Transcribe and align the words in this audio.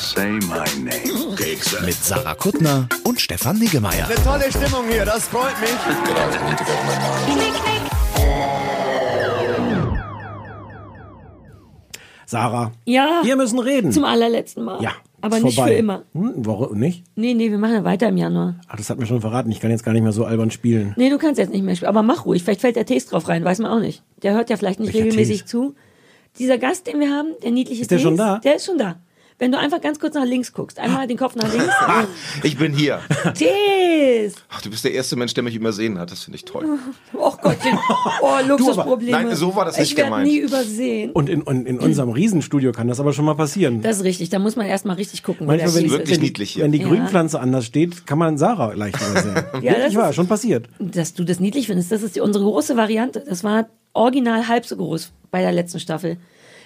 Say 0.00 0.30
my 0.48 0.64
name. 0.82 1.86
mit 1.86 1.94
Sarah 1.94 2.34
Kuttner 2.34 2.88
und 3.04 3.20
Stefan 3.20 3.58
Niggemeier. 3.58 4.08
Tolle 4.24 4.50
Stimmung 4.50 4.88
hier, 4.88 5.04
das 5.04 5.28
freut 5.28 5.58
mich. 5.60 5.70
Sarah, 12.26 12.72
Ja, 12.86 13.20
wir 13.24 13.36
müssen 13.36 13.58
reden. 13.58 13.92
zum 13.92 14.04
allerletzten 14.04 14.64
Mal. 14.64 14.82
ja. 14.82 14.92
Aber 15.24 15.38
nicht 15.38 15.54
vorbei. 15.54 15.70
für 15.74 15.76
immer. 15.78 16.02
Hm, 16.14 16.32
warum 16.38 16.76
nicht? 16.80 17.04
Nee, 17.14 17.34
nee, 17.34 17.48
wir 17.48 17.58
machen 17.58 17.74
ja 17.74 17.84
weiter 17.84 18.08
im 18.08 18.16
Januar. 18.16 18.56
Ach, 18.66 18.74
das 18.76 18.90
hat 18.90 18.98
mir 18.98 19.06
schon 19.06 19.20
verraten. 19.20 19.52
Ich 19.52 19.60
kann 19.60 19.70
jetzt 19.70 19.84
gar 19.84 19.92
nicht 19.92 20.02
mehr 20.02 20.10
so 20.10 20.24
albern 20.24 20.50
spielen. 20.50 20.94
Nee, 20.96 21.10
du 21.10 21.18
kannst 21.18 21.38
jetzt 21.38 21.52
nicht 21.52 21.62
mehr 21.62 21.76
spielen. 21.76 21.90
Aber 21.90 22.02
mach 22.02 22.26
ruhig. 22.26 22.42
Vielleicht 22.42 22.60
fällt 22.60 22.74
der 22.74 22.86
Tees 22.86 23.06
drauf 23.06 23.28
rein, 23.28 23.44
weiß 23.44 23.60
man 23.60 23.70
auch 23.70 23.78
nicht. 23.78 24.02
Der 24.24 24.34
hört 24.34 24.50
ja 24.50 24.56
vielleicht 24.56 24.80
nicht 24.80 24.92
Welcher 24.92 25.04
regelmäßig 25.04 25.42
Tees? 25.42 25.50
zu. 25.50 25.76
Dieser 26.40 26.58
Gast, 26.58 26.88
den 26.88 26.98
wir 26.98 27.08
haben, 27.10 27.28
der 27.44 27.52
niedliche 27.52 27.82
Ist 27.82 27.92
der 27.92 27.98
Tees, 27.98 28.02
schon 28.02 28.16
da? 28.16 28.40
Der 28.40 28.56
ist 28.56 28.66
schon 28.66 28.78
da. 28.78 28.96
Wenn 29.42 29.50
du 29.50 29.58
einfach 29.58 29.80
ganz 29.80 29.98
kurz 29.98 30.14
nach 30.14 30.24
links 30.24 30.52
guckst, 30.52 30.78
einmal 30.78 31.08
den 31.08 31.16
Kopf 31.16 31.34
nach 31.34 31.52
links. 31.52 31.66
Ich 32.44 32.56
bin 32.56 32.72
hier. 32.72 33.00
Tees! 33.34 34.34
Ach, 34.48 34.62
du 34.62 34.70
bist 34.70 34.84
der 34.84 34.92
erste 34.92 35.16
Mensch, 35.16 35.34
der 35.34 35.42
mich 35.42 35.56
übersehen 35.56 35.98
hat. 35.98 36.12
Das 36.12 36.22
finde 36.22 36.36
ich 36.36 36.44
toll. 36.44 36.64
Oh 37.12 37.32
Gottchen. 37.42 37.76
Oh, 38.22 38.38
Luxusprobleme. 38.46 39.10
Nein, 39.10 39.34
so 39.34 39.54
war 39.56 39.64
das 39.64 39.76
nicht 39.78 39.90
Ich 39.90 39.96
werde 39.96 40.10
gemeint. 40.10 40.28
nie 40.28 40.38
übersehen. 40.38 41.10
Und 41.10 41.28
in, 41.28 41.42
und 41.42 41.66
in 41.66 41.80
unserem 41.80 42.10
Riesenstudio 42.12 42.70
kann 42.70 42.86
das 42.86 43.00
aber 43.00 43.12
schon 43.12 43.24
mal 43.24 43.34
passieren. 43.34 43.82
Das 43.82 43.96
ist 43.96 44.04
richtig. 44.04 44.30
Da 44.30 44.38
muss 44.38 44.54
man 44.54 44.66
erstmal 44.66 44.94
richtig 44.94 45.24
gucken. 45.24 45.48
Manchmal, 45.48 45.74
wenn, 45.74 45.90
wirklich 45.90 46.10
ist. 46.12 46.22
niedlich 46.22 46.50
hier. 46.52 46.62
wenn 46.62 46.70
die 46.70 46.78
Ja. 46.78 46.86
Grünpflanze 46.86 47.40
anders 47.40 47.64
steht, 47.66 48.06
kann 48.06 48.18
man 48.18 48.38
Sarah 48.38 48.74
leicht 48.74 48.96
übersehen. 49.00 49.34
Ja, 49.60 49.74
das 49.74 49.92
ist- 49.92 50.14
schon 50.14 50.28
passiert. 50.28 50.68
dass 50.78 51.14
du 51.14 51.24
das 51.24 51.40
niedlich 51.40 51.66
findest. 51.66 51.90
Das 51.90 52.02
ist 52.04 52.14
die, 52.14 52.20
unsere 52.20 52.44
große 52.44 52.76
Variante. 52.76 53.24
Das 53.28 53.42
war 53.42 53.66
original 53.92 54.46
halb 54.46 54.66
so 54.66 54.76
groß 54.76 55.10
bei 55.32 55.40
der 55.42 55.50
letzten 55.50 55.80
Staffel. 55.80 56.16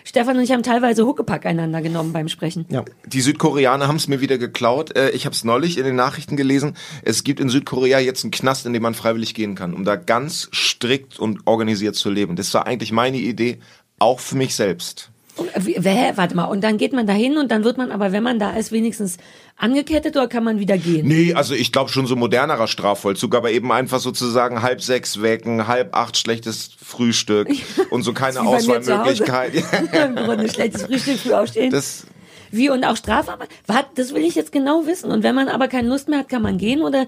Stefan 0.07 0.37
und 0.37 0.45
ich 0.45 0.53
haben 0.53 0.63
teilweise 0.63 1.05
Huckepack 1.05 1.47
einander 1.47 1.83
genommen 1.83 2.13
beim 2.13 2.29
Sprechen. 2.29 2.65
Ja. 2.69 2.85
Die 3.07 3.21
Südkoreaner 3.21 3.89
haben 3.89 3.97
es 3.97 4.07
mir 4.07 4.21
wieder 4.21 4.39
geklaut. 4.39 4.97
Äh, 4.97 5.11
Ich 5.11 5.27
habe 5.27 5.35
es 5.35 5.43
neulich 5.43 5.79
in 5.79 5.85
den 5.85 5.97
Nachrichten 5.97 6.37
gelesen. 6.37 6.77
Es 7.03 7.25
gibt 7.25 7.41
in 7.41 7.49
Südkorea 7.49 7.99
jetzt 7.99 8.23
einen 8.23 8.31
Knast, 8.31 8.67
in 8.67 8.73
dem 8.73 8.83
man 8.83 8.95
freiwillig 8.95 9.35
gehen 9.35 9.57
kann, 9.57 9.75
um 9.75 9.85
da 9.85 9.97
ganz 9.97 10.49
strikt 10.53 11.19
und 11.19 11.41
organisiert 11.45 11.97
zu 11.97 12.09
leben. 12.09 12.37
Das 12.37 12.55
war 12.55 12.69
eigentlich 12.69 12.93
meine 12.93 13.17
Idee, 13.17 13.59
auch 13.99 14.21
für 14.21 14.37
mich 14.37 14.55
selbst. 14.55 15.11
Und, 15.35 15.49
äh, 15.55 15.83
hä, 15.83 16.13
warte 16.15 16.37
mal, 16.37 16.45
und 16.45 16.63
dann 16.63 16.79
geht 16.79 16.93
man 16.93 17.09
da 17.09 17.13
hin 17.13 17.37
und 17.37 17.51
dann 17.51 17.65
wird 17.65 17.77
man 17.77 17.91
aber, 17.91 18.13
wenn 18.13 18.23
man 18.23 18.39
da 18.39 18.53
ist, 18.53 18.71
wenigstens 18.71 19.17
angekettet 19.57 20.17
oder 20.17 20.29
kann 20.29 20.45
man 20.45 20.59
wieder 20.59 20.77
gehen? 20.79 21.07
Nee, 21.07 21.35
also 21.35 21.55
ich 21.55 21.73
glaube 21.73 21.91
schon 21.91 22.07
so 22.07 22.15
modernerer 22.17 22.67
Strafvollzug, 22.69 23.35
aber 23.35 23.51
eben 23.51 23.73
einfach 23.73 24.01
sozusagen 24.01 24.63
halb 24.63 24.83
sechs 24.83 25.23
wecken, 25.23 25.67
halb 25.67 25.95
acht 25.97 26.17
schlechtes 26.17 26.71
Frühstück 26.85 27.49
und 27.91 28.03
so 28.03 28.13
keine. 28.13 28.41
Auswahlmöglichkeit. 28.43 29.53
Im 29.93 30.15
Grunde 30.17 30.49
schlechtes 30.49 30.83
Frühstück, 30.83 31.19
früh 31.19 31.33
aufstehen. 31.33 31.71
Das, 31.71 32.07
Wie 32.51 32.69
und 32.71 32.85
auch 32.85 32.97
Strafarbeit? 32.97 33.49
Warte, 33.67 33.89
das 33.97 34.15
will 34.15 34.23
ich 34.25 34.35
jetzt 34.35 34.53
genau 34.53 34.87
wissen. 34.87 35.11
Und 35.11 35.23
wenn 35.23 35.35
man 35.35 35.49
aber 35.49 35.69
keine 35.69 35.89
Lust 35.89 36.09
mehr 36.09 36.21
hat, 36.21 36.29
kann 36.29 36.43
man 36.43 36.59
gehen 36.59 36.83
oder 36.83 37.07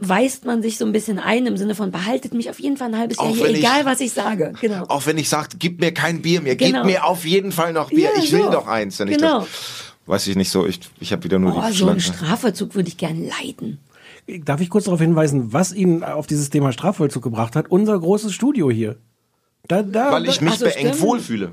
weist 0.00 0.46
man 0.46 0.62
sich 0.62 0.78
so 0.78 0.86
ein 0.86 0.92
bisschen 0.92 1.18
ein 1.18 1.46
im 1.46 1.56
Sinne 1.58 1.74
von 1.74 1.90
behaltet 1.90 2.32
mich 2.34 2.48
auf 2.50 2.58
jeden 2.58 2.76
Fall 2.78 2.88
ein 2.88 2.98
halbes 2.98 3.18
Jahr 3.18 3.28
hier, 3.28 3.44
wenn 3.44 3.52
ich- 3.52 3.58
egal 3.58 3.84
was 3.84 4.00
ich 4.00 4.12
sage. 4.12 4.52
Genau. 4.60 4.84
auch 4.88 5.04
wenn 5.06 5.18
ich 5.18 5.28
sage, 5.28 5.50
gib 5.58 5.80
mir 5.80 5.92
kein 5.92 6.22
Bier 6.22 6.40
mehr, 6.40 6.56
Genau. 6.56 6.78
gib 6.82 6.86
mir 6.92 7.04
auf 7.04 7.24
jeden 7.26 7.52
Fall 7.52 7.72
noch 7.74 7.90
Bier. 7.90 8.10
Ja, 8.16 8.22
ich 8.22 8.32
will 8.32 8.42
so. 8.44 8.50
doch 8.50 8.66
eins. 8.66 8.98
Wenn 8.98 9.08
ich 9.08 9.18
Genau. 9.18 9.40
das, 9.40 9.48
weiß 10.10 10.26
ich 10.26 10.36
nicht 10.36 10.50
so, 10.50 10.66
ich, 10.66 10.80
ich 11.00 11.12
habe 11.12 11.24
wieder 11.24 11.38
nur 11.38 11.56
Oh, 11.56 11.62
die 11.70 11.76
so 11.76 11.88
einen. 11.88 12.00
Strafvollzug 12.00 12.74
würde 12.74 12.88
ich 12.88 12.96
gern 12.96 13.24
leiden. 13.42 13.78
Darf 14.44 14.60
ich 14.60 14.68
kurz 14.70 14.84
darauf 14.84 15.00
hinweisen, 15.00 15.52
was 15.52 15.72
ihn 15.72 16.04
auf 16.04 16.26
dieses 16.26 16.50
Thema 16.50 16.72
Strafvollzug 16.72 17.22
gebracht 17.22 17.56
hat? 17.56 17.70
Unser 17.70 17.98
großes 17.98 18.32
Studio 18.32 18.70
hier. 18.70 18.96
Da, 19.66 19.82
da, 19.82 20.12
Weil 20.12 20.26
ich 20.28 20.40
mich 20.40 20.52
Ach 20.54 20.58
so, 20.58 20.64
beengt 20.66 20.78
stimmt. 20.94 21.00
wohlfühle. 21.00 21.50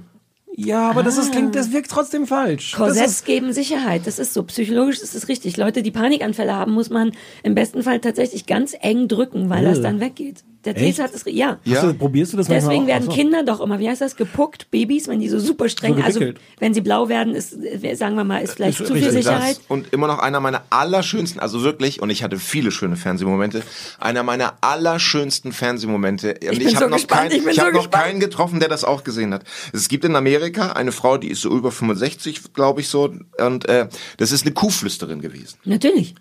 ja, 0.56 0.90
aber 0.90 1.04
das 1.04 1.18
ist, 1.18 1.32
klingt, 1.32 1.56
das 1.56 1.72
wirkt 1.72 1.90
trotzdem 1.92 2.26
falsch. 2.28 2.72
Das 2.72 2.80
Korsetts 2.80 3.12
ist, 3.14 3.26
geben 3.26 3.54
Sicherheit. 3.54 4.02
Das 4.06 4.18
ist 4.20 4.34
so. 4.34 4.44
Psychologisch 4.44 5.00
ist 5.00 5.14
es 5.16 5.28
richtig. 5.28 5.56
Leute, 5.58 5.82
die 5.84 5.92
Panikanfälle 5.92 6.54
haben, 6.56 6.72
muss 6.74 6.90
man 6.90 7.12
im 7.44 7.54
besten 7.56 7.84
Fall 7.84 8.00
tatsächlich 8.00 8.46
ganz 8.48 8.76
eng 8.82 9.08
drücken, 9.08 9.50
weil 9.50 9.64
das 9.64 9.80
Äh. 9.80 9.82
dann 9.84 10.00
weggeht. 10.00 10.44
Der 10.68 10.76
Echt? 10.76 10.98
Test 10.98 11.00
hat 11.00 11.14
es, 11.16 11.24
ja. 11.34 11.60
Ja. 11.64 11.82
Du, 11.82 11.94
probierst 11.94 12.34
du 12.34 12.38
das 12.38 12.48
Deswegen 12.48 12.84
auch? 12.84 12.88
werden 12.88 13.06
so. 13.06 13.12
Kinder 13.12 13.44
doch 13.44 13.62
immer, 13.62 13.80
wie 13.80 13.88
heißt 13.88 14.02
das, 14.02 14.18
gepuckt, 14.18 14.70
Babys, 14.70 15.08
wenn 15.08 15.22
die 15.22 15.30
so 15.30 15.40
super 15.40 15.70
streng, 15.70 15.96
So 15.96 16.02
also 16.02 16.20
wenn 16.60 16.74
sie 16.74 16.82
blau 16.82 17.08
werden, 17.08 17.36
ist, 17.36 17.54
äh, 17.54 17.96
sagen 17.96 18.16
wir 18.16 18.26
mal, 18.26 18.40
ist 18.42 18.56
vielleicht 18.56 18.82
Ist 18.82 18.88
zu 18.88 18.94
viel 18.94 19.10
Sicherheit. 19.10 19.56
Das 19.58 19.62
und 19.70 19.94
immer 19.94 20.08
noch 20.08 20.20
einer 20.20 20.42
meiner 20.42 20.64
allerschönsten, 20.70 21.40
also 21.40 21.64
wirklich, 21.64 22.02
und 22.02 22.10
ich 22.10 22.22
hatte 22.22 22.38
viele 22.38 22.72
schöne 22.72 22.98
Fernsehmomente, 22.98 23.64
einer 24.00 24.24
meiner 24.24 24.56
allerschönsten 24.60 25.54
Fernsehmomente. 25.54 26.34
Und 26.34 26.52
Ich 26.52 26.60
bin 26.60 26.76
hab 26.76 26.84
so 26.84 26.90
noch, 26.90 27.08
kein, 27.08 27.32
ich 27.32 27.46
ich 27.46 27.56
so 27.56 27.62
hab 27.62 27.74
noch 27.74 27.90
keinen 27.90 28.20
getroffen, 28.20 28.60
der 28.60 28.68
das 28.68 28.84
auch 28.84 29.06
gesehen 29.06 29.34
hat. 29.34 29.44
Es 29.72 29.88
gibt 29.88 30.04
in 30.04 30.18
Amerika 30.18 30.74
eine 30.74 30.92
Frau, 30.92 31.18
die 31.18 31.30
ist 31.30 31.42
so 31.42 31.50
über 31.56 31.72
65, 31.72 32.54
glaube 32.54 32.82
ich 32.82 32.90
so, 32.90 33.14
und 33.40 33.70
äh, 33.70 33.88
das 34.18 34.34
ist 34.34 34.46
eine 34.46 34.54
Kuhflüsterin 34.54 35.22
gewesen. 35.22 35.58
Natürlich. 35.64 36.16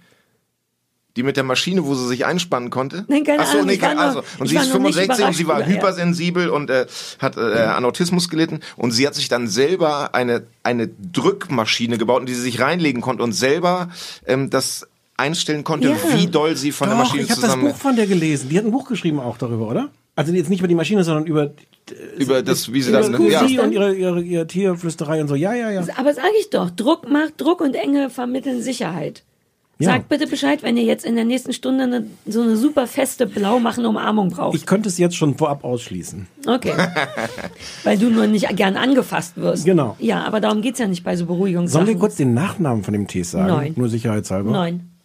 Die 1.17 1.23
mit 1.23 1.37
der 1.37 1.45
Maschine, 1.45 1.85
wo 1.87 1.95
sie 1.95 2.07
sich 2.09 2.27
einspannen 2.27 2.71
konnte. 2.71 3.05
Nein, 3.09 3.25
keine 3.25 3.41
Ach 3.43 3.47
so, 3.47 3.53
Ahnung, 3.55 3.67
nee, 3.67 3.73
ich 3.75 3.81
keine- 3.81 3.99
also. 4.01 4.19
Und 4.39 4.45
ich 4.47 4.51
sie 4.51 4.57
war 4.57 4.63
ist 4.65 4.69
noch 4.75 4.81
nicht 4.81 4.95
65 4.95 5.27
und 5.27 5.33
sie 5.35 5.47
war 5.49 5.61
über- 5.61 5.69
ja. 5.69 5.75
hypersensibel 5.77 6.49
und 6.51 6.69
äh, 6.71 6.87
hat 7.19 7.37
äh, 7.37 7.41
an 7.41 7.85
Autismus 7.87 8.29
gelitten. 8.29 8.61
Und 8.77 8.91
sie 8.93 9.07
hat 9.07 9.15
sich 9.15 9.29
dann 9.29 9.49
selber 9.49 10.15
eine, 10.15 10.43
eine 10.63 10.89
Drückmaschine 10.89 11.99
gebaut, 11.99 12.21
in 12.21 12.27
die 12.27 12.35
sie 12.35 12.43
sich 12.43 12.61
reinlegen 12.61 13.01
konnte 13.03 13.23
und 13.23 13.33
selber 13.33 13.89
ähm, 14.27 14.51
das 14.51 14.87
einstellen 15.17 15.65
konnte, 15.65 15.89
Ja. 15.89 15.97
wie 16.15 16.27
doll 16.27 16.57
sie 16.57 16.73
von 16.73 16.89
der 16.89 16.97
Doch, 16.99 17.05
Maschine 17.05 17.23
ich 17.23 17.31
habe 17.31 17.41
das 17.41 17.51
zusammen... 17.51 17.71
Buch 17.73 17.77
von 17.77 17.97
der 17.97 18.07
gelesen. 18.07 18.49
Die 18.51 18.59
hat 18.59 18.65
ein 18.67 18.71
Buch 18.71 18.87
geschrieben 18.87 19.19
auch 19.19 19.39
darüber, 19.39 19.69
oder? 19.69 19.89
Also 20.15 20.33
jetzt 20.33 20.51
nicht 20.51 20.59
über 20.61 20.69
die 20.69 20.75
Maschine, 20.75 21.05
sondern 21.05 21.27
über, 21.27 21.53
über 22.19 22.43
das, 22.43 22.73
wie 22.73 22.83
sie 22.83 22.91
über 22.91 23.01
das... 23.01 23.13
Kuh 23.13 23.29
Ja. 23.29 23.41
und 23.63 23.73
ihre, 23.73 23.95
ihre, 23.95 24.21
ihre 24.23 24.47
Tierflüsterei 24.47 25.21
und 25.23 25.29
so. 25.29 25.35
Ja, 25.35 25.55
ja, 25.55 25.71
ja. 25.71 25.83
Aber 25.97 26.13
sage 26.15 26.29
ich 26.41 26.51
doch, 26.51 26.71
Druck 26.71 27.09
macht 27.11 27.41
Druck 27.41 27.61
und 27.63 27.75
Enge 27.75 28.11
vermitteln 28.11 28.61
Sicherheit. 28.63 29.23
Ja. 29.79 29.91
Sagt 29.91 30.09
bitte 30.09 30.27
Bescheid, 30.27 30.63
wenn 30.63 30.79
ihr 30.79 30.85
jetzt 30.85 31.05
in 31.05 31.17
der 31.17 31.27
nächsten 31.27 31.53
Stunde 31.53 31.85
eine, 31.85 32.07
so 32.27 32.41
eine 32.41 32.57
super 32.57 32.87
feste 32.87 33.27
blau 33.27 33.59
machende 33.59 33.91
Umarmung 33.91 34.31
braucht. 34.31 34.57
Ich 34.57 34.65
könnte 34.65 34.89
es 34.89 34.97
jetzt 34.97 35.17
schon 35.17 35.37
vorab 35.37 35.65
ausschließen. 35.65 36.27
Okay. 36.47 36.73
Weil 37.85 37.99
du 37.99 38.09
nur 38.09 38.27
nicht 38.27 38.49
gern 38.57 38.77
angefasst 38.79 39.37
wirst. 39.37 39.67
Genau. 39.67 39.95
Ja, 39.99 40.25
aber 40.25 40.41
darum 40.41 40.63
geht's 40.63 40.79
ja 40.79 40.87
nicht 40.87 41.05
bei 41.05 41.15
so 41.15 41.27
Beruhigungssachen. 41.27 41.85
Sollen 41.85 41.95
wir 41.95 42.01
kurz 42.01 42.17
den 42.17 42.33
Nachnamen 42.33 42.85
von 42.85 42.95
dem 42.95 43.07
Tee 43.07 43.23
sagen? 43.23 43.49
Nein. 43.49 43.73
Nur 43.77 43.91
sicherheitshalber. 43.91 44.51
Neun. 44.51 44.96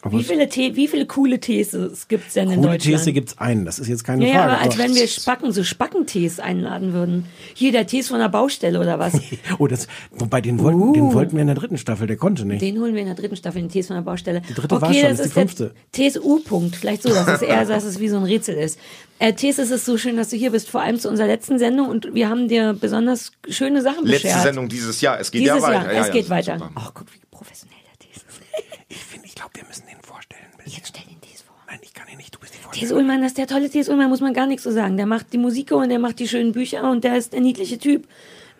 Aber 0.00 0.16
Wie 0.16 0.22
viele, 0.22 0.48
Tee, 0.48 0.76
wie 0.76 0.86
viele 0.86 1.06
coole 1.06 1.40
Tees 1.40 1.76
gibt's 2.06 2.34
denn 2.34 2.50
in 2.50 2.60
Coole 2.60 2.68
Deutschland? 2.78 3.04
Tees 3.04 3.14
gibt's 3.14 3.38
einen. 3.38 3.64
Das 3.64 3.80
ist 3.80 3.88
jetzt 3.88 4.04
keine 4.04 4.24
ja, 4.26 4.32
ja, 4.32 4.38
Frage. 4.42 4.52
aber 4.52 4.62
als 4.62 4.78
wenn 4.78 4.94
wir 4.94 5.08
Spacken, 5.08 5.50
so 5.50 5.64
Spackentees 5.64 6.38
einladen 6.38 6.92
würden. 6.92 7.24
Hier 7.54 7.72
der 7.72 7.86
Tees 7.88 8.06
von 8.06 8.20
der 8.20 8.28
Baustelle 8.28 8.78
oder 8.78 9.00
was? 9.00 9.14
oh, 9.58 9.66
das, 9.66 9.88
wobei 10.12 10.40
den 10.40 10.60
wollten, 10.60 10.80
Uh. 10.80 10.92
den 10.92 11.12
wollten 11.14 11.32
wir 11.32 11.40
in 11.40 11.48
der 11.48 11.56
dritten 11.56 11.78
Staffel. 11.78 12.06
Der 12.06 12.16
konnte 12.16 12.44
nicht. 12.44 12.62
Den 12.62 12.78
holen 12.80 12.94
wir 12.94 13.00
in 13.00 13.08
der 13.08 13.16
dritten 13.16 13.34
Staffel, 13.34 13.60
den 13.60 13.70
Tees 13.70 13.88
von 13.88 13.96
der 13.96 14.02
Baustelle. 14.02 14.40
Die 14.48 14.54
dritte 14.54 14.76
okay, 14.76 14.82
war 14.82 14.94
schon, 14.94 15.02
das 15.02 15.18
ist 15.18 15.26
die 15.26 15.30
fünfte. 15.30 15.74
TSU-Punkt. 15.92 16.76
Vielleicht 16.76 17.02
so, 17.02 17.08
dass 17.08 17.26
es 17.26 17.42
eher, 17.42 17.64
dass 17.64 17.82
es 17.82 17.98
wie 17.98 18.08
so 18.08 18.18
ein 18.18 18.22
Rätsel 18.24 18.54
ist. 18.54 18.78
Äh, 19.18 19.32
Tees, 19.32 19.58
es 19.58 19.72
ist 19.72 19.84
so 19.84 19.98
schön, 19.98 20.16
dass 20.16 20.28
du 20.28 20.36
hier 20.36 20.52
bist, 20.52 20.70
vor 20.70 20.80
allem 20.80 21.00
zu 21.00 21.08
unserer 21.08 21.26
letzten 21.26 21.58
Sendung 21.58 21.88
und 21.88 22.14
wir 22.14 22.28
haben 22.28 22.46
dir 22.46 22.72
besonders 22.72 23.32
schöne 23.48 23.82
Sachen 23.82 24.06
Letzte 24.06 24.28
beschert. 24.28 24.42
Sendung 24.44 24.68
dieses 24.68 25.00
Jahr. 25.00 25.18
Es 25.18 25.32
geht 25.32 25.40
Dieses 25.42 25.56
ja 25.56 25.62
weiter. 25.62 25.84
Jahr, 25.86 25.92
ja, 25.92 26.00
es 26.02 26.06
ja, 26.06 26.12
geht 26.12 26.30
weiter. 26.30 26.58
super. 26.58 26.70
Oh, 26.76 26.90
guck, 26.94 27.12
wie 27.12 27.18
professionell 27.32 27.78
der 27.90 28.06
Tees 28.06 28.22
ist. 28.22 28.40
Ich 28.88 28.96
finde, 29.04 29.26
ich 29.26 29.27
glaube, 29.38 29.54
wir 29.54 29.64
müssen 29.64 29.86
den 29.86 30.00
vorstellen. 30.02 30.44
Jetzt 30.64 30.88
stell 30.88 31.04
den 31.08 31.20
Tees 31.20 31.42
vor. 31.42 31.56
Nein, 31.68 31.78
ich 31.82 31.94
kann 31.94 32.08
ihn 32.08 32.16
nicht. 32.16 32.34
Du 32.34 32.40
bist 32.40 32.54
die 32.54 32.58
T.S. 32.58 32.64
Vorstellung. 32.64 32.98
Ullmann, 32.98 33.20
das 33.22 33.30
ist 33.30 33.38
der 33.38 33.46
tolle 33.46 33.70
T.S. 33.70 33.88
Ullmann, 33.88 34.10
muss 34.10 34.20
man 34.20 34.34
gar 34.34 34.46
nichts 34.46 34.64
so 34.64 34.72
sagen. 34.72 34.96
Der 34.96 35.06
macht 35.06 35.32
die 35.32 35.38
Musik 35.38 35.70
und 35.70 35.88
der 35.88 35.98
macht 35.98 36.18
die 36.18 36.28
schönen 36.28 36.52
Bücher 36.52 36.90
und 36.90 37.04
der 37.04 37.16
ist 37.16 37.32
der 37.32 37.40
niedliche 37.40 37.78
Typ, 37.78 38.08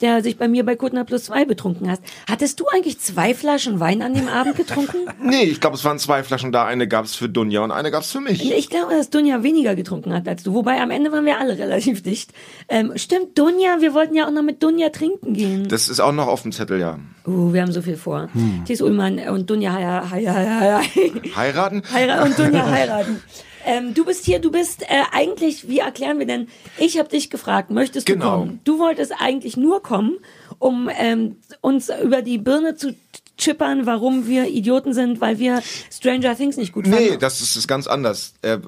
der 0.01 0.23
sich 0.23 0.39
bei 0.39 0.49
mir 0.49 0.65
bei 0.65 0.77
Kuttner 0.77 1.05
Plus 1.05 1.25
2 1.25 1.45
betrunken 1.45 1.91
hat. 1.91 2.01
Hattest 2.29 2.61
du 2.61 2.67
eigentlich 2.69 2.99
zwei 3.01 3.35
Flaschen 3.35 3.81
Wein 3.81 4.03
an 4.03 4.15
dem 4.15 4.29
Abend 4.29 4.57
getrunken? 4.57 4.99
Nee, 5.21 5.43
ich 5.45 5.61
glaube, 5.61 5.77
es 5.77 5.85
waren 5.85 5.99
zwei 5.99 6.23
Flaschen 6.23 6.53
da. 6.53 6.65
Eine 6.65 6.89
gab's 6.89 7.15
für 7.15 7.29
Dunja 7.29 7.63
und 7.63 7.71
eine 7.71 7.91
gab's 7.91 8.13
für 8.13 8.21
mich. 8.21 8.51
Ich 8.51 8.71
glaube, 8.71 8.95
dass 8.95 9.11
Dunja 9.11 9.43
weniger 9.43 9.75
getrunken 9.75 10.13
hat 10.15 10.27
als 10.27 10.43
du. 10.43 10.55
Wobei 10.55 10.81
am 10.81 10.91
Ende 10.91 11.13
waren 11.13 11.27
wir 11.27 11.39
alle 11.39 11.59
relativ 11.59 12.03
dicht. 12.03 12.33
Ähm, 12.69 12.93
stimmt, 12.97 13.39
Dunja, 13.39 13.81
wir 13.81 13.95
wollten 13.95 14.15
ja 14.15 14.27
auch 14.27 14.31
noch 14.31 14.43
mit 14.43 14.63
Dunja 14.63 14.89
trinken 14.91 15.35
gehen. 15.35 15.69
Das 15.69 15.89
ist 15.89 16.01
auch 16.01 16.13
noch 16.13 16.29
auf 16.29 16.43
dem 16.43 16.53
Zettel, 16.53 16.81
ja. 16.81 16.99
Uh, 17.27 17.53
wir 17.53 17.63
haben 17.63 17.73
so 17.73 17.83
viel 17.83 17.97
vor. 17.97 18.29
Hm. 18.33 18.65
T.S. 18.65 18.81
Ullmann 18.81 19.19
und 19.29 19.51
Dunja 19.51 19.75
heiraten. 19.75 20.11
Heiraten. 20.11 21.37
Heiraten? 21.37 21.83
Heira 21.93 22.23
und 22.23 22.39
Dunja 22.39 22.71
heiraten. 22.71 23.23
Ähm, 23.67 23.95
du 23.95 24.05
bist 24.05 24.25
hier, 24.25 24.39
du 24.39 24.51
bist 24.51 24.83
äh, 24.83 24.87
eigentlich, 25.13 25.69
wie 25.69 25.79
erklären 25.81 26.19
wir 26.19 26.27
denn? 26.27 26.49
Ich 26.79 26.99
habe 26.99 27.09
dich 27.09 27.31
gefragt, 27.31 27.71
möchtest 27.71 28.07
Genau. 28.07 28.25
du 28.25 28.39
kommen? 28.39 28.61
Du 28.65 28.79
wolltest 28.79 29.13
eigentlich 29.19 29.57
nur 29.57 29.83
kommen, 29.83 30.19
um 30.59 30.89
ähm, 30.99 31.37
uns 31.61 31.91
über 32.03 32.23
die 32.23 32.39
Birne 32.39 32.77
zu 32.77 32.95
chippern, 33.37 33.87
warum 33.87 34.27
wir 34.27 34.49
Idioten 34.49 34.93
sind, 34.95 35.21
weil 35.21 35.39
wir 35.39 35.63
Stranger 35.93 36.37
Things 36.37 36.57
nicht 36.57 36.73
gut 36.73 36.87
Nee, 36.87 37.09
fanden. 37.09 37.21
das 37.21 37.41
ist, 37.41 37.55
ist 37.57 37.69
ganz 37.69 37.87
anders. 37.87 38.35
Äh, 38.43 38.59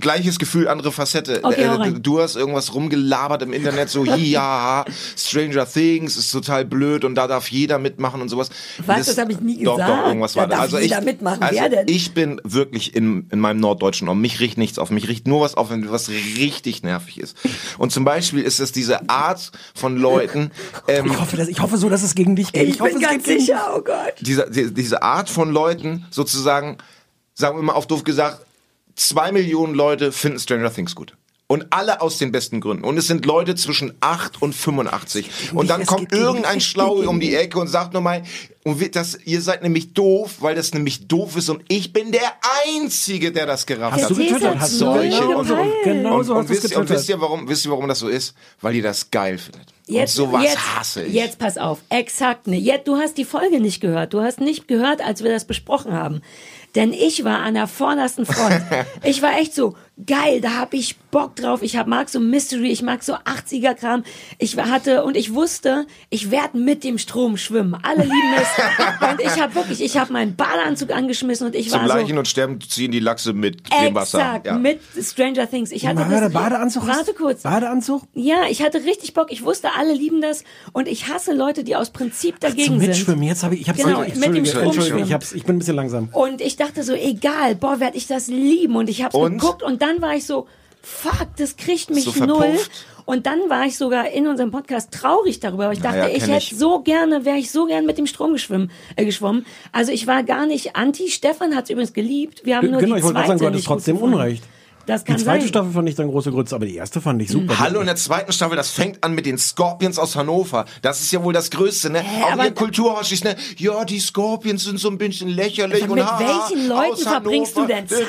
Gleiches 0.00 0.38
Gefühl, 0.38 0.68
andere 0.68 0.92
Facette. 0.92 1.40
Okay, 1.42 1.62
äh, 1.62 1.66
rein. 1.68 2.02
du 2.02 2.20
hast 2.20 2.36
irgendwas 2.36 2.74
rumgelabert 2.74 3.42
im 3.42 3.52
Internet, 3.52 3.88
so, 3.90 4.04
ja, 4.16 4.84
Stranger 5.16 5.66
Things 5.70 6.16
ist 6.16 6.30
total 6.30 6.64
blöd 6.64 7.04
und 7.04 7.14
da 7.14 7.26
darf 7.26 7.50
jeder 7.50 7.78
mitmachen 7.78 8.20
und 8.20 8.28
sowas. 8.28 8.50
Was? 8.86 9.06
Das 9.06 9.18
hab 9.18 9.30
ich 9.30 9.40
nie 9.40 9.64
Doch, 9.64 9.76
gesagt. 9.76 9.90
doch, 10.02 10.06
irgendwas 10.08 10.32
Da 10.34 10.40
war 10.40 10.46
da. 10.48 10.54
darf 10.56 10.60
Also 10.64 10.78
jeder 10.78 10.98
ich, 10.98 11.04
mitmachen. 11.04 11.42
Also 11.42 11.60
Wer 11.60 11.68
denn? 11.68 11.86
ich 11.88 12.12
bin 12.14 12.40
wirklich 12.44 12.94
in, 12.94 13.26
in 13.30 13.40
meinem 13.40 13.60
Norddeutschen 13.60 14.08
um. 14.08 14.20
Mich 14.20 14.40
riecht 14.40 14.58
nichts 14.58 14.78
auf. 14.78 14.90
Mich 14.90 15.08
riecht 15.08 15.26
nur 15.26 15.40
was 15.40 15.54
auf, 15.56 15.70
wenn 15.70 15.90
was 15.90 16.08
richtig 16.08 16.82
nervig 16.82 17.18
ist. 17.20 17.36
Und 17.78 17.92
zum 17.92 18.04
Beispiel 18.04 18.42
ist 18.42 18.60
es 18.60 18.72
diese 18.72 19.08
Art 19.08 19.50
von 19.74 19.96
Leuten, 19.96 20.50
ähm, 20.88 21.06
Ich 21.06 21.18
hoffe, 21.20 21.36
dass, 21.36 21.48
ich 21.48 21.60
hoffe 21.60 21.76
so, 21.78 21.88
dass 21.88 22.02
es 22.02 22.14
gegen 22.14 22.36
dich 22.36 22.52
geht. 22.52 22.68
ich 22.68 22.80
hoffe, 22.80 22.92
bin 22.92 23.02
es 23.02 23.08
ganz 23.08 23.24
sicher, 23.24 23.72
oh 23.76 23.80
Gott. 23.80 24.14
diese, 24.20 24.50
die, 24.50 24.72
diese 24.72 25.02
Art 25.02 25.28
von 25.30 25.50
Leuten 25.50 26.06
sozusagen, 26.10 26.78
sagen 27.34 27.56
wir 27.58 27.62
mal 27.62 27.72
auf 27.72 27.86
doof 27.86 28.04
gesagt, 28.04 28.44
zwei 28.98 29.32
Millionen 29.32 29.74
Leute 29.74 30.12
finden 30.12 30.38
Stranger 30.38 30.72
Things 30.72 30.94
gut. 30.94 31.14
Und 31.50 31.68
alle 31.70 32.02
aus 32.02 32.18
den 32.18 32.30
besten 32.30 32.60
Gründen. 32.60 32.84
Und 32.84 32.98
es 32.98 33.06
sind 33.06 33.24
Leute 33.24 33.54
zwischen 33.54 33.94
8 34.00 34.42
und 34.42 34.54
85. 34.54 35.30
Und 35.54 35.70
dann 35.70 35.86
kommt 35.86 36.12
irgendein 36.12 36.60
Schlaue 36.60 37.08
um 37.08 37.20
die. 37.20 37.34
Ecke 37.34 37.58
und 37.58 37.68
sagt 37.68 37.94
nochmal, 37.94 38.22
und 38.64 38.94
das, 38.94 39.18
ihr 39.24 39.40
seid 39.40 39.62
nämlich 39.62 39.94
doof, 39.94 40.36
weil 40.40 40.54
das 40.54 40.74
nämlich 40.74 41.08
doof 41.08 41.36
ist 41.38 41.48
und 41.48 41.64
ich 41.68 41.94
bin 41.94 42.12
der 42.12 42.34
Einzige, 42.66 43.32
der 43.32 43.46
das 43.46 43.64
gerafft 43.64 43.94
Hast 43.94 44.02
hat. 44.04 44.10
du 44.10 44.14
Der 44.16 44.24
getwittert? 44.26 44.60
Hast 44.60 44.72
du 44.74 44.76
solche 44.78 45.26
und- 45.26 45.48
gepeilt. 45.48 45.72
Genau 45.84 46.18
und, 46.18 46.24
so 46.24 46.32
und, 46.34 46.40
hast 46.40 46.48
du 46.50 46.54
wisst, 46.54 46.70
ihr- 46.72 46.78
und 46.78 46.90
wisst 46.90 47.08
ihr, 47.08 47.18
warum, 47.20 47.48
wisst 47.48 47.64
ihr, 47.64 47.70
warum 47.70 47.88
das 47.88 48.00
so 48.00 48.08
ist? 48.08 48.34
Weil 48.60 48.74
ihr 48.76 48.82
das 48.82 49.10
geil 49.10 49.38
findet. 49.38 49.68
Jetzt, 49.86 50.18
und 50.18 50.26
sowas 50.26 50.42
jetzt, 50.42 50.76
hasse 50.76 51.04
ich. 51.04 51.14
Jetzt 51.14 51.38
pass 51.38 51.56
auf, 51.56 51.78
exakt 51.88 52.46
ne. 52.46 52.58
Jetzt, 52.58 52.86
du 52.88 52.96
hast 52.96 53.16
die 53.16 53.24
Folge 53.24 53.58
nicht 53.58 53.80
gehört. 53.80 54.12
Du 54.12 54.20
hast 54.20 54.38
nicht 54.38 54.68
gehört, 54.68 55.00
als 55.00 55.24
wir 55.24 55.30
das 55.30 55.46
besprochen 55.46 55.94
haben. 55.94 56.20
Denn 56.74 56.92
ich 56.92 57.24
war 57.24 57.40
an 57.40 57.54
der 57.54 57.66
vordersten 57.66 58.26
Front. 58.26 58.62
ich 59.02 59.22
war 59.22 59.38
echt 59.38 59.54
so, 59.54 59.74
geil, 60.06 60.40
da 60.40 60.56
hab 60.58 60.74
ich 60.74 60.96
Bock 61.10 61.36
drauf. 61.36 61.62
Ich 61.62 61.76
hab, 61.76 61.86
mag 61.86 62.08
so 62.08 62.20
Mystery, 62.20 62.70
ich 62.70 62.82
mag 62.82 63.02
so 63.02 63.14
80er-Kram. 63.14 64.04
Ich 64.38 64.56
war- 64.56 64.68
hatte, 64.70 65.04
und 65.04 65.16
ich 65.16 65.32
wusste, 65.34 65.86
ich 66.10 66.30
werde 66.30 66.58
mit 66.58 66.84
dem 66.84 66.98
Strom 66.98 67.36
schwimmen. 67.36 67.74
Alle 67.82 68.02
lieben 68.02 68.34
es. 68.36 69.08
und 69.10 69.20
ich 69.22 69.40
habe 69.40 69.54
wirklich, 69.54 69.80
ich 69.82 69.96
habe 69.96 70.12
meinen 70.12 70.36
Badeanzug 70.36 70.90
angeschmissen 70.94 71.46
und 71.46 71.54
ich 71.54 71.70
Zum 71.70 71.80
war 71.80 71.88
so, 71.88 71.94
Leichen 71.94 72.18
und 72.18 72.28
Sterben 72.28 72.60
ziehen 72.60 72.92
die 72.92 73.00
Lachse 73.00 73.32
mit 73.32 73.62
dem 73.72 73.94
Wasser. 73.94 74.18
exakt, 74.18 74.46
Ja. 74.46 74.58
mit 74.58 74.80
Stranger 75.00 75.48
Things. 75.48 75.72
Ich 75.72 75.86
hatte 75.86 76.00
Mal, 76.04 76.20
das, 76.20 76.32
Badeanzug 76.32 76.86
Warte 76.86 77.14
kurz. 77.14 77.42
Badeanzug? 77.42 78.02
Ja, 78.14 78.42
ich 78.50 78.62
hatte 78.62 78.84
richtig 78.84 79.14
Bock. 79.14 79.32
Ich 79.32 79.42
wusste, 79.44 79.68
alle 79.76 79.94
lieben 79.94 80.20
das. 80.20 80.44
Und 80.72 80.88
ich 80.88 81.08
hasse 81.08 81.32
Leute, 81.32 81.64
die 81.64 81.74
aus 81.74 81.90
Prinzip 81.90 82.34
Zum 82.40 82.50
dagegen 82.50 82.78
sind. 82.80 82.88
Mitschwimmen. 82.88 83.22
Jetzt 83.24 83.42
habe 83.42 83.54
ich, 83.54 83.62
ich 83.62 83.68
hab's 83.70 83.78
Genau, 83.82 84.00
mit 84.00 84.14
dem 84.14 84.22
Entschuldige, 84.34 84.46
Stromschwimmen. 84.72 85.04
ich, 85.04 85.12
hab's, 85.14 85.32
ich 85.32 85.44
bin 85.44 85.56
ein 85.56 85.58
bisschen 85.60 85.76
langsam. 85.76 86.10
Und 86.12 86.42
ich 86.42 86.56
dachte 86.56 86.82
so, 86.82 86.92
egal, 86.92 87.54
boah, 87.54 87.80
werd 87.80 87.96
ich 87.96 88.06
das 88.06 88.28
lieben. 88.28 88.76
Und 88.76 88.90
ich 88.90 89.02
hab's 89.02 89.14
Und? 89.14 89.38
geguckt 89.38 89.62
und 89.62 89.80
dann 89.80 89.87
war 90.00 90.14
ich 90.14 90.26
so, 90.26 90.46
fuck, 90.82 91.28
das 91.36 91.56
kriegt 91.56 91.90
mich 91.90 92.04
So 92.04 92.24
null. 92.24 92.58
Und 93.04 93.24
dann 93.26 93.48
war 93.48 93.64
ich 93.64 93.78
sogar 93.78 94.10
in 94.10 94.26
unserem 94.26 94.50
Podcast 94.50 94.92
traurig 94.92 95.40
darüber. 95.40 95.68
weil 95.68 95.72
Ich 95.72 95.80
dachte, 95.80 95.96
Naja, 95.98 96.14
ich 96.14 96.24
hätte 96.24 96.36
ich. 96.36 96.58
so 96.58 96.80
gerne, 96.80 97.24
wäre 97.24 97.38
ich 97.38 97.50
so 97.50 97.64
gern 97.64 97.86
mit 97.86 97.96
dem 97.96 98.06
Strom 98.06 98.34
geschwimmen, 98.34 98.70
äh, 98.96 99.06
geschwommen. 99.06 99.46
Also 99.72 99.92
ich 99.92 100.06
war 100.06 100.22
gar 100.24 100.44
nicht 100.44 100.76
anti. 100.76 101.08
Stefan 101.08 101.56
hat's 101.56 101.70
übrigens 101.70 101.94
geliebt. 101.94 102.42
Wir 102.44 102.56
haben 102.58 102.70
nur 102.70 102.80
Genau, 102.80 102.94
die 102.96 102.98
ich 102.98 103.04
wollte 103.04 103.26
sagen, 103.26 103.38
du 103.38 103.46
hattest 103.46 103.64
trotzdem 103.66 103.96
gefunden. 103.96 104.16
Unrecht. 104.16 104.44
Das 104.88 105.04
Die 105.04 105.12
kann 105.12 105.20
zweite 105.20 105.40
sein. 105.42 105.48
Staffel 105.50 105.72
fand 105.72 105.86
ich 105.88 105.94
dann 105.96 106.08
große 106.08 106.30
Grütze, 106.30 106.54
aber 106.54 106.64
die 106.64 106.76
erste 106.76 107.02
fand 107.02 107.20
ich 107.20 107.28
super. 107.28 107.58
Hallo, 107.58 107.80
in 107.80 107.86
der 107.86 107.96
zweiten 107.96 108.32
Staffel, 108.32 108.56
das 108.56 108.70
fängt 108.70 109.04
an 109.04 109.14
mit 109.14 109.26
den 109.26 109.36
Scorpions 109.36 109.98
aus 109.98 110.16
Hannover. 110.16 110.64
Das 110.80 111.00
ist 111.02 111.12
ja 111.12 111.22
wohl 111.22 111.34
das 111.34 111.50
Größte, 111.50 111.90
ne? 111.90 112.02
Auch 112.24 112.32
aber- 112.32 112.46
ihr 112.46 112.52
Kulturhoschis, 112.54 113.22
ne? 113.22 113.36
Ja, 113.58 113.84
die 113.84 114.00
Scorpions 114.00 114.64
sind 114.64 114.80
so 114.80 114.88
ein 114.88 114.96
bisschen 114.96 115.28
lächerlich 115.28 115.82
Aber 115.84 115.92
und 115.92 115.98
mit 115.98 116.06
welchen 116.18 116.68
Leuten 116.68 116.92
aus 116.94 117.02
verbringst 117.02 117.54
du 117.56 117.66
denn 117.66 117.86
Zeit? 117.86 118.06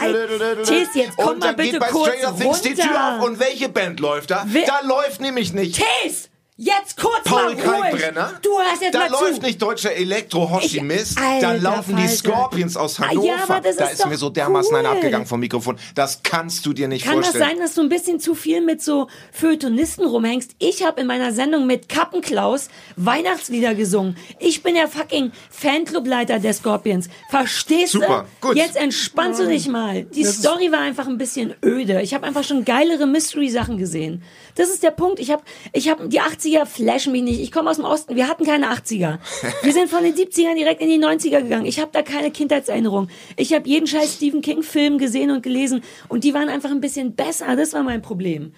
Tis, 0.66 0.88
jetzt 0.96 1.18
komm 1.18 1.34
und 1.34 1.40
mal 1.40 1.48
dann 1.48 1.56
bitte 1.58 1.72
geht 1.72 1.80
bei 1.82 1.88
kurz 1.88 2.14
Stranger 2.18 2.38
Things 2.38 2.62
die 2.62 2.74
Tür 2.76 2.84
runter. 2.86 3.18
auf 3.20 3.28
und 3.28 3.40
welche 3.42 3.68
Band 3.70 4.00
läuft 4.00 4.32
da? 4.32 4.46
Wer- 4.48 4.66
Da 4.66 4.80
läuft 4.88 5.20
nämlich 5.20 5.52
nicht 5.54 5.82
Tees! 6.04 6.29
Jetzt 6.62 6.98
kurz 6.98 7.24
Paul 7.24 7.44
mal 7.44 7.54
ruhig! 7.54 7.64
Kalkbrenner. 7.64 8.34
Du 8.42 8.50
hörst 8.60 8.82
jetzt 8.82 8.94
da 8.94 9.00
mal 9.00 9.12
läuft 9.12 9.36
zu. 9.36 9.42
nicht 9.44 9.62
deutscher 9.62 9.94
Elektro-Hoshi-Mist. 9.94 11.18
Da 11.40 11.54
laufen 11.54 11.96
die 11.96 12.02
Falter. 12.02 12.16
Scorpions 12.18 12.76
aus 12.76 13.00
Ah, 13.00 13.04
ja, 13.04 13.10
Hannover. 13.12 13.44
aber 13.44 13.62
das 13.62 13.78
da 13.78 13.86
ist 13.86 14.00
ist 14.00 14.06
mir 14.08 14.18
so 14.18 14.30
dermaßen 14.30 14.74
cool. 14.74 14.80
einer 14.80 14.90
abgegangen 14.90 15.26
vom 15.26 15.40
Mikrofon. 15.40 15.78
Das 15.96 16.22
kannst 16.22 16.66
du 16.66 16.74
dir 16.74 16.90
nicht 16.90 17.06
Kann 17.06 17.16
das 17.18 17.28
vorstellen. 17.28 17.52
sein, 17.52 17.60
dass 17.60 17.76
du 17.76 17.82
ein 17.82 17.88
bisschen 17.88 18.20
zu 18.20 18.36
viel 18.36 18.60
mit 18.60 18.82
so 18.84 19.08
Feuilletonisten 19.32 20.06
rumhängst? 20.06 20.52
Ich 20.60 20.84
habe 20.86 21.00
in 21.00 21.08
meiner 21.08 21.32
Sendung 21.32 21.66
mit 21.66 21.88
Kappenklaus 21.88 22.68
Weihnachtslieder 22.98 23.74
gesungen. 23.74 24.18
Ich 24.40 24.62
bin 24.62 24.76
der 24.76 24.90
fucking 24.90 25.32
Fanclubleiter 25.50 26.40
der 26.40 26.54
Scorpions. 26.54 27.08
Verstehst 27.30 27.94
Super, 27.94 28.26
du? 28.42 28.48
gut. 28.50 28.58
Jetzt 28.58 28.76
entspannst 28.76 29.40
du 29.40 29.48
dich 29.48 29.70
mal. 29.70 30.04
Die 30.04 30.26
Story 30.26 30.74
war 30.74 30.80
einfach 30.82 31.08
ein 31.08 31.18
bisschen 31.18 31.56
öde. 31.64 32.02
Ich 32.02 32.14
habe 32.14 32.28
einfach 32.28 32.44
schon 32.44 32.66
geilere 32.66 33.08
Mystery-Sachen 33.08 33.78
gesehen. 33.78 34.24
Das 34.56 34.68
ist 34.68 34.84
der 34.84 34.92
Punkt. 34.92 35.20
Ich 35.22 35.32
habe 35.32 35.44
ich 35.72 35.88
hab, 35.90 36.10
die 36.10 36.20
80er 36.50 36.66
flashen 36.66 37.12
mich 37.12 37.24
nicht. 37.24 37.40
Ich 37.40 37.52
komme 37.52 37.70
aus 37.70 37.78
dem 37.78 37.86
Osten. 37.86 38.16
Wir 38.16 38.28
hatten 38.28 38.46
keine 38.46 38.72
80er. 38.72 39.20
Wir 39.64 39.74
sind 39.74 39.90
von 39.90 40.04
den 40.04 40.16
70ern 40.16 40.56
direkt 40.56 40.82
in 40.82 40.90
die 40.90 40.98
90er 40.98 41.42
gegangen. 41.42 41.66
Ich 41.66 41.80
habe 41.80 41.92
da 41.94 42.02
keine 42.02 42.32
Kindheitserinnerung. 42.32 43.10
Ich 43.36 43.54
habe 43.54 43.68
jeden 43.68 43.88
scheiß 43.88 44.16
Stephen 44.16 44.42
King-Film 44.42 44.98
gesehen 44.98 45.32
und 45.32 45.44
gelesen 45.44 45.82
und 46.08 46.24
die 46.24 46.34
waren 46.34 46.50
einfach 46.50 46.72
ein 46.72 46.82
bisschen 46.82 47.16
besser. 47.16 47.56
Das 47.56 47.74
war 47.74 47.84
mein 47.84 48.02
Problem. 48.02 48.54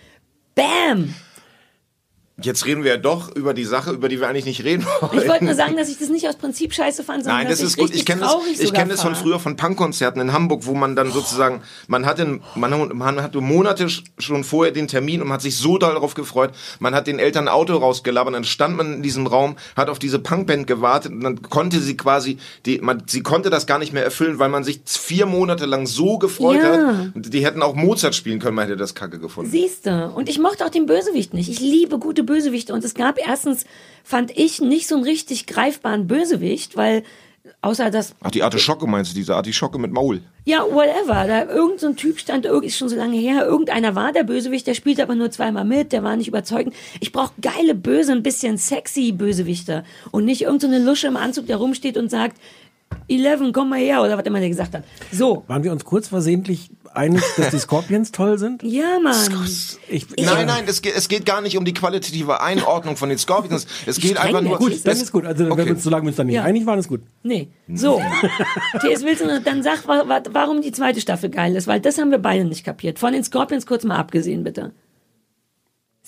Bam! 0.55 1.13
Jetzt 2.43 2.65
reden 2.65 2.83
wir 2.83 2.91
ja 2.91 2.97
doch 2.97 3.35
über 3.35 3.53
die 3.53 3.65
Sache, 3.65 3.91
über 3.91 4.09
die 4.09 4.19
wir 4.19 4.27
eigentlich 4.27 4.45
nicht 4.45 4.63
reden 4.63 4.85
wollen. 5.01 5.21
Ich 5.21 5.27
wollte 5.29 5.45
nur 5.45 5.53
sagen, 5.55 5.75
dass 5.77 5.89
ich 5.89 5.97
das 5.97 6.09
nicht 6.09 6.27
aus 6.27 6.35
Prinzip 6.35 6.73
scheiße 6.73 7.03
fand, 7.03 7.23
sondern 7.23 7.41
Nein, 7.43 7.49
das 7.49 7.61
ist 7.61 7.73
ich 7.77 7.77
gut. 7.77 7.95
Ich 7.95 8.05
kenne 8.05 8.21
das, 8.21 8.35
ich 8.59 8.73
kenn 8.73 8.89
das 8.89 9.01
von 9.01 9.15
früher 9.15 9.39
von 9.39 9.55
Punkkonzerten 9.55 10.21
in 10.21 10.33
Hamburg, 10.33 10.65
wo 10.65 10.73
man 10.73 10.95
dann 10.95 11.11
sozusagen, 11.11 11.61
man 11.87 12.05
hatte, 12.05 12.39
man, 12.55 12.97
man 12.97 13.21
hatte 13.21 13.41
Monate 13.41 13.85
sch- 13.85 14.03
schon 14.19 14.43
vorher 14.43 14.71
den 14.73 14.87
Termin 14.87 15.21
und 15.21 15.27
man 15.27 15.35
hat 15.35 15.41
sich 15.41 15.57
so 15.57 15.77
darauf 15.77 16.13
gefreut. 16.13 16.51
Man 16.79 16.93
hat 16.95 17.07
den 17.07 17.19
Eltern 17.19 17.45
ein 17.47 17.53
Auto 17.53 17.75
rausgelabert, 17.77 18.33
dann 18.35 18.43
stand 18.43 18.75
man 18.77 18.93
in 18.95 19.01
diesem 19.03 19.27
Raum, 19.27 19.55
hat 19.75 19.89
auf 19.89 19.99
diese 19.99 20.19
Punkband 20.19 20.67
gewartet 20.67 21.11
und 21.11 21.21
dann 21.21 21.41
konnte 21.41 21.79
sie 21.79 21.97
quasi, 21.97 22.37
die, 22.65 22.79
man, 22.79 23.03
sie 23.07 23.21
konnte 23.21 23.49
das 23.49 23.67
gar 23.67 23.79
nicht 23.79 23.93
mehr 23.93 24.03
erfüllen, 24.03 24.39
weil 24.39 24.49
man 24.49 24.63
sich 24.63 24.81
vier 24.85 25.25
Monate 25.25 25.65
lang 25.65 25.87
so 25.87 26.17
gefreut 26.17 26.61
Ja. 26.61 26.73
hat. 26.73 27.15
Und 27.15 27.33
die 27.33 27.45
hätten 27.45 27.61
auch 27.61 27.75
Mozart 27.75 28.15
spielen 28.15 28.39
können, 28.39 28.55
man 28.55 28.65
hätte 28.67 28.77
das 28.77 28.95
Kacke 28.95 29.19
gefunden. 29.19 29.51
Siehste. 29.51 30.09
Und 30.15 30.29
ich 30.29 30.39
mochte 30.39 30.65
auch 30.65 30.69
den 30.69 30.85
Bösewicht 30.85 31.33
nicht. 31.33 31.49
Ich 31.49 31.59
liebe 31.59 31.99
gute 31.99 32.23
Bösewichte. 32.31 32.73
Und 32.73 32.83
es 32.85 32.93
gab 32.93 33.19
erstens, 33.19 33.65
fand 34.03 34.31
ich, 34.37 34.61
nicht 34.61 34.87
so 34.87 34.95
einen 34.95 35.03
richtig 35.03 35.47
greifbaren 35.47 36.07
Bösewicht, 36.07 36.77
weil 36.77 37.03
außer 37.61 37.91
das, 37.91 38.15
Ach, 38.21 38.31
die 38.31 38.43
Artischocke 38.43 38.87
meinst 38.87 39.11
du, 39.11 39.15
diese 39.15 39.35
Artischocke 39.35 39.77
mit 39.77 39.91
Maul? 39.91 40.21
ja, 40.45 40.63
whatever, 40.63 41.27
da 41.27 41.45
irgend 41.45 41.79
so 41.79 41.87
ein 41.87 41.95
Typ 41.95 42.19
stand, 42.19 42.45
ist 42.45 42.77
schon 42.77 42.89
so 42.89 42.95
lange 42.95 43.17
her, 43.17 43.45
irgendeiner 43.45 43.93
war 43.95 44.11
der 44.11 44.23
Bösewicht, 44.23 44.65
der 44.65 44.73
spielt 44.73 44.99
aber 44.99 45.13
nur 45.13 45.29
zweimal 45.29 45.65
mit, 45.65 45.91
der 45.91 46.03
war 46.03 46.15
nicht 46.15 46.27
überzeugend. 46.27 46.73
Ich 46.99 47.11
brauche 47.11 47.33
geile, 47.41 47.75
böse, 47.75 48.11
ein 48.13 48.23
bisschen 48.23 48.57
sexy 48.57 49.11
Bösewichte 49.11 49.83
und 50.11 50.25
nicht 50.25 50.41
irgend 50.41 50.61
so 50.61 50.67
eine 50.67 50.79
Lusche 50.79 51.07
im 51.07 51.17
Anzug, 51.17 51.45
der 51.47 51.57
rumsteht 51.57 51.97
und 51.97 52.09
sagt, 52.09 52.37
Eleven, 53.07 53.51
komm 53.53 53.69
mal 53.69 53.79
her, 53.79 54.01
oder 54.01 54.17
was 54.17 54.25
immer 54.25 54.39
der 54.39 54.49
gesagt 54.49 54.73
hat. 54.73 54.83
So. 55.11 55.43
Waren 55.47 55.63
wir 55.63 55.71
uns 55.71 55.83
kurz 55.85 56.07
versehentlich 56.07 56.69
einig, 56.93 57.21
dass 57.37 57.49
die 57.51 57.59
Scorpions 57.59 58.11
toll 58.11 58.37
sind? 58.37 58.63
Ja, 58.71 58.99
Mann. 59.01 59.15
Ich, 59.89 60.05
Nein, 60.17 60.45
nein, 60.47 60.63
es 60.67 60.81
geht, 60.81 60.95
es 60.95 61.07
geht 61.09 61.25
gar 61.25 61.41
nicht 61.41 61.57
um 61.57 61.65
die 61.65 61.73
qualitative 61.73 62.41
Einordnung 62.41 62.95
von 62.97 63.09
den 63.09 63.17
Scorpions. 63.17 63.67
Es 63.85 63.99
geht 63.99 64.17
einfach 64.17 64.41
nur. 64.41 64.57
Gut, 64.57 64.85
dann 64.85 64.95
ist 64.97 65.11
gut. 65.11 65.25
Also, 65.25 65.45
wenn 65.45 65.51
Okay. 65.51 65.65
wir 65.65 65.71
uns, 65.73 65.83
solange 65.83 66.03
wir 66.03 66.07
uns 66.09 66.17
dann 66.17 66.27
nicht 66.27 66.35
Ja. 66.35 66.43
einig 66.43 66.65
waren, 66.65 66.79
ist 66.79 66.87
gut. 66.89 67.01
Nee. 67.23 67.47
So. 67.73 68.01
T.S. 68.81 69.03
willst 69.03 69.21
du 69.21 69.27
noch, 69.27 69.43
dann 69.43 69.63
sag, 69.63 69.87
wa- 69.87 70.03
wa- 70.07 70.23
warum 70.31 70.61
die 70.61 70.71
zweite 70.71 71.01
Staffel 71.01 71.29
geil 71.29 71.55
ist, 71.55 71.67
weil 71.67 71.79
das 71.79 71.97
haben 71.97 72.11
wir 72.11 72.17
beide 72.19 72.45
nicht 72.45 72.63
kapiert. 72.65 72.99
Von 72.99 73.13
den 73.13 73.23
Scorpions 73.23 73.65
kurz 73.65 73.83
mal 73.83 73.97
abgesehen, 73.97 74.43
bitte. 74.43 74.71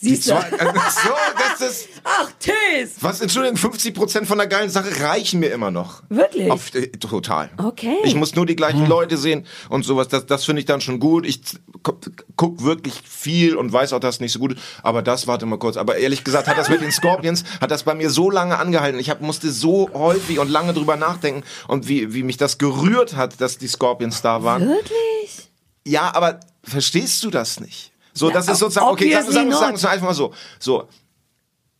Siehst 0.03 0.29
du? 0.29 0.31
so, 0.31 0.37
das 1.57 1.69
ist. 1.69 1.87
Ach, 2.03 2.29
T.S. 2.37 2.95
Was, 2.99 3.21
Entschuldigung, 3.21 3.57
50% 3.57 4.25
von 4.25 4.37
der 4.37 4.47
geilen 4.47 4.69
Sache 4.69 5.01
reichen 5.01 5.39
mir 5.39 5.47
immer 5.47 5.71
noch. 5.71 6.03
Wirklich? 6.09 6.51
Auf, 6.51 6.75
äh, 6.75 6.87
total. 6.87 7.49
Okay. 7.57 7.95
Ich 8.03 8.13
muss 8.13 8.35
nur 8.35 8.45
die 8.45 8.57
gleichen 8.57 8.85
Leute 8.85 9.15
sehen 9.15 9.45
und 9.69 9.85
sowas. 9.85 10.09
Das, 10.09 10.25
das 10.25 10.43
finde 10.43 10.59
ich 10.59 10.65
dann 10.65 10.81
schon 10.81 10.99
gut. 10.99 11.25
Ich 11.25 11.39
guck 12.35 12.63
wirklich 12.65 12.95
viel 13.07 13.55
und 13.55 13.71
weiß 13.71 13.93
auch, 13.93 13.99
dass 14.01 14.15
es 14.15 14.21
nicht 14.21 14.33
so 14.33 14.39
gut 14.39 14.53
ist. 14.53 14.61
Aber 14.83 15.01
das, 15.01 15.25
warte 15.27 15.45
mal 15.45 15.57
kurz. 15.57 15.77
Aber 15.77 15.95
ehrlich 15.95 16.25
gesagt, 16.25 16.49
hat 16.49 16.57
das 16.57 16.67
mit 16.67 16.81
den 16.81 16.91
Scorpions, 17.03 17.45
hat 17.61 17.71
das 17.71 17.83
bei 17.83 17.95
mir 17.95 18.09
so 18.09 18.29
lange 18.29 18.57
angehalten. 18.57 18.99
Ich 18.99 19.09
hab, 19.09 19.21
musste 19.21 19.51
so 19.51 19.89
häufig 19.93 20.37
und 20.37 20.49
lange 20.49 20.73
drüber 20.73 20.97
nachdenken 20.97 21.43
und 21.69 21.87
wie, 21.87 22.13
wie 22.13 22.23
mich 22.23 22.35
das 22.35 22.57
gerührt 22.57 23.15
hat, 23.15 23.39
dass 23.39 23.57
die 23.57 23.67
Scorpions 23.69 24.21
da 24.21 24.43
waren. 24.43 24.67
Wirklich? 24.67 25.49
Ja, 25.85 26.13
aber 26.13 26.41
verstehst 26.61 27.23
du 27.23 27.29
das 27.29 27.61
nicht? 27.61 27.92
So, 28.13 28.29
das 28.29 28.47
ist 28.47 28.59
sozusagen, 28.59 28.87
okay, 28.87 29.11
sagen, 29.11 29.31
sagen, 29.31 29.51
sagen, 29.51 29.77
sagen 29.77 29.93
einfach 29.93 30.07
mal 30.07 30.13
so. 30.13 30.33
So, 30.59 30.87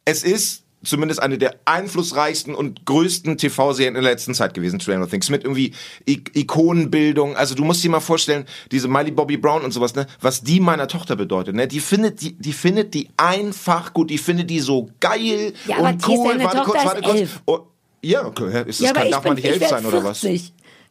es 0.05 0.23
ist 0.23 0.63
zumindest 0.83 1.21
eine 1.21 1.37
der 1.37 1.55
einflussreichsten 1.65 2.53
und 2.55 2.85
größten 2.85 3.37
TV-Serien 3.37 3.95
in 3.95 4.03
der 4.03 4.11
letzten 4.11 4.33
Zeit 4.33 4.53
gewesen, 4.53 4.79
Stranger 4.79 5.07
Things, 5.09 5.29
mit 5.29 5.43
irgendwie 5.43 5.73
I 6.07 6.21
Ikonenbildung. 6.33 7.35
Also 7.35 7.55
du 7.55 7.63
musst 7.63 7.83
dir 7.83 7.89
mal 7.89 7.99
vorstellen, 8.01 8.45
diese 8.71 8.87
Miley 8.87 9.11
Bobby 9.11 9.37
Brown 9.37 9.61
und 9.63 9.71
sowas, 9.71 9.95
ne, 9.95 10.07
was 10.19 10.41
die 10.41 10.59
meiner 10.59 10.87
Tochter 10.87 11.15
bedeutet, 11.15 11.55
ne, 11.55 11.67
die 11.67 11.79
findet 11.79 12.21
die, 12.21 12.33
die 12.33 12.53
findet 12.53 12.93
die 12.93 13.09
einfach 13.15 13.93
gut, 13.93 14.09
die 14.09 14.17
findet 14.17 14.49
die 14.49 14.59
so 14.59 14.89
geil 14.99 15.53
Ja, 15.67 15.77
und 15.77 16.05
cool. 16.07 16.37
deine 16.37 16.49
Tochter 16.49 16.97
ist 16.97 17.07
elf. 17.07 17.41
Oh, 17.45 17.59
Ja, 18.01 18.25
okay. 18.25 18.63
Ist 18.67 18.81
das 18.81 18.87
ja, 18.87 18.93
kann, 18.93 19.09
darf 19.09 19.23
man 19.23 19.35
bin, 19.35 19.43
nicht 19.43 19.55
ich 19.55 19.61
elf 19.61 19.69
sein 19.69 19.85
oder 19.85 20.03
was? 20.03 20.21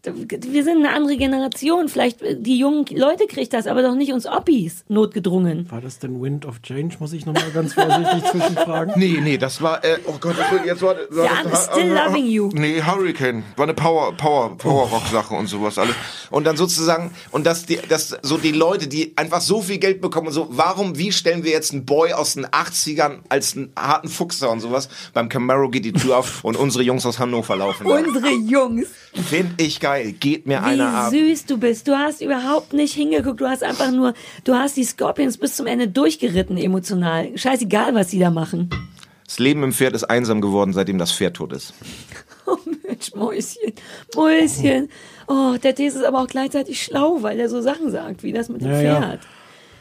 40. 0.04 0.52
Wir 0.52 0.64
sind 0.64 0.78
eine 0.78 0.90
andere 0.94 1.16
Generation. 1.16 1.88
Vielleicht 1.88 2.22
äh, 2.22 2.36
die 2.36 2.58
jungen 2.58 2.84
Leute 2.90 3.26
kriegt 3.28 3.52
das, 3.52 3.66
aber 3.68 3.82
doch 3.82 3.94
nicht 3.94 4.12
uns 4.12 4.26
Oppis 4.26 4.84
notgedrungen. 4.88 5.70
War 5.70 5.80
das 5.80 6.00
denn 6.00 6.20
Wind 6.20 6.44
of 6.44 6.60
Change? 6.62 6.96
Muss 6.98 7.12
ich 7.12 7.24
nochmal 7.24 7.50
ganz 7.54 7.74
vorsichtig 7.74 8.24
zwischenfragen? 8.30 8.94
Nee, 9.02 9.18
nee, 9.22 9.38
das 9.38 9.62
war, 9.62 9.84
äh, 9.84 9.98
oh 10.06 10.14
Gott, 10.20 10.34
das 10.38 10.50
war- 10.52 10.66
jetzt 10.66 10.82
war, 10.82 10.96
war 11.10 11.24
Ja, 11.24 11.30
I'm 11.32 11.70
still 11.72 11.92
loving 11.92 12.26
you. 12.26 12.50
Nee, 12.52 12.82
Hurricane. 12.82 13.42
War 13.56 13.64
eine 13.64 13.74
Power, 13.74 14.12
Power, 14.16 14.56
Power 14.58 14.88
Rock 14.88 15.06
Sache 15.10 15.34
und 15.34 15.46
sowas 15.46 15.78
alles. 15.78 15.94
Und 16.30 16.44
dann 16.44 16.56
sozusagen, 16.56 17.12
und 17.30 17.46
dass 17.46 17.66
die, 17.66 17.78
dass 17.88 18.16
so 18.22 18.38
die 18.38 18.52
Leute, 18.52 18.86
die 18.88 19.12
einfach 19.16 19.40
so 19.40 19.60
viel 19.62 19.78
Geld 19.78 20.00
bekommen 20.00 20.28
und 20.28 20.32
so, 20.32 20.48
warum, 20.50 20.98
wie 20.98 21.12
stellen 21.12 21.44
wir 21.44 21.52
jetzt 21.52 21.72
einen 21.72 21.84
Boy 21.84 22.12
aus 22.12 22.34
den 22.34 22.46
80ern 22.46 23.18
als 23.28 23.56
einen 23.56 23.72
harten 23.76 24.08
Fuchser 24.08 24.50
und 24.50 24.60
sowas 24.60 24.88
beim 25.14 25.28
Camaro 25.28 25.68
geht 25.68 25.84
die 25.84 25.92
Tür 25.92 26.18
auf 26.18 26.44
und 26.44 26.56
unsere 26.56 26.84
Jungs 26.84 27.06
aus 27.06 27.18
Hannover 27.18 27.56
laufen. 27.56 27.86
Unsere 27.86 28.30
Jungs. 28.30 28.88
Find 29.14 29.60
ich 29.60 29.80
geil. 29.80 29.91
Geht 29.98 30.46
mir 30.46 30.62
einer 30.62 30.88
ab. 30.88 31.12
Wie 31.12 31.34
süß 31.34 31.46
du 31.46 31.58
bist. 31.58 31.88
Du 31.88 31.96
hast 31.96 32.20
überhaupt 32.20 32.72
nicht 32.72 32.94
hingeguckt. 32.94 33.40
Du 33.40 33.48
hast 33.48 33.62
einfach 33.62 33.90
nur, 33.90 34.14
du 34.44 34.54
hast 34.54 34.76
die 34.76 34.84
Scorpions 34.84 35.38
bis 35.38 35.56
zum 35.56 35.66
Ende 35.66 35.88
durchgeritten 35.88 36.56
emotional. 36.56 37.36
Scheißegal, 37.36 37.94
was 37.94 38.10
sie 38.10 38.18
da 38.18 38.30
machen. 38.30 38.70
Das 39.24 39.38
Leben 39.38 39.62
im 39.62 39.72
Pferd 39.72 39.94
ist 39.94 40.04
einsam 40.04 40.40
geworden, 40.40 40.72
seitdem 40.72 40.98
das 40.98 41.12
Pferd 41.12 41.36
tot 41.36 41.52
ist. 41.52 41.74
Oh 42.44 42.58
Mensch, 42.84 43.14
Mäuschen, 43.14 43.72
Mäuschen. 44.16 44.88
Oh, 45.28 45.54
der 45.62 45.76
These 45.76 46.00
ist 46.00 46.04
aber 46.04 46.20
auch 46.20 46.26
gleichzeitig 46.26 46.82
schlau, 46.82 47.22
weil 47.22 47.38
er 47.38 47.48
so 47.48 47.60
Sachen 47.60 47.92
sagt, 47.92 48.24
wie 48.24 48.32
das 48.32 48.48
mit 48.48 48.62
dem 48.62 48.72
Ja, 48.72 48.80
ja. 48.80 49.18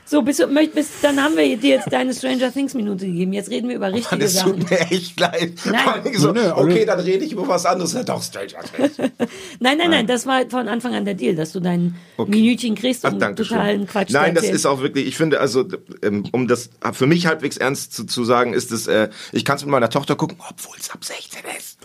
So, 0.05 0.21
bist 0.21 0.39
du, 0.39 0.47
möcht, 0.47 0.73
bist, 0.75 0.91
dann 1.03 1.21
haben 1.23 1.37
wir 1.37 1.55
dir 1.55 1.69
jetzt 1.75 1.91
deine 1.91 2.13
Stranger 2.13 2.51
Things 2.51 2.73
Minute 2.73 3.05
gegeben. 3.05 3.31
Jetzt 3.31 3.49
reden 3.49 3.69
wir 3.69 3.77
über 3.77 3.93
richtige 3.93 4.21
Das 4.21 4.33
Sachen. 4.33 4.59
tut 4.59 4.69
mir 4.69 4.79
echt 4.91 5.17
leid. 5.19 5.53
Nein. 5.63 6.13
So, 6.17 6.33
nee, 6.33 6.47
okay, 6.53 6.83
dann 6.85 6.99
rede 6.99 7.23
ich 7.23 7.31
über 7.31 7.47
was 7.47 7.65
anderes. 7.65 7.93
Ja, 7.93 8.03
doch, 8.03 8.21
Stranger 8.21 8.59
Things. 8.75 8.97
Nein, 9.59 9.77
nein, 9.77 9.89
nein, 9.91 10.07
das 10.07 10.25
war 10.25 10.41
von 10.49 10.67
Anfang 10.67 10.95
an 10.95 11.05
der 11.05 11.13
Deal, 11.13 11.35
dass 11.35 11.51
du 11.53 11.59
dein 11.61 11.95
Minütchen 12.17 12.75
kriegst, 12.75 13.05
Ach, 13.05 13.13
um 13.13 13.19
danke 13.19 13.45
schön. 13.45 13.55
totalen 13.57 13.87
Quatsch 13.87 14.09
Nein, 14.11 14.29
zu 14.29 14.33
das 14.35 14.43
erzählen. 14.43 14.55
ist 14.55 14.65
auch 14.65 14.81
wirklich, 14.81 15.07
ich 15.07 15.15
finde, 15.15 15.39
also, 15.39 15.65
ähm, 16.01 16.25
um 16.31 16.47
das 16.47 16.71
für 16.93 17.07
mich 17.07 17.27
halbwegs 17.27 17.57
ernst 17.57 17.93
zu, 17.93 18.05
zu 18.05 18.25
sagen, 18.25 18.53
ist 18.53 18.71
es, 18.71 18.87
äh, 18.87 19.09
ich 19.31 19.45
kann 19.45 19.55
es 19.57 19.61
mit 19.63 19.71
meiner 19.71 19.89
Tochter 19.89 20.15
gucken, 20.15 20.37
obwohl 20.49 20.75
es 20.79 20.89
ab 20.89 21.03
16 21.05 21.41
ist. 21.57 21.77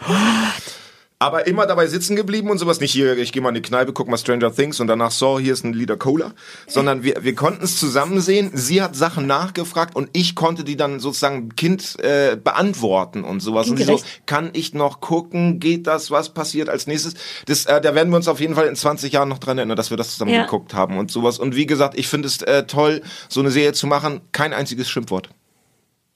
Aber 1.18 1.46
immer 1.46 1.66
dabei 1.66 1.86
sitzen 1.86 2.14
geblieben 2.14 2.50
und 2.50 2.58
sowas. 2.58 2.78
Nicht 2.78 2.92
hier, 2.92 3.16
ich 3.16 3.32
gehe 3.32 3.40
mal 3.40 3.48
in 3.48 3.54
die 3.54 3.62
Kneipe, 3.62 3.94
guck 3.94 4.06
mal 4.06 4.18
Stranger 4.18 4.54
Things 4.54 4.80
und 4.80 4.86
danach 4.86 5.10
so, 5.10 5.38
hier 5.38 5.54
ist 5.54 5.64
ein 5.64 5.72
Liter 5.72 5.96
Cola. 5.96 6.32
Sondern 6.66 7.04
wir, 7.04 7.24
wir 7.24 7.34
konnten 7.34 7.64
es 7.64 7.80
zusammen 7.80 8.20
sehen. 8.20 8.50
Sie 8.52 8.82
hat 8.82 8.94
Sachen 8.94 9.26
nachgefragt 9.26 9.96
und 9.96 10.10
ich 10.12 10.34
konnte 10.34 10.62
die 10.62 10.76
dann 10.76 11.00
sozusagen 11.00 11.56
Kind 11.56 11.98
äh, 12.00 12.36
beantworten 12.36 13.24
und 13.24 13.40
sowas. 13.40 13.70
Und 13.70 13.78
so, 13.82 13.98
kann 14.26 14.50
ich 14.52 14.74
noch 14.74 15.00
gucken? 15.00 15.58
Geht 15.58 15.86
das? 15.86 16.10
Was 16.10 16.34
passiert 16.34 16.68
als 16.68 16.86
nächstes? 16.86 17.14
Das, 17.46 17.64
äh, 17.64 17.80
da 17.80 17.94
werden 17.94 18.10
wir 18.10 18.16
uns 18.16 18.28
auf 18.28 18.40
jeden 18.40 18.54
Fall 18.54 18.66
in 18.66 18.76
20 18.76 19.10
Jahren 19.14 19.30
noch 19.30 19.38
dran 19.38 19.56
erinnern, 19.56 19.76
dass 19.78 19.88
wir 19.88 19.96
das 19.96 20.10
zusammen 20.10 20.32
Ja. 20.34 20.42
geguckt 20.42 20.74
haben 20.74 20.98
und 20.98 21.10
sowas. 21.10 21.38
Und 21.38 21.56
wie 21.56 21.64
gesagt, 21.64 21.98
ich 21.98 22.08
finde 22.08 22.28
es 22.28 22.42
äh, 22.42 22.66
toll, 22.66 23.00
so 23.30 23.40
eine 23.40 23.50
Serie 23.50 23.72
zu 23.72 23.86
machen. 23.86 24.20
Kein 24.32 24.52
einziges 24.52 24.90
Schimpfwort. 24.90 25.30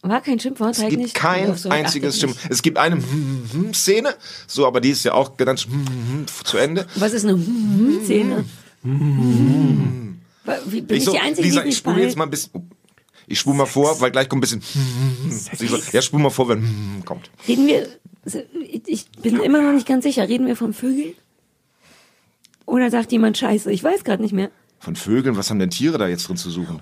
War 0.02 0.22
kein 0.22 0.40
Schimpfwort, 0.40 0.72
Es 0.72 0.82
halt 0.82 0.90
gibt 0.90 1.14
kein 1.14 1.54
so 1.56 1.68
einziges 1.68 2.18
Schimpfwort. 2.18 2.50
Es 2.50 2.62
gibt 2.62 2.78
eine 2.78 3.02
Szene, 3.74 4.14
so, 4.46 4.66
aber 4.66 4.80
die 4.80 4.90
ist 4.90 5.04
ja 5.04 5.12
auch 5.12 5.36
ganz 5.36 5.66
zu 6.44 6.56
Ende. 6.56 6.86
Was 6.94 7.12
ist 7.12 7.26
eine 7.26 7.38
Szene? 8.04 8.44
Wie, 8.82 10.80
bin 10.80 10.96
ich, 10.96 11.02
Ich, 11.02 11.04
so, 11.04 11.12
die 11.12 11.18
Einzige, 11.18 11.46
Lisa, 11.46 11.62
die 11.62 11.68
ich 11.68 11.76
spule 11.76 12.02
jetzt 12.02 12.16
mal 12.16 12.24
ein 12.24 12.30
bisschen. 12.30 12.70
Ich 13.26 13.38
spule 13.38 13.56
mal 13.56 13.66
vor, 13.66 14.00
weil 14.00 14.10
gleich 14.10 14.28
kommt 14.28 14.38
ein 14.38 14.58
bisschen. 14.58 14.62
Sie 15.54 15.66
so, 15.66 15.76
ja, 15.92 16.00
spule 16.00 16.22
mal 16.22 16.30
vor, 16.30 16.48
wenn 16.48 17.02
kommt. 17.04 17.30
Reden 17.46 17.66
wir, 17.66 17.86
ich 18.86 19.06
bin 19.22 19.40
immer 19.40 19.60
noch 19.60 19.72
nicht 19.72 19.86
ganz 19.86 20.04
sicher, 20.04 20.26
reden 20.28 20.46
wir 20.46 20.56
vom 20.56 20.72
Vögel? 20.72 21.14
Oder 22.64 22.90
sagt 22.90 23.12
jemand 23.12 23.36
Scheiße? 23.36 23.70
Ich 23.70 23.84
weiß 23.84 24.04
gerade 24.04 24.22
nicht 24.22 24.32
mehr. 24.32 24.50
Von 24.78 24.96
Vögeln, 24.96 25.36
was 25.36 25.50
haben 25.50 25.58
denn 25.58 25.70
Tiere 25.70 25.98
da 25.98 26.08
jetzt 26.08 26.26
drin 26.26 26.38
zu 26.38 26.50
suchen? 26.50 26.78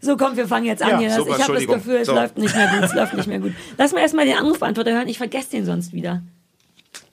So, 0.00 0.16
komm, 0.16 0.36
wir 0.36 0.46
fangen 0.46 0.66
jetzt 0.66 0.82
an 0.82 0.90
Ja, 0.90 0.98
hier. 0.98 1.10
Super, 1.10 1.36
ich 1.36 1.42
habe 1.42 1.54
das. 1.54 1.66
Gefühl, 1.66 1.96
es 1.96 2.06
So. 2.06 2.14
läuft 2.14 2.38
nicht 2.38 2.54
mehr 2.54 2.68
gut, 2.68 2.82
es 2.84 2.94
läuft 2.94 3.14
nicht 3.14 3.26
mehr 3.26 3.38
gut. 3.40 3.52
Lass 3.76 3.92
mal 3.92 4.00
erstmal 4.00 4.24
den 4.26 4.36
Anrufbeantworter 4.38 4.92
hören, 4.92 5.08
ich 5.08 5.18
vergesse 5.18 5.50
den 5.50 5.64
sonst 5.64 5.92
wieder. 5.92 6.22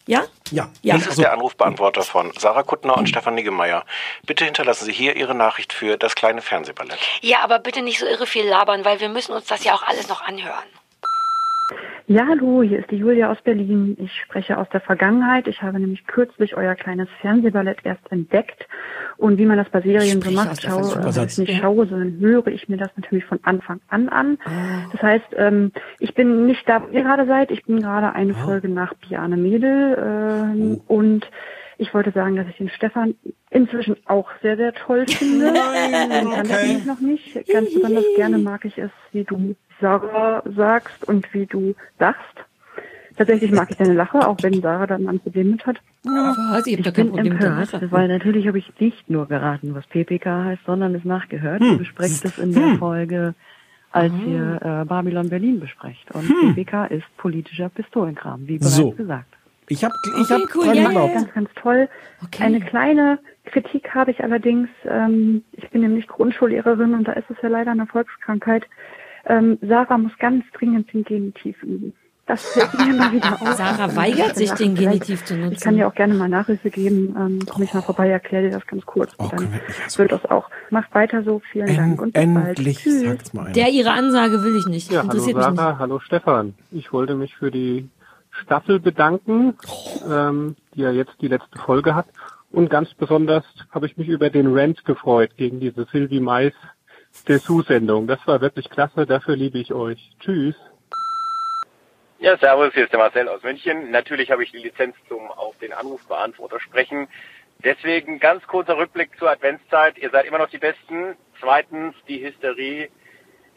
Ja? 0.07 0.23
Ja. 0.51 0.69
Ja. 0.83 0.95
Das 0.97 1.07
ist 1.07 1.17
der 1.19 1.33
Anrufbeantworter 1.33 2.03
von 2.03 2.31
Sarah 2.37 2.61
Kuttner 2.61 2.95
und 2.95 3.09
Stefan 3.09 3.33
Niggemeier. 3.33 3.85
Bitte 4.27 4.45
hinterlassen 4.45 4.85
Sie 4.85 4.91
hier 4.91 5.15
Ihre 5.15 5.33
Nachricht 5.33 5.73
für 5.73 5.97
das 5.97 6.13
kleine 6.13 6.41
Fernsehballett. 6.41 6.99
Ja, 7.21 7.39
aber 7.43 7.57
bitte 7.57 7.81
nicht 7.81 7.99
so 7.99 8.05
irre 8.05 8.27
viel 8.27 8.45
labern, 8.45 8.85
weil 8.85 8.99
wir 8.99 9.09
müssen 9.09 9.33
uns 9.33 9.45
das 9.45 9.63
ja 9.63 9.73
auch 9.73 9.81
alles 9.83 10.07
noch 10.07 10.21
anhören. 10.21 10.63
Ja, 12.07 12.27
hallo, 12.27 12.61
hier 12.61 12.77
ist 12.79 12.91
die 12.91 12.97
Julia 12.97 13.31
aus 13.31 13.41
Berlin. 13.43 13.97
Ich 13.99 14.11
spreche 14.21 14.59
aus 14.59 14.67
der 14.71 14.81
Vergangenheit. 14.81 15.47
Ich 15.47 15.63
habe 15.63 15.79
nämlich 15.79 16.05
kürzlich 16.05 16.55
euer 16.55 16.75
kleines 16.75 17.09
Fernsehballett 17.21 17.79
erst 17.83 18.11
entdeckt. 18.11 18.67
Und 19.17 19.38
wie 19.38 19.45
man 19.45 19.57
das 19.57 19.69
bei 19.69 19.81
Serien 19.81 20.22
so 20.22 20.31
macht, 20.31 20.62
schaue, 20.62 20.98
also 20.98 21.24
ich 21.24 21.38
nicht 21.38 21.62
schaue, 21.62 21.88
sondern 21.88 22.19
höre 22.19 22.48
ich 22.48 22.67
mir 22.67 22.77
das 22.77 22.89
natürlich 22.95 23.25
von 23.25 23.39
Anfang 23.43 23.79
an 23.88 24.10
an. 24.10 24.38
Das 24.91 25.01
heißt, 25.01 25.27
ähm, 25.38 25.72
ich 26.00 26.13
bin 26.13 26.45
nicht 26.45 26.67
da, 26.67 26.84
wo 26.84 26.88
ihr 26.88 27.03
gerade 27.03 27.25
seid. 27.25 27.51
Ich 27.51 27.63
bin 27.65 27.81
gerade 27.81 28.13
eine 28.13 28.34
Folge 28.34 28.69
nach 28.69 28.93
Biane 28.95 29.38
Mädel. 29.38 29.98
Ähm, 29.98 30.81
Und 30.88 31.29
ich 31.77 31.93
wollte 31.93 32.12
sagen, 32.12 32.36
dass 32.36 32.48
ich 32.48 32.57
den 32.57 32.69
Stefan 32.69 33.15
inzwischen 33.50 33.98
auch 34.05 34.29
sehr, 34.41 34.55
sehr 34.57 34.74
toll 34.74 35.05
finde. 35.07 35.51
Nein, 35.51 36.10
Den 36.10 36.31
kannte 36.31 36.53
ich 36.65 36.75
okay. 36.77 36.84
noch 36.86 37.00
nicht. 37.00 37.48
Ganz 37.51 37.74
besonders 37.74 38.05
gerne 38.15 38.38
mag 38.38 38.65
ich 38.65 38.77
es, 38.77 38.91
wie 39.12 39.24
du 39.24 39.55
Sarah 39.81 40.43
sagst 40.55 41.07
und 41.07 41.34
wie 41.34 41.45
du 41.45 41.75
sagst. 42.00 42.45
Tatsächlich 43.17 43.51
mag 43.51 43.69
ich 43.72 43.77
deine 43.77 43.93
Lache, 43.93 44.27
auch 44.27 44.38
wenn 44.41 44.62
Sarah 44.62 44.88
da 44.88 44.98
mal 44.98 45.12
ein 45.13 45.19
Problem 45.19 45.51
mit 45.51 45.65
hat. 45.65 45.77
Was? 46.03 46.67
Ich 46.67 46.77
hab 46.77 46.84
da 46.84 46.91
kein 46.91 47.05
bin 47.05 47.15
Problem 47.15 47.31
empört, 47.34 47.91
weil 47.91 48.07
natürlich 48.10 48.48
habe 48.48 48.57
ich 48.60 48.72
nicht 48.79 49.10
nur 49.10 49.27
geraten, 49.27 49.74
was 49.74 49.86
PPK 49.88 50.43
heißt, 50.45 50.62
sondern 50.65 50.93
es 50.95 51.05
nachgehört. 51.05 51.62
Hm. 51.62 51.72
Ihr 51.74 51.77
besprecht 51.77 52.25
es 52.25 52.38
in 52.38 52.53
der 52.53 52.75
Folge, 52.77 53.34
als 53.91 54.12
ihr 54.27 54.60
äh, 54.62 54.86
Babylon 54.86 55.29
Berlin 55.29 55.60
besprecht. 55.62 56.12
Und 56.12 56.27
PPK 56.27 56.86
ist 56.88 57.05
politischer 57.17 57.69
Pistolenkram, 57.69 58.48
wie 58.48 58.57
bereits 58.57 58.75
So. 58.75 58.91
gesagt. 58.91 59.34
Ich 59.67 59.84
habe 59.84 59.93
ich 60.19 60.29
Okay, 60.29 60.34
hab 60.43 60.55
cool, 60.55 60.65
dran 60.65 60.75
ja, 60.75 60.81
ja, 60.84 60.88
geglaubt. 60.89 61.13
ja. 61.13 61.19
Ganz, 61.22 61.34
ganz 61.34 61.50
toll. 61.55 61.89
Okay. 62.24 62.43
Eine 62.43 62.60
kleine 62.60 63.19
Kritik 63.45 63.95
habe 63.95 64.12
ich 64.12 64.22
allerdings. 64.24 64.69
Ähm, 64.86 65.43
ich 65.53 65.69
bin 65.69 65.81
nämlich 65.81 66.07
Grundschullehrerin 66.07 66.93
und 66.93 67.07
da 67.07 67.13
ist 67.13 67.29
es 67.29 67.38
ja 67.41 67.50
leider 67.50 67.72
eine 67.72 67.88
Volkskrankheit. 67.88 68.65
Ähm, 69.25 69.57
Sarah 69.62 69.98
muss 69.98 70.15
ganz 70.19 70.43
dringend 70.53 70.93
den 70.93 71.03
Genitiv 71.03 71.63
üben. 71.63 71.93
Das 72.27 72.44
fällt 72.44 72.74
mir 72.74 72.89
immer 72.89 73.12
wieder 73.12 73.34
auf. 73.39 73.53
Sarah 73.53 73.96
weigert 73.96 74.36
sich, 74.36 74.51
den 74.53 74.74
Genitiv 74.74 75.24
zu 75.25 75.36
nutzen. 75.36 75.53
Ich 75.53 75.60
kann 75.62 75.75
dir 75.75 75.88
auch 75.88 75.94
gerne 75.94 76.15
mal 76.15 76.27
Nachhilfe 76.27 76.72
geben. 76.72 77.15
Ähm, 77.15 77.39
komm 77.48 77.62
ich 77.62 77.74
mal 77.74 77.82
vorbei, 77.82 78.10
erkläre 78.10 78.46
dir 78.46 78.51
das 78.51 78.65
ganz 78.65 78.84
kurz. 78.86 79.12
Oh, 79.20 79.24
Und 79.25 79.34
dann 79.34 79.51
wir- 79.53 79.60
ja, 79.60 79.98
wird 80.00 80.12
das 80.12 80.25
auch. 80.25 80.50
Macht 80.72 80.94
weiter 80.96 81.24
so. 81.24 81.41
Vielen 81.51 81.75
Dank 81.75 82.01
und 82.01 82.13
bis 82.13 82.24
En 82.24 82.34
bald. 82.34 82.48
endlich 82.58 82.84
sagt's 82.84 83.34
mal 83.34 83.44
einer. 83.46 83.53
Der 83.53 83.70
ihre 83.70 83.91
Ansage 83.91 84.41
will 84.44 84.55
ich 84.58 84.65
nicht. 84.65 84.89
Ja, 84.91 85.00
hallo 85.01 85.12
Interessiert 85.12 85.38
mich 85.38 85.46
nicht. 85.48 85.55
Sarah, 85.58 85.77
hallo 85.77 86.00
Stefan. 86.00 86.55
Ich 86.72 86.91
wollte 86.91 87.13
mich 87.13 87.36
für 87.36 87.51
die 87.51 87.89
Staffel 88.32 88.79
bedanken, 88.79 89.53
ähm, 90.10 90.55
die 90.74 90.82
ja 90.82 90.89
jetzt 90.91 91.13
die 91.22 91.27
letzte 91.27 91.60
Folge 91.60 91.94
hat. 91.94 92.08
Und 92.51 92.70
ganz 92.72 92.91
besonders 92.96 93.44
habe 93.70 93.86
ich 93.86 93.98
mich 93.98 94.08
über 94.08 94.32
den 94.32 94.48
Rant 94.58 94.84
gefreut 94.84 95.32
gegen 95.38 95.60
diese 95.60 95.86
Sylvie 95.91 96.22
Mais 96.22 96.53
Dessous-Sendung. 97.27 98.08
Das 98.08 98.20
war 98.25 98.41
wirklich 98.41 98.70
klasse, 98.70 99.05
dafür 99.05 99.36
liebe 99.36 99.60
ich 99.60 99.74
euch. 99.74 100.12
Tschüss. 100.20 100.55
Ja, 102.17 102.38
servus, 102.38 102.74
hier 102.74 102.86
ist 102.86 102.93
der 102.93 103.00
Marcel 103.00 103.27
aus 103.27 103.43
München. 103.43 103.91
Natürlich 103.91 104.31
habe 104.31 104.43
ich 104.43 104.51
die 104.51 104.60
Lizenz 104.60 104.95
zum 105.10 105.29
auf 105.31 105.57
den 105.57 105.74
Anrufbeantworter 105.74 106.62
sprechen. 106.62 107.07
Deswegen 107.63 108.19
ganz 108.19 108.45
kurzer 108.48 108.77
Rückblick 108.77 109.17
zur 109.19 109.29
Adventszeit. 109.29 109.98
Ihr 109.98 110.10
seid 110.12 110.25
immer 110.25 110.38
noch 110.38 110.50
die 110.50 110.57
Besten. 110.57 111.17
Zweitens, 111.41 111.93
die 112.07 112.25
Hysterie 112.25 112.89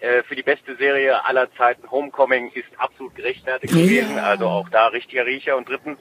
äh, 0.00 0.23
für 0.25 0.35
die 0.35 0.43
beste 0.43 0.77
Serie 0.77 1.25
aller 1.25 1.53
Zeiten 1.55 1.88
Homecoming 1.88 2.50
ist 2.53 2.69
absolut 2.79 3.15
gerechtfertigt 3.15 3.73
gewesen. 3.73 4.19
Also 4.19 4.49
auch 4.49 4.69
da 4.71 4.88
richtiger 4.88 5.25
Riecher. 5.25 5.57
Und 5.57 5.69
drittens, 5.69 6.00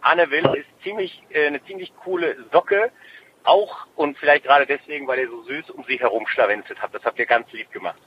Anne 0.00 0.30
Will 0.30 0.46
ist 0.54 0.68
ziemlich 0.84 1.22
äh, 1.30 1.48
eine 1.48 1.64
ziemlich 1.64 1.92
coole 2.04 2.36
Socke. 2.52 2.92
Auch 3.42 3.86
und 3.96 4.16
vielleicht 4.18 4.44
gerade 4.44 4.66
deswegen, 4.66 5.08
weil 5.08 5.18
ihr 5.18 5.28
so 5.28 5.42
süß 5.42 5.70
um 5.70 5.84
sie 5.88 5.98
herumschlawenzelt 5.98 6.80
habt. 6.80 6.94
Das 6.94 7.04
habt 7.04 7.18
ihr 7.18 7.26
ganz 7.26 7.50
lieb 7.52 7.70
gemacht. 7.72 7.98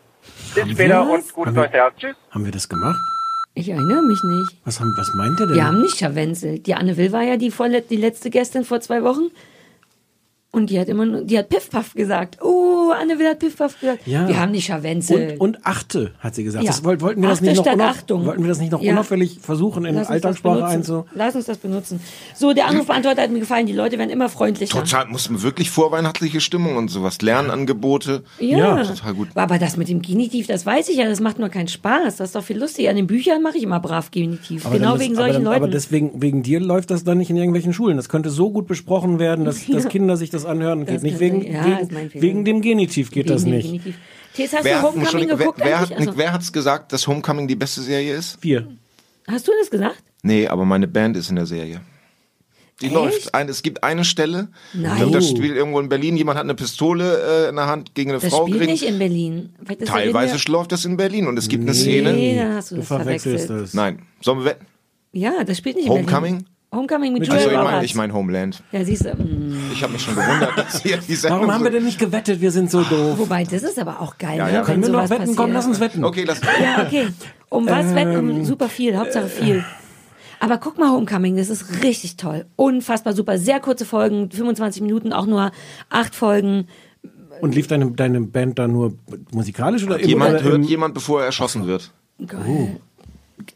Bis 0.56 0.72
später 0.72 1.06
wir 1.06 1.14
und 1.14 1.34
gutes 1.34 1.48
Haben 1.48 1.56
neues 1.56 1.74
Jahr. 1.74 1.96
Tschüss. 1.98 2.16
Haben 2.32 2.46
wir 2.46 2.52
das 2.52 2.70
gemacht? 2.70 3.00
Ich 3.56 3.70
erinnere 3.70 4.02
mich 4.02 4.24
nicht. 4.24 4.58
Was, 4.66 4.80
haben, 4.80 4.94
was 4.98 5.14
meint 5.14 5.40
ihr 5.40 5.46
denn? 5.46 5.56
Wir 5.56 5.68
haben 5.68 5.82
nicht 5.82 5.98
scharwenzelt. 5.98 6.66
Die 6.66 6.74
Anne 6.74 6.98
Will 6.98 7.12
war 7.12 7.22
ja 7.22 7.38
die, 7.38 7.52
vorle 7.52 7.82
die 7.82 7.98
letzte 7.98 8.32
Gästin 8.32 8.66
vor 8.66 8.82
zwei 8.82 9.04
Wochen. 9.04 9.30
Und 10.56 10.70
die 10.70 10.80
hat 10.80 10.88
immer 10.88 11.04
nur, 11.08 11.22
die 11.24 11.36
hat 11.40 11.50
Piff 11.50 11.72
Puff 11.72 11.96
gesagt. 11.96 12.38
Oh, 12.44 12.92
Anne 12.92 13.18
Will 13.18 13.28
hat 13.28 13.40
Piff 13.40 13.58
Puff 13.58 13.80
gesagt. 13.80 14.06
Ja. 14.06 14.28
Wir 14.28 14.40
haben 14.40 14.54
die 14.54 14.62
Scharwenzel. 14.62 15.32
Und, 15.40 15.56
und 15.58 15.66
achte, 15.66 16.12
hat 16.20 16.36
sie 16.36 16.44
gesagt. 16.44 16.64
Ja. 16.64 16.70
Das, 16.70 16.84
wollten, 16.84 17.02
wir 17.24 17.30
das 17.30 17.40
Achte 17.40 17.46
nicht 17.50 17.66
noch 17.66 17.80
Achtung. 17.80 18.26
wollten 18.28 18.44
wir 18.44 18.50
das 18.50 18.60
nicht 18.60 18.72
noch 18.72 18.80
Ja. 18.84 18.92
unauffällig 18.94 19.40
versuchen, 19.42 19.84
in 19.86 19.96
Lass 19.96 20.02
uns 20.02 20.08
das 20.10 20.14
Alltagssprache 20.14 20.56
benutzen. 20.58 20.76
einzu... 20.76 21.06
Lass 21.16 21.36
uns 21.36 21.46
das 21.48 21.58
benutzen. 21.58 22.00
So, 22.36 22.54
der 22.54 22.68
Anrufbeantworter 22.68 23.24
hat 23.24 23.32
mir 23.32 23.40
gefallen. 23.40 23.66
Die 23.66 23.74
Leute 23.74 23.98
werden 23.98 24.12
immer 24.12 24.30
freundlicher. 24.30 24.78
Total, 24.78 25.08
muss 25.08 25.28
man 25.28 25.42
wirklich 25.42 25.72
vorweihnachtliche 25.72 26.40
Stimmung 26.40 26.78
und 26.78 26.90
sowas, 26.90 27.20
Lernangebote. 27.24 28.22
Ja. 28.40 28.84
total 28.84 29.14
gut. 29.16 29.30
Aber 29.36 29.58
das 29.58 29.78
mit 29.78 29.90
dem 29.90 30.02
Genitiv, 30.04 30.46
das 30.46 30.66
weiß 30.68 30.90
ich 30.90 30.98
ja, 30.98 31.06
das 31.10 31.20
macht 31.20 31.40
nur 31.40 31.50
keinen 31.50 31.68
Spaß. 31.68 32.18
Das 32.18 32.30
ist 32.30 32.36
doch 32.36 32.44
viel 32.44 32.60
lustiger. 32.60 32.92
An 32.92 32.96
den 32.96 33.08
Büchern 33.08 33.42
mache 33.42 33.58
ich 33.58 33.64
immer 33.64 33.80
brav 33.80 34.12
Genitiv. 34.12 34.66
Aber 34.68 34.76
genau 34.76 34.92
dann 34.92 34.98
ist- 34.98 35.02
wegen 35.04 35.14
aber 35.18 35.24
solchen 35.26 35.34
dann, 35.46 35.54
Leuten. 35.54 35.64
Aber 35.64 35.68
deswegen, 35.72 36.22
wegen 36.22 36.44
dir 36.44 36.60
läuft 36.60 36.92
das 36.92 37.04
dann 37.04 37.18
nicht 37.18 37.32
in 37.32 37.38
irgendwelchen 37.38 37.74
Schulen. 37.74 37.98
Das 37.98 38.08
könnte 38.08 38.30
so 38.30 38.52
gut 38.52 38.68
besprochen 38.68 39.18
werden, 39.18 39.46
dass, 39.46 39.66
dass 39.66 39.88
Kinder 39.90 40.16
sich 40.16 40.30
das 40.30 40.43
anhören. 40.46 40.86
Das 40.86 40.96
geht 40.96 41.04
nicht 41.04 41.20
wegen, 41.20 41.42
ja, 41.52 41.80
wegen, 41.90 42.12
wegen 42.22 42.46
dem 42.46 42.62
Genitiv 42.62 43.12
geht 43.12 43.26
Wegen 43.26 43.34
das 43.36 43.46
nicht. 43.46 43.66
Genitiv. 43.68 43.96
Tess, 44.36 44.54
hast 44.54 44.64
Wer, 44.64 44.78
du 44.82 44.88
hat, 44.88 44.94
Homecoming 44.96 45.28
wer, 45.30 45.38
geguckt 45.38 45.60
wer, 45.64 45.78
eigentlich? 45.80 45.90
hat, 45.92 46.08
Also, 46.08 46.18
wer 46.18 46.34
hat's 46.34 46.52
gesagt, 46.52 46.92
dass 46.94 47.06
Homecoming 47.08 47.48
die 47.48 47.56
beste 47.56 47.82
Serie 47.82 48.16
ist? 48.16 48.38
Wir. 48.42 48.68
hast 49.28 49.48
du 49.48 49.52
das 49.60 49.70
gesagt? 49.70 50.02
Nee, 50.24 50.48
aber 50.48 50.66
meine 50.66 50.88
Band 50.88 51.18
ist 51.18 51.30
in 51.30 51.36
der 51.36 51.46
Serie. 51.46 51.82
Die 52.82 52.86
Echt? 52.88 52.96
läuft. 52.96 53.36
Ein, 53.36 53.48
es 53.50 53.62
gibt 53.62 53.84
eine 53.84 54.04
Stelle, 54.04 54.48
Nein. 54.74 55.12
das 55.12 55.26
Oh. 55.32 55.36
spielt 55.36 55.56
irgendwo 55.56 55.80
in 55.80 55.88
Berlin, 55.90 56.18
jemand 56.18 56.38
hat 56.40 56.44
eine 56.46 56.56
Pistole 56.56 57.46
äh, 57.46 57.50
in 57.50 57.56
der 57.56 57.68
Hand 57.68 57.94
gegen 57.94 58.10
eine 58.12 58.20
Das 58.20 58.32
Frau 58.34 58.48
spielt 58.48 58.62
gerichtet. 58.62 58.82
nicht 58.90 58.92
in 58.92 59.00
Berlin. 59.00 59.54
Teilweise 59.86 60.38
der 60.44 60.52
läuft 60.52 60.72
das 60.72 60.84
in 60.86 60.98
Berlin 60.98 61.28
und 61.28 61.38
es 61.38 61.48
gibt 61.48 61.62
eine 61.62 61.72
Nee, 61.72 61.78
Szene. 61.78 62.36
da 62.50 62.56
hast 62.56 62.72
du, 62.72 62.76
Du 62.76 62.82
das 62.82 62.88
verwechselst 62.88 63.46
verwechselt. 63.46 63.62
das. 63.62 63.74
Nein, 63.76 64.00
sollen 64.22 64.40
wir 64.40 64.46
wetten? 64.46 64.66
Ja, 65.12 65.44
das 65.44 65.60
spielt 65.60 65.76
nicht 65.76 65.86
in 65.86 65.92
Homecoming? 65.92 66.22
Berlin. 66.22 66.36
Homecoming 66.38 66.53
mit, 66.82 67.14
Mit 67.14 67.28
Julia 67.28 67.34
Also 67.34 67.50
ich 67.50 67.56
Roberts. 67.58 67.72
meine 67.72 67.86
ich 67.86 67.96
mein 67.96 68.14
Homeland. 68.14 68.64
Ja, 68.72 68.84
siehst 68.84 69.06
du. 69.06 69.14
mm. 69.16 69.72
Ich 69.74 69.84
habe 69.84 69.94
mich 69.94 70.02
schon 70.02 70.16
gewundert, 70.16 70.58
dass 70.58 70.82
hier 70.82 70.98
die 70.98 71.16
Sendung 71.16 71.40
Warum 71.42 71.54
haben 71.54 71.64
wir 71.64 71.72
denn 71.72 71.84
nicht 71.86 72.00
gewettet? 72.00 72.42
Wir 72.42 72.52
sind 72.52 72.72
so 72.72 72.82
doof. 72.84 73.18
Wobei, 73.20 73.44
das 73.44 73.64
ist 73.64 73.78
aber 73.80 74.02
auch 74.02 74.18
geil, 74.18 74.38
Ja, 74.38 74.46
ne? 74.48 74.54
ja. 74.54 74.60
wenn 74.60 74.66
Können 74.66 74.84
wir 74.84 74.90
noch 74.90 75.10
wetten? 75.10 75.20
passiert. 75.22 75.38
Komm, 75.38 75.52
lass 75.54 75.66
uns 75.68 75.80
wetten. 75.80 76.04
Okay, 76.04 76.24
lass. 76.26 76.42
Ja, 76.42 76.84
okay. 76.86 77.08
Um 77.50 77.68
was 77.68 77.94
wetten? 77.96 78.12
Ähm, 78.14 78.30
Um 78.40 78.46
super 78.46 78.70
viel, 78.70 78.98
Hauptsache 78.98 79.28
viel. 79.28 79.64
Aber 80.40 80.58
guck 80.58 80.78
mal 80.78 80.90
Homecoming, 80.92 81.38
das 81.38 81.50
ist 81.50 81.84
richtig 81.84 82.18
toll. 82.18 82.46
Unfassbar 82.58 83.14
super. 83.14 83.38
Sehr 83.38 83.60
kurze 83.62 83.86
Folgen, 83.86 84.30
25 84.30 84.82
Minuten, 84.82 85.14
auch 85.14 85.26
nur 85.26 85.52
acht 85.90 86.16
Folgen. 86.16 86.68
Und 87.42 87.56
lief 87.56 87.68
deine, 87.68 87.92
deine 87.92 88.20
Band 88.22 88.60
da 88.60 88.68
nur 88.68 88.94
musikalisch 89.32 89.84
oder 89.86 90.00
Jemand 90.02 90.36
oder 90.36 90.44
hört 90.44 90.56
im, 90.56 90.64
jemand, 90.64 90.94
bevor 90.94 91.22
er 91.22 91.28
erschossen 91.28 91.66
wird. 91.66 91.92
Geil. 92.28 92.78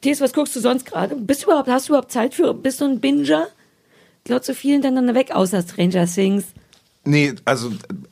Thes, 0.01 0.21
was 0.21 0.33
guckst 0.33 0.55
du 0.55 0.59
sonst 0.59 0.85
gerade? 0.85 1.15
Bist 1.15 1.43
du 1.43 1.47
überhaupt, 1.47 1.69
hast 1.69 1.87
du 1.87 1.93
überhaupt 1.93 2.11
Zeit 2.11 2.33
für, 2.33 2.53
bist 2.53 2.81
du 2.81 2.85
ein 2.85 2.99
Binger? 2.99 3.47
Glotzt 4.23 4.47
so 4.47 4.53
viel 4.53 4.73
hintereinander 4.73 5.15
weg, 5.15 5.31
außer 5.31 5.61
Stranger 5.61 6.05
Things. 6.05 6.45
Nee, 7.05 7.33
also 7.45 7.71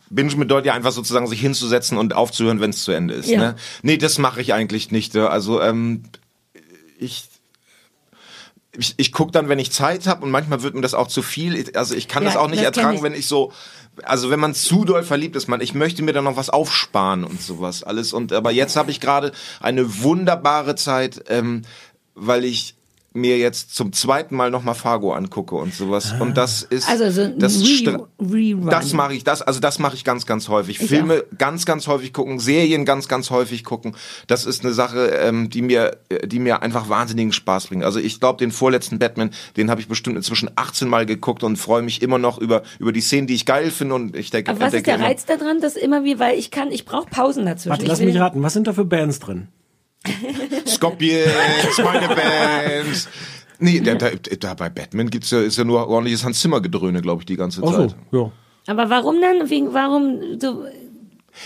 Binge 0.09 0.33
bedeutet 0.35 0.67
ja 0.67 0.73
einfach 0.73 0.93
sozusagen 0.93 1.27
sich 1.27 1.41
hinzusetzen 1.41 1.97
und 1.97 2.13
aufzuhören, 2.15 2.61
wenn 2.61 2.69
es 2.69 2.83
zu 2.85 2.93
Ende 2.93 3.13
ist. 3.15 3.27
Ja. 3.29 3.39
Ne? 3.39 3.55
Nee, 3.83 3.97
das 3.97 4.17
mache 4.17 4.39
ich 4.39 4.53
eigentlich 4.53 4.91
nicht. 4.91 5.15
äh, 5.15 5.19
Also 5.21 5.61
ähm, 5.61 6.03
ich 6.97 7.27
ich, 8.77 8.93
ich 8.97 9.11
gucke 9.11 9.31
dann, 9.31 9.49
wenn 9.49 9.59
ich 9.59 9.71
Zeit 9.71 10.05
habe 10.07 10.23
und 10.25 10.31
manchmal 10.31 10.61
wird 10.63 10.75
mir 10.75 10.81
das 10.81 10.93
auch 10.93 11.07
zu 11.07 11.21
viel. 11.21 11.69
Also 11.75 11.95
ich 11.95 12.07
kann 12.07 12.23
Ja, 12.23 12.29
das 12.29 12.37
auch 12.37 12.47
nicht 12.47 12.59
das 12.59 12.65
ertragen, 12.65 12.97
ich. 12.97 13.03
wenn 13.03 13.13
ich 13.13 13.27
so, 13.27 13.51
also 14.03 14.29
wenn 14.29 14.39
man 14.39 14.53
zu 14.53 14.85
doll 14.85 15.03
verliebt 15.03 15.35
ist, 15.35 15.47
man, 15.47 15.61
ich 15.61 15.73
möchte 15.73 16.03
mir 16.03 16.13
dann 16.13 16.25
noch 16.25 16.37
was 16.37 16.49
aufsparen 16.49 17.23
und 17.23 17.41
sowas 17.41 17.83
alles. 17.83 18.13
Und 18.13 18.33
aber 18.33 18.51
jetzt 18.51 18.75
habe 18.75 18.91
ich 18.91 18.99
gerade 18.99 19.31
eine 19.59 20.03
wunderbare 20.03 20.75
Zeit, 20.75 21.23
ähm, 21.29 21.63
weil 22.13 22.45
ich 22.45 22.75
mir 23.15 23.37
jetzt 23.37 23.75
zum 23.75 23.93
zweiten 23.93 24.35
Mal 24.35 24.51
nochmal 24.51 24.75
Fargo 24.75 25.13
angucke 25.13 25.55
und 25.55 25.73
sowas. 25.73 26.13
Und 26.19 26.35
das 26.37 26.63
ist 26.63 26.87
Also 26.89 27.09
so 27.09 27.27
das 27.37 27.61
Re 27.61 28.07
Rerun. 28.19 28.69
das 28.69 28.93
mache 28.93 29.13
ich, 29.13 29.23
das, 29.23 29.41
also 29.41 29.59
das 29.59 29.79
mache 29.79 29.95
ich 29.95 30.03
ganz, 30.03 30.25
ganz 30.25 30.49
häufig. 30.49 30.79
Ich 30.81 30.87
Filme 30.87 31.23
ganz, 31.37 31.65
ganz 31.65 31.87
häufig 31.87 32.13
gucken, 32.13 32.39
Serien 32.39 32.85
ganz, 32.85 33.07
ganz 33.07 33.29
häufig 33.29 33.63
gucken. 33.63 33.95
Das 34.27 34.45
ist 34.45 34.63
eine 34.63 34.73
Sache, 34.73 35.07
ähm, 35.07 35.49
die 35.49 35.61
mir, 35.61 35.97
äh, 36.09 36.27
die 36.27 36.39
mir 36.39 36.61
einfach 36.61 36.89
wahnsinnigen 36.89 37.33
Spaß 37.33 37.67
bringt. 37.67 37.83
Also 37.83 37.99
ich 37.99 38.19
glaube, 38.19 38.39
den 38.39 38.51
vorletzten 38.51 38.99
Batman, 38.99 39.31
den 39.57 39.69
habe 39.69 39.81
ich 39.81 39.87
bestimmt 39.87 40.15
inzwischen 40.17 40.49
18 40.55 40.87
Mal 40.87 41.05
geguckt 41.05 41.43
und 41.43 41.57
freue 41.57 41.81
mich 41.81 42.01
immer 42.01 42.17
noch 42.17 42.37
über 42.37 42.63
über 42.79 42.91
die 42.91 43.01
Szenen, 43.01 43.27
die 43.27 43.35
ich 43.35 43.45
geil 43.45 43.71
finde. 43.71 43.95
Und 43.95 44.15
ich 44.15 44.29
denke, 44.29 44.51
Aber 44.51 44.59
was 44.61 44.73
ist 44.73 44.85
der 44.87 44.95
immer- 44.95 45.05
Reiz 45.05 45.25
daran, 45.25 45.61
dass 45.61 45.75
immer 45.75 46.03
wie, 46.03 46.19
weil 46.19 46.37
ich 46.37 46.51
kann, 46.51 46.71
ich 46.71 46.85
brauche 46.85 47.09
Pausen 47.09 47.45
dazwischen. 47.45 47.69
Warte, 47.71 47.85
lass 47.85 47.99
mich 48.01 48.17
raten. 48.19 48.41
Was 48.43 48.53
sind 48.53 48.67
da 48.67 48.73
für 48.73 48.85
Bands 48.85 49.19
drin? 49.19 49.47
Scorpions, 50.67 51.77
meine 51.83 52.07
Band. 52.07 53.09
Nee, 53.59 53.79
da, 53.79 53.95
da, 53.95 54.09
da 54.11 54.53
bei 54.53 54.69
Batman 54.69 55.09
gibt's 55.09 55.31
ja, 55.31 55.39
ist 55.41 55.57
ja 55.57 55.63
nur 55.63 55.87
ordentliches 55.87 56.23
Hans 56.23 56.39
Zimmer 56.41 56.61
Gedröhne, 56.61 57.01
glaube 57.01 57.21
ich, 57.21 57.25
die 57.25 57.37
ganze 57.37 57.61
Ach 57.65 57.71
Zeit. 57.71 57.95
so, 58.11 58.17
ja. 58.17 58.31
Aber 58.67 58.89
warum 58.89 59.21
dann? 59.21 59.49
Wegen, 59.49 59.73
warum 59.73 60.39
so, 60.39 60.65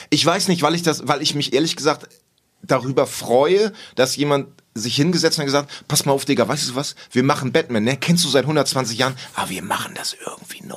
Ich 0.10 0.26
weiß 0.26 0.48
nicht, 0.48 0.62
weil 0.62 0.76
ich 0.76 0.82
das, 0.82 1.08
weil 1.08 1.22
ich 1.22 1.36
mich 1.36 1.54
ehrlich 1.54 1.76
gesagt 1.76 2.08
darüber 2.62 3.06
freue, 3.08 3.74
dass 3.96 4.16
jemand 4.16 4.48
sich 4.74 4.96
hingesetzt 4.96 5.38
hat 5.38 5.44
und 5.44 5.48
gesagt, 5.48 5.84
pass 5.88 6.06
mal 6.06 6.14
auf, 6.14 6.26
Digga, 6.26 6.48
weißt 6.48 6.70
du 6.70 6.76
was? 6.76 6.96
Wir 7.12 7.24
machen 7.24 7.52
Batman, 7.52 7.84
ne? 7.84 7.98
Kennst 7.98 8.24
du 8.26 8.30
seit 8.30 8.44
120 8.44 8.98
Jahren, 8.98 9.16
aber 9.36 9.50
wir 9.50 9.64
machen 9.64 9.94
das 9.96 10.16
irgendwie 10.26 10.66
neu. 10.66 10.76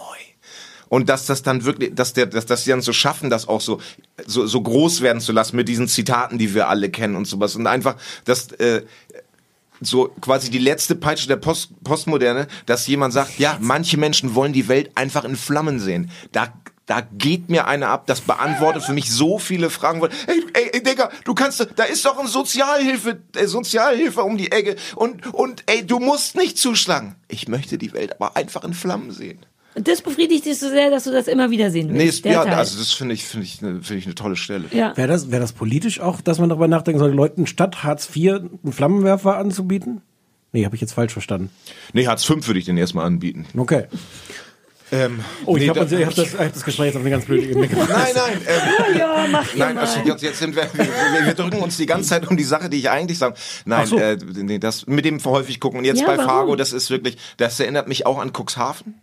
Und 0.93 1.09
dass 1.09 1.25
das 1.25 1.43
dann 1.43 1.65
wirklich, 1.65 1.95
dass 1.95 2.13
der, 2.13 2.27
dass, 2.27 2.45
dass 2.45 2.65
sie 2.65 2.71
dann 2.71 2.83
so 2.83 2.93
schaffen, 2.93 3.31
das 3.31 3.49
auch 3.49 3.63
so, 3.63 3.81
so, 4.27 4.45
so 4.45 4.61
groß 4.61 5.01
werden 5.01 5.23
zu 5.23 5.33
lassen 5.33 5.57
mit 5.57 5.67
diesen 5.67 5.89
Zitaten, 5.89 6.37
die 6.37 6.53
wir 6.53 6.69
alle 6.69 6.91
kennen 6.91 7.17
und 7.17 7.27
sowas. 7.27 7.57
Und 7.57 7.67
einfach, 7.67 7.97
dass, 8.27 8.53
äh, 8.53 8.83
so 9.81 10.09
quasi 10.21 10.51
die 10.51 10.59
letzte 10.59 10.95
Peitsche 10.95 11.29
der 11.29 11.37
Post 11.37 11.83
Postmoderne, 11.83 12.47
dass 12.67 12.87
jemand 12.87 13.15
sagt, 13.15 13.39
ja, 13.39 13.57
manche 13.59 13.97
Menschen 13.97 14.35
wollen 14.35 14.53
die 14.53 14.69
Welt 14.69 14.91
einfach 14.95 15.25
in 15.25 15.35
Flammen 15.35 15.81
sehen. 15.81 16.11
Da 16.31 16.53
da 16.85 17.01
geht 17.01 17.49
mir 17.49 17.67
eine 17.67 17.89
ab, 17.89 18.07
das 18.07 18.21
beantwortet 18.21 18.83
für 18.83 18.93
mich 18.93 19.11
so 19.11 19.39
viele 19.39 19.71
Fragen. 19.71 20.03
Ey, 20.27 20.45
ey, 20.53 20.71
ey 20.75 20.83
Digga, 20.83 21.11
du 21.25 21.33
kannst, 21.33 21.67
da 21.77 21.85
ist 21.85 22.05
doch 22.05 22.19
ein 22.19 22.27
Sozialhilfe, 22.27 23.19
äh, 23.35 23.47
Sozialhilfe 23.47 24.23
um 24.23 24.37
die 24.37 24.53
Ecke 24.53 24.77
und, 24.97 25.33
und 25.33 25.63
ey, 25.67 25.87
du 25.87 26.01
musst 26.01 26.37
nicht 26.37 26.59
zuschlagen. 26.59 27.15
Ich 27.29 27.49
möchte 27.49 27.79
die 27.79 27.95
Welt 27.95 28.21
aber 28.21 28.37
einfach 28.37 28.65
in 28.65 28.75
Flammen 28.75 29.11
sehen. 29.11 29.39
Das 29.75 30.03
befriedigt 30.03 30.45
dich 30.45 30.59
so 30.59 30.69
sehr, 30.69 30.91
dass 30.91 31.05
du 31.05 31.11
das 31.13 31.29
immer 31.29 31.51
wieder 31.51 31.71
sehen 31.71 31.89
Nee, 31.93 32.01
willst. 32.07 32.25
der 32.25 32.33
ja, 32.33 32.45
Teil. 32.45 32.55
also 32.55 32.79
das 32.79 32.93
finde 32.93 33.15
ich, 33.15 33.25
finde 33.25 33.47
ich, 33.47 33.61
ne- 33.63 33.81
finde 33.83 33.99
ich 33.99 34.07
eine 34.07 34.15
tolle 34.15 34.37
Stelle. 34.37 34.65
ja. 34.73 34.97
Wäre 34.97 35.09
das, 35.09 35.31
wär 35.31 35.41
das 35.41 35.53
politisch 35.53 36.01
auch, 36.01 36.21
dass 36.21 36.39
man 36.39 36.49
darüber 36.49 36.69
nachdenken 36.69 36.99
sollte, 36.99 37.17
Leuten 37.17 37.47
statt 37.47 37.83
Hartz 37.83 38.09
IV 38.15 38.33
einen 38.65 38.73
Flammenwerfer 38.73 39.37
anzubieten? 39.39 40.03
Nee, 40.53 40.65
habe 40.67 40.75
ich 40.75 40.81
jetzt 40.83 40.93
falsch 40.93 41.13
verstanden. 41.15 41.51
Nee, 41.95 42.07
Hartz 42.07 42.25
V 42.25 42.47
würde 42.47 42.59
ich 42.59 42.67
den 42.67 42.77
erstmal 42.77 43.07
anbieten. 43.07 43.47
Okay. 43.57 43.85
Ähm, 44.95 45.21
Oh, 45.47 45.57
ich 45.57 45.63
nee, 45.63 45.69
habe 45.71 45.87
da- 45.87 46.05
hab 46.05 46.15
das, 46.15 46.39
hab 46.39 46.53
das 46.53 46.65
Gespräch 46.65 46.89
jetzt 46.89 46.97
auf 46.97 47.01
eine 47.01 47.09
ganz 47.09 47.25
blöde 47.25 47.47
Ebene 47.47 47.67
gebracht. 47.67 47.89
Nein, 47.89 48.09
nein, 48.15 48.41
ähm, 48.47 48.99
ja, 48.99 49.27
mach 49.31 49.55
ihr 49.55 49.59
Nein, 49.59 49.79
also 49.79 50.01
jetzt, 50.01 50.23
jetzt 50.23 50.39
sind 50.39 50.55
wir, 50.55 50.65
wir, 50.75 51.27
wir, 51.27 51.33
drücken 51.33 51.63
uns 51.63 51.79
die 51.79 51.87
ganze 51.87 52.11
Zeit 52.11 52.29
um 52.29 52.37
die 52.37 52.45
Sache, 52.45 52.69
die 52.69 52.77
ich 52.77 52.91
eigentlich 52.91 53.17
sage. 53.17 53.35
Nein, 53.65 53.87
so. 53.87 53.97
äh, 53.99 54.19
nee, 54.35 54.59
das 54.59 54.87
mit 54.87 55.07
dem 55.07 55.25
häufig 55.25 55.61
gucken. 55.61 55.79
Und 55.79 55.87
jetzt 55.87 56.03
Ja, 56.03 56.07
bei 56.09 56.19
warum? 56.19 56.29
Fargo, 56.31 56.57
das 56.57 56.75
ist 56.75 56.91
wirklich, 56.91 57.17
das 57.39 57.59
erinnert 57.59 57.89
mich 57.89 58.05
auch 58.05 58.19
an 58.19 58.33
Cuxhaven. 58.37 58.97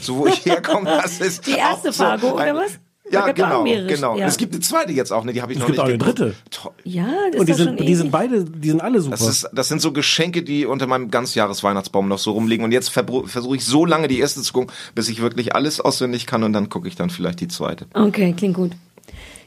So 0.00 0.18
wo 0.18 0.26
ich 0.26 0.44
herkomme, 0.44 0.86
das 1.02 1.20
ist 1.20 1.46
Die 1.46 1.52
erste 1.52 1.90
auch 1.90 1.92
so 1.92 2.04
Fargo, 2.04 2.34
oder 2.34 2.54
was? 2.54 2.78
Ja, 3.10 3.32
genau, 3.32 3.64
genau. 3.64 4.16
ja. 4.16 4.26
Es 4.26 4.36
gibt 4.36 4.52
eine 4.52 4.60
zweite 4.60 4.92
jetzt 4.92 5.12
auch, 5.12 5.24
ne, 5.24 5.32
die 5.32 5.42
habe 5.42 5.52
ich 5.52 5.58
Es 5.58 5.60
noch 5.60 5.66
gibt 5.66 5.78
nicht 5.78 5.84
auch 5.84 5.88
eine 5.88 5.98
dritte. 5.98 6.34
Toll. 6.50 6.72
ja, 6.84 7.08
das 7.32 7.40
Und 7.40 7.46
die 7.46 7.52
ist 7.52 7.58
sind, 7.58 7.78
schon 7.78 7.86
die 7.86 7.94
sind 7.96 8.10
beide, 8.12 8.44
die 8.44 8.68
sind 8.68 8.80
alle 8.80 9.00
super. 9.00 9.16
Das, 9.16 9.26
ist, 9.26 9.48
das 9.52 9.68
sind 9.68 9.82
so 9.82 9.92
Geschenke, 9.92 10.44
die 10.44 10.64
unter 10.64 10.86
meinem 10.86 11.10
Ganzjahresweihnachtsbaum 11.10 12.06
noch 12.06 12.18
so 12.18 12.32
rumliegen. 12.32 12.64
Und 12.64 12.72
jetzt 12.72 12.90
versuche 12.90 13.56
ich 13.56 13.64
so 13.64 13.84
lange 13.84 14.06
die 14.06 14.20
erste 14.20 14.42
zu 14.42 14.52
gucken, 14.52 14.70
bis 14.94 15.08
ich 15.08 15.20
wirklich 15.20 15.56
alles 15.56 15.80
auswendig 15.80 16.26
kann 16.26 16.44
und 16.44 16.52
dann 16.52 16.68
gucke 16.68 16.86
ich 16.86 16.94
dann 16.94 17.10
vielleicht 17.10 17.40
die 17.40 17.48
zweite. 17.48 17.86
Okay, 17.94 18.32
klingt 18.36 18.54
gut. 18.54 18.72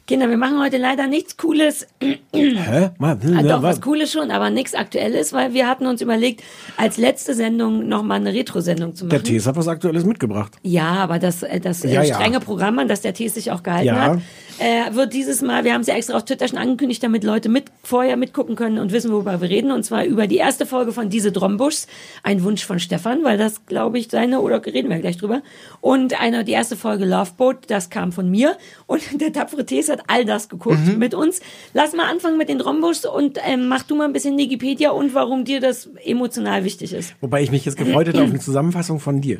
Kinder, 0.06 0.30
wir 0.30 0.36
machen 0.36 0.60
heute 0.60 0.78
leider 0.78 1.08
nichts 1.08 1.38
Cooles. 1.38 1.88
Hä? 2.34 2.90
Mal, 3.00 3.18
Ah, 3.24 3.42
ja, 3.42 3.42
doch, 3.44 3.64
was? 3.64 3.80
Cooles 3.80 4.12
schon, 4.12 4.32
aber 4.32 4.50
nichts 4.50 4.74
Aktuelles, 4.74 5.32
weil 5.32 5.54
wir 5.54 5.66
hatten 5.66 5.86
uns 5.88 6.02
überlegt, 6.02 6.44
als 6.76 6.98
letzte 6.98 7.34
Sendung 7.34 7.88
nochmal 7.88 8.20
eine 8.20 8.34
Retro-Sendung 8.34 8.96
zu 8.96 9.06
machen. 9.06 9.12
Der 9.12 9.24
Tees 9.24 9.48
hat 9.48 9.56
was 9.56 9.70
Aktuelles 9.70 10.04
mitgebracht. 10.04 10.58
Ja, 10.62 10.90
aber 10.96 11.20
das, 11.20 11.44
äh, 11.44 11.62
das 11.62 11.86
äh, 11.86 11.94
Ja, 11.94 12.04
ja. 12.04 12.16
strenge 12.16 12.42
Programm, 12.42 12.80
an 12.80 12.90
das 12.90 13.00
der 13.00 13.14
Tees 13.14 13.36
sich 13.36 13.50
auch 13.52 13.64
gehalten 13.64 13.88
Ja. 13.88 13.96
hat, 13.96 14.20
äh, 14.60 14.94
wird 14.94 15.14
dieses 15.14 15.42
Mal, 15.42 15.64
wir 15.64 15.74
haben 15.74 15.82
es 15.82 15.88
ja 15.88 15.96
extra 15.96 16.16
auf 16.16 16.26
Twitter 16.26 16.48
schon 16.48 16.58
angekündigt, 16.58 17.04
damit 17.04 17.24
Leute 17.24 17.50
mit 17.50 17.66
vorher 17.84 18.18
mitgucken 18.18 18.56
können 18.56 18.78
und 18.80 18.92
wissen, 18.92 19.12
worüber 19.12 19.42
wir 19.42 19.50
reden. 19.50 19.72
Und 19.72 19.84
zwar 19.84 20.06
über 20.06 20.28
die 20.28 20.38
erste 20.38 20.66
Folge 20.66 20.92
von 20.92 21.10
Diese 21.10 21.32
Drombuschs, 21.32 21.88
ein 22.24 22.44
Wunsch 22.44 22.66
von 22.66 22.80
Stefan, 22.80 23.24
weil 23.24 23.38
das, 23.38 23.66
glaube 23.66 24.00
ich, 24.00 24.10
seine, 24.10 24.42
oder 24.42 24.64
reden 24.66 24.90
wir 24.90 25.00
gleich 25.00 25.18
drüber. 25.18 25.42
Und 25.82 26.20
eine, 26.20 26.44
die 26.44 26.52
erste 26.54 26.76
Folge 26.76 27.06
Loveboat, 27.06 27.58
das 27.68 27.90
kam 27.90 28.12
von 28.12 28.30
mir. 28.30 28.58
Und 28.86 29.02
der 29.22 29.34
tapfere 29.34 29.66
Tees 29.66 29.90
hat 29.90 30.02
all 30.08 30.26
das 30.26 30.50
geguckt 30.50 30.78
Mhm. 30.86 30.98
mit 30.98 31.14
uns. 31.14 31.42
Lass 31.74 31.94
mal 31.94 32.10
anfangen 32.10 32.38
mit 32.38 32.50
den 32.50 32.58
Drombuschs 32.60 33.06
und 33.06 33.38
ähm, 33.46 33.68
mach 33.68 33.84
du 33.84 33.96
mal 33.96 34.06
ein 34.06 34.14
bisschen 34.14 34.38
Wikipedia 34.38 34.92
und 34.92 35.14
warum 35.14 35.46
dir 35.46 35.60
das 35.60 35.90
emotional 36.04 36.64
wichtig 36.64 36.94
ist. 36.94 37.16
Wobei 37.22 37.42
ich 37.44 37.52
mich 37.52 37.66
jetzt 37.66 37.78
gefreut 37.78 38.08
hätte 38.08 38.22
auf 38.24 38.30
eine 38.30 38.40
Zusammenfassung 38.40 39.00
von 39.00 39.22
dir. 39.22 39.40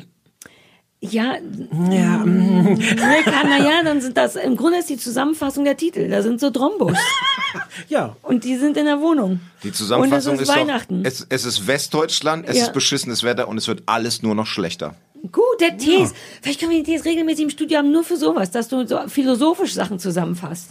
Ja, 1.10 1.36
Ja, 1.90 2.24
Nee, 2.24 3.22
kann, 3.24 3.48
na 3.48 3.58
ja, 3.58 3.82
dann 3.84 4.00
sind 4.00 4.16
das, 4.16 4.36
im 4.36 4.56
Grunde 4.56 4.78
ist 4.78 4.88
die 4.90 4.96
Zusammenfassung 4.96 5.64
der 5.64 5.76
Titel. 5.76 6.08
Da 6.08 6.22
sind 6.22 6.40
so 6.40 6.50
Drombus. 6.50 6.96
Ja. 7.88 8.16
Und 8.22 8.42
die 8.44 8.56
sind 8.56 8.76
in 8.76 8.84
der 8.86 9.00
Wohnung. 9.00 9.38
Die 9.62 9.70
Zusammenfassung 9.72 10.32
Und 10.32 10.40
es 10.42 10.48
ist, 10.48 10.54
ist, 10.54 10.60
Weihnachten. 10.60 11.02
Doch, 11.04 11.08
es, 11.10 11.24
es 11.28 11.44
ist 11.44 11.66
Westdeutschland, 11.68 12.48
es 12.48 12.56
Ja. 12.56 12.64
ist 12.64 12.72
beschissenes 12.72 13.22
Wetter 13.22 13.46
und 13.46 13.58
es 13.58 13.68
wird 13.68 13.84
alles 13.86 14.22
nur 14.22 14.34
noch 14.34 14.46
schlechter. 14.46 14.96
Gut, 15.30 15.60
der 15.60 15.76
Tees. 15.78 16.12
Vielleicht 16.42 16.58
können 16.60 16.72
wir 16.72 16.78
den 16.78 16.84
Tees 16.84 17.04
regelmäßig 17.04 17.44
im 17.44 17.50
Studio 17.50 17.78
haben, 17.78 17.92
nur 17.92 18.02
für 18.04 18.16
sowas, 18.16 18.50
dass 18.50 18.68
du 18.68 18.86
so 18.86 18.98
philosophisch 19.08 19.72
Sachen 19.72 19.98
zusammenfasst. 20.00 20.70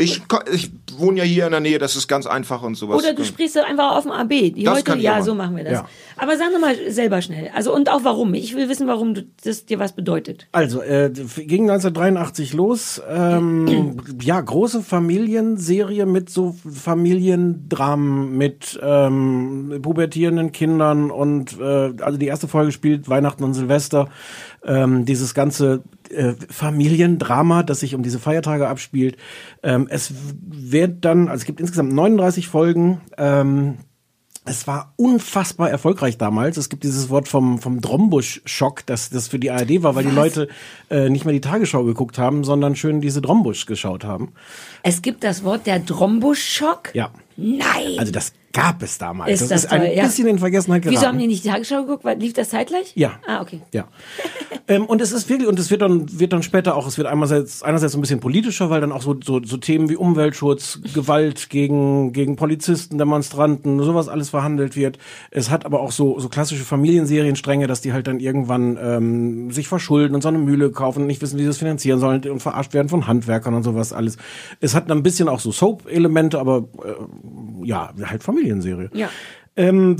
Ich, 0.00 0.22
ich 0.52 0.70
wohne 0.96 1.18
ja 1.18 1.24
hier 1.24 1.44
in 1.46 1.50
der 1.52 1.60
Nähe, 1.60 1.78
das 1.78 1.94
ist 1.94 2.08
ganz 2.08 2.26
einfach 2.26 2.62
und 2.62 2.74
sowas. 2.74 2.98
Oder 2.98 3.12
du 3.12 3.24
sprichst 3.24 3.54
so 3.54 3.60
einfach 3.60 3.96
auf 3.96 4.04
dem 4.04 4.12
AB. 4.12 4.28
Die 4.28 4.64
Das 4.64 4.74
heute, 4.74 4.84
kann 4.84 4.98
ich 4.98 5.04
ja, 5.04 5.18
auch 5.18 5.22
so 5.22 5.34
machen. 5.34 5.56
wir 5.56 5.64
das. 5.64 5.72
Ja. 5.72 5.88
Aber 6.16 6.36
sag 6.36 6.52
doch 6.52 6.60
mal 6.60 6.74
selber 6.88 7.20
schnell. 7.22 7.50
Also 7.54 7.74
und 7.74 7.90
auch 7.90 8.00
warum. 8.02 8.34
Ich 8.34 8.56
will 8.56 8.68
wissen, 8.68 8.86
warum 8.86 9.14
du, 9.14 9.26
das 9.44 9.66
dir 9.66 9.78
was 9.78 9.92
bedeutet. 9.92 10.46
Also, 10.52 10.80
äh, 10.82 11.10
ging 11.10 11.70
1983 11.70 12.52
los. 12.54 13.00
Ähm, 13.08 13.96
ja, 14.22 14.40
große 14.40 14.82
Familienserie 14.82 16.06
mit 16.06 16.30
so 16.30 16.54
Familiendramen, 16.70 18.36
mit 18.36 18.78
ähm, 18.82 19.78
pubertierenden 19.82 20.52
Kindern 20.52 21.10
und 21.10 21.58
äh, 21.60 21.92
also 22.00 22.18
die 22.18 22.26
erste 22.26 22.48
Folge 22.48 22.72
spielt 22.72 23.08
Weihnachten 23.08 23.44
und 23.44 23.54
Silvester. 23.54 24.08
Ähm, 24.64 25.04
dieses 25.04 25.34
ganze 25.34 25.82
äh, 26.10 26.34
Familiendrama, 26.48 27.62
das 27.62 27.80
sich 27.80 27.94
um 27.94 28.02
diese 28.02 28.18
Feiertage 28.18 28.68
abspielt. 28.68 29.16
Ähm, 29.62 29.86
es 29.90 30.12
wird 30.40 31.04
dann, 31.04 31.28
also 31.28 31.42
es 31.42 31.44
gibt 31.44 31.60
insgesamt 31.60 31.92
39 31.92 32.48
Folgen. 32.48 33.00
Ähm, 33.16 33.78
es 34.46 34.66
war 34.66 34.94
unfassbar 34.96 35.70
erfolgreich 35.70 36.16
damals. 36.16 36.56
Es 36.56 36.70
gibt 36.70 36.82
dieses 36.82 37.10
Wort 37.10 37.28
vom, 37.28 37.58
vom 37.58 37.80
Drombusch-Schock, 37.80 38.86
das 38.86 39.10
das 39.10 39.28
für 39.28 39.38
die 39.38 39.50
ARD 39.50 39.82
war, 39.82 39.94
weil 39.94 40.04
die 40.04 40.16
Was? 40.16 40.16
Leute 40.16 40.48
äh, 40.88 41.10
nicht 41.10 41.24
mehr 41.24 41.34
die 41.34 41.42
Tagesschau 41.42 41.84
geguckt 41.84 42.18
haben, 42.18 42.42
sondern 42.42 42.74
schön 42.74 43.00
diese 43.00 43.20
Drombusch 43.20 43.66
geschaut 43.66 44.04
haben. 44.04 44.32
Es 44.82 45.02
gibt 45.02 45.24
das 45.24 45.44
Wort 45.44 45.66
der 45.66 45.78
Drombusch-Schock. 45.80 46.94
Ja. 46.94 47.10
Nein. 47.36 47.98
Also 47.98 48.12
das 48.12 48.32
gab 48.52 48.82
es 48.82 48.98
damals. 48.98 49.30
Ist 49.30 49.42
das, 49.42 49.48
das 49.48 49.64
ist 49.64 49.72
ein 49.72 49.80
toll, 49.82 49.92
ja. 49.94 50.04
bisschen 50.04 50.26
in 50.26 50.38
Vergessenheit 50.38 50.82
geraten. 50.82 50.98
Wieso 50.98 51.06
haben 51.06 51.18
die 51.18 51.26
nicht 51.26 51.44
die 51.44 51.48
Tagesschau 51.48 51.84
geguckt? 51.84 52.04
Lief 52.20 52.32
das 52.32 52.50
zeitgleich? 52.50 52.92
Ja. 52.96 53.12
Ah, 53.26 53.40
okay. 53.42 53.60
Ja. 53.72 53.84
ähm, 54.66 54.86
und 54.86 55.00
es 55.00 55.12
ist 55.12 55.28
wirklich, 55.28 55.48
und 55.48 55.58
es 55.58 55.70
wird 55.70 55.82
dann, 55.82 56.18
wird 56.18 56.32
dann 56.32 56.42
später 56.42 56.76
auch, 56.76 56.86
es 56.86 56.98
wird 56.98 57.06
einerseits, 57.06 57.62
einerseits 57.62 57.92
so 57.92 57.98
ein 57.98 58.00
bisschen 58.00 58.20
politischer, 58.20 58.68
weil 58.70 58.80
dann 58.80 58.92
auch 58.92 59.02
so, 59.02 59.16
so, 59.22 59.40
so 59.42 59.56
Themen 59.56 59.88
wie 59.88 59.96
Umweltschutz, 59.96 60.80
Gewalt 60.94 61.48
gegen, 61.48 62.12
gegen 62.12 62.36
Polizisten, 62.36 62.98
Demonstranten, 62.98 63.80
sowas 63.82 64.08
alles 64.08 64.30
verhandelt 64.30 64.74
wird. 64.74 64.98
Es 65.30 65.50
hat 65.50 65.64
aber 65.64 65.80
auch 65.80 65.92
so, 65.92 66.18
so 66.18 66.28
klassische 66.28 66.64
Familienserienstränge, 66.64 67.68
dass 67.68 67.80
die 67.80 67.92
halt 67.92 68.08
dann 68.08 68.18
irgendwann 68.18 68.78
ähm, 68.82 69.50
sich 69.52 69.68
verschulden 69.68 70.14
und 70.14 70.22
so 70.22 70.28
eine 70.28 70.38
Mühle 70.38 70.70
kaufen 70.70 71.02
und 71.02 71.06
nicht 71.06 71.22
wissen, 71.22 71.38
wie 71.38 71.42
sie 71.42 71.48
das 71.48 71.58
finanzieren 71.58 72.00
sollen 72.00 72.28
und 72.28 72.40
verarscht 72.40 72.74
werden 72.74 72.88
von 72.88 73.06
Handwerkern 73.06 73.54
und 73.54 73.62
sowas 73.62 73.92
alles. 73.92 74.16
Es 74.60 74.74
hat 74.74 74.90
dann 74.90 74.98
ein 74.98 75.02
bisschen 75.02 75.28
auch 75.28 75.40
so 75.40 75.52
Soap-Elemente, 75.52 76.38
aber 76.38 76.64
äh, 76.84 77.66
ja, 77.66 77.90
halt 78.04 78.22
Familienserie. 78.40 78.90
Ja. 78.94 79.10
Ähm, 79.56 79.96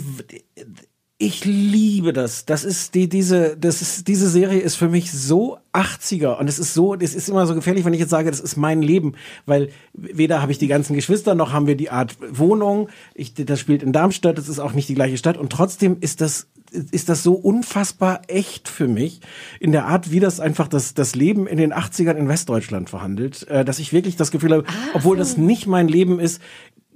ich 1.22 1.44
liebe 1.44 2.14
das. 2.14 2.46
Das 2.46 2.64
ist 2.64 2.94
die, 2.94 3.06
diese, 3.06 3.54
das 3.54 3.82
ist, 3.82 4.08
diese 4.08 4.28
Serie 4.30 4.58
ist 4.60 4.76
für 4.76 4.88
mich 4.88 5.12
so 5.12 5.58
80er 5.74 6.38
und 6.38 6.48
es 6.48 6.58
ist 6.58 6.72
so, 6.72 6.94
es 6.94 7.14
ist 7.14 7.28
immer 7.28 7.46
so 7.46 7.54
gefährlich, 7.54 7.84
wenn 7.84 7.92
ich 7.92 8.00
jetzt 8.00 8.10
sage, 8.10 8.30
das 8.30 8.40
ist 8.40 8.56
mein 8.56 8.80
Leben, 8.80 9.12
weil 9.44 9.68
weder 9.92 10.40
habe 10.40 10.50
ich 10.50 10.58
die 10.58 10.66
ganzen 10.66 10.94
Geschwister, 10.94 11.34
noch 11.34 11.52
haben 11.52 11.66
wir 11.66 11.76
die 11.76 11.90
Art 11.90 12.16
Wohnung. 12.30 12.88
Ich, 13.14 13.34
das 13.34 13.60
spielt 13.60 13.82
in 13.82 13.92
Darmstadt, 13.92 14.38
das 14.38 14.48
ist 14.48 14.60
auch 14.60 14.72
nicht 14.72 14.88
die 14.88 14.94
gleiche 14.94 15.18
Stadt 15.18 15.36
und 15.36 15.52
trotzdem 15.52 15.98
ist 16.00 16.22
das, 16.22 16.48
ist 16.72 17.10
das 17.10 17.22
so 17.22 17.34
unfassbar 17.34 18.22
echt 18.28 18.68
für 18.68 18.88
mich 18.88 19.20
in 19.60 19.72
der 19.72 19.86
Art, 19.86 20.10
wie 20.10 20.20
das 20.20 20.40
einfach 20.40 20.68
das, 20.68 20.94
das 20.94 21.14
Leben 21.14 21.46
in 21.46 21.58
den 21.58 21.74
80ern 21.74 22.14
in 22.14 22.28
Westdeutschland 22.28 22.88
verhandelt, 22.88 23.46
äh, 23.48 23.64
dass 23.64 23.78
ich 23.78 23.92
wirklich 23.92 24.16
das 24.16 24.30
Gefühl 24.30 24.52
habe, 24.52 24.64
obwohl 24.94 25.18
das 25.18 25.36
nicht 25.36 25.66
mein 25.66 25.86
Leben 25.86 26.18
ist, 26.18 26.40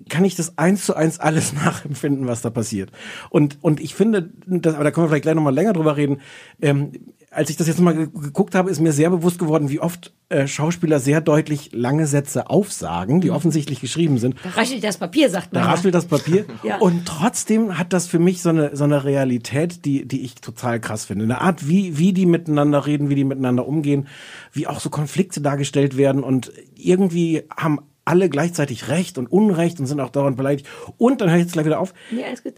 kann 0.08 0.24
ich 0.24 0.36
das 0.36 0.58
eins 0.58 0.84
zu 0.84 0.94
eins 0.94 1.20
alles 1.20 1.52
nachempfinden, 1.64 2.26
was 2.26 2.42
da 2.42 2.50
passiert. 2.50 2.90
Und, 3.30 3.58
und 3.62 3.80
ich 3.80 3.94
finde, 3.94 4.30
das, 4.46 4.74
aber 4.74 4.84
da 4.84 4.90
können 4.90 5.04
wir 5.04 5.08
vielleicht 5.08 5.22
gleich 5.22 5.34
nochmal 5.34 5.54
länger 5.54 5.72
drüber 5.72 5.96
reden, 5.96 6.20
ähm, 6.60 6.92
als 7.34 7.50
ich 7.50 7.56
das 7.56 7.66
jetzt 7.66 7.78
nochmal 7.78 8.08
geguckt 8.08 8.54
habe, 8.54 8.70
ist 8.70 8.80
mir 8.80 8.92
sehr 8.92 9.10
bewusst 9.10 9.38
geworden, 9.38 9.68
wie 9.68 9.80
oft 9.80 10.12
äh, 10.28 10.46
Schauspieler 10.46 11.00
sehr 11.00 11.20
deutlich 11.20 11.70
lange 11.72 12.06
Sätze 12.06 12.48
aufsagen, 12.48 13.20
die 13.20 13.30
offensichtlich 13.30 13.80
geschrieben 13.80 14.18
sind. 14.18 14.36
Da 14.42 14.50
raschelt 14.50 14.84
das 14.84 14.98
Papier, 14.98 15.28
sagt 15.28 15.52
man. 15.52 15.62
Da 15.62 15.70
raschelt 15.70 15.94
das 15.94 16.06
Papier. 16.06 16.44
Ja. 16.62 16.78
Und 16.78 17.04
trotzdem 17.06 17.78
hat 17.78 17.92
das 17.92 18.06
für 18.06 18.18
mich 18.18 18.40
so 18.40 18.48
eine, 18.48 18.74
so 18.74 18.84
eine 18.84 19.04
Realität, 19.04 19.84
die, 19.84 20.06
die 20.06 20.22
ich 20.22 20.36
total 20.36 20.80
krass 20.80 21.04
finde. 21.04 21.24
Eine 21.24 21.40
Art, 21.40 21.68
wie, 21.68 21.98
wie 21.98 22.12
die 22.12 22.26
miteinander 22.26 22.86
reden, 22.86 23.10
wie 23.10 23.16
die 23.16 23.24
miteinander 23.24 23.66
umgehen, 23.66 24.06
wie 24.52 24.66
auch 24.66 24.80
so 24.80 24.88
Konflikte 24.88 25.40
dargestellt 25.40 25.96
werden 25.96 26.22
und 26.22 26.52
irgendwie 26.74 27.42
haben 27.54 27.80
alle 28.04 28.28
gleichzeitig 28.28 28.88
Recht 28.88 29.18
und 29.18 29.26
Unrecht 29.26 29.80
und 29.80 29.86
sind 29.86 30.00
auch 30.00 30.10
dauernd 30.10 30.36
beleidigt. 30.36 30.66
Und 30.98 31.20
dann 31.20 31.30
höre 31.30 31.36
ich 31.36 31.44
jetzt 31.44 31.52
gleich 31.54 31.66
wieder 31.66 31.80
auf. 31.80 31.94
Ja, 32.10 32.26
alles 32.26 32.42
gut. 32.42 32.54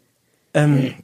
Ähm, 0.54 0.94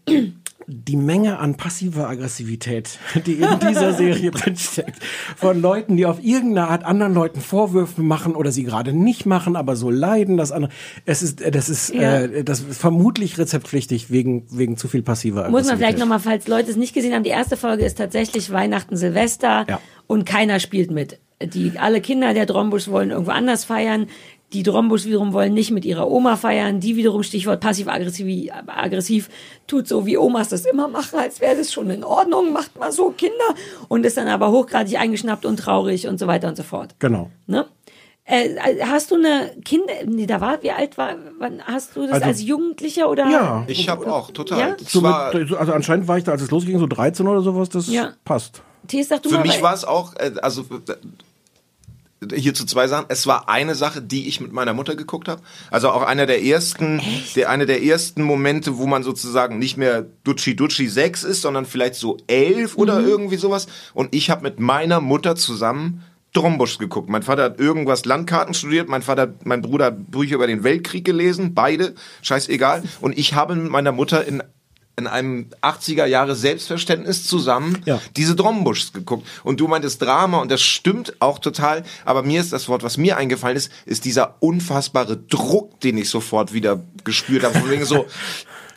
die 0.69 0.97
Menge 0.97 1.39
an 1.41 1.57
passiver 1.57 2.09
Aggressivität, 2.09 2.99
die 3.27 3.35
in 3.35 3.59
dieser 3.69 3.93
Serie 3.95 4.31
drinsteckt, 4.33 4.97
von 5.37 5.61
Leuten, 5.61 5.97
die 5.97 6.07
auf 6.07 6.23
irgendeine 6.23 6.69
Art 6.69 6.85
anderen 6.85 7.13
Leuten 7.15 7.41
Vorwürfe 7.41 8.01
machen 8.01 8.35
oder 8.37 8.53
sie 8.53 8.63
gerade 8.63 8.93
nicht 8.93 9.27
machen, 9.27 9.57
aber 9.57 9.75
so 9.77 9.91
leiden, 9.91 10.37
dass 10.37 10.53
andere. 10.53 10.73
Es 11.05 11.23
ist, 11.23 11.41
äh, 11.43 11.51
das 11.51 11.69
ist, 11.69 11.93
Ja. 11.93 12.23
äh, 12.23 12.45
das 12.45 12.61
ist 12.61 12.81
vermutlich 12.81 13.39
rezeptpflichtig 13.39 14.11
wegen 14.11 14.45
wegen 14.51 14.77
zu 14.77 14.87
viel 14.89 15.03
passiver 15.03 15.43
Muss 15.51 15.67
man 15.67 15.77
vielleicht 15.79 15.95
Aggressivität. 15.95 15.99
nochmal, 16.01 16.21
falls 16.21 16.49
Leute 16.49 16.71
es 16.71 16.77
nicht 16.77 16.95
gesehen 16.95 17.13
haben, 17.15 17.25
die 17.25 17.31
erste 17.31 17.57
Folge 17.57 17.85
ist 17.85 17.99
tatsächlich 17.99 18.51
Weihnachten, 18.53 18.97
Silvester 18.97 19.67
Ja. 19.69 19.81
und 20.07 20.25
keiner 20.25 20.61
spielt 20.61 20.91
mit. 20.91 21.19
Die, 21.43 21.73
alle 21.77 22.01
Kinder 22.01 22.35
der 22.35 22.47
Drombusch 22.47 22.87
wollen 22.87 23.11
irgendwo 23.11 23.33
anders 23.33 23.65
feiern. 23.65 24.07
Die 24.53 24.63
Drombusch 24.63 25.05
wiederum 25.05 25.33
wollen 25.33 25.55
nicht 25.55 25.71
mit 25.71 25.85
ihrer 25.85 26.11
Oma 26.11 26.37
feiern. 26.37 26.81
Die 26.81 26.97
wiederum, 26.97 27.23
Stichwort 27.23 27.61
passiv-aggressiv, 27.61 28.51
aggressiv, 28.67 29.31
tut 29.67 29.89
so, 29.89 30.05
wie 30.07 30.19
Omas 30.19 30.49
das 30.49 30.65
immer 30.67 30.89
machen, 30.89 31.19
als 31.19 31.41
wäre 31.41 31.57
das 31.57 31.73
schon 31.73 31.89
in 31.91 32.05
Ordnung, 32.05 32.53
macht 32.53 32.79
mal 32.79 32.93
so 32.93 33.11
Kinder. 33.11 33.35
Und 33.89 34.05
ist 34.05 34.17
dann 34.17 34.29
aber 34.29 34.51
hochgradig 34.51 34.99
eingeschnappt 34.99 35.45
und 35.47 35.57
traurig 35.59 36.07
und 36.09 36.19
so 36.19 36.27
weiter 36.27 36.49
und 36.49 36.57
so 36.57 36.63
fort. 36.63 36.95
Genau. 36.99 37.31
Ne? 37.47 37.67
Äh, 38.25 38.51
hast 38.85 39.11
du 39.11 39.17
eine 39.17 39.51
Kinder, 39.65 39.93
nee, 40.07 40.27
da 40.27 40.41
war, 40.41 40.63
wie 40.63 40.71
alt 40.71 40.97
war, 40.97 41.17
wann 41.39 41.61
hast 41.65 41.97
du 41.97 42.03
das 42.03 42.13
Also- 42.13 42.27
als 42.27 42.43
Jugendlicher 42.43 43.11
oder? 43.11 43.29
Ja. 43.29 43.65
Ich 43.67 43.89
habe 43.89 44.13
auch 44.13 44.31
total. 44.31 44.59
Ja? 44.61 44.77
So 44.87 45.01
mit, 45.01 45.11
also 45.59 45.73
anscheinend 45.73 46.07
war 46.07 46.19
ich 46.19 46.25
da, 46.25 46.33
als 46.33 46.43
es 46.43 46.51
losging, 46.51 46.79
so 46.79 46.87
13 46.87 47.27
oder 47.27 47.41
sowas, 47.43 47.69
das 47.69 47.89
Ja. 47.89 48.13
passt. 48.25 48.63
Thies, 48.87 49.09
sag 49.09 49.23
du 49.23 49.29
Für 49.31 49.37
mal, 49.37 49.43
mich 49.43 49.61
war 49.63 49.75
es 49.75 49.85
auch, 49.85 50.15
äh, 50.15 50.33
also 50.41 50.65
äh, 52.31 52.37
hier 52.41 52.55
zu 52.55 52.65
zwei 52.67 52.89
Sachen. 52.89 53.07
Es 53.09 53.27
war 53.27 53.49
eine 53.49 53.75
Sache, 53.75 54.03
die 54.03 54.29
ich 54.29 54.41
mit 54.41 54.53
meiner 54.53 54.73
Mutter 54.75 54.95
geguckt 54.97 55.29
habe. 55.29 55.43
Also 55.71 55.91
auch 55.91 56.03
einer 56.03 56.27
der 56.27 56.43
ersten, 56.45 57.01
der 57.37 57.51
eine 57.51 57.67
der 57.67 57.83
ersten 57.83 58.23
Momente, 58.23 58.79
wo 58.79 58.87
man 58.87 59.03
sozusagen 59.03 59.59
nicht 59.59 59.77
mehr 59.77 60.07
Dutschi 60.25 60.57
Dutschi 60.57 60.89
6 60.89 61.25
ist, 61.25 61.43
sondern 61.43 61.67
vielleicht 61.67 61.95
so 61.95 62.17
11 62.27 62.77
oder 62.77 63.01
Mhm. 63.01 63.09
irgendwie 63.09 63.37
sowas. 63.37 63.67
Und 63.95 64.15
ich 64.15 64.31
habe 64.31 64.43
mit 64.43 64.61
meiner 64.61 65.01
Mutter 65.01 65.37
zusammen 65.37 66.03
Drombusch 66.35 66.79
geguckt. 66.79 67.11
Mein 67.11 67.23
Vater 67.23 67.43
hat 67.43 67.61
irgendwas 67.61 68.07
Landkarten 68.07 68.55
studiert, 68.55 68.89
mein 68.89 69.03
Vater, 69.03 69.35
mein 69.45 69.61
Bruder 69.61 69.87
hat 69.87 70.11
Bücher 70.11 70.37
über 70.37 70.47
den 70.47 70.65
Weltkrieg 70.65 71.05
gelesen, 71.05 71.53
beide, 71.53 71.95
scheißegal. 72.23 72.83
Und 73.03 73.19
ich 73.19 73.35
habe 73.35 73.55
mit 73.55 73.71
meiner 73.71 73.93
Mutter 73.93 74.25
in 74.27 74.43
in 74.97 75.07
einem 75.07 75.47
80er 75.63 76.05
Jahre 76.05 76.37
Selbstverständnis 76.37 77.27
zusammen 77.27 77.81
Ja. 77.87 78.01
diese 78.17 78.37
Drombuschs 78.37 78.93
geguckt. 78.93 79.27
Und 79.43 79.59
du 79.61 79.67
meintest 79.69 80.03
Drama 80.03 80.39
und 80.41 80.51
das 80.51 80.61
stimmt 80.63 81.15
auch 81.21 81.39
total. 81.39 81.83
Aber 82.05 82.23
mir 82.23 82.41
ist 82.41 82.53
das 82.53 82.69
Wort, 82.69 82.83
was 82.83 82.99
mir 82.99 83.17
eingefallen 83.17 83.57
ist, 83.57 83.73
ist 83.87 84.05
dieser 84.05 84.37
unfassbare 84.41 85.17
Druck, 85.17 85.81
den 85.81 85.97
ich 85.99 86.11
sofort 86.11 86.53
wieder 86.53 86.81
gespürt 87.05 87.43
habe. 87.45 87.59
Von 87.59 87.71
wegen 87.71 87.85
so, 87.85 88.07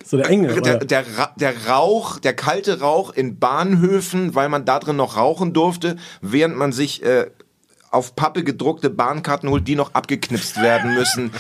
So 0.08 0.18
der 0.18 0.30
Engel. 0.30 0.62
der, 0.62 0.78
der, 0.86 1.04
der 1.36 1.66
Rauch, 1.68 2.20
der 2.20 2.36
kalte 2.36 2.80
Rauch 2.80 3.12
in 3.12 3.40
Bahnhöfen, 3.40 4.36
weil 4.36 4.50
man 4.50 4.64
da 4.64 4.78
drin 4.80 4.96
noch 4.98 5.18
rauchen 5.18 5.52
durfte, 5.52 5.98
während 6.22 6.56
man 6.56 6.72
sich 6.72 7.04
äh, 7.04 7.32
auf 7.90 8.16
Pappe 8.16 8.44
gedruckte 8.44 8.90
Bahnkarten 8.92 9.50
holt, 9.50 9.68
die 9.68 9.76
noch 9.76 9.94
abgeknipst 9.96 10.62
werden 10.62 10.94
müssen. 10.94 11.32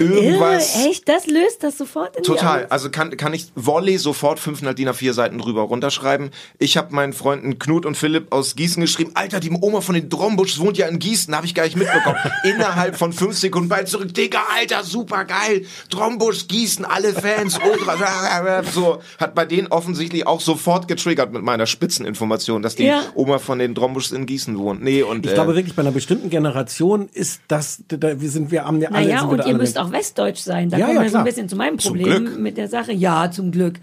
Irgendwas. 0.00 0.76
Irre, 0.76 0.88
echt? 0.90 1.08
Das 1.08 1.26
löst 1.26 1.62
das 1.62 1.78
sofort 1.78 2.16
in 2.16 2.24
Total. 2.24 2.66
Also 2.70 2.90
kann, 2.90 3.16
kann 3.16 3.32
ich 3.32 3.52
Volley 3.54 3.98
sofort 3.98 4.40
500 4.40 4.76
DIN 4.76 4.88
A4 4.88 5.12
Seiten 5.12 5.38
drüber 5.38 5.62
runterschreiben. 5.62 6.30
Ich 6.58 6.76
habe 6.76 6.92
meinen 6.94 7.12
Freunden 7.12 7.58
Knut 7.60 7.86
und 7.86 7.96
Philipp 7.96 8.32
aus 8.32 8.56
Gießen 8.56 8.80
geschrieben. 8.80 9.12
Alter, 9.14 9.38
die 9.38 9.50
Oma 9.50 9.80
von 9.80 9.94
den 9.94 10.08
Drombuschs 10.08 10.58
wohnt 10.58 10.76
ja 10.76 10.88
in 10.88 10.98
Gießen. 10.98 11.34
Habe 11.36 11.46
ich 11.46 11.54
gar 11.54 11.64
nicht 11.64 11.76
mitbekommen. 11.76 12.16
Innerhalb 12.44 12.96
von 12.96 13.12
fünf 13.12 13.38
Sekunden 13.38 13.68
bei 13.68 13.84
zurück. 13.84 14.12
Digga, 14.12 14.40
Alter, 14.58 14.82
super 14.82 15.24
geil. 15.24 15.64
Drombusch, 15.88 16.48
Gießen, 16.48 16.84
alle 16.84 17.12
Fans, 17.12 17.58
ultra. 17.64 18.64
So, 18.72 19.00
hat 19.18 19.34
bei 19.36 19.44
denen 19.44 19.68
offensichtlich 19.68 20.26
auch 20.26 20.40
sofort 20.40 20.88
getriggert 20.88 21.32
mit 21.32 21.42
meiner 21.42 21.66
Spitzeninformation, 21.66 22.62
dass 22.62 22.74
die 22.74 22.84
Ja. 22.84 23.02
Oma 23.14 23.38
von 23.38 23.60
den 23.60 23.74
Drombuschs 23.74 24.10
in 24.10 24.26
Gießen 24.26 24.58
wohnt. 24.58 24.82
Nee, 24.82 25.02
und 25.02 25.24
Ich 25.24 25.32
äh, 25.32 25.34
glaube 25.34 25.54
wirklich, 25.54 25.74
bei 25.76 25.82
einer 25.82 25.92
bestimmten 25.92 26.28
Generation 26.28 27.08
ist 27.12 27.40
das, 27.46 27.84
da, 27.86 28.20
wir 28.20 28.30
sind 28.30 28.50
wir 28.50 28.66
am 28.66 28.76
alle 28.76 28.90
Naja, 28.90 29.20
sind 29.20 29.28
wir 29.28 29.32
und 29.32 29.38
da 29.38 29.46
ihr 29.46 29.59
mit. 29.68 29.78
auch 29.78 29.92
westdeutsch 29.92 30.40
sein. 30.40 30.70
Da 30.70 30.78
Ja, 30.78 30.86
kommen 30.86 30.96
ja, 30.98 31.02
wir 31.04 31.10
so 31.10 31.18
ein 31.18 31.24
bisschen 31.24 31.48
zu 31.48 31.56
meinem 31.56 31.76
Problem 31.76 32.42
mit 32.42 32.56
der 32.56 32.68
Sache. 32.68 32.92
Ja, 32.92 33.30
zum 33.30 33.50
Glück. 33.52 33.74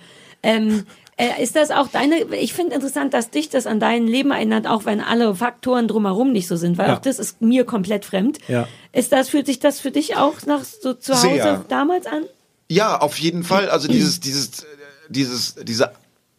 Ähm, 0.44 0.86
Äh, 1.20 1.42
ist 1.42 1.56
das 1.56 1.72
auch 1.72 1.88
deine, 1.88 2.26
ich 2.40 2.54
finde 2.54 2.76
interessant, 2.76 3.12
dass 3.12 3.32
dich 3.32 3.50
das 3.50 3.66
an 3.66 3.80
dein 3.80 4.06
Leben 4.06 4.30
erinnert, 4.30 4.68
auch 4.68 4.86
wenn 4.86 5.02
alle 5.02 5.34
Faktoren 5.34 5.88
drumherum 5.88 6.32
nicht 6.32 6.48
so 6.48 6.58
sind, 6.58 6.78
weil 6.78 6.90
Ja. 6.90 6.96
auch 6.98 7.00
das 7.02 7.18
ist 7.18 7.42
mir 7.42 7.64
komplett 7.66 8.06
fremd. 8.06 8.38
Ja. 8.48 8.68
Ist 8.94 9.12
das, 9.12 9.28
fühlt 9.30 9.48
sich 9.48 9.58
das 9.60 9.80
für 9.80 9.90
dich 9.90 10.16
auch 10.16 10.36
nach 10.46 10.64
so 10.64 10.94
zu 10.94 11.16
Hause 11.16 11.28
Sehr. 11.42 11.66
damals 11.70 12.06
an? 12.06 12.22
Ja, 12.70 13.02
auf 13.02 13.18
jeden 13.18 13.44
Fall. 13.44 13.68
Also 13.72 13.88
dieses, 13.88 14.20
dieses, 14.20 14.68
dieses, 15.10 15.56
diese 15.64 15.90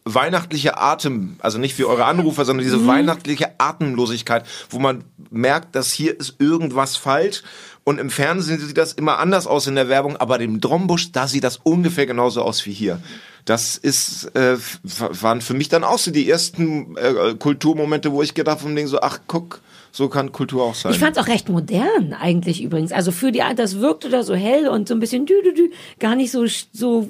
weihnachtliche 0.05 0.77
Atem, 0.77 1.35
also 1.39 1.57
nicht 1.57 1.77
wie 1.77 1.83
eure 1.83 2.05
Anrufer, 2.05 2.45
sondern 2.45 2.63
diese 2.63 2.77
Mhm. 2.77 2.87
weihnachtliche 2.87 3.51
Atemlosigkeit, 3.57 4.45
wo 4.69 4.79
man 4.79 5.03
merkt, 5.29 5.75
dass 5.75 5.91
hier 5.91 6.17
ist 6.17 6.35
irgendwas 6.39 6.95
falsch. 6.95 7.43
Und 7.89 7.99
im 7.99 8.11
Fernsehen 8.11 8.59
sieht 8.59 8.77
das 8.77 8.93
immer 8.93 9.17
anders 9.17 9.47
aus 9.47 9.65
in 9.65 9.73
der 9.73 9.89
Werbung, 9.89 10.15
aber 10.15 10.37
dem 10.37 10.61
Drombusch, 10.61 11.11
da 11.11 11.27
sieht 11.27 11.43
das 11.43 11.57
ungefähr 11.57 12.05
genauso 12.05 12.43
aus 12.43 12.67
wie 12.67 12.71
hier. 12.71 13.01
Das 13.45 13.77
ist, 13.77 14.25
äh, 14.35 14.57
waren 14.83 15.41
für 15.41 15.55
mich 15.55 15.69
dann 15.69 15.83
auch 15.83 15.97
so 15.97 16.11
die 16.11 16.29
ersten 16.29 16.95
äh, 16.97 17.33
Kulturmomente, 17.33 18.11
wo 18.11 18.21
ich 18.21 18.35
gedacht 18.35 18.61
habe, 18.61 18.87
so, 18.87 19.01
ach 19.01 19.21
guck, 19.25 19.61
so 19.91 20.09
kann 20.09 20.31
Kultur 20.31 20.63
auch 20.63 20.75
sein. 20.75 20.91
Ich 20.91 20.99
fand 20.99 21.17
es 21.17 21.23
auch 21.23 21.27
recht 21.27 21.49
modern 21.49 22.13
eigentlich 22.19 22.63
übrigens. 22.63 22.91
Also 22.91 23.11
für 23.11 23.31
die 23.31 23.41
das 23.55 23.79
wirkte 23.79 24.09
da 24.09 24.23
so 24.23 24.35
hell 24.35 24.67
und 24.67 24.87
so 24.87 24.93
ein 24.93 24.99
bisschen 24.99 25.25
dü, 25.25 25.33
dü, 25.43 25.53
dü, 25.53 25.69
gar 25.99 26.15
nicht 26.15 26.31
so 26.31 26.45
so 26.71 27.09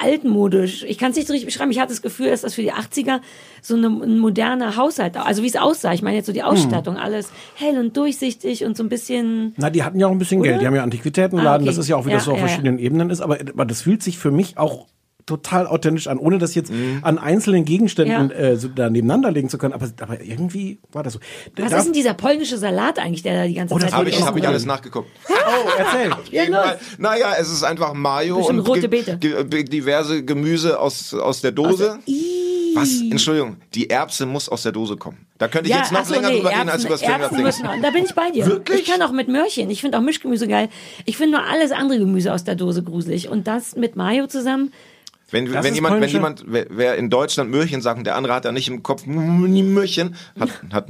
altmodisch. 0.00 0.84
Ich 0.84 0.98
kann 0.98 1.10
es 1.10 1.16
nicht 1.16 1.26
so 1.26 1.32
richtig 1.32 1.52
beschreiben. 1.52 1.70
Ich 1.70 1.78
hatte 1.78 1.92
das 1.92 2.02
Gefühl, 2.02 2.30
dass 2.30 2.42
das 2.42 2.54
für 2.54 2.62
die 2.62 2.72
80er 2.72 3.20
so 3.62 3.74
eine, 3.76 3.88
ein 3.88 4.18
moderner 4.18 4.76
Haushalt, 4.76 5.16
also 5.16 5.42
wie 5.42 5.48
es 5.48 5.56
aussah. 5.56 5.92
Ich 5.92 6.02
meine 6.02 6.16
jetzt 6.16 6.26
so 6.26 6.32
die 6.32 6.42
Ausstattung, 6.42 6.96
alles 6.96 7.30
hell 7.56 7.78
und 7.78 7.96
durchsichtig 7.96 8.64
und 8.64 8.76
so 8.76 8.82
ein 8.82 8.88
bisschen 8.88 9.54
Na, 9.56 9.70
die 9.70 9.82
hatten 9.82 9.98
ja 9.98 10.06
auch 10.06 10.12
ein 10.12 10.18
bisschen 10.18 10.40
Oder? 10.40 10.50
Geld. 10.50 10.62
Die 10.62 10.66
haben 10.66 10.74
ja 10.74 10.82
Antiquitätenladen. 10.82 11.50
Ah, 11.50 11.56
okay. 11.56 11.64
Das 11.66 11.78
ist 11.78 11.88
ja 11.88 11.96
auch 11.96 12.06
wieder 12.06 12.16
Ja, 12.16 12.20
so 12.20 12.32
auf 12.32 12.38
ja, 12.38 12.42
ja. 12.42 12.48
verschiedenen 12.48 12.78
Ebenen 12.78 13.10
ist. 13.10 13.20
Aber, 13.20 13.38
aber 13.40 13.64
das 13.64 13.82
fühlt 13.82 14.02
sich 14.02 14.18
für 14.18 14.30
mich 14.30 14.58
auch 14.58 14.86
total 15.26 15.66
authentisch 15.66 16.06
an, 16.06 16.18
ohne 16.18 16.38
das 16.38 16.54
jetzt 16.54 16.72
an 17.02 17.18
einzelnen 17.18 17.64
Gegenständen 17.64 18.30
Ja. 18.30 18.36
äh, 18.36 18.56
so 18.56 18.68
da 18.68 18.90
nebeneinander 18.90 19.30
legen 19.30 19.48
zu 19.48 19.58
können. 19.58 19.74
Aber, 19.74 19.88
aber 20.00 20.20
irgendwie 20.20 20.78
war 20.92 21.02
das 21.02 21.14
so. 21.14 21.18
Was 21.56 21.70
Da- 21.70 21.78
ist 21.78 21.84
denn 21.84 21.92
dieser 21.92 22.14
polnische 22.14 22.58
Salat 22.58 22.98
eigentlich, 22.98 23.22
der 23.22 23.42
da 23.42 23.46
die 23.46 23.54
ganze 23.54 23.74
Oh, 23.74 23.78
das 23.78 23.90
Zeit 23.90 23.98
Habe 23.98 24.08
ich, 24.10 24.22
hab 24.22 24.36
ich 24.36 24.46
alles 24.46 24.64
nachgeguckt. 24.66 25.08
Oh, 25.52 25.68
erzähl. 25.78 26.10
Ja. 26.50 26.62
Fall. 26.62 26.78
Naja, 26.98 27.32
es 27.40 27.50
ist 27.50 27.64
einfach 27.64 27.92
Mayo 27.94 28.38
und 28.46 28.60
rote 28.60 28.88
Beete. 28.88 29.16
ge- 29.18 29.64
diverse 29.64 30.24
Gemüse 30.24 30.78
aus, 30.78 31.12
aus 31.14 31.40
der 31.40 31.50
Dose. 31.52 31.98
Was? 32.74 33.00
Entschuldigung, 33.10 33.56
die 33.74 33.90
Erbse 33.90 34.26
muss 34.26 34.48
aus 34.48 34.62
der 34.62 34.70
Dose 34.70 34.96
kommen. 34.96 35.26
Da 35.38 35.48
könnte 35.48 35.68
ich 35.70 35.74
jetzt 35.74 35.90
noch 35.90 36.08
länger 36.08 36.28
nee, 36.30 36.36
drüber 36.36 36.50
reden, 36.50 36.68
als 36.68 36.84
Erbsen- 36.84 36.86
über 36.86 37.12
Erbsen 37.14 37.36
Things. 37.36 37.42
müssen- 37.62 37.82
Da 37.82 37.90
bin 37.90 38.04
ich 38.04 38.14
bei 38.14 38.30
dir. 38.30 38.46
Wirklich? 38.46 38.82
Ich 38.82 38.86
kann 38.86 39.02
auch 39.02 39.10
mit 39.10 39.26
Möhrchen. 39.26 39.70
Ich 39.70 39.80
finde 39.80 39.98
auch 39.98 40.02
Mischgemüse 40.02 40.46
geil. 40.46 40.68
Ich 41.04 41.16
finde 41.16 41.38
nur 41.38 41.46
alles 41.48 41.72
andere 41.72 41.98
Gemüse 41.98 42.32
aus 42.32 42.44
der 42.44 42.54
Dose 42.54 42.84
gruselig. 42.84 43.28
Und 43.28 43.48
das 43.48 43.74
mit 43.74 43.96
Mayo 43.96 44.28
zusammen. 44.28 44.72
Wenn, 45.30 45.46
Das 45.46 45.64
wenn 45.64 45.72
ist 45.72 45.74
jemand, 45.76 46.00
wenn 46.00 46.08
jemand, 46.10 46.44
wer, 46.46 46.66
wer 46.70 46.96
in 46.96 47.10
Deutschland 47.10 47.50
Möhrchen 47.50 47.80
sagt 47.80 47.98
und 47.98 48.04
der 48.04 48.16
andere 48.16 48.34
hat 48.34 48.44
da 48.44 48.52
nicht 48.52 48.68
im 48.68 48.82
Kopf 48.82 49.06
"Mm, 49.06 49.72
Möhrchen, 49.72 50.14
hat, 50.38 50.48
hat, 50.72 50.86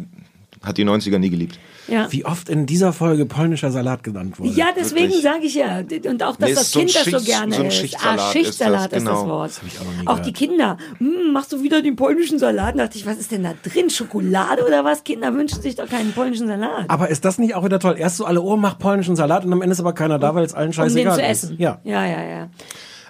hat 0.63 0.77
die 0.79 0.85
90er 0.85 1.19
nie 1.19 1.31
geliebt. 1.31 1.59
Ja. 1.89 2.07
Wie 2.13 2.25
oft 2.25 2.49
in 2.49 2.67
dieser 2.67 2.93
Folge 2.93 3.27
polnischer 3.27 3.71
Salat 3.73 4.05
genannt 4.05 4.39
wurde. 4.39 4.51
Ja, 4.53 4.67
deswegen 4.77 5.13
sage 5.21 5.45
ich 5.45 5.55
ja. 5.55 5.79
Und 6.09 6.23
auch, 6.23 6.37
dass 6.37 6.49
Nee, 6.49 6.55
das 6.55 6.63
ist 6.65 6.73
so 6.73 6.79
Kind 6.81 6.95
das 6.95 7.05
so 7.05 7.11
Schicht- 7.11 7.27
gerne 7.27 7.53
so 7.55 7.61
ein 7.63 7.67
isst. 7.67 7.79
Schichtsalat 7.79 8.19
ah, 8.21 8.27
ist 8.27 8.33
Schichtsalat 8.33 8.93
das, 8.93 8.99
ist 8.99 9.07
das, 9.09 9.15
genau. 9.23 9.27
Wort. 9.29 9.51
Das 9.51 10.07
auch 10.07 10.13
Auch 10.15 10.19
die 10.21 10.33
Kinder. 10.33 10.77
Hm, 10.99 11.33
machst 11.33 11.53
du 11.53 11.63
wieder 11.63 11.83
den 11.83 11.97
polnischen 11.97 12.39
Salat? 12.39 12.75
Da 12.79 12.85
dachte 12.85 12.97
ich, 12.99 13.07
was 13.07 13.19
ist 13.19 13.33
denn 13.33 13.43
da 13.43 13.55
drin? 13.63 13.91
Schokolade 13.91 14.65
oder 14.65 14.85
was? 14.85 15.03
Kinder 15.03 15.35
wünschen 15.35 15.61
sich 15.63 15.75
doch 15.75 15.89
keinen 15.89 16.13
polnischen 16.13 16.47
Salat. 16.47 16.85
Aber 16.89 17.09
ist 17.09 17.25
das 17.25 17.39
nicht 17.39 17.55
auch 17.55 17.65
wieder 17.65 17.81
toll? 17.81 17.97
Erst 17.99 18.19
so 18.19 18.25
alle, 18.25 18.41
oh, 18.41 18.57
mach 18.57 18.79
polnischen 18.79 19.17
Salat 19.17 19.45
und 19.45 19.53
am 19.53 19.63
Ende 19.63 19.73
ist 19.73 19.81
aber 19.81 19.95
keiner 19.95 20.19
da, 20.21 20.35
weil 20.35 20.45
es 20.45 20.55
allen 20.55 20.69
um 20.69 20.73
den 20.73 20.75
scheißegal 20.75 21.15
zu 21.17 21.23
ist. 21.23 21.29
essen. 21.45 21.57
Ja. 21.59 21.81
ja, 21.85 22.07
ja. 22.07 22.23
ja. 22.23 22.49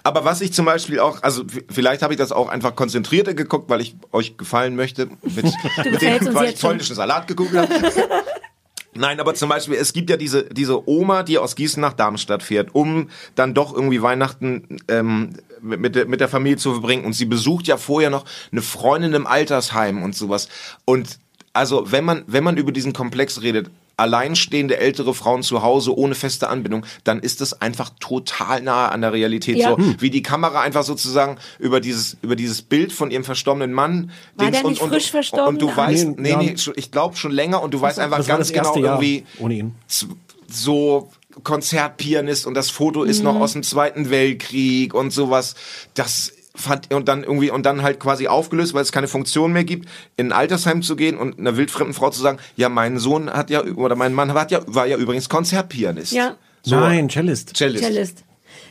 Aber 0.03 0.25
was 0.25 0.41
ich 0.41 0.53
zum 0.53 0.65
Beispiel 0.65 0.99
auch, 0.99 1.21
also 1.23 1.43
vielleicht 1.69 2.01
habe 2.01 2.13
ich 2.13 2.17
das 2.17 2.31
auch 2.31 2.49
einfach 2.49 2.75
konzentrierter 2.75 3.33
geguckt, 3.33 3.69
weil 3.69 3.81
ich 3.81 3.95
euch 4.11 4.37
gefallen 4.37 4.75
möchte, 4.75 5.07
mit, 5.21 5.45
mit 5.83 6.01
dem, 6.01 6.33
weil 6.33 6.51
ich 6.53 6.59
polnischen 6.59 6.95
Salat 6.95 7.27
geguckt 7.27 7.53
habe. 7.53 7.69
Nein, 8.93 9.21
aber 9.21 9.33
zum 9.35 9.47
Beispiel, 9.47 9.75
es 9.75 9.93
gibt 9.93 10.09
ja 10.09 10.17
diese, 10.17 10.43
diese 10.43 10.87
Oma, 10.87 11.23
die 11.23 11.37
aus 11.37 11.55
Gießen 11.55 11.79
nach 11.79 11.93
Darmstadt 11.93 12.43
fährt, 12.43 12.75
um 12.75 13.09
dann 13.35 13.53
doch 13.53 13.73
irgendwie 13.73 14.01
Weihnachten 14.01 14.79
ähm, 14.89 15.33
mit, 15.61 15.79
mit, 15.79 15.95
der, 15.95 16.07
mit 16.07 16.19
der 16.19 16.27
Familie 16.27 16.57
zu 16.57 16.73
verbringen. 16.73 17.05
Und 17.05 17.13
sie 17.13 17.25
besucht 17.25 17.67
ja 17.67 17.77
vorher 17.77 18.09
noch 18.09 18.25
eine 18.51 18.61
Freundin 18.61 19.13
im 19.13 19.27
Altersheim 19.27 20.03
und 20.03 20.13
sowas. 20.13 20.49
Und 20.83 21.19
also, 21.53 21.91
wenn 21.91 22.03
man, 22.03 22.23
wenn 22.27 22.43
man 22.43 22.57
über 22.57 22.73
diesen 22.73 22.91
Komplex 22.91 23.41
redet, 23.41 23.69
alleinstehende 24.01 24.77
ältere 24.77 25.13
Frauen 25.13 25.43
zu 25.43 25.61
Hause 25.61 25.95
ohne 25.97 26.15
feste 26.15 26.49
Anbindung, 26.49 26.85
dann 27.03 27.19
ist 27.19 27.39
das 27.39 27.61
einfach 27.61 27.91
total 27.99 28.61
nahe 28.61 28.91
an 28.91 29.01
der 29.01 29.13
Realität. 29.13 29.57
Ja. 29.57 29.69
So 29.71 29.77
Hm. 29.77 29.95
wie 29.99 30.09
die 30.09 30.21
Kamera 30.23 30.61
einfach 30.61 30.83
sozusagen 30.83 31.37
über 31.59 31.79
dieses 31.79 32.17
über 32.21 32.35
dieses 32.35 32.61
Bild 32.61 32.91
von 32.91 33.11
ihrem 33.11 33.23
verstorbenen 33.23 33.71
Mann. 33.73 34.11
War 34.35 34.47
Dings 34.51 34.61
der 34.61 34.69
nicht 34.69 34.81
frisch 34.81 35.11
verstorben? 35.11 35.47
Und 35.55 35.61
du 35.61 35.69
Ah. 35.69 35.77
weißt, 35.77 36.07
Nee, 36.17 36.35
nee, 36.35 36.55
ich 36.75 36.91
glaube 36.91 37.15
schon 37.15 37.31
länger 37.31 37.61
und 37.63 37.73
du 37.73 37.79
weißt 37.81 37.99
einfach 37.99 38.25
ganz 38.25 38.51
genau 38.51 38.75
Jahr 38.75 39.01
irgendwie 39.01 39.23
ohne 39.39 39.53
ihn. 39.55 39.75
z- 39.87 40.09
so 40.47 41.09
Konzertpianist 41.43 42.45
und 42.47 42.55
das 42.55 42.69
Foto 42.69 43.03
ist 43.03 43.19
Mhm. 43.19 43.25
noch 43.25 43.35
aus 43.39 43.53
dem 43.53 43.63
Zweiten 43.63 44.09
Weltkrieg 44.09 44.93
und 44.93 45.11
sowas. 45.11 45.55
Das 45.93 46.33
fand 46.55 46.93
und 46.93 47.07
dann 47.07 47.23
irgendwie 47.23 47.49
und 47.49 47.65
dann 47.65 47.81
halt 47.81 47.99
quasi 47.99 48.27
aufgelöst, 48.27 48.73
weil 48.73 48.81
es 48.81 48.91
keine 48.91 49.07
Funktion 49.07 49.53
mehr 49.53 49.63
gibt, 49.63 49.87
in 50.17 50.27
ein 50.27 50.31
Altersheim 50.33 50.81
zu 50.81 50.95
gehen 50.95 51.17
und 51.17 51.39
einer 51.39 51.57
wildfremden 51.57 51.93
Frau 51.93 52.09
zu 52.09 52.21
sagen, 52.21 52.39
ja, 52.55 52.69
mein 52.69 52.97
Sohn 52.97 53.29
hat 53.29 53.49
ja 53.49 53.63
oder 53.63 53.95
mein 53.95 54.13
Mann 54.13 54.33
hat 54.33 54.51
ja 54.51 54.61
war 54.67 54.85
ja 54.85 54.97
übrigens 54.97 55.29
Konzertpianist. 55.29 56.11
Ja. 56.11 56.35
So, 56.63 56.75
Nein, 56.75 57.09
Cellist. 57.09 57.55
Cellist. 57.55 57.83
Cellist. 57.83 58.23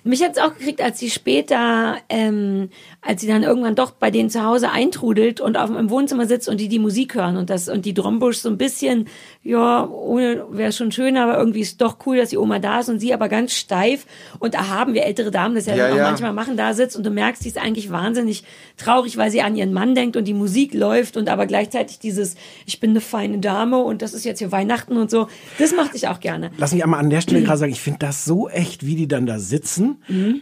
Mich 0.04 0.22
hat's 0.22 0.38
auch 0.38 0.56
gekriegt, 0.56 0.80
als 0.80 0.98
sie 0.98 1.10
später, 1.10 1.96
ähm, 2.08 2.70
als 3.02 3.20
sie 3.20 3.26
dann 3.26 3.42
irgendwann 3.42 3.74
doch 3.74 3.90
bei 3.90 4.10
denen 4.10 4.30
zu 4.30 4.44
Hause 4.44 4.70
eintrudelt 4.70 5.40
und 5.40 5.56
auf, 5.56 5.70
im 5.70 5.90
Wohnzimmer 5.90 6.26
sitzt 6.26 6.48
und 6.48 6.58
die 6.58 6.68
die 6.68 6.78
Musik 6.78 7.14
hören 7.14 7.36
und 7.36 7.50
das 7.50 7.68
und 7.68 7.84
die 7.84 7.94
Drombusch 7.94 8.38
so 8.38 8.48
ein 8.48 8.58
bisschen, 8.58 9.08
ja, 9.42 9.86
ohne 9.86 10.44
wäre 10.50 10.72
schon 10.72 10.92
schön, 10.92 11.16
aber 11.16 11.38
irgendwie 11.38 11.60
ist 11.60 11.80
doch 11.80 11.98
cool, 12.06 12.16
dass 12.16 12.30
die 12.30 12.38
Oma 12.38 12.58
da 12.58 12.80
ist 12.80 12.88
und 12.88 12.98
sie 12.98 13.12
aber 13.12 13.28
ganz 13.28 13.52
steif 13.52 14.06
und 14.38 14.54
erhaben, 14.54 14.94
wir 14.94 15.04
ältere 15.04 15.30
Damen 15.30 15.54
das 15.54 15.66
ja, 15.66 15.74
Ja, 15.74 15.84
dann 15.84 15.92
auch 15.92 15.98
ja. 15.98 16.08
manchmal 16.08 16.32
machen, 16.32 16.56
da 16.56 16.74
sitzt 16.74 16.96
und 16.96 17.04
du 17.04 17.10
merkst, 17.10 17.44
die 17.44 17.48
ist 17.48 17.58
eigentlich 17.58 17.90
wahnsinnig 17.90 18.44
traurig, 18.76 19.16
weil 19.16 19.30
sie 19.30 19.42
an 19.42 19.56
ihren 19.56 19.72
Mann 19.72 19.94
denkt 19.94 20.16
und 20.16 20.24
die 20.24 20.34
Musik 20.34 20.74
läuft 20.74 21.16
und 21.16 21.28
aber 21.28 21.46
gleichzeitig 21.46 21.98
dieses, 21.98 22.36
ich 22.66 22.80
bin 22.80 22.90
eine 22.90 23.00
feine 23.00 23.38
Dame 23.38 23.78
und 23.78 24.02
das 24.02 24.14
ist 24.14 24.24
jetzt 24.24 24.38
hier 24.38 24.52
Weihnachten 24.52 24.96
und 24.96 25.10
so, 25.10 25.28
das 25.58 25.74
machte 25.74 25.96
ich 25.96 26.08
auch 26.08 26.20
gerne. 26.20 26.50
Lass 26.56 26.72
mich 26.72 26.82
einmal 26.82 27.00
an 27.00 27.10
der 27.10 27.20
Stelle 27.20 27.42
gerade 27.44 27.58
sagen, 27.58 27.72
ich 27.72 27.80
finde 27.80 27.98
das 28.00 28.24
so 28.24 28.48
echt, 28.48 28.86
wie 28.86 28.94
die 28.94 29.08
dann 29.08 29.26
da 29.26 29.38
sitzen. 29.38 29.89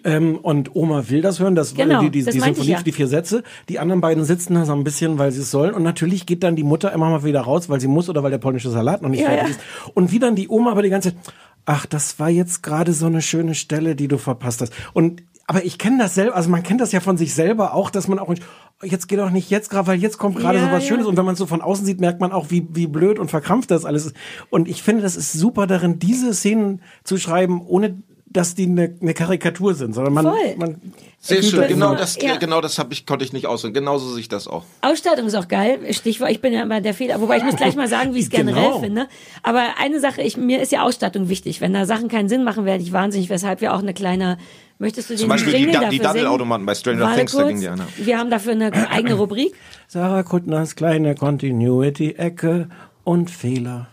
Ähm, 0.04 0.36
und 0.36 0.74
Oma 0.74 1.08
will 1.08 1.22
das 1.22 1.40
hören, 1.40 1.54
das 1.54 1.72
Mhm. 1.74 1.76
Genau, 1.78 2.00
die, 2.00 2.10
die, 2.10 2.24
das 2.24 2.34
die 2.34 2.40
Symphonie, 2.40 2.70
ja. 2.70 2.82
die 2.82 2.92
vier 2.92 3.08
Sätze. 3.08 3.42
Die 3.68 3.78
anderen 3.78 4.00
beiden 4.00 4.24
sitzen 4.24 4.54
da 4.54 4.64
so 4.64 4.72
ein 4.72 4.84
bisschen, 4.84 5.18
weil 5.18 5.32
sie 5.32 5.40
es 5.40 5.50
sollen. 5.50 5.74
Und 5.74 5.82
natürlich 5.82 6.26
geht 6.26 6.42
dann 6.42 6.56
die 6.56 6.64
Mutter 6.64 6.92
immer 6.92 7.10
mal 7.10 7.24
wieder 7.24 7.40
raus, 7.40 7.68
weil 7.68 7.80
sie 7.80 7.88
muss 7.88 8.08
oder 8.08 8.22
weil 8.22 8.30
der 8.30 8.38
polnische 8.38 8.70
Salat 8.70 9.02
noch 9.02 9.08
nicht 9.08 9.20
Ja, 9.20 9.28
fertig 9.28 9.44
ja. 9.44 9.50
ist. 9.50 9.60
Und 9.94 10.12
wie 10.12 10.18
dann 10.18 10.34
die 10.34 10.48
Oma 10.48 10.70
aber 10.72 10.82
die 10.82 10.90
ganze 10.90 11.14
Zeit, 11.14 11.34
ach, 11.66 11.86
das 11.86 12.18
war 12.18 12.30
jetzt 12.30 12.62
gerade 12.62 12.92
so 12.92 13.06
eine 13.06 13.22
schöne 13.22 13.54
Stelle, 13.54 13.94
die 13.94 14.08
du 14.08 14.18
verpasst 14.18 14.60
hast. 14.60 14.72
Und 14.92 15.22
aber 15.50 15.64
ich 15.64 15.78
kenne 15.78 15.96
das 15.96 16.14
selber, 16.14 16.36
also 16.36 16.50
man 16.50 16.62
kennt 16.62 16.82
das 16.82 16.92
ja 16.92 17.00
von 17.00 17.16
sich 17.16 17.32
selber 17.32 17.72
auch, 17.72 17.88
dass 17.88 18.06
man 18.06 18.18
auch 18.18 18.28
nicht, 18.28 18.42
oh, 18.82 18.86
jetzt 18.86 19.08
geh 19.08 19.16
doch 19.16 19.30
nicht 19.30 19.48
jetzt 19.48 19.70
gerade, 19.70 19.86
weil 19.86 19.98
jetzt 19.98 20.18
kommt 20.18 20.36
gerade 20.36 20.58
Ja, 20.58 20.66
so 20.66 20.72
was 20.72 20.82
ja. 20.82 20.88
Schönes. 20.90 21.06
Und 21.06 21.16
wenn 21.16 21.24
man 21.24 21.32
es 21.32 21.38
so 21.38 21.46
von 21.46 21.62
außen 21.62 21.86
sieht, 21.86 22.00
merkt 22.00 22.20
man 22.20 22.32
auch, 22.32 22.50
wie, 22.50 22.68
wie 22.72 22.86
blöd 22.86 23.18
und 23.18 23.30
verkrampft 23.30 23.70
das 23.70 23.86
alles 23.86 24.04
ist. 24.04 24.16
Und 24.50 24.68
ich 24.68 24.82
finde, 24.82 25.00
das 25.00 25.16
ist 25.16 25.32
super 25.32 25.66
darin, 25.66 25.98
diese 25.98 26.34
Szenen 26.34 26.82
zu 27.02 27.16
schreiben, 27.16 27.62
ohne 27.66 27.96
dass 28.30 28.54
die 28.54 28.64
eine, 28.66 28.94
eine 29.00 29.14
Karikatur 29.14 29.74
sind, 29.74 29.94
sondern 29.94 30.12
man, 30.12 30.24
Voll. 30.26 30.56
man 30.58 30.80
Sehr 31.20 31.42
schön, 31.42 31.66
genau 31.66 31.94
das, 31.94 32.16
ja. 32.20 32.36
genau 32.36 32.60
das 32.60 32.78
hab 32.78 32.92
ich, 32.92 33.06
konnte 33.06 33.24
ich 33.24 33.32
nicht 33.32 33.46
ausdrücken. 33.46 33.74
Genauso 33.74 34.10
sehe 34.10 34.20
ich 34.20 34.28
das 34.28 34.46
auch. 34.46 34.64
Ausstattung 34.82 35.26
ist 35.26 35.34
auch 35.34 35.48
geil. 35.48 35.78
Stichwort, 35.92 36.30
ich 36.30 36.40
bin 36.40 36.52
ja 36.52 36.62
immer 36.62 36.80
der 36.80 36.92
Fehler. 36.94 37.20
Wobei 37.20 37.38
ich 37.38 37.44
muss 37.44 37.56
gleich 37.56 37.74
mal 37.74 37.88
sagen, 37.88 38.14
wie 38.14 38.18
ich 38.18 38.24
es 38.26 38.30
generell 38.30 38.64
Genau. 38.64 38.80
finde. 38.80 39.08
Aber 39.42 39.62
eine 39.80 39.98
Sache, 40.00 40.22
ich, 40.22 40.36
mir 40.36 40.60
ist 40.60 40.72
ja 40.72 40.82
Ausstattung 40.82 41.28
wichtig. 41.28 41.60
Wenn 41.60 41.72
da 41.72 41.86
Sachen 41.86 42.08
keinen 42.08 42.28
Sinn 42.28 42.44
machen, 42.44 42.64
werde 42.66 42.82
ich 42.82 42.92
wahnsinnig, 42.92 43.30
weshalb 43.30 43.60
wir 43.62 43.74
auch 43.74 43.80
eine 43.80 43.94
kleine, 43.94 44.36
möchtest 44.78 45.08
du 45.08 45.14
den 45.14 45.20
Zum 45.20 45.28
Beispiel 45.30 45.52
die, 45.54 45.58
Jingle 45.60 45.72
Da- 45.74 45.80
dafür 45.80 45.90
die 45.92 45.98
Daddelautomaten 46.04 46.66
bei? 46.66 46.74
Stranger 46.74 47.00
Warte 47.00 47.16
Things, 47.16 47.32
da 47.32 47.38
kurz. 47.38 47.48
ging 47.48 47.60
die 47.60 47.68
an. 47.68 47.82
Wir 47.96 48.18
haben 48.18 48.30
dafür 48.30 48.52
eine 48.52 48.90
eigene 48.90 49.14
Rubrik. 49.18 49.54
Sarah 49.86 50.22
Kuttners 50.22 50.76
kleine 50.76 51.14
Continuity-Ecke 51.14 52.68
und 53.04 53.30
Fehler. 53.30 53.88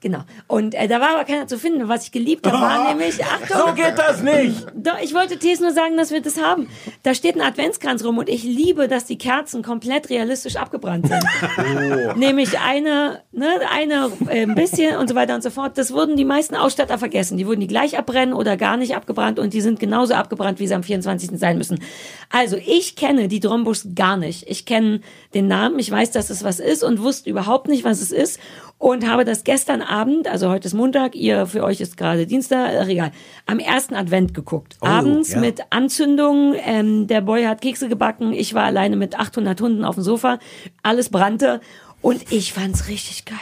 Genau. 0.00 0.20
Und 0.46 0.74
äh, 0.74 0.88
da 0.88 0.98
war 1.00 1.10
aber 1.10 1.24
keiner 1.24 1.46
zu 1.46 1.58
finden. 1.58 1.88
Was 1.88 2.04
ich 2.04 2.12
geliebt 2.12 2.46
habe, 2.46 2.58
war 2.58 2.88
nämlich, 2.94 3.22
Achtung. 3.22 3.68
So 3.68 3.74
geht 3.74 3.98
das 3.98 4.22
nicht! 4.22 4.66
Doch, 4.74 4.98
ich 5.02 5.14
wollte 5.14 5.38
Thies 5.38 5.60
nur 5.60 5.72
sagen, 5.72 5.96
dass 5.98 6.10
wir 6.10 6.22
das 6.22 6.40
haben. 6.40 6.68
Da 7.02 7.14
steht 7.14 7.36
ein 7.36 7.42
Adventskranz 7.42 8.02
rum 8.02 8.16
und 8.16 8.28
ich 8.30 8.42
liebe, 8.42 8.88
dass 8.88 9.04
die 9.04 9.18
Kerzen 9.18 9.62
komplett 9.62 10.08
realistisch 10.08 10.56
abgebrannt 10.56 11.06
sind. 11.06 11.22
Oh. 11.58 12.16
Nämlich 12.16 12.58
eine, 12.58 13.20
ne, 13.32 13.48
eine 13.70 14.10
äh, 14.28 14.42
ein 14.42 14.54
bisschen 14.54 14.96
und 14.96 15.08
so 15.08 15.14
weiter 15.14 15.34
und 15.34 15.42
so 15.42 15.50
fort. 15.50 15.76
Das 15.76 15.92
wurden 15.92 16.16
die 16.16 16.24
meisten 16.24 16.54
Ausstatter 16.54 16.96
vergessen. 16.96 17.36
Die 17.36 17.46
wurden 17.46 17.60
die 17.60 17.66
gleich 17.66 17.98
abbrennen 17.98 18.34
oder 18.34 18.56
gar 18.56 18.78
nicht 18.78 18.96
abgebrannt 18.96 19.38
und 19.38 19.52
die 19.52 19.60
sind 19.60 19.80
genauso 19.80 20.14
abgebrannt, 20.14 20.60
wie 20.60 20.66
sie 20.66 20.74
am 20.74 20.82
24. 20.82 21.38
sein 21.38 21.58
müssen. 21.58 21.78
Also 22.30 22.56
ich 22.56 22.96
kenne 22.96 23.28
die 23.28 23.40
Drombuschs 23.40 23.88
gar 23.94 24.16
nicht. 24.16 24.48
Ich 24.48 24.64
kenne 24.64 25.00
den 25.34 25.46
Namen, 25.46 25.78
ich 25.78 25.90
weiß, 25.90 26.10
dass 26.10 26.30
es 26.30 26.42
was 26.42 26.58
ist 26.58 26.82
und 26.82 27.02
wusste 27.02 27.28
überhaupt 27.28 27.68
nicht, 27.68 27.84
was 27.84 28.00
es 28.00 28.12
ist. 28.12 28.40
Und 28.80 29.06
habe 29.06 29.26
das 29.26 29.44
gestern 29.44 29.82
Abend, 29.82 30.26
also 30.26 30.48
heute 30.48 30.66
ist 30.66 30.72
Montag, 30.72 31.14
ihr 31.14 31.46
für 31.46 31.62
euch 31.62 31.82
ist 31.82 31.98
gerade 31.98 32.26
Dienstag, 32.26 32.72
ach 32.80 32.88
egal, 32.88 33.12
am 33.44 33.58
ersten 33.58 33.94
Advent 33.94 34.32
geguckt. 34.32 34.78
Oh, 34.80 34.86
Abends 34.86 35.32
ja. 35.32 35.38
mit 35.38 35.60
Anzündung, 35.68 36.54
ähm, 36.64 37.06
der 37.06 37.20
Boy 37.20 37.44
hat 37.44 37.60
Kekse 37.60 37.90
gebacken, 37.90 38.32
ich 38.32 38.54
war 38.54 38.64
alleine 38.64 38.96
mit 38.96 39.18
800 39.18 39.60
Hunden 39.60 39.84
auf 39.84 39.96
dem 39.96 40.02
Sofa, 40.02 40.38
alles 40.82 41.10
brannte 41.10 41.60
und 42.00 42.32
ich 42.32 42.54
fand's 42.54 42.88
richtig 42.88 43.26
geil. 43.26 43.36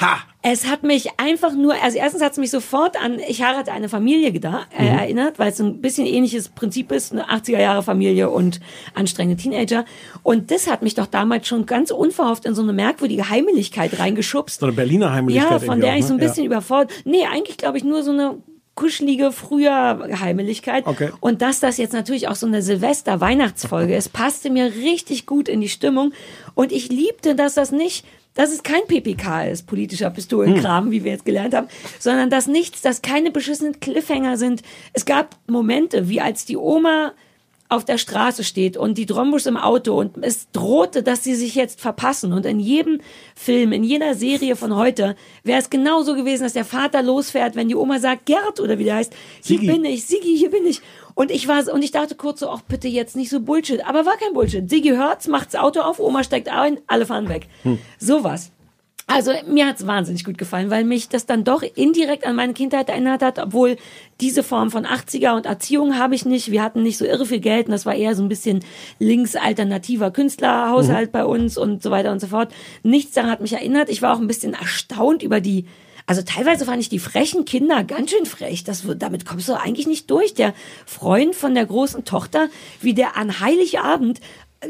Ha! 0.00 0.18
Es 0.44 0.66
hat 0.66 0.82
mich 0.82 1.08
einfach 1.20 1.52
nur, 1.54 1.74
also 1.80 1.98
erstens 1.98 2.20
hat 2.20 2.32
es 2.32 2.38
mich 2.38 2.50
sofort 2.50 3.00
an 3.00 3.20
Ich 3.28 3.42
heirate 3.44 3.70
eine 3.70 3.88
Familie 3.88 4.32
gedacht, 4.32 4.66
äh, 4.76 4.82
Mhm. 4.82 4.98
erinnert, 4.98 5.38
weil 5.38 5.50
es 5.52 5.58
so 5.58 5.64
ein 5.64 5.80
bisschen 5.80 6.04
ähnliches 6.04 6.48
Prinzip 6.48 6.90
ist, 6.90 7.12
eine 7.12 7.30
80er 7.30 7.60
Jahre 7.60 7.82
Familie 7.84 8.28
und 8.28 8.58
anstrengende 8.94 9.40
Teenager. 9.40 9.84
Und 10.24 10.50
das 10.50 10.68
hat 10.68 10.82
mich 10.82 10.94
doch 10.94 11.06
damals 11.06 11.46
schon 11.46 11.64
ganz 11.66 11.92
unverhofft 11.92 12.44
in 12.44 12.56
so 12.56 12.62
eine 12.62 12.72
merkwürdige 12.72 13.30
Heimeligkeit 13.30 13.98
reingeschubst. 14.00 14.60
So 14.60 14.66
eine 14.66 14.74
Berliner 14.74 15.12
Heimlichkeit. 15.12 15.50
Ja, 15.50 15.58
von 15.60 15.80
der 15.80 15.92
auch, 15.92 15.96
ich 15.98 16.06
so 16.06 16.14
ein 16.14 16.18
ne? 16.18 16.26
bisschen 16.26 16.44
überfordert. 16.44 16.90
Nee, 17.04 17.24
eigentlich 17.30 17.56
glaube 17.56 17.78
ich 17.78 17.84
nur 17.84 18.02
so 18.02 18.10
eine 18.10 18.38
kuschelige 18.74 19.32
früher 19.32 20.08
Heimeligkeit. 20.20 20.86
Okay. 20.86 21.10
Und 21.20 21.42
dass 21.42 21.60
das 21.60 21.76
jetzt 21.76 21.92
natürlich 21.92 22.26
auch 22.28 22.34
so 22.34 22.46
eine 22.46 22.62
Silvester-Weihnachtsfolge 22.62 23.94
ist, 23.96 24.12
passte 24.12 24.50
mir 24.50 24.72
richtig 24.74 25.26
gut 25.26 25.48
in 25.48 25.60
die 25.60 25.68
Stimmung. 25.68 26.12
Und 26.54 26.72
ich 26.72 26.88
liebte, 26.88 27.34
dass 27.34 27.54
das 27.54 27.70
nicht, 27.70 28.04
dass 28.34 28.52
es 28.52 28.62
kein 28.62 28.86
PPK 28.86 29.44
ist, 29.44 29.66
politischer 29.66 30.10
Pistolenkram, 30.10 30.90
wie 30.90 31.04
wir 31.04 31.12
jetzt 31.12 31.24
gelernt 31.24 31.54
haben, 31.54 31.68
sondern 31.98 32.30
dass 32.30 32.46
nichts, 32.46 32.80
dass 32.80 33.02
keine 33.02 33.30
beschissenen 33.30 33.80
Cliffhanger 33.80 34.36
sind. 34.36 34.62
Es 34.92 35.04
gab 35.04 35.36
Momente, 35.46 36.08
wie 36.08 36.20
als 36.20 36.44
die 36.44 36.56
Oma 36.56 37.12
auf 37.72 37.86
der 37.86 37.96
Straße 37.96 38.44
steht 38.44 38.76
und 38.76 38.98
die 38.98 39.06
Drombusch 39.06 39.46
im 39.46 39.56
Auto 39.56 39.98
und 39.98 40.22
es 40.22 40.50
drohte, 40.52 41.02
dass 41.02 41.24
sie 41.24 41.34
sich 41.34 41.54
jetzt 41.54 41.80
verpassen. 41.80 42.34
Und 42.34 42.44
in 42.44 42.60
jedem 42.60 43.00
Film, 43.34 43.72
in 43.72 43.82
jeder 43.82 44.14
Serie 44.14 44.56
von 44.56 44.76
heute 44.76 45.16
wäre 45.42 45.58
es 45.58 45.70
genauso 45.70 46.14
gewesen, 46.14 46.42
dass 46.42 46.52
der 46.52 46.66
Vater 46.66 47.02
losfährt, 47.02 47.56
wenn 47.56 47.68
die 47.68 47.74
Oma 47.74 47.98
sagt, 47.98 48.26
Gerd 48.26 48.60
oder 48.60 48.78
wie 48.78 48.84
der 48.84 48.96
heißt, 48.96 49.14
hier 49.42 49.58
Sigi. 49.58 49.72
bin 49.72 49.84
ich, 49.86 50.04
Sigi, 50.04 50.36
hier 50.36 50.50
bin 50.50 50.66
ich. 50.66 50.82
Und 51.14 51.30
ich 51.30 51.48
war 51.48 51.66
und 51.72 51.82
ich 51.82 51.90
dachte 51.90 52.14
kurz 52.14 52.40
so, 52.40 52.48
ach 52.50 52.62
bitte 52.62 52.88
jetzt 52.88 53.16
nicht 53.16 53.30
so 53.30 53.40
Bullshit. 53.40 53.86
Aber 53.86 54.06
war 54.06 54.16
kein 54.16 54.32
Bullshit. 54.32 54.68
Sigi 54.68 54.90
hört's, 54.90 55.28
macht's 55.28 55.54
Auto 55.54 55.80
auf, 55.80 56.00
Oma 56.00 56.24
steigt 56.24 56.48
ein, 56.48 56.78
alle 56.86 57.06
fahren 57.06 57.28
weg. 57.28 57.48
Sowas. 57.98 58.52
Also 59.08 59.32
mir 59.46 59.66
hat's 59.66 59.86
wahnsinnig 59.86 60.24
gut 60.24 60.38
gefallen, 60.38 60.70
weil 60.70 60.84
mich 60.84 61.08
das 61.08 61.26
dann 61.26 61.44
doch 61.44 61.62
indirekt 61.62 62.24
an 62.24 62.36
meine 62.36 62.54
Kindheit 62.54 62.88
erinnert 62.88 63.22
hat, 63.22 63.38
obwohl 63.38 63.76
diese 64.20 64.42
Form 64.42 64.70
von 64.70 64.86
80er 64.86 65.34
und 65.36 65.44
Erziehung 65.44 65.98
habe 65.98 66.14
ich 66.14 66.24
nicht. 66.24 66.50
Wir 66.50 66.62
hatten 66.62 66.82
nicht 66.82 66.96
so 66.96 67.04
irre 67.04 67.26
viel 67.26 67.40
Geld 67.40 67.66
und 67.66 67.72
das 67.72 67.84
war 67.84 67.94
eher 67.94 68.14
so 68.14 68.22
ein 68.22 68.28
bisschen 68.28 68.60
links-alternativer 69.00 70.12
Künstlerhaushalt 70.12 71.12
bei 71.12 71.24
uns 71.24 71.58
und 71.58 71.82
so 71.82 71.90
weiter 71.90 72.12
und 72.12 72.20
so 72.20 72.28
fort. 72.28 72.54
Nichts 72.84 73.12
daran 73.12 73.30
hat 73.30 73.40
mich 73.40 73.52
erinnert. 73.52 73.90
Ich 73.90 74.02
war 74.02 74.14
auch 74.14 74.20
ein 74.20 74.28
bisschen 74.28 74.54
erstaunt 74.54 75.22
über 75.22 75.40
die 75.40 75.66
also 76.06 76.22
teilweise 76.22 76.64
fand 76.64 76.80
ich 76.80 76.88
die 76.88 76.98
frechen 76.98 77.44
Kinder 77.44 77.84
ganz 77.84 78.10
schön 78.10 78.26
frech. 78.26 78.64
Das, 78.64 78.84
damit 78.96 79.26
kommst 79.26 79.48
du 79.48 79.54
eigentlich 79.54 79.86
nicht 79.86 80.10
durch. 80.10 80.34
Der 80.34 80.54
Freund 80.86 81.34
von 81.34 81.54
der 81.54 81.66
großen 81.66 82.04
Tochter, 82.04 82.48
wie 82.80 82.94
der 82.94 83.16
an 83.16 83.40
Heiligabend 83.40 84.20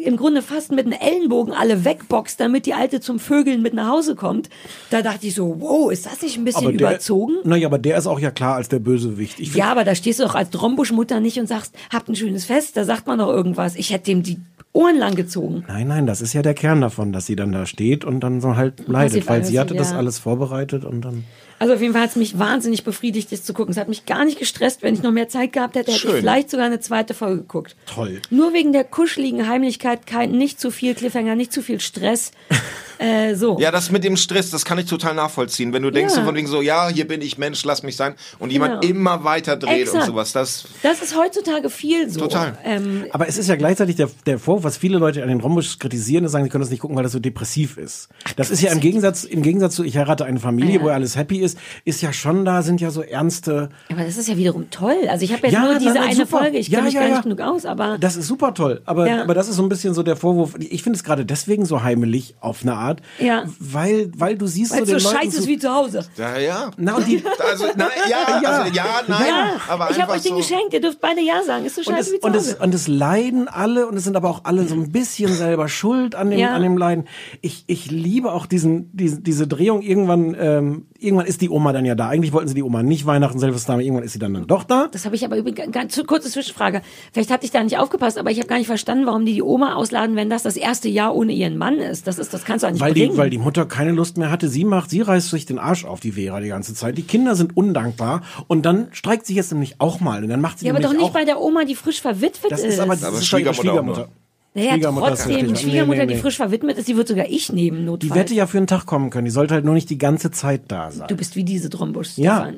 im 0.04 0.16
Grunde 0.16 0.42
fast 0.42 0.72
mit 0.72 0.86
einem 0.86 0.98
Ellenbogen 0.98 1.52
alle 1.52 1.84
wegboxt, 1.84 2.40
damit 2.40 2.66
die 2.66 2.74
Alte 2.74 3.00
zum 3.00 3.18
Vögeln 3.18 3.62
mit 3.62 3.74
nach 3.74 3.88
Hause 3.88 4.14
kommt. 4.14 4.48
Da 4.90 5.02
dachte 5.02 5.26
ich 5.26 5.34
so, 5.34 5.56
wow, 5.58 5.92
ist 5.92 6.06
das 6.06 6.22
nicht 6.22 6.38
ein 6.38 6.44
bisschen 6.44 6.66
Aber 6.66 6.72
der, 6.72 6.90
überzogen? 6.90 7.34
Naja, 7.44 7.68
aber 7.68 7.78
der 7.78 7.98
ist 7.98 8.06
auch 8.06 8.18
ja 8.18 8.30
klar 8.30 8.56
als 8.56 8.68
der 8.68 8.78
Bösewicht. 8.78 9.38
Ja, 9.38 9.66
aber 9.66 9.84
da 9.84 9.94
stehst 9.94 10.20
du 10.20 10.24
doch 10.24 10.34
als 10.34 10.50
Drombuschmutter 10.50 11.20
nicht 11.20 11.38
und 11.38 11.46
sagst, 11.46 11.74
habt 11.92 12.08
ein 12.08 12.16
schönes 12.16 12.46
Fest, 12.46 12.76
da 12.76 12.84
sagt 12.84 13.06
man 13.06 13.18
doch 13.18 13.28
irgendwas. 13.28 13.76
Ich 13.76 13.92
hätte 13.92 14.06
dem 14.06 14.22
die 14.22 14.38
Ohren 14.74 14.96
lang 14.96 15.14
gezogen. 15.14 15.64
Nein, 15.68 15.88
nein, 15.88 16.06
das 16.06 16.22
ist 16.22 16.32
ja 16.32 16.40
der 16.40 16.54
Kern 16.54 16.80
davon, 16.80 17.12
dass 17.12 17.26
sie 17.26 17.36
dann 17.36 17.52
da 17.52 17.66
steht 17.66 18.04
und 18.04 18.20
dann 18.20 18.40
so 18.40 18.56
halt 18.56 18.88
leidet, 18.88 19.28
weil 19.28 19.44
sie 19.44 19.60
hatte 19.60 19.74
das 19.74 19.90
ja. 19.90 19.98
alles 19.98 20.18
vorbereitet 20.18 20.84
und 20.84 21.02
dann. 21.02 21.24
Also 21.58 21.74
auf 21.74 21.80
jeden 21.80 21.92
Fall 21.92 22.02
hat 22.02 22.10
es 22.10 22.16
mich 22.16 22.38
wahnsinnig 22.38 22.82
befriedigt, 22.82 23.30
das 23.30 23.44
zu 23.44 23.52
gucken. 23.52 23.72
Es 23.72 23.78
hat 23.78 23.88
mich 23.88 24.06
gar 24.06 24.24
nicht 24.24 24.38
gestresst. 24.38 24.82
Wenn 24.82 24.94
ich 24.94 25.02
noch 25.02 25.12
mehr 25.12 25.28
Zeit 25.28 25.52
gehabt 25.52 25.76
hätte, 25.76 25.92
hätte 25.92 26.00
Schön. 26.00 26.10
ich 26.10 26.16
vielleicht 26.16 26.50
sogar 26.50 26.66
eine 26.66 26.80
zweite 26.80 27.14
Folge 27.14 27.42
geguckt. 27.42 27.76
Toll. 27.86 28.20
Nur 28.30 28.52
wegen 28.52 28.72
der 28.72 28.84
kuscheligen 28.84 29.46
Heimlichkeit, 29.46 30.06
kein, 30.06 30.32
nicht 30.32 30.58
zu 30.58 30.70
viel 30.70 30.94
Cliffhanger, 30.94 31.36
nicht 31.36 31.52
zu 31.52 31.62
viel 31.62 31.78
Stress. 31.78 32.32
äh, 33.02 33.34
so. 33.34 33.58
Ja, 33.58 33.70
das 33.70 33.90
mit 33.90 34.04
dem 34.04 34.16
Stress, 34.16 34.50
das 34.50 34.64
kann 34.64 34.78
ich 34.78 34.86
total 34.86 35.14
nachvollziehen. 35.14 35.72
Wenn 35.72 35.82
du 35.82 35.90
denkst 35.90 36.12
Ja. 36.14 36.20
so 36.20 36.24
von 36.26 36.34
wegen 36.34 36.46
so, 36.46 36.62
ja, 36.62 36.88
hier 36.88 37.06
bin 37.06 37.20
ich 37.20 37.38
Mensch, 37.38 37.64
lass 37.64 37.82
mich 37.82 37.96
sein. 37.96 38.14
Und 38.38 38.50
jemand 38.52 38.80
Genau. 38.82 38.94
immer 38.94 39.24
weiter 39.24 39.56
dreht 39.56 39.70
und 39.88 39.94
Exakt. 39.94 40.06
sowas. 40.06 40.32
Das, 40.32 40.64
Das 40.82 41.02
ist 41.02 41.16
heutzutage 41.16 41.68
viel 41.70 42.08
so. 42.08 42.20
Total. 42.20 42.56
Ähm, 42.64 43.04
Aber 43.12 43.28
es 43.28 43.38
ist 43.38 43.48
ja 43.48 43.56
gleichzeitig 43.56 43.96
der, 43.96 44.08
der 44.26 44.38
Vorwurf, 44.38 44.64
was 44.64 44.76
viele 44.76 44.98
Leute 44.98 45.22
an 45.22 45.28
den 45.28 45.40
Rombusch 45.40 45.78
kritisieren, 45.78 46.24
ist 46.24 46.32
sagen, 46.32 46.44
sie 46.44 46.50
können 46.50 46.62
das 46.62 46.70
nicht 46.70 46.80
gucken, 46.80 46.96
weil 46.96 47.02
das 47.02 47.12
so 47.12 47.18
depressiv 47.18 47.76
ist. 47.76 48.08
Das 48.36 48.50
ist 48.50 48.62
ja 48.62 48.70
im 48.72 48.80
Gegensatz, 48.80 49.24
im 49.24 49.42
Gegensatz 49.42 49.74
zu 49.74 49.84
Ich 49.84 49.96
heirate 49.96 50.24
eine 50.24 50.38
Familie, 50.40 50.74
Ah, 50.78 50.78
ja. 50.78 50.82
wo 50.84 50.88
alles 50.88 51.16
happy 51.16 51.38
ist, 51.38 51.58
ist 51.84 52.00
ja 52.02 52.12
schon 52.12 52.44
da, 52.44 52.62
sind 52.62 52.80
ja 52.80 52.90
so 52.90 53.02
ernste, 53.02 53.68
aber 53.90 54.04
das 54.04 54.16
ist 54.16 54.28
ja 54.28 54.36
wiederum 54.36 54.70
toll. 54.70 54.94
Also 55.08 55.24
ich 55.24 55.32
habe 55.32 55.42
jetzt 55.46 55.52
Ja, 55.54 55.64
nur 55.64 55.78
diese 55.78 55.94
nein, 55.94 56.02
eine 56.04 56.14
super. 56.14 56.38
Folge. 56.38 56.58
Ich 56.58 56.68
Ja, 56.68 56.76
kenne 56.78 56.86
mich 56.86 56.94
ja, 56.94 57.00
gar 57.00 57.08
ja. 57.08 57.14
nicht 57.16 57.24
genug 57.24 57.40
aus, 57.40 57.66
aber 57.66 57.98
Das 57.98 58.16
ist 58.16 58.26
super 58.26 58.54
toll, 58.54 58.82
aber, 58.84 59.08
Ja. 59.08 59.22
aber 59.22 59.34
das 59.34 59.48
ist 59.48 59.56
so 59.56 59.62
ein 59.62 59.68
bisschen 59.68 59.94
so 59.94 60.02
der 60.02 60.16
Vorwurf. 60.16 60.54
Ich 60.58 60.82
finde 60.82 60.96
es 60.96 61.04
gerade 61.04 61.24
deswegen 61.24 61.64
so 61.64 61.82
heimelig 61.82 62.34
auf 62.40 62.62
eine 62.62 62.74
Art, 62.74 62.91
Ja. 63.18 63.44
weil, 63.58 64.10
weil 64.16 64.36
du 64.36 64.46
siehst 64.46 64.72
weil 64.72 64.78
so 64.78 64.84
es 64.84 64.88
den 64.90 64.98
so 65.00 65.08
Leuten 65.08 65.24
scheiße 65.24 65.36
ist 65.38 65.42
so, 65.44 65.48
wie 65.48 65.58
zu 65.58 65.72
Hause. 65.74 66.04
ja, 66.16 66.38
ja. 66.38 66.70
na, 66.76 66.96
und 66.96 67.06
die, 67.06 67.22
Also, 67.50 67.64
na, 67.76 67.88
ja, 68.08 68.40
Ja. 68.42 68.48
Also, 68.50 68.72
ja, 68.74 68.84
nein, 69.06 69.24
Ja, 69.28 69.50
aber 69.68 69.90
ich 69.90 70.00
habe 70.00 70.12
euch 70.12 70.22
den 70.22 70.32
so. 70.32 70.36
geschenkt. 70.38 70.72
Ihr 70.72 70.80
dürft 70.80 71.00
beide 71.00 71.20
Ja 71.20 71.42
sagen. 71.44 71.64
Ist 71.64 71.76
so 71.76 71.80
und 71.80 71.86
scheiße 71.96 72.10
es, 72.10 72.12
wie 72.16 72.20
zu 72.20 72.26
und, 72.26 72.36
es, 72.36 72.46
Hause. 72.54 72.58
und 72.62 72.74
es 72.74 72.88
leiden 72.88 73.48
alle 73.48 73.86
und 73.86 73.96
es 73.96 74.04
sind 74.04 74.16
aber 74.16 74.30
auch 74.30 74.40
alle 74.44 74.66
so 74.66 74.74
ein 74.74 74.90
bisschen 74.92 75.32
selber 75.32 75.68
schuld 75.68 76.14
an 76.14 76.30
dem, 76.30 76.38
Ja. 76.38 76.54
an 76.54 76.62
dem 76.62 76.76
Leiden. 76.76 77.04
Ich, 77.40 77.64
ich 77.66 77.90
liebe 77.90 78.32
auch 78.32 78.46
diesen, 78.46 78.94
diesen, 78.96 79.22
diese 79.22 79.46
Drehung. 79.46 79.82
Irgendwann, 79.82 80.36
ähm, 80.38 80.86
irgendwann 80.98 81.26
ist 81.26 81.40
die 81.40 81.50
Oma 81.50 81.72
dann 81.72 81.84
ja 81.84 81.94
da. 81.94 82.08
Eigentlich 82.08 82.32
wollten 82.32 82.48
sie 82.48 82.54
die 82.54 82.62
Oma 82.62 82.82
nicht 82.82 83.06
Weihnachten, 83.06 83.38
Silvester, 83.38 83.74
aber 83.74 83.82
irgendwann 83.82 84.04
ist 84.04 84.12
sie 84.12 84.18
dann, 84.18 84.34
dann 84.34 84.46
doch 84.46 84.64
da. 84.64 84.88
Das 84.92 85.04
habe 85.04 85.16
ich 85.16 85.24
aber 85.24 85.36
übrigens 85.36 85.72
ganz 85.72 86.00
kurze 86.06 86.30
Zwischenfrage. 86.30 86.82
Vielleicht 87.12 87.30
hatte 87.30 87.44
ich 87.44 87.50
da 87.50 87.62
nicht 87.62 87.78
aufgepasst, 87.78 88.18
aber 88.18 88.30
ich 88.30 88.38
habe 88.38 88.48
gar 88.48 88.58
nicht 88.58 88.66
verstanden, 88.66 89.06
warum 89.06 89.24
die 89.26 89.32
die 89.32 89.42
Oma 89.42 89.74
ausladen, 89.76 90.14
wenn 90.14 90.28
das 90.28 90.42
das 90.42 90.56
erste 90.56 90.90
Jahr 90.90 91.14
ohne 91.14 91.32
ihren 91.32 91.56
Mann 91.56 91.78
ist. 91.78 92.06
Das 92.06 92.18
ist, 92.18 92.34
das 92.34 92.44
kannst 92.44 92.62
du 92.64 92.66
auch 92.68 92.72
nicht 92.72 92.81
Weil 92.82 92.92
bringen. 92.92 93.12
die, 93.12 93.16
weil 93.18 93.30
die 93.30 93.38
Mutter 93.38 93.64
keine 93.66 93.92
Lust 93.92 94.16
mehr 94.18 94.30
hatte. 94.30 94.48
Sie 94.48 94.64
macht, 94.64 94.90
sie 94.90 95.00
reißt 95.00 95.30
sich 95.30 95.46
den 95.46 95.58
Arsch 95.58 95.84
auf, 95.84 96.00
die 96.00 96.12
Vera, 96.12 96.40
die 96.40 96.48
ganze 96.48 96.74
Zeit. 96.74 96.98
Die 96.98 97.02
Kinder 97.02 97.34
sind 97.34 97.56
undankbar. 97.56 98.22
Und 98.48 98.66
dann 98.66 98.88
streikt 98.92 99.26
sie 99.26 99.34
jetzt 99.34 99.52
nämlich 99.52 99.76
auch 99.78 100.00
mal. 100.00 100.22
Und 100.22 100.28
dann 100.28 100.40
macht 100.40 100.58
sie 100.58 100.66
ja, 100.66 100.72
aber 100.72 100.82
doch 100.82 100.92
nicht 100.92 101.02
auch, 101.02 101.10
bei 101.10 101.24
der 101.24 101.40
Oma, 101.40 101.64
die 101.64 101.74
frisch 101.74 102.00
verwitwet 102.00 102.50
Das 102.50 102.62
ist. 102.62 102.78
aber, 102.78 102.94
das 102.94 103.04
Aber 103.04 103.18
ist 103.18 103.26
Schwiegermutter 103.26 104.08
naja, 104.54 104.72
Schwiegermutter 104.72 105.12
ist 105.12 105.22
trotzdem, 105.24 105.48
die 105.48 105.56
Schwiegermutter, 105.56 106.00
Nee, 106.00 106.04
nee, 106.04 106.06
die 106.08 106.14
nee. 106.16 106.20
frisch 106.20 106.36
verwidmet 106.36 106.76
ist, 106.76 106.86
die 106.86 106.96
wird 106.96 107.08
sogar 107.08 107.26
ich 107.26 107.50
nehmen, 107.52 107.78
Die 107.78 107.84
notfalls. 107.84 108.14
hätte 108.20 108.34
ja 108.34 108.46
für 108.46 108.58
einen 108.58 108.66
Tag 108.66 108.84
kommen 108.84 109.08
können. 109.08 109.24
Die 109.24 109.30
sollte 109.30 109.54
halt 109.54 109.64
nur 109.64 109.72
nicht 109.72 109.88
die 109.88 109.96
ganze 109.96 110.30
Zeit 110.30 110.62
da 110.68 110.90
sein. 110.90 111.08
Du 111.08 111.16
bist 111.16 111.36
wie 111.36 111.44
diese 111.44 111.70
Drombusch, 111.70 112.18
Ja. 112.18 112.50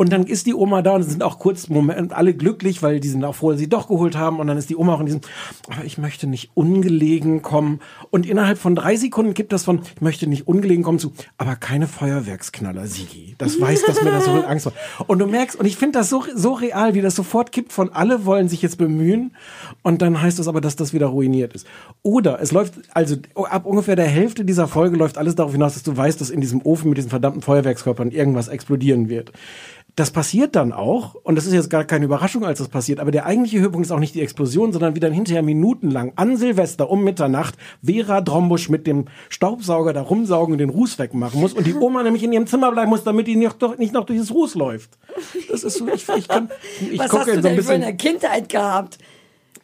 Und 0.00 0.10
dann 0.10 0.24
ist 0.24 0.46
die 0.46 0.54
Oma 0.54 0.80
da 0.80 0.94
und 0.94 1.02
sind 1.02 1.22
auch 1.22 1.38
kurz 1.38 1.68
Moment 1.68 2.14
alle 2.14 2.32
glücklich, 2.32 2.82
weil 2.82 3.00
die 3.00 3.08
sind 3.08 3.22
auch 3.22 3.34
froh, 3.34 3.50
dass 3.50 3.60
sie 3.60 3.68
doch 3.68 3.86
geholt 3.86 4.16
haben. 4.16 4.40
Und 4.40 4.46
dann 4.46 4.56
ist 4.56 4.70
die 4.70 4.76
Oma 4.76 4.94
auch 4.94 5.00
in 5.00 5.04
diesem, 5.04 5.20
aber 5.68 5.84
ich 5.84 5.98
möchte 5.98 6.26
nicht 6.26 6.52
ungelegen 6.54 7.42
kommen. 7.42 7.80
Und 8.08 8.24
innerhalb 8.24 8.56
von 8.56 8.74
drei 8.74 8.96
Sekunden 8.96 9.34
gibt 9.34 9.52
das 9.52 9.64
von, 9.64 9.82
ich 9.94 10.00
möchte 10.00 10.26
nicht 10.26 10.48
ungelegen 10.48 10.82
kommen 10.82 10.98
zu, 10.98 11.12
aber 11.36 11.54
keine 11.54 11.86
Feuerwerksknaller, 11.86 12.86
Sigi. 12.86 13.34
Das 13.36 13.60
weiß, 13.60 13.82
dass 13.84 14.02
mir 14.02 14.10
das 14.10 14.24
so 14.24 14.32
viel 14.32 14.46
Angst 14.46 14.64
macht. 14.64 14.76
Und 15.06 15.18
du 15.18 15.26
merkst, 15.26 15.60
und 15.60 15.66
ich 15.66 15.76
finde 15.76 15.98
das 15.98 16.08
so, 16.08 16.24
so 16.34 16.54
real, 16.54 16.94
wie 16.94 17.02
das 17.02 17.14
sofort 17.14 17.52
kippt 17.52 17.70
von 17.70 17.92
alle 17.92 18.24
wollen 18.24 18.48
sich 18.48 18.62
jetzt 18.62 18.78
bemühen. 18.78 19.36
Und 19.82 20.00
dann 20.00 20.22
heißt 20.22 20.38
es 20.38 20.48
aber, 20.48 20.62
dass 20.62 20.76
das 20.76 20.94
wieder 20.94 21.08
ruiniert 21.08 21.52
ist. 21.52 21.66
Oder 22.00 22.40
es 22.40 22.52
läuft, 22.52 22.72
also 22.94 23.16
ab 23.50 23.66
ungefähr 23.66 23.96
der 23.96 24.08
Hälfte 24.08 24.46
dieser 24.46 24.66
Folge 24.66 24.96
läuft 24.96 25.18
alles 25.18 25.34
darauf 25.34 25.52
hinaus, 25.52 25.74
dass 25.74 25.82
du 25.82 25.94
weißt, 25.94 26.18
dass 26.22 26.30
in 26.30 26.40
diesem 26.40 26.62
Ofen 26.62 26.88
mit 26.88 26.96
diesen 26.96 27.10
verdammten 27.10 27.42
Feuerwerkskörpern 27.42 28.12
irgendwas 28.12 28.48
explodieren 28.48 29.10
wird. 29.10 29.32
Das 29.96 30.10
passiert 30.10 30.56
dann 30.56 30.72
auch, 30.72 31.14
und 31.14 31.34
das 31.36 31.46
ist 31.46 31.52
jetzt 31.52 31.68
gar 31.70 31.84
keine 31.84 32.04
Überraschung, 32.04 32.44
als 32.44 32.58
das 32.58 32.68
passiert, 32.68 33.00
aber 33.00 33.10
der 33.10 33.26
eigentliche 33.26 33.58
Höhepunkt 33.60 33.86
ist 33.86 33.90
auch 33.92 33.98
nicht 33.98 34.14
die 34.14 34.22
Explosion, 34.22 34.72
sondern 34.72 34.94
wie 34.94 35.00
dann 35.00 35.12
hinterher 35.12 35.42
minutenlang 35.42 36.12
an 36.16 36.36
Silvester 36.36 36.88
um 36.90 37.02
Mitternacht 37.02 37.56
Vera 37.84 38.20
Drombusch 38.20 38.68
mit 38.68 38.86
dem 38.86 39.06
Staubsauger 39.28 39.92
da 39.92 40.02
rumsaugen 40.02 40.52
und 40.52 40.58
den 40.58 40.70
Ruß 40.70 40.98
wegmachen 40.98 41.40
muss 41.40 41.54
und 41.54 41.66
die 41.66 41.74
Oma 41.74 42.02
nämlich 42.02 42.22
in 42.22 42.32
ihrem 42.32 42.46
Zimmer 42.46 42.70
bleiben 42.72 42.90
muss, 42.90 43.04
damit 43.04 43.26
die 43.26 43.36
nicht, 43.36 43.60
doch, 43.60 43.78
nicht 43.78 43.92
noch 43.92 44.04
durch 44.04 44.20
das 44.20 44.30
Ruß 44.30 44.54
läuft. 44.54 44.90
Das 45.50 45.64
ist 45.64 45.78
so, 45.78 45.88
ich, 45.88 46.08
ich 46.08 46.28
kann, 46.28 46.50
ich 46.90 46.98
Was 46.98 47.08
gucke 47.10 47.22
hast 47.22 47.28
du 47.28 47.32
so 47.32 47.38
ein 47.38 47.42
denn 47.42 47.50
für 47.52 47.56
bisschen, 47.56 47.82
eine 47.82 47.96
Kindheit 47.96 48.48
gehabt? 48.48 48.98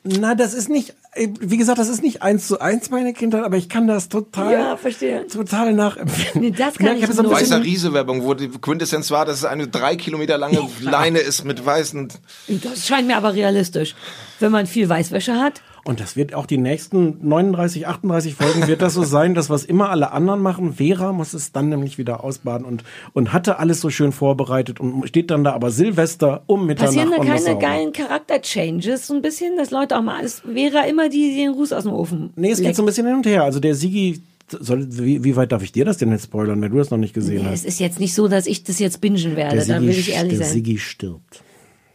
na, 0.02 0.34
das 0.34 0.54
ist 0.54 0.68
nicht, 0.68 0.94
wie 1.40 1.56
gesagt, 1.56 1.78
das 1.78 1.88
ist 1.88 2.02
nicht 2.02 2.22
eins 2.22 2.46
zu 2.46 2.60
eins 2.60 2.90
meine 2.90 3.12
Kindheit, 3.12 3.44
aber 3.44 3.56
ich 3.56 3.68
kann 3.68 3.86
das 3.86 4.08
total, 4.08 4.52
Ja, 4.52 4.76
verstehe. 4.76 5.26
total 5.26 5.72
nachempfinden. 5.72 6.40
Nee, 6.42 6.50
das 6.50 6.74
Ich 6.74 6.78
kann 6.86 6.96
ich 6.96 7.02
habe 7.02 7.12
so 7.12 7.22
ein 7.22 7.28
nur. 7.28 7.34
bisschen- 7.38 7.56
Weißer 7.58 7.64
Riese-Werbung, 7.64 8.22
wo 8.24 8.34
die 8.34 8.48
Quintessenz 8.48 9.10
war, 9.10 9.24
dass 9.24 9.38
es 9.38 9.44
eine 9.44 9.68
drei 9.68 9.96
Kilometer 9.96 10.36
lange 10.38 10.60
Leine 10.80 11.18
ist 11.20 11.44
mit 11.44 11.64
weißen. 11.64 12.08
Das 12.48 12.86
scheint 12.86 13.06
mir 13.06 13.16
aber 13.16 13.34
realistisch. 13.34 13.94
Wenn 14.40 14.52
man 14.52 14.66
viel 14.66 14.88
Weißwäsche 14.88 15.34
hat. 15.40 15.62
Und 15.86 16.00
das 16.00 16.16
wird 16.16 16.34
auch 16.34 16.46
die 16.46 16.58
nächsten 16.58 17.16
39, 17.28 17.86
38 17.86 18.34
Folgen 18.34 18.66
wird 18.66 18.82
das 18.82 18.94
so 18.94 19.04
sein, 19.04 19.34
dass 19.34 19.50
was 19.50 19.64
immer 19.64 19.88
alle 19.90 20.10
anderen 20.10 20.42
machen, 20.42 20.74
Vera 20.74 21.12
muss 21.12 21.32
es 21.32 21.52
dann 21.52 21.68
nämlich 21.68 21.96
wieder 21.96 22.24
ausbaden 22.24 22.66
und, 22.66 22.82
und 23.12 23.32
hatte 23.32 23.60
alles 23.60 23.80
so 23.80 23.88
schön 23.88 24.10
vorbereitet 24.10 24.80
und 24.80 25.06
steht 25.08 25.30
dann 25.30 25.44
da 25.44 25.52
aber 25.52 25.70
Silvester 25.70 26.42
um 26.46 26.66
Mitternacht 26.66 26.96
Passieren 26.96 27.12
da 27.16 27.24
keine 27.24 27.58
geilen 27.58 27.92
Charakter-Changes? 27.92 29.06
So 29.06 29.14
ein 29.14 29.22
bisschen, 29.22 29.56
dass 29.56 29.70
Leute 29.70 29.96
auch 29.96 30.02
mal, 30.02 30.24
es 30.24 30.42
wäre 30.44 30.88
immer 30.88 31.08
die, 31.08 31.30
die 31.30 31.36
den 31.36 31.52
Ruß 31.52 31.72
aus 31.72 31.84
dem 31.84 31.92
Ofen. 31.92 32.30
Nee, 32.34 32.50
es 32.50 32.60
geht 32.60 32.74
so 32.74 32.82
ein 32.82 32.86
bisschen 32.86 33.06
hin 33.06 33.14
und 33.16 33.26
her. 33.26 33.44
Also 33.44 33.60
der 33.60 33.76
Sigi 33.76 34.20
soll, 34.48 34.86
wie, 34.90 35.22
wie 35.22 35.36
weit 35.36 35.52
darf 35.52 35.62
ich 35.62 35.70
dir 35.70 35.84
das 35.84 35.98
denn 35.98 36.10
jetzt 36.10 36.24
spoilern, 36.24 36.60
wenn 36.62 36.72
du 36.72 36.78
das 36.78 36.90
noch 36.90 36.98
nicht 36.98 37.14
gesehen 37.14 37.42
Nee, 37.44 37.50
hast? 37.50 37.60
es 37.60 37.64
ist 37.64 37.78
jetzt 37.80 38.00
nicht 38.00 38.14
so, 38.14 38.26
dass 38.28 38.46
ich 38.48 38.64
das 38.64 38.80
jetzt 38.80 39.00
bingen 39.00 39.36
werde, 39.36 39.56
der 39.56 39.66
dann 39.66 39.82
will 39.84 39.90
ich 39.90 40.12
ehrlich 40.12 40.38
der 40.38 40.46
sein. 40.46 40.52
Siggi 40.54 40.78
stirbt. 40.78 41.42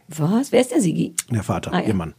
Was? 0.08 0.52
Wer 0.52 0.60
ist 0.60 0.70
der 0.72 0.80
Sigi? 0.80 1.14
Der 1.30 1.42
Vater, 1.42 1.72
Ah, 1.72 1.80
ja. 1.80 1.88
ihr 1.88 1.94
Mann. 1.94 2.12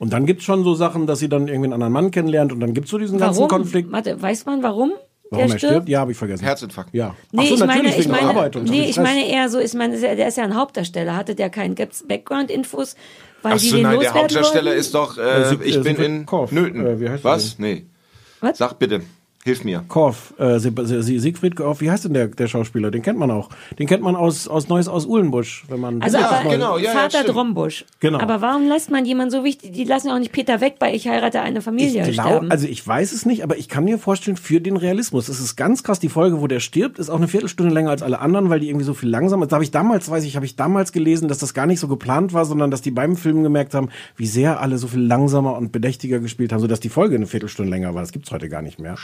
Und 0.00 0.14
dann 0.14 0.24
gibt's 0.24 0.44
schon 0.44 0.64
so 0.64 0.74
Sachen, 0.74 1.06
dass 1.06 1.18
sie 1.18 1.28
dann 1.28 1.46
irgendwie 1.46 1.66
einen 1.66 1.74
anderen 1.74 1.92
Mann 1.92 2.10
kennenlernt 2.10 2.52
und 2.52 2.60
dann 2.60 2.72
gibt's 2.72 2.90
so 2.90 2.96
diesen 2.96 3.18
ganzen 3.18 3.40
Warum? 3.40 3.48
Konflikt. 3.50 3.92
Warte, 3.92 4.20
weiß 4.20 4.46
man 4.46 4.62
warum? 4.62 4.92
Warum 5.30 5.52
er 5.52 5.58
stirbt? 5.58 5.90
Ja, 5.90 6.00
habe 6.00 6.12
ich 6.12 6.16
vergessen. 6.16 6.42
Herzinfarkt. 6.42 6.94
Ja. 6.94 7.14
Nee, 7.32 7.42
Ach 7.42 7.48
so, 7.48 7.54
ich 7.54 7.60
meine, 7.60 7.82
natürlich 7.82 7.90
ich 7.90 8.04
wegen 8.06 8.12
der 8.14 8.22
meine, 8.22 8.38
Arbeit 8.38 8.56
und 8.56 8.66
so 8.66 8.72
nee, 8.72 8.88
ich 8.88 8.96
meine 8.96 9.28
eher 9.28 9.50
so, 9.50 9.58
ich 9.58 9.74
meine, 9.74 10.00
der 10.00 10.26
ist 10.26 10.38
ja 10.38 10.44
ein 10.44 10.56
Hauptdarsteller. 10.56 11.14
Hatte 11.14 11.34
der 11.34 11.50
keinen, 11.50 11.74
gibt's 11.74 12.02
Background-Infos? 12.08 12.96
Weil 13.42 13.58
die 13.58 13.66
Achso, 13.66 13.76
den 13.76 13.82
nein, 13.82 14.00
der 14.00 14.14
Hauptdarsteller 14.14 14.70
wollten? 14.70 14.80
ist 14.80 14.94
doch, 14.94 15.18
Äh, 15.18 15.54
ich 15.64 15.76
äh, 15.76 15.80
bin 15.80 15.96
in. 15.96 16.26
Nöten. 16.50 16.86
Äh, 16.86 16.98
wie 16.98 17.10
heißt 17.10 17.22
Was? 17.22 17.58
Nee. 17.58 17.84
Sag 18.54 18.78
bitte. 18.78 19.02
Hilf 19.42 19.64
mir. 19.64 19.82
Korff, 19.88 20.34
äh, 20.38 20.58
Sie- 20.58 20.70
Sie- 21.02 21.18
Siegfried 21.18 21.56
Korff, 21.56 21.80
wie 21.80 21.90
heißt 21.90 22.04
denn 22.04 22.12
der, 22.12 22.28
der 22.28 22.46
Schauspieler? 22.46 22.90
Den 22.90 23.00
kennt 23.00 23.18
man 23.18 23.30
auch. 23.30 23.48
Den 23.78 23.86
kennt 23.86 24.02
man 24.02 24.14
aus, 24.14 24.46
aus 24.46 24.68
Neues 24.68 24.86
aus 24.86 25.06
Uhlenbusch, 25.06 25.64
wenn 25.68 25.80
man. 25.80 26.02
Also 26.02 26.18
aber 26.18 26.50
genau, 26.50 26.76
ja, 26.76 26.84
ja, 26.84 26.90
Vater 26.92 27.20
stimmt. 27.20 27.34
Drombusch. 27.34 27.86
Genau. 28.00 28.18
Aber 28.20 28.42
warum 28.42 28.68
lässt 28.68 28.90
man 28.90 29.06
jemanden 29.06 29.30
so 29.30 29.42
wichtig, 29.42 29.72
die 29.72 29.84
lassen 29.84 30.08
ja 30.08 30.14
auch 30.14 30.18
nicht 30.18 30.32
Peter 30.32 30.60
weg 30.60 30.74
bei 30.78 30.92
Ich 30.94 31.08
heirate 31.08 31.40
eine 31.40 31.62
Familie 31.62 32.06
Ich 32.06 32.12
sterben. 32.16 32.30
glaube, 32.40 32.50
also 32.50 32.66
ich 32.66 32.86
weiß 32.86 33.12
es 33.12 33.24
nicht, 33.24 33.42
aber 33.42 33.56
ich 33.56 33.70
kann 33.70 33.84
mir 33.84 33.98
vorstellen, 33.98 34.36
für 34.36 34.60
den 34.60 34.76
Realismus. 34.76 35.30
Es 35.30 35.40
ist 35.40 35.56
ganz 35.56 35.82
krass, 35.84 35.98
die 36.00 36.10
Folge, 36.10 36.42
wo 36.42 36.46
der 36.46 36.60
stirbt, 36.60 36.98
ist 36.98 37.08
auch 37.08 37.16
eine 37.16 37.26
Viertelstunde 37.28 37.72
länger 37.72 37.88
als 37.90 38.02
alle 38.02 38.18
anderen, 38.20 38.50
weil 38.50 38.60
die 38.60 38.68
irgendwie 38.68 38.84
so 38.84 38.92
viel 38.92 39.08
langsamer 39.08 39.44
ist. 39.44 39.52
Da 39.52 39.56
habe 39.56 39.64
ich 39.64 39.70
damals, 39.70 40.10
weiß 40.10 40.24
ich, 40.24 40.36
habe 40.36 40.44
ich 40.44 40.56
damals 40.56 40.92
gelesen, 40.92 41.28
dass 41.28 41.38
das 41.38 41.54
gar 41.54 41.64
nicht 41.64 41.80
so 41.80 41.88
geplant 41.88 42.34
war, 42.34 42.44
sondern 42.44 42.70
dass 42.70 42.82
die 42.82 42.90
beim 42.90 43.16
Filmen 43.16 43.42
gemerkt 43.42 43.72
haben, 43.72 43.88
wie 44.16 44.26
sehr 44.26 44.60
alle 44.60 44.76
so 44.76 44.86
viel 44.86 45.00
langsamer 45.00 45.56
und 45.56 45.72
bedächtiger 45.72 46.18
gespielt 46.18 46.52
haben, 46.52 46.60
sodass 46.60 46.80
die 46.80 46.90
Folge 46.90 47.14
eine 47.16 47.26
Viertelstunde 47.26 47.70
länger 47.70 47.94
war. 47.94 48.02
Das 48.02 48.12
gibt's 48.12 48.30
heute 48.30 48.50
gar 48.50 48.60
nicht 48.60 48.78
mehr. 48.78 48.96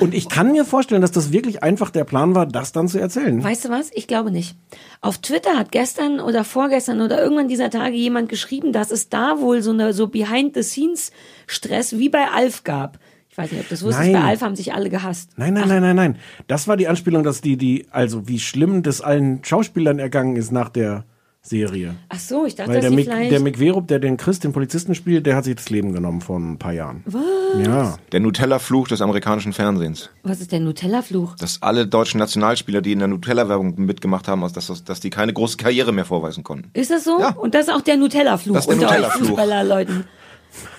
Und 0.00 0.14
ich 0.14 0.28
kann 0.28 0.52
mir 0.52 0.64
vorstellen, 0.64 1.00
dass 1.00 1.12
das 1.12 1.32
wirklich 1.32 1.62
einfach 1.62 1.90
der 1.90 2.04
Plan 2.04 2.34
war, 2.34 2.46
das 2.46 2.72
dann 2.72 2.88
zu 2.88 3.00
erzählen. 3.00 3.42
Weißt 3.42 3.64
du 3.64 3.70
was? 3.70 3.90
Ich 3.94 4.06
glaube 4.06 4.30
nicht. 4.30 4.56
Auf 5.00 5.18
Twitter 5.18 5.58
hat 5.58 5.72
gestern 5.72 6.20
oder 6.20 6.44
vorgestern 6.44 7.00
oder 7.00 7.22
irgendwann 7.22 7.48
dieser 7.48 7.70
Tage 7.70 7.96
jemand 7.96 8.28
geschrieben, 8.28 8.72
dass 8.72 8.90
es 8.90 9.08
da 9.08 9.40
wohl 9.40 9.62
so 9.62 9.70
eine 9.72 9.92
so 9.92 10.08
Behind-the-Scenes-Stress 10.08 11.98
wie 11.98 12.08
bei 12.08 12.28
Alf 12.28 12.64
gab. 12.64 12.98
Ich 13.30 13.38
weiß 13.38 13.52
nicht, 13.52 13.60
ob 13.60 13.68
du 13.68 13.74
das 13.74 13.82
wusstest. 13.84 14.10
Nein. 14.10 14.22
Bei 14.22 14.28
Alf 14.28 14.42
haben 14.42 14.56
sich 14.56 14.74
alle 14.74 14.90
gehasst. 14.90 15.30
Nein, 15.36 15.54
nein, 15.54 15.68
nein, 15.68 15.82
nein, 15.82 15.96
nein. 15.96 16.16
Das 16.46 16.66
war 16.66 16.76
die 16.76 16.88
Anspielung, 16.88 17.22
dass 17.22 17.40
die, 17.40 17.56
die, 17.56 17.86
also 17.90 18.28
wie 18.28 18.40
schlimm 18.40 18.82
das 18.82 19.00
allen 19.00 19.44
Schauspielern 19.44 19.98
ergangen 19.98 20.36
ist 20.36 20.50
nach 20.50 20.68
der 20.68 21.04
Serie. 21.42 21.96
Ach 22.10 22.18
so, 22.18 22.44
ich 22.44 22.54
dachte, 22.54 22.68
Weil 22.68 22.76
dass 22.76 22.82
der 22.82 22.90
sie 22.90 22.96
Mick, 22.96 23.06
vielleicht... 23.06 23.32
der 23.32 23.40
Mick 23.40 23.58
Verup, 23.58 23.88
der 23.88 23.98
den 23.98 24.18
Chris, 24.18 24.40
den 24.40 24.52
Polizisten 24.52 24.94
spielt, 24.94 25.24
der 25.24 25.36
hat 25.36 25.44
sich 25.44 25.56
das 25.56 25.70
Leben 25.70 25.92
genommen 25.92 26.20
vor 26.20 26.38
ein 26.38 26.58
paar 26.58 26.72
Jahren. 26.72 27.02
Was? 27.06 27.22
Ja. 27.64 27.96
Der 28.12 28.20
Nutella-Fluch 28.20 28.88
des 28.88 29.00
amerikanischen 29.00 29.52
Fernsehens. 29.54 30.10
Was 30.22 30.40
ist 30.40 30.52
der 30.52 30.60
Nutella-Fluch? 30.60 31.36
Dass 31.36 31.62
alle 31.62 31.86
deutschen 31.86 32.18
Nationalspieler, 32.18 32.82
die 32.82 32.92
in 32.92 32.98
der 32.98 33.08
Nutella-Werbung 33.08 33.74
mitgemacht 33.78 34.28
haben, 34.28 34.42
dass, 34.42 34.52
dass, 34.52 34.84
dass 34.84 35.00
die 35.00 35.10
keine 35.10 35.32
große 35.32 35.56
Karriere 35.56 35.92
mehr 35.92 36.04
vorweisen 36.04 36.44
konnten. 36.44 36.70
Ist 36.74 36.90
das 36.90 37.04
so? 37.04 37.16
Und 37.36 37.54
das 37.54 37.68
ist 37.68 37.74
auch 37.74 37.80
der 37.80 37.96
Nutella-Fluch 37.96 38.56
unter 38.56 38.70
euch 38.70 38.76
Nutella-Fluch. 38.80 39.28
Fußballerleuten. 39.28 40.04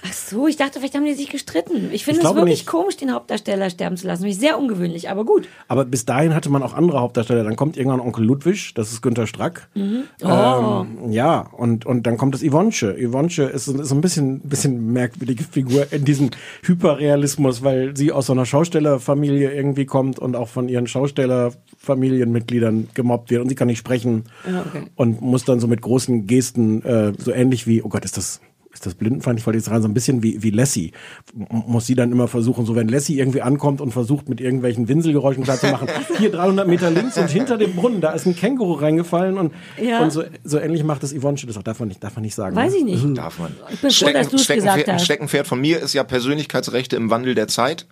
Ach 0.06 0.14
so, 0.14 0.48
ich 0.48 0.58
dachte, 0.58 0.80
vielleicht 0.80 0.96
haben 0.96 1.06
die 1.06 1.14
sich 1.14 1.30
gestritten. 1.30 1.90
Ich 1.92 2.04
finde 2.06 2.20
es 2.22 2.26
wirklich 2.26 2.46
nicht. 2.60 2.68
komisch, 2.68 2.98
den 2.98 3.14
Hauptdarsteller 3.14 3.70
sterben 3.70 3.98
zu 3.98 4.08
lassen. 4.08 4.22
Finde 4.24 4.34
ich 4.34 4.40
sehr 4.40 4.58
ungewöhnlich, 4.60 5.10
aber 5.10 5.24
gut. 5.26 5.48
Aber 5.68 5.86
bis 5.86 6.06
dahin 6.06 6.34
hatte 6.36 6.50
man 6.50 6.64
auch 6.64 6.74
andere 6.74 7.00
Hauptdarsteller. 7.00 7.44
Dann 7.44 7.56
kommt 7.56 7.78
irgendwann 7.78 8.00
Onkel 8.02 8.26
Ludwig, 8.26 8.74
das 8.76 8.92
ist 8.92 9.02
Günter 9.02 9.28
Strack. 9.28 9.70
Mhm. 9.76 10.04
Oh. 10.24 10.86
Ähm, 11.06 11.12
ja, 11.12 11.42
und, 11.58 11.86
und 11.86 12.06
dann 12.08 12.18
kommt 12.18 12.34
das 12.36 12.42
Yvonche. 12.44 12.96
Yvonche 13.00 13.44
ist, 13.44 13.66
so- 13.66 13.80
ist 13.80 13.90
so 13.90 13.96
ein 13.96 14.02
bisschen, 14.02 14.40
bisschen 14.42 14.92
merkwürdige 14.94 15.44
Figur 15.44 15.88
in 15.92 16.06
diesem 16.06 16.30
Hyperrealismus, 16.64 17.64
weil 17.64 17.96
sie 17.96 18.12
aus 18.12 18.26
so 18.28 18.34
einer 18.34 18.46
Schaustellerfamilie 18.46 19.52
irgendwie 19.54 19.86
kommt 19.86 20.20
und 20.20 20.36
auch 20.36 20.48
von 20.50 20.68
ihren 20.70 20.88
Schaustellerfamilienmitgliedern 20.88 22.90
gemobbt 22.94 23.30
wird 23.32 23.42
und 23.42 23.50
sie 23.50 23.56
kann 23.56 23.68
nicht 23.68 23.80
sprechen 23.80 24.26
Ja, 24.50 24.64
okay. 24.68 24.84
und 24.96 25.22
muss 25.22 25.46
dann 25.46 25.60
so 25.60 25.68
mit 25.68 25.82
großen 25.82 26.28
Gesten, 26.28 26.84
äh, 26.84 27.14
so 27.18 27.32
ähnlich 27.32 27.68
wie, 27.68 27.82
oh 27.82 27.90
Gott, 27.90 28.06
ist 28.06 28.18
das, 28.18 28.42
ist 28.74 28.86
das 28.86 28.96
blindenfeindlich, 28.96 29.46
wollte 29.46 29.58
ich 29.58 29.66
jetzt 29.66 29.72
rein, 29.72 29.82
so 29.82 29.88
ein 29.88 29.94
bisschen 29.94 30.24
wie, 30.24 30.42
wie 30.44 30.50
Lassie. 30.50 30.92
M 31.38 31.64
muss 31.68 31.86
sie 31.86 31.96
dann 31.96 32.12
immer 32.12 32.28
versuchen, 32.28 32.66
so 32.66 32.76
wenn 32.76 32.88
Lassie 32.88 33.20
irgendwie 33.20 33.42
ankommt 33.42 33.82
und 33.82 33.92
versucht 33.92 34.30
mit 34.30 34.40
irgendwelchen 34.40 34.88
Winselgeräuschen 34.88 35.44
klar 35.44 35.58
zu 35.58 35.68
machen, 35.68 35.88
hier 36.18 36.32
300 36.32 36.68
Meter 36.68 36.90
links 36.90 37.18
und 37.18 37.30
hinter 37.30 37.58
dem 37.58 37.74
Brunnen, 37.74 38.02
da 38.02 38.12
ist 38.12 38.26
ein 38.26 38.36
Känguru 38.36 38.74
reingefallen 38.74 39.38
und, 39.38 39.54
Ja. 39.82 40.02
und 40.02 40.12
so, 40.12 40.24
so 40.44 40.58
ähnlich 40.58 40.84
macht 40.84 41.04
das 41.04 41.14
Yvonne, 41.14 41.38
das 41.46 41.60
darf 41.64 41.80
man 41.80 41.90
nicht, 41.90 42.04
darf 42.04 42.16
man 42.16 42.24
nicht 42.24 42.36
sagen. 42.36 42.56
Weiß 42.56 42.72
ne? 42.72 42.78
ich 42.78 42.84
nicht. 42.86 43.18
Darf 43.18 43.40
man. 43.40 43.56
Ich 43.72 43.82
bin 43.82 43.92
froh, 43.92 44.10
dass 44.12 44.30
du 44.30 44.38
es 44.38 44.48
gesagt 44.48 44.62
Steckenpferd, 44.62 44.88
hast. 44.96 45.06
Steckenpferd 45.06 45.48
von 45.48 45.60
mir 45.60 45.80
ist 45.80 45.94
ja 45.94 46.04
Persönlichkeitsrechte 46.04 46.96
im 46.96 47.10
Wandel 47.10 47.36
der 47.36 47.48
Zeit. 47.48 47.86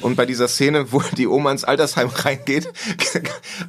Und 0.00 0.16
bei 0.16 0.26
dieser 0.26 0.48
Szene, 0.48 0.92
wo 0.92 1.02
die 1.16 1.26
Oma 1.26 1.52
ins 1.52 1.64
Altersheim 1.64 2.08
reingeht, 2.14 2.68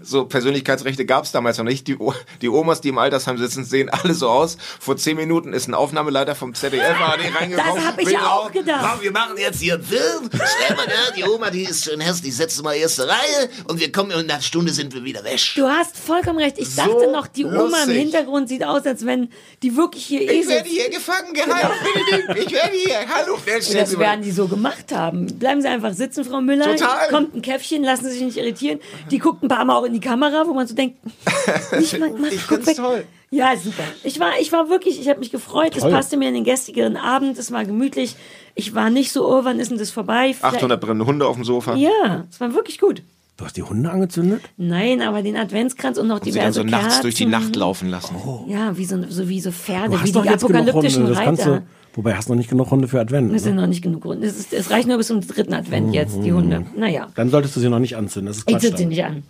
so 0.01 0.25
Persönlichkeitsrechte 0.25 1.05
gab 1.05 1.25
es 1.25 1.31
damals 1.31 1.57
noch 1.57 1.65
nicht. 1.65 1.87
Die, 1.87 1.97
die 2.41 2.49
Omas, 2.49 2.81
die 2.81 2.89
im 2.89 2.97
Altersheim 2.97 3.37
sitzen, 3.37 3.63
sehen 3.65 3.89
alle 3.89 4.13
so 4.13 4.29
aus. 4.29 4.57
Vor 4.79 4.97
zehn 4.97 5.17
Minuten 5.17 5.53
ist 5.53 5.67
ein 5.67 5.73
Aufnahmeleiter 5.73 6.35
vom 6.35 6.53
ZDF 6.53 6.99
ARD 6.99 7.19
reingekommen. 7.39 7.75
Das 7.75 7.85
hab 7.85 7.99
ich 7.99 8.07
will 8.07 8.15
auch 8.17 8.51
gedacht. 8.51 8.85
Komm, 8.91 9.01
wir 9.03 9.11
machen 9.11 9.37
jetzt 9.37 9.59
hier 9.61 9.75
einen 9.75 9.83
Film. 9.83 10.29
Stell 10.31 10.75
mal 10.75 10.85
da, 10.87 11.13
die 11.15 11.23
Oma, 11.23 11.49
die 11.49 11.63
ist 11.63 11.83
schön 11.85 11.99
hässlich, 11.99 12.35
setz 12.35 12.61
mal 12.61 12.73
erste 12.73 13.07
Reihe 13.07 13.49
und 13.67 13.79
wir 13.79 13.91
kommen 13.91 14.11
in 14.11 14.29
einer 14.29 14.41
Stunde 14.41 14.71
sind 14.71 14.93
wir 14.93 15.03
wieder 15.03 15.23
weg. 15.23 15.39
Du 15.55 15.67
hast 15.67 15.97
vollkommen 15.97 16.39
recht. 16.39 16.57
Ich 16.57 16.75
dachte 16.75 16.91
So 17.05 17.11
noch, 17.11 17.27
die 17.27 17.45
Oma 17.45 17.55
im 17.63 17.69
lustig. 17.71 17.97
Hintergrund 17.97 18.49
sieht 18.49 18.63
aus, 18.63 18.85
als 18.85 19.05
wenn 19.05 19.29
die 19.63 19.75
wirklich 19.75 20.05
hier 20.05 20.21
eh 20.21 20.39
Ich 20.41 20.47
werde 20.47 20.67
sitzt. 20.69 20.81
hier 20.81 20.89
gefangen 20.89 21.33
gehalten, 21.33 21.73
Benedikt. 21.83 22.45
Ich 22.47 22.53
werde 22.53 22.75
hier. 22.75 22.97
Hallo. 23.13 23.37
Das 23.45 23.97
werden 23.99 24.21
die 24.23 24.31
so 24.31 24.47
gemacht 24.47 24.91
haben. 24.91 25.27
Bleiben 25.37 25.61
Sie 25.61 25.67
einfach 25.67 25.93
sitzen, 25.93 26.14
Frau 26.23 26.39
Müller. 26.41 26.75
Total. 26.75 27.09
Kommt 27.09 27.35
ein 27.35 27.41
Käffchen, 27.41 27.83
lassen 27.83 28.05
Sie 28.05 28.11
sich 28.11 28.21
nicht 28.23 28.37
irritieren. 28.37 28.79
Die 29.11 29.17
guckt 29.19 29.43
ein 29.43 29.47
paar 29.47 29.65
Mal 29.65 29.75
auch 29.75 29.83
in 29.83 29.93
die 29.93 29.99
Kamera, 29.99 30.43
wo 30.47 30.53
man 30.53 30.65
so 30.67 30.73
denkt, 30.75 30.97
nicht 31.77 31.99
mal, 31.99 32.11
mach, 32.17 32.27
Ich 32.31 32.39
guck 32.47 32.63
find's 32.63 32.67
weg. 32.67 32.75
toll. 32.77 33.03
Ja, 33.31 33.57
super. 33.57 33.83
Ich 34.03 34.19
war, 34.19 34.29
ich 34.39 34.51
war 34.51 34.69
wirklich, 34.69 34.99
ich 35.01 35.09
habe 35.09 35.19
mich 35.19 35.31
gefreut. 35.31 35.73
Es 35.75 35.81
Toll. 35.81 35.91
passte 35.91 36.15
mir 36.15 36.29
in 36.29 36.35
den 36.35 36.43
gestrigen 36.45 36.95
Abend. 36.95 37.37
Es 37.37 37.51
war 37.51 37.65
gemütlich. 37.65 38.15
Ich 38.53 38.73
war 38.75 38.89
nicht 38.89 39.11
so, 39.11 39.27
oh, 39.27 39.41
wann 39.43 39.59
ist 39.59 39.71
denn 39.71 39.77
das 39.77 39.91
vorbei? 39.91 40.33
Vielleicht- 40.33 40.55
800 40.55 40.79
brennende 40.79 41.05
Hunde 41.05 41.27
auf 41.27 41.35
dem 41.35 41.43
Sofa. 41.43 41.75
Ja, 41.75 42.23
es 42.29 42.39
war 42.39 42.53
wirklich 42.53 42.79
gut. 42.79 43.01
Du 43.37 43.43
hast 43.43 43.57
die 43.57 43.63
Hunde 43.63 43.89
angezündet? 43.91 44.43
Nein, 44.55 45.01
aber 45.01 45.21
den 45.21 45.35
Adventskranz 45.35 45.97
und 45.97 46.07
noch 46.07 46.19
Und 46.19 46.23
sie 46.23 46.31
dann 46.31 46.53
diverse 46.53 46.61
so 46.61 46.63
nachts 46.65 46.83
Kerzen. 46.85 47.01
durch 47.01 47.15
die 47.15 47.25
Nacht 47.25 47.53
laufen 47.57 47.89
lassen. 47.89 48.15
Ja, 48.47 48.77
wie 48.77 48.85
so, 48.85 48.97
so 49.09 49.27
wie 49.27 49.41
so 49.41 49.51
Pferde, 49.51 49.89
Du 49.89 49.93
wie 49.95 49.97
hast 49.97 50.15
doch 50.15 50.21
die 50.21 50.29
jetzt 50.29 50.47
genug 50.47 50.57
Hunde, 50.59 50.71
apokalyptischen 50.71 51.13
kannst 51.13 51.41
Reiter. 51.45 51.63
Du, 51.95 51.99
wobei 51.99 52.15
hast 52.15 52.29
noch 52.29 52.35
nicht 52.35 52.49
genug 52.49 52.71
Hunde 52.71 52.87
für 52.87 52.99
Advent. 52.99 53.33
Das 53.33 53.43
sind 53.43 53.55
Ne? 53.55 53.61
noch 53.61 53.67
nicht 53.67 53.81
genug 53.81 54.03
Hunde. 54.05 54.27
Es, 54.27 54.37
ist, 54.37 54.53
es 54.53 54.69
reicht 54.69 54.87
nur 54.87 54.97
bis 54.97 55.07
zum 55.07 55.21
dritten 55.21 55.53
Advent 55.53 55.93
jetzt, 55.93 56.17
die 56.23 56.33
Hunde. 56.33 56.65
Naja, 56.75 57.07
Dann 57.15 57.29
solltest 57.29 57.55
du 57.55 57.59
sie 57.59 57.69
noch 57.69 57.79
nicht 57.79 57.95
anzünden. 57.95 58.27
Das 58.27 58.37
ist 58.37 58.49
ich 58.49 58.59
zünd 58.59 58.77
sie 58.77 58.85
nicht 58.85 59.03
an. 59.03 59.23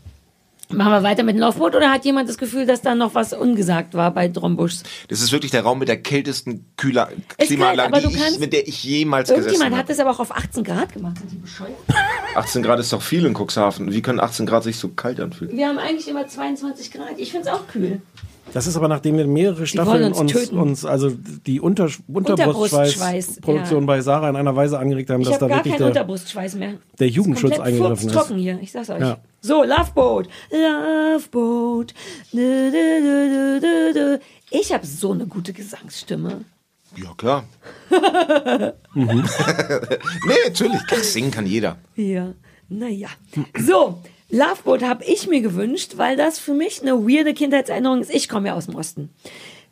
Machen 0.72 0.93
wir 0.93 1.03
weiter 1.03 1.22
mit 1.22 1.36
dem 1.36 1.41
Laufboot 1.41 1.76
oder 1.76 1.91
hat 1.91 2.05
jemand 2.05 2.28
das 2.28 2.39
Gefühl, 2.39 2.66
dass 2.66 2.82
da 2.82 2.95
noch 2.95 3.13
was 3.13 3.34
ungesagt 3.34 3.93
war 3.93 4.11
bei 4.11 4.28
Drombuschs? 4.28 4.82
Das 5.09 5.22
ist 5.22 5.32
wirklich 5.32 5.51
der 5.51 5.61
Raum 5.61 5.78
mit 5.78 5.88
der 5.89 6.01
kältesten 6.01 6.66
Kühler 6.76 7.09
Klimaanlage, 7.38 7.91
kalt, 7.91 8.05
du 8.05 8.09
ich, 8.09 8.39
mit 8.39 8.51
der 8.51 8.68
ich 8.68 8.84
jemals 8.84 9.30
gesessen 9.30 9.43
Irgendjemand 9.45 9.74
hat 9.76 9.84
habe. 9.84 9.88
das 9.89 9.99
aber 9.99 10.09
auch 10.09 10.20
auf 10.20 10.36
18 10.36 10.63
Grad 10.63 10.91
gemacht. 10.91 11.20
Sind 11.20 11.34
die 11.34 11.36
bescheuert? 11.36 11.70
18 12.36 12.63
Grad 12.63 12.80
ist 12.80 12.91
doch 12.91 13.03
viel 13.03 13.28
in 13.28 13.36
Cuxhaven. 13.36 13.93
Wie 13.93 14.01
können 14.01 14.20
18 14.20 14.47
Grad 14.47 14.63
sich 14.63 14.78
so 14.78 14.88
kalt 14.89 15.20
anfühlen? 15.20 15.55
Wir 15.55 15.68
haben 15.68 15.78
eigentlich 15.78 16.07
immer 16.07 16.26
22 16.28 16.91
Grad. 16.91 17.11
Ich 17.18 17.32
finde 17.32 17.47
es 17.47 17.53
auch 17.53 17.68
kühl. 17.68 18.01
Das 18.53 18.67
ist 18.67 18.77
aber 18.77 18.87
nachdem 18.87 19.17
wir 19.17 19.27
mehrere 19.27 19.67
Staffeln 19.67 20.13
uns 20.13 20.19
uns, 20.19 20.49
uns, 20.49 20.85
also 20.85 21.09
die 21.09 21.59
Unter 21.59 21.89
Unterbrustschweiß, 22.07 22.95
Unterbrustschweiß-Produktion 22.95 23.81
ja. 23.81 23.85
bei 23.85 24.01
Sarah 24.01 24.29
in 24.29 24.35
einer 24.35 24.55
Weise 24.55 24.79
angeregt 24.79 25.09
haben, 25.09 25.21
Ich 25.21 25.27
dass 25.27 25.35
habe 25.35 25.45
da 25.45 25.49
gar 25.49 25.57
wirklich 25.57 25.73
keinen 25.73 25.79
der, 25.79 26.03
Unterbrustschweiß 26.03 26.55
mehr. 26.55 26.75
der 26.99 27.09
Jugendschutz 27.09 27.59
eingegriffen 27.59 28.07
ist. 28.07 28.13
trocken 28.13 28.37
hier, 28.37 28.59
ich 28.61 28.71
sag's 28.71 28.89
euch. 28.89 29.01
Ja. 29.01 29.17
So, 29.41 29.63
Loveboat. 29.63 30.29
Loveboat. 30.51 31.93
Ich 34.51 34.73
habe 34.73 34.85
so 34.85 35.11
eine 35.11 35.25
gute 35.27 35.51
Gesangsstimme. 35.53 36.45
Ja, 36.95 37.13
klar. 37.17 37.43
nee, 38.93 40.33
natürlich. 40.45 40.79
Singen 41.01 41.31
kann 41.31 41.45
jeder. 41.45 41.77
Ja, 41.95 42.33
naja. 42.69 43.09
So, 43.59 44.01
Loveboat 44.36 44.83
habe 44.83 45.05
ich 45.05 45.27
mir 45.27 45.39
gewünscht, 45.39 45.93
weil 45.95 46.17
das 46.17 46.39
für 46.39 46.53
mich 46.53 46.81
eine 46.81 47.07
weirde 47.07 47.33
Kindheitserinnerung 47.33 48.01
ist. 48.01 48.13
Ich 48.13 48.27
komme 48.27 48.49
ja 48.49 48.53
aus 48.53 48.65
dem 48.65 48.75
Osten. 48.75 49.09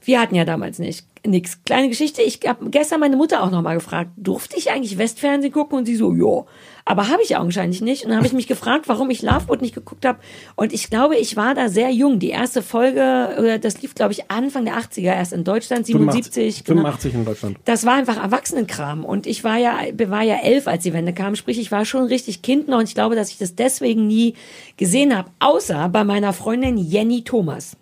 Wir 0.03 0.19
hatten 0.19 0.35
ja 0.35 0.45
damals 0.45 0.79
nicht 0.79 1.05
nix. 1.25 1.63
Kleine 1.63 1.89
Geschichte, 1.89 2.21
ich 2.21 2.39
habe 2.45 2.69
gestern 2.69 2.99
meine 2.99 3.15
Mutter 3.15 3.43
auch 3.43 3.51
nochmal 3.51 3.75
gefragt, 3.75 4.11
durfte 4.17 4.57
ich 4.57 4.71
eigentlich 4.71 4.97
Westfernsehen 4.97 5.53
gucken? 5.53 5.77
Und 5.77 5.85
sie 5.85 5.95
so, 5.95 6.13
ja. 6.13 6.45
Aber 6.85 7.07
habe 7.07 7.23
ich 7.23 7.37
augenscheinlich 7.37 7.81
nicht. 7.81 8.03
Und 8.03 8.09
dann 8.09 8.17
habe 8.17 8.27
ich 8.27 8.33
mich 8.33 8.47
gefragt, 8.47 8.89
warum 8.89 9.09
ich 9.09 9.21
Loveboat 9.21 9.61
nicht 9.61 9.73
geguckt 9.73 10.05
habe. 10.05 10.19
Und 10.55 10.73
ich 10.73 10.89
glaube, 10.89 11.15
ich 11.15 11.37
war 11.37 11.55
da 11.55 11.69
sehr 11.69 11.91
jung. 11.91 12.19
Die 12.19 12.29
erste 12.29 12.61
Folge, 12.61 13.35
oder 13.39 13.57
das 13.57 13.81
lief, 13.81 13.95
glaube 13.95 14.11
ich, 14.11 14.29
Anfang 14.29 14.65
der 14.65 14.75
80er 14.75 15.13
erst 15.13 15.31
in 15.31 15.45
Deutschland, 15.45 15.85
77. 15.85 16.63
85, 16.63 16.65
genau. 16.65 16.81
85 16.81 17.13
in 17.13 17.25
Deutschland. 17.25 17.57
Das 17.63 17.85
war 17.85 17.93
einfach 17.93 18.21
Erwachsenenkram. 18.21 19.05
Und 19.05 19.27
ich 19.27 19.45
war 19.45 19.57
ja, 19.57 19.77
war 20.07 20.23
ja 20.23 20.39
elf, 20.43 20.67
als 20.67 20.83
die 20.83 20.91
Wende 20.91 21.13
kam. 21.13 21.37
Sprich, 21.37 21.57
ich 21.57 21.71
war 21.71 21.85
schon 21.85 22.03
richtig 22.03 22.41
Kind 22.41 22.67
noch. 22.67 22.79
Und 22.79 22.89
ich 22.89 22.95
glaube, 22.95 23.15
dass 23.15 23.29
ich 23.29 23.37
das 23.37 23.55
deswegen 23.55 24.07
nie 24.07 24.33
gesehen 24.75 25.15
habe. 25.15 25.29
Außer 25.39 25.87
bei 25.87 26.03
meiner 26.03 26.33
Freundin 26.33 26.77
Jenny 26.77 27.23
Thomas. 27.23 27.77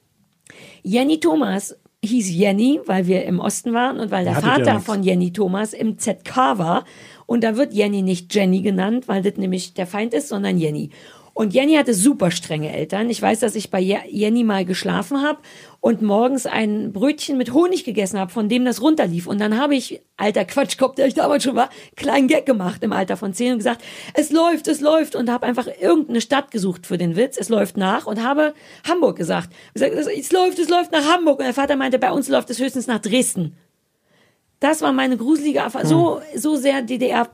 Jenny 0.84 1.20
Thomas 1.20 1.76
hieß 2.04 2.32
Jenny, 2.32 2.80
weil 2.86 3.06
wir 3.06 3.26
im 3.26 3.40
Osten 3.40 3.74
waren 3.74 4.00
und 4.00 4.12
weil 4.12 4.24
der 4.24 4.36
Hattet 4.36 4.50
Vater 4.50 4.74
nix. 4.74 4.86
von 4.86 5.04
Jenny 5.04 5.32
Thomas 5.32 5.74
im 5.74 6.00
ZK 6.00 6.58
war 6.58 6.86
Und 7.28 7.44
da 7.44 7.56
wird 7.58 7.74
Jenny 7.74 8.02
nicht 8.02 8.34
Jenny 8.34 8.62
genannt, 8.62 9.08
weil 9.08 9.22
das 9.22 9.38
nämlich 9.38 9.74
der 9.74 9.88
Feind 9.88 10.14
ist, 10.14 10.28
sondern 10.30 10.58
Jenny. 10.58 10.90
Und 11.42 11.56
Jenny 11.56 11.74
hatte 11.74 11.96
super 11.96 12.30
strenge 12.30 12.72
Eltern. 12.72 13.10
Ich 13.10 13.20
weiß, 13.20 13.40
dass 13.40 13.56
ich 13.56 13.72
bei 13.72 13.80
Je- 13.80 13.98
Jenny 14.08 14.44
mal 14.44 14.64
geschlafen 14.64 15.24
habe 15.24 15.40
und 15.80 16.04
morgens 16.04 16.46
ein 16.46 16.94
Brötchen 16.94 17.36
mit 17.36 17.52
Honig 17.52 17.84
gegessen 17.84 18.20
habe, 18.20 18.32
von 18.32 18.48
dem 18.48 18.64
das 18.64 18.80
runterlief. 18.80 19.26
Und 19.26 19.42
dann 19.42 19.60
habe 19.60 19.74
ich, 19.74 20.02
alter 20.18 20.46
Quatschkopf, 20.46 20.94
der 20.94 21.08
ich 21.08 21.16
damals 21.16 21.44
schon 21.44 21.56
war, 21.56 21.72
kleinen 21.96 22.28
Gag 22.28 22.46
gemacht 22.46 22.84
im 22.84 22.94
Alter 22.94 23.18
von 23.18 23.34
zehn 23.34 23.54
und 23.54 23.58
gesagt, 23.58 23.82
es 24.14 24.30
läuft, 24.30 24.68
es 24.68 24.82
läuft. 24.82 25.16
Und 25.16 25.32
habe 25.32 25.48
einfach 25.48 25.66
irgendeine 25.82 26.22
Stadt 26.22 26.52
gesucht 26.52 26.86
für 26.86 27.00
den 27.00 27.16
Witz. 27.16 27.38
Es 27.40 27.50
läuft 27.50 27.76
nach 27.76 28.06
und 28.06 28.24
habe 28.24 28.54
Hamburg 28.88 29.18
gesagt. 29.18 29.50
gesagt 29.74 29.96
es, 29.96 30.06
es 30.06 30.32
läuft, 30.32 30.60
es 30.60 30.70
läuft 30.70 30.92
nach 30.92 31.12
Hamburg. 31.12 31.40
Und 31.40 31.46
der 31.46 31.56
Vater 31.56 31.76
meinte, 31.76 31.98
bei 31.98 32.12
uns 32.12 32.30
läuft 32.30 32.52
es 32.52 32.60
höchstens 32.60 32.86
nach 32.86 33.00
Dresden. 33.00 33.56
Das 34.60 34.84
war 34.84 34.94
meine 34.94 35.18
gruselige 35.18 35.58
Erfahrung. 35.58 35.88
So, 35.88 36.22
so 36.36 36.56
sehr 36.56 36.84
DDR 36.84 37.30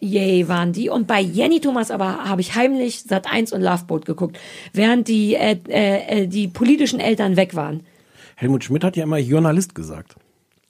Yay 0.00 0.48
waren 0.48 0.72
die. 0.72 0.88
Und 0.88 1.06
bei 1.06 1.20
Jenny 1.20 1.60
Thomas 1.60 1.90
aber 1.90 2.24
habe 2.24 2.40
ich 2.40 2.54
heimlich 2.54 3.02
Sat 3.02 3.30
1 3.30 3.52
und 3.52 3.60
Loveboat 3.60 4.06
geguckt, 4.06 4.38
während 4.72 5.08
die, 5.08 5.34
äh, 5.34 5.56
äh, 5.68 6.22
äh, 6.22 6.26
die 6.26 6.48
politischen 6.48 7.00
Eltern 7.00 7.36
weg 7.36 7.54
waren. 7.54 7.80
Helmut 8.36 8.64
Schmidt 8.64 8.82
hat 8.84 8.96
ja 8.96 9.04
immer 9.04 9.18
Journalist 9.18 9.74
gesagt. 9.74 10.14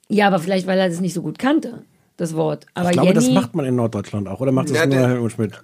Ja, 0.09 0.27
aber 0.27 0.39
vielleicht, 0.39 0.67
weil 0.67 0.77
er 0.77 0.89
das 0.89 0.99
nicht 0.99 1.13
so 1.13 1.21
gut 1.21 1.39
kannte, 1.39 1.83
das 2.17 2.35
Wort. 2.35 2.65
Aber 2.73 2.89
ich 2.89 2.93
glaube, 2.93 3.07
Jenny, 3.07 3.15
das 3.25 3.29
macht 3.31 3.55
man 3.55 3.65
in 3.65 3.75
Norddeutschland 3.75 4.27
auch. 4.27 4.41
Oder 4.41 4.51
macht 4.51 4.69
das 4.69 4.75
Ja, 4.77 4.85
nur 4.85 4.95
der- 4.97 5.07
Helmut 5.07 5.31
Schmidt? 5.31 5.63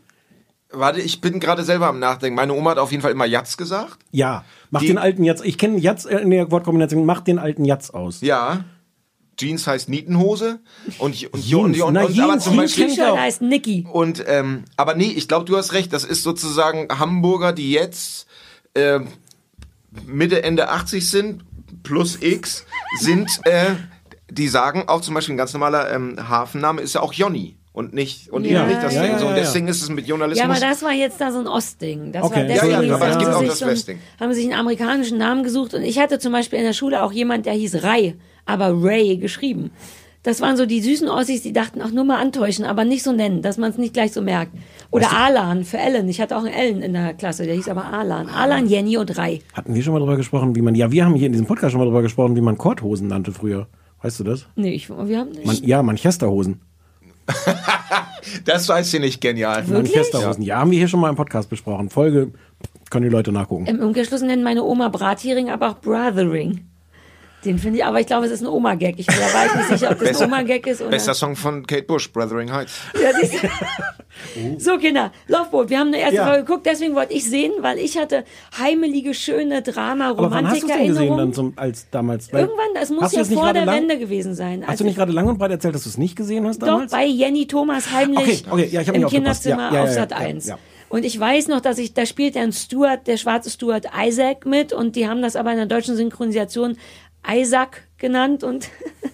Warte, 0.71 0.99
ich 1.01 1.21
bin 1.21 1.39
gerade 1.39 1.63
selber 1.63 1.87
am 1.87 1.99
Nachdenken. 1.99 2.35
Meine 2.35 2.53
Oma 2.53 2.71
hat 2.71 2.77
auf 2.77 2.91
jeden 2.91 3.01
Fall 3.01 3.11
immer 3.11 3.25
Jatz 3.25 3.55
gesagt. 3.57 3.99
Ja, 4.11 4.43
mach 4.69 4.81
Die- 4.81 4.87
den 4.87 4.97
alten 4.97 5.23
Jatz. 5.23 5.41
Ich 5.43 5.57
kenne 5.57 5.77
Jatz 5.77 6.05
in 6.05 6.29
der 6.29 6.49
Wortkombination. 6.51 7.05
Mach 7.05 7.21
den 7.21 7.39
alten 7.39 7.63
Jatz 7.65 7.89
aus. 7.89 8.21
Ja. 8.21 8.63
Jeans 9.37 9.67
heißt 9.67 9.87
Nietenhose 9.89 10.59
und 10.97 11.23
und 11.23 11.33
und, 11.33 11.43
Jeans, 11.43 11.77
und, 11.77 11.81
und, 11.81 11.93
na, 11.93 12.05
und 12.05 12.19
aber 12.19 12.31
Jeans, 12.33 12.43
zum 12.43 12.53
Jeans 12.53 12.75
Beispiel 12.75 13.03
auch. 13.05 13.17
heißt 13.17 13.41
Niki. 13.43 13.85
Und 13.91 14.23
ähm, 14.27 14.65
aber 14.77 14.95
nee, 14.95 15.13
ich 15.15 15.27
glaube, 15.27 15.45
du 15.45 15.55
hast 15.57 15.73
recht. 15.73 15.93
Das 15.93 16.03
ist 16.03 16.23
sozusagen 16.23 16.87
Hamburger, 16.99 17.53
die 17.53 17.71
jetzt 17.71 18.25
äh, 18.73 18.99
Mitte 20.05 20.43
Ende 20.43 20.69
80 20.69 21.09
sind 21.09 21.43
plus 21.83 22.17
X 22.21 22.65
sind, 22.99 23.29
äh, 23.45 23.75
die 24.29 24.47
sagen 24.47 24.85
auch 24.87 25.01
zum 25.01 25.13
Beispiel 25.13 25.35
ein 25.35 25.37
ganz 25.37 25.53
normaler 25.53 25.91
ähm, 25.91 26.17
Hafenname 26.27 26.81
ist 26.81 26.93
ja 26.95 27.01
auch 27.01 27.13
Jonny 27.13 27.55
und 27.71 27.93
nicht 27.93 28.29
und 28.29 28.43
Ja, 28.45 28.65
nicht 28.65 28.81
das 28.83 28.93
ja, 28.95 29.03
Ding. 29.03 29.11
ja, 29.13 29.19
so, 29.19 29.25
und 29.27 29.35
ja. 29.35 29.39
deswegen 29.39 29.67
ist 29.67 29.81
es 29.81 29.89
mit 29.89 30.05
Ja, 30.05 30.09
Journalismus. 30.09 30.49
aber 30.49 30.59
das 30.59 30.81
war 30.83 30.91
jetzt 30.91 31.21
da 31.21 31.31
so 31.31 31.39
ein 31.39 31.47
Ostding. 31.47 32.11
Das 32.11 32.23
Okay. 32.23 32.35
war 32.35 32.41
Ja, 32.43 32.47
deswegen 32.55 32.87
ja, 32.89 32.95
aber 32.95 33.07
es 33.07 33.13
haben 33.13 33.19
gibt 33.19 33.31
sie 33.31 33.35
auch 33.35 33.39
sich 33.41 33.49
das 33.49 33.59
so 33.59 33.67
Westding. 33.67 33.99
haben 34.19 34.33
sich 34.33 34.43
einen 34.45 34.59
amerikanischen 34.59 35.17
Namen 35.17 35.43
gesucht 35.43 35.73
und 35.75 35.83
ich 35.83 35.99
hatte 35.99 36.19
zum 36.19 36.31
Beispiel 36.33 36.59
in 36.59 36.65
der 36.65 36.73
Schule 36.73 37.01
auch 37.03 37.11
jemand, 37.11 37.45
der 37.45 37.53
hieß 37.53 37.83
Ray, 37.83 38.15
aber 38.47 38.73
Ray 38.83 39.17
geschrieben. 39.17 39.71
Das 40.23 40.41
waren 40.41 40.57
so 40.57 40.65
die 40.65 40.81
süßen 40.81 41.07
Ossis, 41.07 41.43
die 41.43 41.53
dachten, 41.53 41.79
ach 41.81 41.91
nur 41.91 42.03
mal 42.03 42.19
antäuschen, 42.19 42.65
aber 42.65 42.83
nicht 42.83 43.03
so 43.03 43.13
nennen, 43.13 43.41
dass 43.41 43.57
man 43.57 43.71
es 43.71 43.77
nicht 43.77 43.93
gleich 43.93 44.11
so 44.11 44.21
merkt. 44.21 44.51
Oder 44.91 45.11
Alan 45.13 45.63
für 45.63 45.77
Ellen. 45.77 46.09
Ich 46.09 46.19
hatte 46.19 46.35
auch 46.35 46.43
einen 46.43 46.53
Ellen 46.53 46.81
in 46.81 46.93
der 46.93 47.13
Klasse, 47.13 47.45
der 47.45 47.55
hieß 47.55 47.69
aber 47.69 47.85
Alan. 47.85 48.27
Alan, 48.27 48.67
Jenny 48.67 48.97
und 48.97 49.17
Ray. 49.17 49.41
Hatten 49.53 49.73
wir 49.73 49.81
schon 49.81 49.93
mal 49.93 49.99
drüber 49.99 50.17
gesprochen, 50.17 50.53
wie 50.55 50.61
man, 50.61 50.75
ja, 50.75 50.91
wir 50.91 51.05
haben 51.05 51.15
hier 51.15 51.27
in 51.27 51.31
diesem 51.31 51.47
Podcast 51.47 51.71
schon 51.71 51.79
mal 51.79 51.85
drüber 51.85 52.01
gesprochen, 52.01 52.35
wie 52.35 52.41
man 52.41 52.57
Korthosen 52.57 53.07
nannte 53.07 53.31
früher. 53.31 53.67
Weißt 54.01 54.19
du 54.19 54.25
das? 54.25 54.47
Nee, 54.55 54.73
ich, 54.73 54.89
wir 54.89 55.19
haben 55.19 55.29
nicht. 55.29 55.45
Man, 55.45 55.55
ja, 55.63 55.81
Manchesterhosen. 55.81 56.61
das 58.45 58.67
weiß 58.67 58.93
ich 58.93 58.99
nicht 58.99 59.21
genial. 59.21 59.63
Manchesterhosen. 59.65 60.43
Ja, 60.43 60.59
haben 60.59 60.71
wir 60.71 60.77
hier 60.77 60.87
schon 60.87 60.99
mal 60.99 61.09
im 61.09 61.15
Podcast 61.15 61.49
besprochen. 61.49 61.89
Folge, 61.89 62.31
können 62.89 63.03
die 63.03 63.11
Leute 63.11 63.31
nachgucken. 63.31 63.65
Im 63.65 63.79
Umkehrschluss 63.79 64.21
nennen 64.21 64.43
meine 64.43 64.63
Oma 64.63 64.89
Brathering, 64.89 65.49
aber 65.49 65.69
auch 65.69 65.79
Brothering. 65.79 66.66
Den 67.47 67.57
finde 67.59 67.79
ich, 67.79 67.85
aber 67.85 67.99
ich 68.01 68.07
glaube, 68.07 68.25
es 68.25 68.31
ist 68.33 68.41
ein 68.41 68.47
Oma-Gag. 68.47 68.95
Ich, 68.99 69.05
da 69.05 69.13
war 69.13 69.45
ich 69.45 69.55
nicht 69.55 69.79
sicher, 69.79 69.91
ob 69.91 69.99
das 69.99 70.21
ein 70.21 70.27
Oma-Gag 70.27 70.67
ist 70.67 70.81
oder. 70.81 70.89
Bester 70.89 71.13
Song 71.13 71.35
von 71.35 71.65
Kate 71.65 71.83
Bush, 71.83 72.11
Brothering 72.11 72.51
Heights. 72.51 72.79
Ja, 73.01 73.09
siehst 73.19 73.41
du? 73.43 73.47
So, 74.57 74.77
Kinder, 74.79 75.11
Loveboat, 75.27 75.69
wir 75.69 75.77
haben 75.77 75.89
eine 75.89 75.99
erste 75.99 76.15
Ja. 76.15 76.25
Folge 76.27 76.43
geguckt, 76.43 76.65
deswegen 76.65 76.95
wollte 76.95 77.13
ich 77.13 77.29
sehen, 77.29 77.51
weil 77.61 77.77
ich 77.77 77.99
hatte 77.99 78.23
heimelige, 78.57 79.13
schöne 79.13 79.61
Drama, 79.61 80.09
Aber 80.09 80.31
wann 80.31 80.49
hast 80.49 80.63
du 80.63 80.67
es 80.67 80.73
denn 80.73 80.87
gesehen 80.87 81.17
dann 81.17 81.33
zum, 81.33 81.53
als 81.55 81.87
damals? 81.91 82.33
Weil- 82.33 82.41
Irgendwann, 82.41 82.65
das 82.73 82.89
muss 82.89 83.11
ja 83.11 83.19
nicht 83.21 83.33
vor 83.33 83.53
der 83.53 83.65
lang- 83.65 83.75
Wende 83.83 83.99
gewesen 83.99 84.33
sein. 84.33 84.63
Hast 84.65 84.79
du 84.79 84.85
nicht 84.85 84.93
ich- 84.93 84.97
gerade 84.97 85.11
lang 85.11 85.27
und 85.27 85.37
breit 85.37 85.51
erzählt, 85.51 85.75
dass 85.75 85.83
du 85.83 85.89
es 85.89 85.99
nicht 85.99 86.15
gesehen 86.15 86.47
hast 86.47 86.59
Doch, 86.63 86.67
damals? 86.67 86.91
bei 86.91 87.05
Jenny 87.05 87.45
Thomas 87.45 87.91
heimlich 87.91 88.17
Okay, 88.19 88.39
okay, 88.49 88.69
ja, 88.71 88.81
ich 88.81 88.87
im 88.87 89.01
nicht. 89.01 89.09
Kinderzimmer 89.11 89.69
Ja, 89.69 89.73
ja, 89.75 89.83
auf 89.83 89.89
Sat 89.91 90.09
ja, 90.11 90.17
1. 90.17 90.47
ja. 90.47 90.57
Und 90.89 91.03
ich 91.05 91.19
weiß 91.19 91.49
noch, 91.49 91.59
dass 91.61 91.77
ich, 91.77 91.93
da 91.93 92.05
spielt 92.07 92.35
ja 92.35 92.41
ein 92.41 92.53
Stuart, 92.53 93.05
der 93.07 93.17
schwarze 93.17 93.49
Stuart 93.51 93.85
Isaac 94.03 94.45
mit 94.47 94.73
und 94.73 94.95
die 94.95 95.07
haben 95.07 95.21
das 95.21 95.35
aber 95.35 95.51
in 95.51 95.57
der 95.57 95.65
deutschen 95.67 95.95
Synchronisation 95.95 96.77
Isaac 97.25 97.87
genannt 97.97 98.43
und 98.43 98.69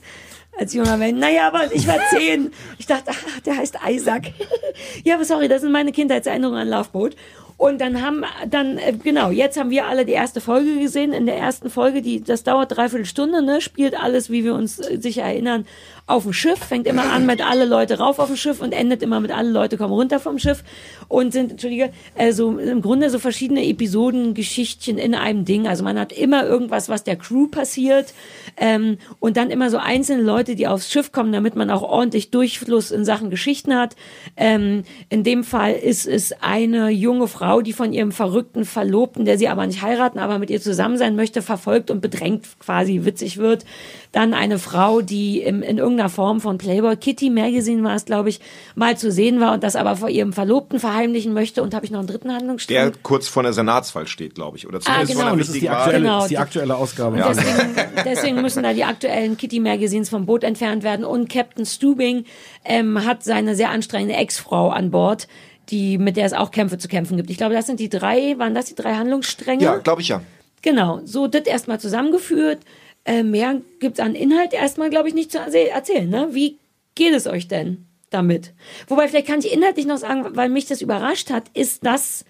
als 0.58 0.74
junger 0.74 0.98
Mensch, 0.98 1.20
naja, 1.20 1.48
aber 1.48 1.74
ich 1.74 1.88
war 1.88 2.00
zehn. 2.10 2.52
Ich 2.78 2.86
dachte, 2.86 3.12
ach, 3.12 3.40
der 3.42 3.58
heißt 3.58 3.78
Isaac. 3.88 4.32
ja, 5.04 5.16
aber 5.16 5.26
sorry, 5.26 5.48
das 5.48 5.62
sind 5.62 5.72
meine 5.72 5.92
Kindheitserinnerungen 5.92 6.62
an 6.62 6.70
Loveboat. 6.70 7.16
Und 7.64 7.80
dann 7.80 8.02
haben, 8.02 8.26
dann, 8.50 8.78
äh, 8.78 8.92
genau, 8.92 9.30
jetzt 9.32 9.58
haben 9.58 9.70
wir 9.70 9.88
alle 9.88 10.04
die 10.04 10.12
erste 10.12 10.42
Folge 10.42 10.80
gesehen. 10.80 11.14
In 11.14 11.26
der 11.26 11.38
ersten 11.38 11.70
Folge, 11.70 12.02
die, 12.02 12.22
das 12.22 12.44
dauert 12.44 12.76
dreiviertel 12.76 13.06
Stunde, 13.06 13.42
ne, 13.42 13.62
spielt 13.62 13.98
alles, 13.98 14.30
wie 14.30 14.44
wir 14.44 14.54
uns 14.54 14.80
äh, 14.80 15.00
sicher 15.00 15.22
erinnern, 15.22 15.66
auf 16.06 16.24
dem 16.24 16.34
Schiff, 16.34 16.60
fängt 16.60 16.86
immer 16.86 17.14
an 17.14 17.26
mit 17.26 17.42
alle 17.42 17.64
Leute 17.64 17.98
rauf 17.98 18.20
auf 18.20 18.28
dem 18.28 18.36
Schiff 18.36 18.62
und 18.62 18.74
endet 18.74 19.02
immer 19.02 19.22
mit 19.22 19.32
alle 19.32 19.50
Leute 19.50 19.78
kommen 19.78 19.94
runter 19.94 20.20
vom 20.20 20.38
Schiff 20.38 20.62
und 21.08 21.32
sind, 21.32 21.52
entschuldige, 21.52 21.94
also 22.18 22.58
im 22.58 22.82
Grunde 22.82 23.10
so 23.10 23.20
verschiedene 23.20 23.66
Episoden, 23.66 24.34
Geschichtchen 24.34 24.98
in 24.98 25.16
einem 25.16 25.46
Ding. 25.46 25.66
Also 25.66 25.86
man 25.86 25.98
hat 25.98 26.12
immer 26.12 26.46
irgendwas, 26.46 26.90
was 26.90 27.06
der 27.06 27.16
Crew 27.16 27.48
passiert 27.48 28.14
ähm, 28.58 28.98
und 29.22 29.38
dann 29.38 29.50
immer 29.50 29.70
so 29.70 29.78
einzelne 29.78 30.22
Leute, 30.22 30.56
die 30.56 30.68
aufs 30.68 30.92
Schiff 30.92 31.14
kommen, 31.14 31.32
damit 31.32 31.56
man 31.56 31.70
auch 31.70 31.84
ordentlich 31.84 32.32
Durchfluss 32.32 32.92
in 32.92 33.06
Sachen 33.06 33.30
Geschichten 33.30 33.74
hat. 33.74 33.96
Ähm, 34.36 34.84
in 35.08 35.24
dem 35.24 35.46
Fall 35.46 35.72
ist 35.72 36.06
es 36.06 36.34
eine 36.42 36.90
junge 36.90 37.30
Frau, 37.30 37.53
die 37.62 37.74
von 37.74 37.94
ihrem 37.94 38.12
verrückten 38.12 38.66
Verlobten, 38.66 39.26
der 39.26 39.38
sie 39.38 39.48
aber 39.48 39.66
nicht 39.66 39.82
heiraten, 39.82 40.20
aber 40.20 40.40
mit 40.40 40.50
ihr 40.50 40.62
zusammen 40.62 40.98
sein 40.98 41.16
möchte, 41.16 41.42
verfolgt 41.42 41.92
und 41.92 42.02
bedrängt 42.02 42.46
quasi 42.60 43.02
witzig 43.04 43.38
wird. 43.38 43.66
Dann 44.12 44.34
eine 44.34 44.60
Frau, 44.60 45.02
die 45.02 45.42
im, 45.42 45.64
in 45.64 45.80
irgendeiner 45.80 46.10
Form 46.10 46.40
von 46.40 46.58
Playboy 46.58 46.96
Kitty 46.98 47.30
Magazine 47.30 47.84
war 47.84 47.96
es, 47.96 48.06
glaube 48.06 48.30
ich, 48.30 48.40
mal 48.76 48.96
zu 48.98 49.12
sehen 49.12 49.40
war 49.40 49.54
und 49.54 49.64
das 49.64 49.76
aber 49.76 49.96
vor 49.96 50.10
ihrem 50.10 50.34
Verlobten 50.34 50.80
verheimlichen 50.80 51.34
möchte. 51.34 51.64
Und 51.64 51.74
habe 51.74 51.86
ich 51.86 51.92
noch 51.92 52.00
einen 52.00 52.08
dritten 52.08 52.32
Handlungsstrang? 52.32 52.76
Der 52.76 52.92
kurz 53.02 53.28
vor 53.28 53.44
der 53.44 53.54
Senatswahl 53.54 54.08
steht, 54.08 54.36
glaube 54.36 54.58
ich. 54.58 54.68
Oder 54.68 54.80
zumindest 54.80 55.12
genau. 55.12 55.22
vor 55.22 55.26
einer 55.26 55.34
Und 55.34 55.40
das 55.40 55.50
ist 55.50 55.62
die 55.62 55.70
aktuelle, 55.70 56.00
Genau, 56.00 56.22
ist 56.22 56.30
die 56.30 56.38
aktuelle 56.38 56.76
Ausgabe. 56.76 57.18
Ja. 57.18 57.30
Deswegen, 57.30 57.76
deswegen 58.06 58.42
müssen 58.42 58.64
da 58.64 58.74
die 58.74 58.84
aktuellen 58.84 59.38
Kitty-Magazines 59.38 60.10
vom 60.10 60.26
Boot 60.26 60.44
entfernt 60.44 60.84
werden. 60.84 61.06
Und 61.06 61.30
Captain 61.30 61.66
Stubing 61.66 62.26
ähm, 62.66 63.04
hat 63.06 63.24
seine 63.24 63.56
sehr 63.56 63.72
anstrengende 63.72 64.16
Ex-Frau 64.16 64.70
an 64.70 64.92
Bord, 64.92 65.28
die, 65.70 65.98
mit 65.98 66.18
der 66.18 66.26
es 66.26 66.34
auch 66.34 66.52
Kämpfe 66.52 66.78
zu 66.78 66.88
kämpfen 66.88 67.18
gibt. 67.18 67.30
Ich 67.30 67.38
glaube, 67.38 67.54
das 67.54 67.66
sind 67.66 67.80
die 67.80 67.90
drei, 67.90 68.38
waren 68.38 68.54
das 68.54 68.66
die 68.66 68.76
drei 68.76 68.96
Handlungsstränge? 68.96 69.64
Ja, 69.64 69.78
glaube 69.78 70.02
ich 70.02 70.10
ja. 70.10 70.22
Genau, 70.62 71.02
so 71.04 71.28
das 71.28 71.44
erstmal 71.44 71.80
zusammengeführt. 71.80 72.60
Äh, 73.06 73.24
mehr 73.24 73.62
gibt's 73.80 74.00
an 74.00 74.16
Inhalt 74.16 74.54
erstmal, 74.54 74.90
glaube 74.90 75.10
ich, 75.10 75.14
nicht 75.14 75.32
zu 75.32 75.38
erzählen. 75.38 76.10
Ne? 76.10 76.30
Wie 76.32 76.58
geht 76.96 77.14
es 77.14 77.28
euch 77.28 77.48
denn 77.48 77.86
damit? 78.10 78.54
Wobei, 78.88 79.08
vielleicht 79.08 79.28
kann 79.28 79.40
ich 79.40 79.52
inhaltlich 79.52 79.86
noch 79.86 79.98
sagen, 79.98 80.26
weil 80.36 80.50
mich 80.50 80.68
das 80.68 80.82
überrascht 80.82 81.30
hat, 81.30 81.50
ist, 81.54 81.86
dass 81.86 82.24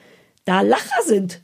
da 0.46 0.62
Lacher 0.62 1.04
sind. 1.06 1.42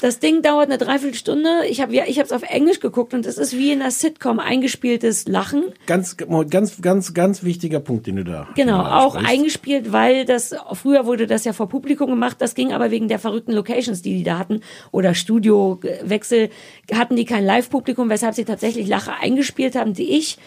Das 0.00 0.20
Ding 0.20 0.42
dauert 0.42 0.66
eine 0.66 0.78
Dreiviertelstunde. 0.78 1.66
Ich 1.68 1.80
habe 1.80 1.92
ja, 1.92 2.04
ich 2.06 2.18
habe 2.18 2.26
es 2.26 2.32
auf 2.32 2.42
Englisch 2.42 2.78
geguckt 2.78 3.14
und 3.14 3.26
es 3.26 3.36
ist 3.36 3.56
wie 3.56 3.72
in 3.72 3.82
einer 3.82 3.90
Sitcom 3.90 4.38
eingespieltes 4.38 5.26
Lachen. 5.26 5.64
Ganz, 5.86 6.16
ganz, 6.16 6.80
ganz, 6.80 7.14
ganz 7.14 7.42
wichtiger 7.42 7.80
Punkt, 7.80 8.06
den 8.06 8.14
du 8.14 8.24
da. 8.24 8.46
Genau, 8.54 8.80
auch 8.80 9.16
eingespielt, 9.16 9.90
weil 9.90 10.24
das 10.24 10.54
früher 10.74 11.04
wurde 11.04 11.26
das 11.26 11.44
ja 11.44 11.52
vor 11.52 11.68
Publikum 11.68 12.10
gemacht. 12.10 12.36
Das 12.38 12.54
ging 12.54 12.72
aber 12.72 12.92
wegen 12.92 13.08
der 13.08 13.18
verrückten 13.18 13.50
Locations, 13.50 14.00
die 14.00 14.18
die 14.18 14.22
da 14.22 14.38
hatten 14.38 14.60
oder 14.92 15.14
Studiowechsel 15.14 16.50
hatten 16.94 17.16
die 17.16 17.24
kein 17.24 17.44
Live-Publikum, 17.44 18.08
weshalb 18.08 18.36
sie 18.36 18.44
tatsächlich 18.44 18.86
Lacher 18.86 19.16
eingespielt 19.20 19.74
haben, 19.74 19.94
die 19.94 20.16
ich 20.16 20.38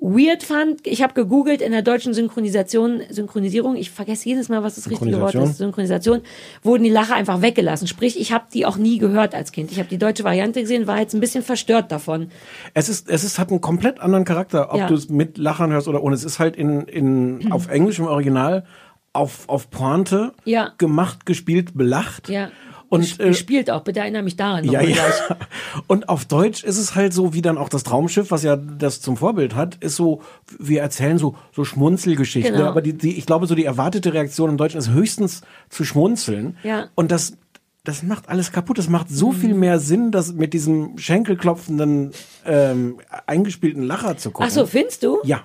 weird 0.00 0.42
fand. 0.42 0.86
Ich 0.86 1.02
habe 1.02 1.12
gegoogelt 1.14 1.60
in 1.60 1.72
der 1.72 1.82
deutschen 1.82 2.14
Synchronisation, 2.14 3.02
Synchronisierung. 3.10 3.76
Ich 3.76 3.90
vergesse 3.90 4.28
jedes 4.28 4.48
Mal, 4.48 4.62
was 4.62 4.76
das 4.76 4.88
richtige 4.90 5.20
Wort 5.20 5.34
ist. 5.34 5.58
Synchronisation 5.58 6.22
wurden 6.62 6.84
die 6.84 6.90
Lacher 6.90 7.14
einfach 7.14 7.42
weggelassen. 7.42 7.86
Sprich, 7.86 8.18
ich 8.18 8.32
habe 8.32 8.44
die 8.52 8.64
auch 8.66 8.76
nie 8.78 8.98
gehört 8.98 9.34
als 9.34 9.52
Kind. 9.52 9.70
Ich 9.70 9.78
habe 9.78 9.88
die 9.88 9.98
deutsche 9.98 10.24
Variante 10.24 10.60
gesehen, 10.62 10.86
war 10.86 10.98
jetzt 10.98 11.14
ein 11.14 11.20
bisschen 11.20 11.42
verstört 11.42 11.92
davon. 11.92 12.30
Es 12.72 12.88
ist, 12.88 13.08
es 13.10 13.24
ist, 13.24 13.38
hat 13.38 13.50
einen 13.50 13.60
komplett 13.60 14.00
anderen 14.00 14.24
Charakter, 14.24 14.72
ob 14.72 14.78
Ja. 14.78 14.86
du 14.86 14.94
es 14.94 15.08
mit 15.10 15.36
Lachern 15.38 15.70
hörst 15.70 15.86
oder 15.86 16.02
ohne. 16.02 16.14
Es 16.14 16.24
ist 16.24 16.38
halt 16.38 16.56
in, 16.56 16.82
in, 16.82 17.46
auf 17.52 17.68
Englisch 17.68 17.98
im 17.98 18.06
Original 18.06 18.64
auf, 19.12 19.48
auf 19.48 19.70
Pointe 19.70 20.32
Ja. 20.44 20.72
gemacht, 20.78 21.26
gespielt, 21.26 21.76
belacht. 21.76 22.28
Ja. 22.28 22.50
Und, 22.90 23.20
äh, 23.20 23.28
Gespielt 23.28 23.70
auch, 23.70 23.82
bitte 23.82 24.00
erinnere 24.00 24.24
mich 24.24 24.36
daran. 24.36 24.64
Ja, 24.64 24.82
ja. 24.82 25.04
Und 25.86 26.08
auf 26.08 26.24
Deutsch 26.24 26.64
ist 26.64 26.76
es 26.76 26.96
halt 26.96 27.14
so, 27.14 27.32
wie 27.32 27.40
dann 27.40 27.56
auch 27.56 27.68
das 27.68 27.84
Traumschiff, 27.84 28.32
was 28.32 28.42
ja 28.42 28.56
das 28.56 29.00
zum 29.00 29.16
Vorbild 29.16 29.54
hat, 29.54 29.76
ist 29.76 29.94
so, 29.94 30.22
wir 30.58 30.82
erzählen 30.82 31.16
so, 31.16 31.36
so 31.52 31.64
Schmunzelgeschichten. 31.64 32.52
Genau. 32.52 32.66
Aber 32.66 32.82
die, 32.82 32.92
die, 32.92 33.16
ich 33.16 33.26
glaube, 33.26 33.46
so 33.46 33.54
die 33.54 33.64
erwartete 33.64 34.12
Reaktion 34.12 34.50
im 34.50 34.56
Deutschen 34.56 34.78
ist 34.78 34.90
höchstens 34.90 35.42
zu 35.68 35.84
schmunzeln. 35.84 36.56
Ja. 36.64 36.88
Und 36.96 37.12
das, 37.12 37.36
das 37.84 38.02
macht 38.02 38.28
alles 38.28 38.50
kaputt. 38.50 38.76
Das 38.78 38.88
macht 38.88 39.08
so 39.08 39.30
viel 39.30 39.54
mehr 39.54 39.78
Sinn, 39.78 40.10
das 40.10 40.32
mit 40.32 40.52
diesem 40.52 40.98
schenkelklopfenden, 40.98 42.10
ähm, 42.44 42.98
eingespielten 43.26 43.84
Lacher 43.84 44.16
zu 44.16 44.32
gucken. 44.32 44.48
Ach 44.50 44.52
so, 44.52 44.66
findest 44.66 45.04
du? 45.04 45.18
Ja. 45.22 45.44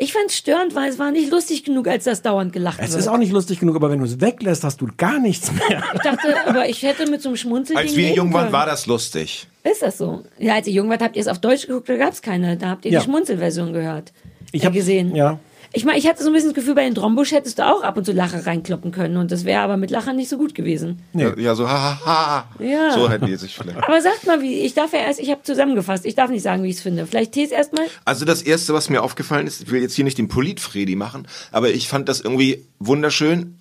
Ich 0.00 0.12
fand 0.12 0.26
es 0.30 0.36
störend, 0.36 0.76
weil 0.76 0.88
es 0.88 0.98
war 1.00 1.10
nicht 1.10 1.28
lustig 1.30 1.64
genug, 1.64 1.88
als 1.88 2.04
das 2.04 2.22
dauernd 2.22 2.52
gelacht 2.52 2.78
Es 2.80 2.90
wird. 2.90 3.00
ist 3.00 3.08
auch 3.08 3.16
nicht 3.18 3.32
lustig 3.32 3.58
genug, 3.58 3.74
aber 3.74 3.90
wenn 3.90 3.98
du 3.98 4.04
es 4.04 4.20
weglässt, 4.20 4.62
hast 4.62 4.80
du 4.80 4.86
gar 4.96 5.18
nichts 5.18 5.50
mehr. 5.52 5.82
ich 5.92 6.00
dachte, 6.02 6.36
aber 6.46 6.68
ich 6.68 6.82
hätte 6.84 7.10
mit 7.10 7.20
so 7.20 7.30
einem 7.30 7.36
Schmunzeln 7.36 7.76
Als 7.76 7.96
wir 7.96 8.12
jung 8.14 8.32
waren, 8.32 8.52
war 8.52 8.64
das 8.64 8.86
lustig. 8.86 9.48
Ist 9.64 9.82
das 9.82 9.98
so? 9.98 10.22
Ja, 10.38 10.54
als 10.54 10.68
ihr 10.68 10.72
jung 10.74 10.88
wart, 10.88 11.02
habt 11.02 11.16
ihr 11.16 11.22
es 11.22 11.26
auf 11.28 11.40
Deutsch 11.40 11.66
geguckt, 11.66 11.88
da 11.88 11.96
gab 11.96 12.12
es 12.12 12.22
keine. 12.22 12.56
Da 12.56 12.68
habt 12.68 12.84
ihr 12.84 12.92
Ja. 12.92 13.00
die 13.00 13.04
Schmunzelversion 13.06 13.72
gehört. 13.72 14.12
Ich 14.52 14.62
Äh, 14.62 14.66
habe 14.66 14.76
gesehen. 14.76 15.16
Ja. 15.16 15.40
Ich 15.72 15.84
meine, 15.84 15.98
ich 15.98 16.08
hatte 16.08 16.22
so 16.22 16.30
ein 16.30 16.32
bisschen 16.32 16.50
das 16.50 16.54
Gefühl, 16.54 16.74
bei 16.74 16.84
den 16.84 16.94
Drombusch 16.94 17.32
hättest 17.32 17.58
du 17.58 17.66
auch 17.66 17.82
ab 17.82 17.96
und 17.96 18.04
zu 18.04 18.12
Lacher 18.12 18.46
reinkloppen 18.46 18.90
können. 18.90 19.18
Und 19.18 19.30
das 19.30 19.44
wäre 19.44 19.60
aber 19.60 19.76
mit 19.76 19.90
Lacher 19.90 20.14
nicht 20.14 20.30
so 20.30 20.38
gut 20.38 20.54
gewesen. 20.54 21.02
Ja, 21.12 21.36
ja, 21.36 21.54
so 21.54 21.68
ha, 21.68 21.98
ha, 22.04 22.26
ha. 22.26 22.48
Ja. 22.58 22.92
So 22.92 23.10
hätten 23.10 23.26
die 23.26 23.36
sich 23.36 23.54
vielleicht. 23.54 23.76
Aber 23.76 24.00
sagt 24.00 24.26
mal, 24.26 24.40
wie, 24.40 24.60
ich 24.60 24.74
darf 24.74 24.92
ja 24.92 25.00
erst, 25.00 25.20
ich 25.20 25.30
habe 25.30 25.42
zusammengefasst, 25.42 26.06
ich 26.06 26.14
darf 26.14 26.30
nicht 26.30 26.42
sagen, 26.42 26.62
wie 26.62 26.70
ich 26.70 26.76
es 26.76 26.82
finde. 26.82 27.06
Vielleicht 27.06 27.32
Tees 27.32 27.50
erstmal. 27.50 27.86
Also 28.04 28.24
das 28.24 28.42
Erste, 28.42 28.72
was 28.72 28.88
mir 28.88 29.02
aufgefallen 29.02 29.46
ist, 29.46 29.62
ich 29.62 29.70
will 29.70 29.82
jetzt 29.82 29.94
hier 29.94 30.04
nicht 30.04 30.18
den 30.18 30.28
Politfredi 30.28 30.96
machen, 30.96 31.28
aber 31.52 31.70
ich 31.70 31.88
fand 31.88 32.08
das 32.08 32.20
irgendwie 32.20 32.64
wunderschön. 32.78 33.58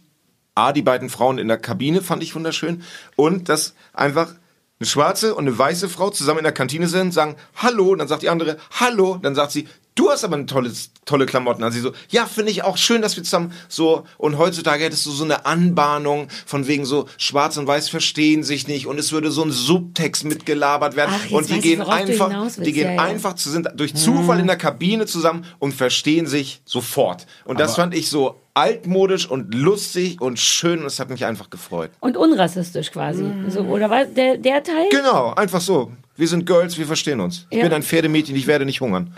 A, 0.56 0.72
die 0.72 0.82
beiden 0.82 1.10
Frauen 1.10 1.38
in 1.38 1.48
der 1.48 1.58
Kabine 1.58 2.02
fand 2.02 2.24
ich 2.24 2.34
wunderschön. 2.36 2.84
Und 3.16 3.50
dass 3.50 3.76
einfach 3.94 4.34
eine 4.80 4.88
schwarze 4.88 5.36
und 5.36 5.48
eine 5.48 5.58
weiße 5.58 5.90
Frau 5.90 6.10
zusammen 6.10 6.40
in 6.40 6.44
der 6.44 6.54
Kantine 6.54 6.88
sind, 6.88 7.14
sagen 7.14 7.36
Hallo, 7.56 7.96
dann 7.96 8.08
sagt 8.08 8.22
die 8.22 8.30
andere 8.30 8.58
Hallo, 8.80 9.18
dann 9.22 9.36
sagt 9.36 9.52
sie, 9.52 9.68
du 9.98 10.10
hast 10.10 10.24
aber 10.24 10.36
eine 10.36 10.46
tolle, 10.46 10.72
tolle 11.06 11.26
Klamotten. 11.26 11.62
Also 11.64 11.76
sie 11.76 11.82
so, 11.82 11.92
ja, 12.10 12.26
finde 12.26 12.52
ich 12.52 12.64
auch 12.64 12.78
schön, 12.78 13.02
dass 13.02 13.18
wir 13.18 13.24
zusammen 13.24 13.52
so, 13.68 14.06
und 14.18 14.38
heutzutage 14.38 14.86
hättest 14.86 15.06
du 15.06 15.12
so 15.12 15.26
eine 15.26 15.46
Anbahnung 15.46 16.30
von 16.46 16.68
wegen 16.68 16.86
so, 16.86 17.08
schwarz 17.18 17.58
und 17.58 17.68
weiß 17.68 17.90
verstehen 17.90 18.44
sich 18.44 18.68
nicht 18.68 18.88
und 18.88 18.98
es 19.00 19.12
würde 19.12 19.32
so 19.32 19.44
ein 19.44 19.52
Subtext 19.52 20.24
mitgelabert 20.24 20.96
werden 20.96 21.14
Ach, 21.14 21.32
und 21.32 21.50
die 21.50 21.56
ich, 21.56 21.62
gehen 21.62 21.82
einfach, 21.82 22.30
willst. 22.30 22.66
die 22.66 22.72
gehen 22.72 22.86
Ja, 22.88 22.94
ja. 22.94 23.02
einfach 23.04 23.34
zu, 23.34 23.50
sind 23.50 23.68
durch 23.76 23.94
Zufall 23.96 24.40
in 24.40 24.48
der 24.48 24.56
Kabine 24.58 25.06
zusammen 25.06 25.46
und 25.60 25.74
verstehen 25.74 26.28
sich 26.28 26.62
sofort. 26.66 27.26
Und 27.44 27.60
das 27.60 27.74
Aber- 27.74 27.84
fand 27.84 27.96
ich 27.96 28.10
so 28.10 28.40
altmodisch 28.54 29.30
und 29.30 29.54
lustig 29.54 30.20
und 30.20 30.40
schön 30.40 30.80
und 30.80 30.86
es 30.88 31.00
hat 31.00 31.10
mich 31.12 31.26
einfach 31.26 31.50
gefreut. 31.52 31.92
Und 32.00 32.18
unrassistisch 32.18 32.92
quasi. 32.92 33.24
So, 33.50 33.60
oder 33.62 33.90
was? 33.90 34.12
Der, 34.16 34.38
der 34.38 34.64
Teil? 34.64 34.88
Genau, 34.90 35.34
einfach 35.36 35.62
so. 35.62 35.92
Wir 36.18 36.28
sind 36.28 36.46
Girls, 36.46 36.78
wir 36.78 36.86
verstehen 36.88 37.20
uns. 37.20 37.46
Ich 37.50 37.58
Ja. 37.58 37.64
bin 37.64 37.74
ein 37.74 37.84
Pferdemädchen, 37.84 38.36
ich 38.36 38.48
werde 38.48 38.66
nicht 38.66 38.82
hungern. 38.82 39.14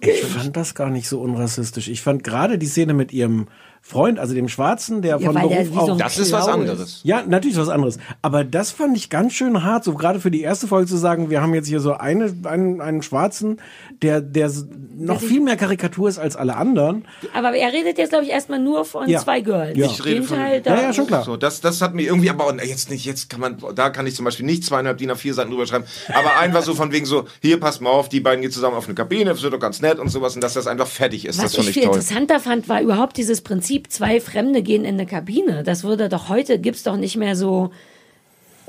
Ich 0.00 0.22
fand 0.22 0.56
das 0.56 0.74
gar 0.74 0.90
nicht 0.90 1.08
so 1.08 1.20
unrassistisch. 1.20 1.88
Ich 1.88 2.02
fand 2.02 2.24
gerade 2.24 2.58
die 2.58 2.66
Szene 2.66 2.92
mit 2.92 3.12
ihrem 3.12 3.46
Freund, 3.82 4.18
also 4.20 4.34
dem 4.34 4.48
Schwarzen, 4.48 5.02
der 5.02 5.18
Ja, 5.18 5.26
von 5.26 5.34
weil 5.34 5.48
der 5.48 5.56
Beruf 5.64 5.70
wie 5.70 5.86
so 5.86 5.92
auch. 5.92 5.96
Das 5.98 6.16
ist 6.18 6.30
was 6.32 6.46
anderes. 6.46 7.00
Ja, 7.02 7.22
natürlich 7.26 7.56
ist 7.56 7.62
was 7.62 7.68
anderes. 7.70 7.98
Aber 8.22 8.44
das 8.44 8.70
fand 8.70 8.96
ich 8.96 9.10
ganz 9.10 9.32
schön 9.32 9.64
hart, 9.64 9.82
so 9.84 9.94
gerade 9.94 10.20
für 10.20 10.30
die 10.30 10.42
erste 10.42 10.68
Folge 10.68 10.86
zu 10.86 10.96
sagen, 10.96 11.28
wir 11.30 11.42
haben 11.42 11.54
jetzt 11.54 11.66
hier 11.66 11.80
so 11.80 11.94
eine, 11.94 12.32
einen, 12.44 12.80
einen 12.80 13.02
Schwarzen, 13.02 13.60
der, 14.02 14.20
der 14.20 14.50
noch 14.96 15.20
viel 15.20 15.40
mehr 15.40 15.56
Karikatur 15.56 16.08
ist 16.08 16.18
als 16.18 16.36
alle 16.36 16.56
anderen. 16.56 17.04
Aber 17.34 17.52
er 17.56 17.72
redet 17.72 17.98
jetzt, 17.98 18.10
glaube 18.10 18.24
ich, 18.24 18.30
erstmal 18.30 18.60
nur 18.60 18.84
von 18.84 19.08
Ja. 19.08 19.18
zwei 19.20 19.40
Girls. 19.40 19.76
Ja. 19.76 19.86
Ich 19.86 20.04
rede 20.04 20.16
Den 20.20 20.24
von, 20.24 20.36
Teil 20.36 20.60
da. 20.60 20.76
Ja, 20.76 20.82
ja, 20.82 20.92
schon 20.92 21.06
klar. 21.08 21.24
So, 21.24 21.36
das, 21.36 21.60
das 21.60 21.80
hat 21.82 21.94
mir 21.94 22.02
irgendwie, 22.02 22.30
aber 22.30 22.54
jetzt 22.64 22.90
nicht, 22.90 23.04
jetzt 23.06 23.28
kann 23.28 23.40
man, 23.40 23.56
da 23.74 23.90
kann 23.90 24.06
ich 24.06 24.14
zum 24.14 24.24
Beispiel 24.24 24.46
nicht 24.46 24.62
zweieinhalb 24.64 24.98
DIN 24.98 25.10
A4 25.10 25.32
Seiten 25.32 25.50
drüber 25.50 25.66
schreiben, 25.66 25.84
aber 26.08 26.38
einfach 26.38 26.62
so 26.62 26.74
von 26.74 26.92
wegen 26.92 27.06
so, 27.06 27.24
hier 27.42 27.58
passt 27.58 27.80
mal 27.80 27.90
auf, 27.90 28.08
die 28.08 28.20
beiden 28.20 28.42
gehen 28.42 28.52
zusammen 28.52 28.76
auf 28.76 28.84
eine 28.86 28.94
Kabine, 28.94 29.30
das 29.30 29.42
wird 29.42 29.52
doch 29.54 29.58
ganz 29.58 29.80
nett 29.80 29.98
und 29.98 30.08
sowas 30.10 30.34
und 30.36 30.44
dass 30.44 30.54
das 30.54 30.66
einfach 30.68 30.86
fertig 30.86 31.24
ist, 31.24 31.38
Was 31.38 31.44
das 31.46 31.54
fand 31.56 31.64
ich 31.64 31.68
ich 31.70 31.74
viel 31.74 31.82
toll. 31.84 31.94
interessanter 31.96 32.38
fand, 32.40 32.68
war 32.68 32.80
überhaupt 32.82 33.16
dieses 33.16 33.40
Prinzip, 33.40 33.69
zwei 33.88 34.20
Fremde 34.20 34.62
gehen 34.62 34.84
in 34.84 34.94
eine 34.94 35.06
Kabine. 35.06 35.62
Das 35.62 35.84
würde 35.84 36.08
doch 36.08 36.28
heute, 36.28 36.58
gibt's 36.58 36.82
doch 36.82 36.96
nicht 36.96 37.16
mehr 37.16 37.36
so, 37.36 37.70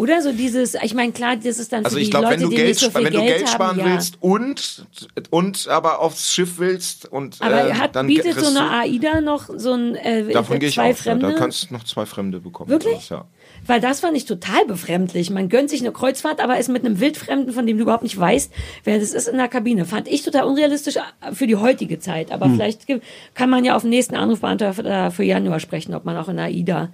oder 0.02 0.22
so 0.22 0.32
dieses, 0.32 0.74
ich 0.74 0.95
meine, 0.95 1.12
klar, 1.12 1.36
das 1.36 1.60
ist 1.60 1.72
dann 1.72 1.86
Also 1.86 1.97
für 1.97 2.02
ich 2.02 2.08
die 2.08 2.12
glaube, 2.12 2.26
Leute, 2.28 2.38
wenn 2.38 2.43
du 2.43 2.49
die 2.49 2.56
Geld, 2.56 2.68
nicht 2.70 2.80
so 2.80 2.89
viel 2.89 3.06
wenn 3.06 3.14
du 3.14 3.20
Geld 3.20 3.38
Geld 3.38 3.47
haben, 3.47 3.54
sparen 3.54 3.80
ja. 3.80 3.86
willst 3.86 4.18
und 4.20 4.88
und 5.30 5.68
aber 5.68 5.99
aufs 5.99 6.34
Schiff 6.34 6.58
willst 6.58 7.06
und 7.06 7.38
Aber 7.39 7.70
äh, 7.70 7.74
hat, 7.74 7.95
dann 7.95 8.08
bietet 8.08 8.39
so 8.39 8.47
eine 8.47 8.72
AIDA 8.72 9.22
noch 9.22 9.49
so 9.56 9.74
ein 9.74 9.95
äh, 9.95 10.32
Davon 10.32 10.58
gehe 10.58 10.70
ich 10.70 10.76
zwei. 10.76 10.89
Ja, 10.89 10.95
Fremde? 10.95 11.28
da 11.28 11.34
kannst 11.34 11.70
du 11.70 11.74
noch 11.76 11.84
zwei 11.84 12.08
Fremde 12.08 12.39
bekommen. 12.39 12.70
Wirklich? 12.70 13.10
Ja. 13.10 13.26
Weil 13.68 13.80
das 13.80 13.99
fand 13.99 14.18
ich 14.18 14.26
total 14.26 14.66
befremdlich. 14.66 15.30
Man 15.30 15.47
gönnt 15.49 15.70
sich 15.70 15.82
eine 15.82 15.91
Kreuzfahrt, 15.91 16.39
aber 16.41 16.57
ist 16.57 16.70
mit 16.70 16.84
einem 16.84 16.99
Wildfremden, 16.99 17.53
von 17.53 17.66
dem 17.68 17.78
du 17.78 17.84
überhaupt 17.84 18.03
nicht 18.03 18.20
weißt, 18.20 18.51
wer 18.84 18.99
das 18.99 19.12
ist, 19.14 19.28
in 19.28 19.38
der 19.38 19.47
Kabine. 19.47 19.86
Fand 19.86 20.07
ich 20.07 20.24
total 20.24 20.43
unrealistisch 20.45 20.95
äh, 20.97 21.32
für 21.34 21.47
die 21.47 21.55
heutige 21.55 21.99
Zeit. 21.99 22.32
Aber 22.32 22.45
Hm. 22.45 22.55
vielleicht 22.55 22.88
kann 23.34 23.49
man 23.49 23.64
ja 23.64 23.76
auf 23.76 23.82
dem 23.84 23.91
nächsten 23.91 24.16
Anrufbeantworter 24.16 25.12
für, 25.12 25.24
äh, 25.24 25.28
Januar 25.28 25.59
sprechen, 25.59 25.93
ob 25.93 26.05
man 26.05 26.18
auch 26.18 26.28
in 26.28 26.38
der 26.38 26.45
AIDA 26.45 26.89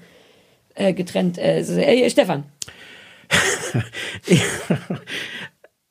äh, 0.75 0.93
getrennt 0.93 1.37
äh, 1.37 1.61
ist. 1.61 1.69
Äh, 1.69 2.09
Stefan. 2.09 2.43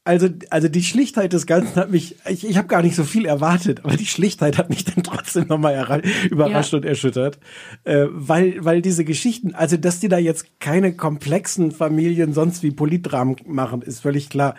Also, 0.06 0.28
also 0.50 0.68
die 0.68 0.82
Schlichtheit 0.84 1.32
des 1.32 1.46
Ganzen 1.46 1.74
hat 1.74 1.90
mich, 1.90 2.16
ich, 2.28 2.48
ich 2.48 2.56
habe 2.56 2.68
gar 2.68 2.80
nicht 2.80 2.94
so 2.94 3.02
viel 3.04 3.26
erwartet, 3.26 3.80
aber 3.84 3.96
die 3.96 4.06
Schlichtheit 4.06 4.56
hat 4.56 4.70
mich 4.70 4.84
dann 4.94 5.02
trotzdem 5.02 5.48
nochmal 5.48 6.02
überrascht 6.30 6.72
Ja. 6.72 6.78
und 6.78 6.84
erschüttert. 6.84 7.38
Äh, 7.84 8.06
weil, 8.10 8.64
weil 8.64 8.82
diese 8.82 9.04
Geschichten, 9.04 9.54
also 9.54 9.76
dass 9.76 9.98
die 10.00 10.08
da 10.08 10.18
jetzt 10.18 10.60
keine 10.60 10.94
komplexen 10.94 11.72
Familien 11.72 12.32
sonst 12.32 12.62
wie 12.62 12.70
Politdramen 12.70 13.36
machen, 13.46 13.82
ist 13.82 14.00
völlig 14.00 14.30
klar. 14.30 14.54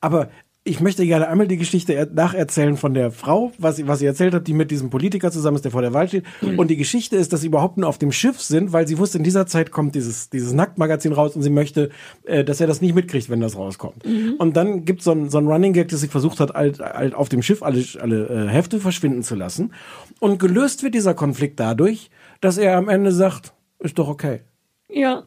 Aber 0.00 0.30
ich 0.64 0.80
möchte 0.80 1.04
gerne 1.04 1.26
einmal 1.26 1.48
die 1.48 1.56
Geschichte 1.56 1.92
er- 1.92 2.06
nacherzählen 2.06 2.76
von 2.76 2.94
der 2.94 3.10
Frau, 3.10 3.50
was 3.58 3.76
sie, 3.76 3.88
was 3.88 3.98
sie 3.98 4.06
erzählt 4.06 4.32
hat, 4.32 4.46
die 4.46 4.52
mit 4.54 4.70
diesem 4.70 4.90
Politiker 4.90 5.32
zusammen 5.32 5.56
ist, 5.56 5.64
der 5.64 5.72
vor 5.72 5.82
der 5.82 5.92
Wahl 5.92 6.06
steht. 6.06 6.24
Und 6.40 6.68
die 6.68 6.76
Geschichte 6.76 7.16
ist, 7.16 7.32
dass 7.32 7.40
sie 7.40 7.48
überhaupt 7.48 7.78
nur 7.78 7.88
auf 7.88 7.98
dem 7.98 8.12
Schiff 8.12 8.40
sind, 8.40 8.72
weil 8.72 8.86
sie 8.86 8.96
wusste, 8.98 9.18
in 9.18 9.24
dieser 9.24 9.46
Zeit 9.46 9.72
kommt 9.72 9.96
dieses, 9.96 10.30
dieses 10.30 10.52
Nacktmagazin 10.52 11.12
raus 11.12 11.34
und 11.34 11.42
sie 11.42 11.50
möchte, 11.50 11.90
äh, 12.24 12.44
dass 12.44 12.60
er 12.60 12.68
das 12.68 12.80
nicht 12.80 12.94
mitkriegt, 12.94 13.28
wenn 13.28 13.40
das 13.40 13.56
rauskommt. 13.56 14.04
Und 14.38 14.56
dann 14.56 14.84
gibt 14.84 15.02
so 15.02 15.10
es 15.12 15.16
ein, 15.18 15.30
so 15.30 15.38
ein 15.38 15.48
Running 15.48 15.72
Gag, 15.72 15.88
dass 15.88 16.00
sie 16.00 16.06
versucht 16.08 16.38
hat, 16.38 16.54
halt, 16.54 16.78
halt 16.78 17.14
auf 17.14 17.28
dem 17.28 17.42
Schiff 17.42 17.62
alle, 17.64 17.84
alle 18.00 18.26
äh, 18.28 18.48
Hefte 18.48 18.78
verschwinden 18.78 19.24
zu 19.24 19.34
lassen. 19.34 19.72
Und 20.20 20.38
gelöst 20.38 20.84
wird 20.84 20.94
dieser 20.94 21.14
Konflikt 21.14 21.58
dadurch, 21.58 22.08
dass 22.40 22.56
er 22.56 22.76
am 22.76 22.88
Ende 22.88 23.10
sagt, 23.10 23.52
ist 23.80 23.98
doch 23.98 24.08
okay. 24.08 24.42
Ja. 24.88 25.24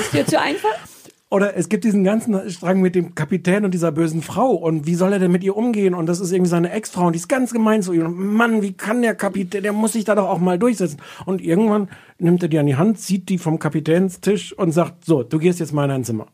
Ist 0.00 0.12
dir 0.12 0.26
zu 0.26 0.38
einfach? 0.38 0.68
Oder 1.30 1.56
es 1.56 1.68
gibt 1.68 1.84
diesen 1.84 2.04
ganzen 2.04 2.48
Strang 2.50 2.80
mit 2.80 2.94
dem 2.94 3.14
Kapitän 3.14 3.66
und 3.66 3.72
dieser 3.74 3.92
bösen 3.92 4.22
Frau. 4.22 4.52
Und 4.52 4.86
wie 4.86 4.94
soll 4.94 5.12
er 5.12 5.18
denn 5.18 5.30
mit 5.30 5.44
ihr 5.44 5.54
umgehen? 5.56 5.92
Und 5.94 6.06
das 6.06 6.20
ist 6.20 6.32
irgendwie 6.32 6.48
seine 6.48 6.70
Ex-Frau 6.72 7.06
und 7.06 7.12
die 7.12 7.18
ist 7.18 7.28
ganz 7.28 7.52
gemein 7.52 7.82
zu 7.82 7.92
ihm. 7.92 8.06
Und 8.06 8.16
Mann, 8.18 8.62
wie 8.62 8.72
kann 8.72 9.02
der 9.02 9.14
Kapitän, 9.14 9.62
der 9.62 9.74
muss 9.74 9.92
sich 9.92 10.04
da 10.04 10.14
doch 10.14 10.26
auch 10.28 10.38
mal 10.38 10.58
durchsetzen. 10.58 10.98
Und 11.26 11.42
irgendwann 11.42 11.90
nimmt 12.18 12.42
er 12.42 12.48
die 12.48 12.58
an 12.58 12.64
die 12.66 12.76
Hand, 12.76 12.98
zieht 12.98 13.28
die 13.28 13.36
vom 13.36 13.58
Kapitänstisch 13.58 14.54
und 14.54 14.72
sagt, 14.72 15.04
so, 15.04 15.22
du 15.22 15.38
gehst 15.38 15.60
jetzt 15.60 15.72
mal 15.74 15.84
in 15.84 15.90
dein 15.90 16.04
Zimmer. 16.04 16.28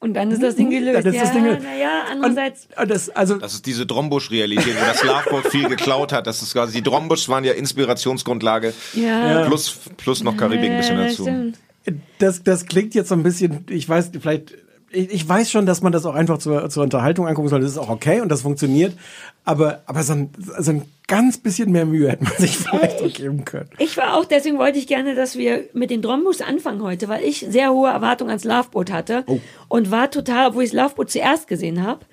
Und 0.00 0.14
dann 0.14 0.30
ist 0.32 0.42
das 0.42 0.56
Ding 0.56 0.70
gelöst. 0.70 1.04
Dann 1.04 1.06
ist 1.12 1.14
ja, 1.14 1.22
das 1.22 1.32
Ding 1.32 1.44
gelöst. 1.44 1.62
naja, 1.62 1.90
andererseits. 2.10 2.66
Und 2.80 2.90
das, 2.90 3.08
also, 3.10 3.36
Das 3.36 3.52
ist 3.54 3.66
diese 3.66 3.84
Drombusch-Realität, 3.86 4.74
wo 4.74 4.84
das 4.84 5.04
Loveboat 5.04 5.46
viel 5.52 5.68
geklaut 5.68 6.12
hat. 6.12 6.26
Das 6.26 6.42
ist 6.42 6.54
quasi, 6.54 6.72
die 6.72 6.82
Drombusch 6.82 7.28
waren 7.28 7.44
ja 7.44 7.52
Inspirationsgrundlage. 7.52 8.72
Ja. 8.94 9.44
Plus, 9.46 9.78
plus 9.98 10.24
noch 10.24 10.36
Karibik 10.36 10.70
ein 10.70 10.76
bisschen 10.78 10.98
Ja, 10.98 11.04
dazu. 11.06 11.22
stimmt. 11.22 11.58
Das, 12.18 12.42
das 12.42 12.66
klingt 12.66 12.94
jetzt 12.94 13.08
so 13.08 13.14
ein 13.14 13.22
bisschen, 13.22 13.64
ich 13.68 13.88
weiß, 13.88 14.10
vielleicht, 14.20 14.54
ich, 14.90 15.10
ich 15.10 15.28
weiß 15.28 15.50
schon, 15.50 15.66
dass 15.66 15.82
man 15.82 15.92
das 15.92 16.04
auch 16.06 16.14
einfach 16.14 16.38
zur, 16.38 16.68
zur 16.70 16.82
Unterhaltung 16.82 17.26
angucken 17.26 17.48
soll. 17.48 17.60
Das 17.60 17.70
ist 17.70 17.78
auch 17.78 17.88
okay 17.88 18.20
und 18.20 18.28
das 18.28 18.42
funktioniert. 18.42 18.94
Aber, 19.44 19.82
aber 19.86 20.02
so 20.02 20.12
ein, 20.12 20.30
so 20.60 20.70
ein 20.70 20.82
ganz 21.08 21.38
bisschen 21.38 21.72
mehr 21.72 21.84
Mühe 21.84 22.10
hätte 22.10 22.24
man 22.24 22.32
sich 22.38 22.56
vielleicht 22.58 23.02
auch 23.02 23.12
geben 23.12 23.44
können. 23.44 23.68
Ich 23.78 23.96
war 23.96 24.16
auch, 24.16 24.24
deswegen 24.24 24.58
wollte 24.58 24.78
ich 24.78 24.86
gerne, 24.86 25.14
dass 25.14 25.36
wir 25.36 25.64
mit 25.72 25.90
den 25.90 26.02
Drombus 26.02 26.40
anfangen 26.40 26.82
heute, 26.82 27.08
weil 27.08 27.24
ich 27.24 27.44
sehr 27.48 27.72
hohe 27.72 27.90
Erwartungen 27.90 28.30
ans 28.30 28.44
Loveboat 28.44 28.92
hatte 28.92 29.24
Oh. 29.26 29.40
und 29.68 29.90
war 29.90 30.10
total, 30.10 30.48
obwohl 30.50 30.62
ich 30.64 30.70
das 30.70 30.80
Loveboat 30.80 31.10
zuerst 31.10 31.48
gesehen 31.48 31.82
habe, 31.82 32.04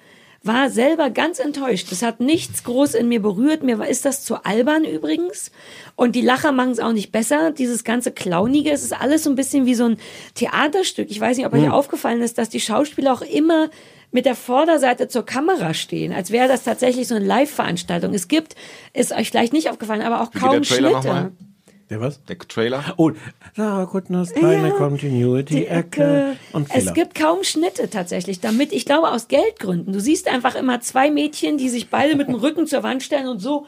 war 0.44 0.70
selber 0.70 1.10
ganz 1.10 1.40
enttäuscht. 1.40 1.92
Das 1.92 2.02
hat 2.02 2.20
nichts 2.22 2.64
groß 2.64 2.94
in 2.94 3.10
mir 3.10 3.22
berührt. 3.22 3.62
Mir 3.64 3.78
war, 3.78 3.88
ist 3.88 4.06
das 4.06 4.24
zu 4.24 4.46
albern 4.46 4.86
übrigens. 4.86 5.52
Und 5.96 6.16
die 6.16 6.22
Lacher 6.22 6.52
machen 6.52 6.72
es 6.72 6.80
auch 6.80 6.94
nicht 6.94 7.12
besser. 7.12 7.52
Dieses 7.52 7.84
ganze 7.84 8.12
Clownige, 8.12 8.72
es 8.72 8.84
ist 8.84 8.94
alles 8.94 9.24
so 9.24 9.30
ein 9.30 9.36
bisschen 9.36 9.66
wie 9.66 9.76
so 9.76 9.86
ein 9.86 9.98
Theaterstück. 10.36 11.12
Ich 11.12 11.20
weiß 11.20 11.38
nicht, 11.38 11.46
ob 11.46 11.54
euch 11.54 11.64
Hm. 11.64 11.72
aufgefallen 11.72 12.22
ist, 12.22 12.38
dass 12.38 12.50
die 12.50 12.62
Schauspieler 12.62 13.14
auch 13.14 13.22
immer 13.22 13.70
mit 14.12 14.26
der 14.26 14.36
Vorderseite 14.36 15.08
zur 15.08 15.26
Kamera 15.26 15.74
stehen, 15.74 16.14
als 16.14 16.32
wäre 16.32 16.48
das 16.48 16.64
tatsächlich 16.64 17.08
so 17.08 17.16
eine 17.16 17.26
Live-Veranstaltung. 17.26 18.14
Es 18.14 18.28
gibt, 18.28 18.56
ist 18.94 19.12
euch 19.12 19.30
vielleicht 19.30 19.54
nicht 19.54 19.70
aufgefallen, 19.70 20.02
aber 20.02 20.22
auch 20.22 20.34
Wie 20.34 20.40
kaum 20.40 20.64
Schnitte. 20.64 21.32
Der 21.90 22.00
was? 22.02 22.24
Der 22.26 22.38
Trailer? 22.38 22.94
Oh, 22.98 23.12
da 23.56 23.84
Goodness, 23.86 24.32
keine 24.34 24.68
Ja, 24.68 24.74
Continuity, 24.76 25.56
die 25.56 25.66
Ecke 25.68 26.36
und 26.54 26.68
Es 26.70 26.84
Fehler. 26.84 26.94
gibt 26.94 27.16
kaum 27.16 27.44
Schnitte 27.44 27.90
tatsächlich, 27.90 28.40
damit, 28.40 28.72
ich 28.74 28.86
glaube, 28.86 29.10
aus 29.10 29.28
Geldgründen. 29.28 29.92
Du 29.92 30.00
siehst 30.00 30.28
einfach 30.28 30.54
immer 30.54 30.82
zwei 30.82 31.10
Mädchen, 31.10 31.58
die 31.58 31.68
sich 31.68 31.90
beide 31.90 32.16
mit 32.16 32.28
dem 32.28 32.36
Rücken 32.40 32.68
zur 32.68 32.84
Wand 32.84 33.02
stellen 33.02 33.28
und 33.28 33.40
so, 33.40 33.66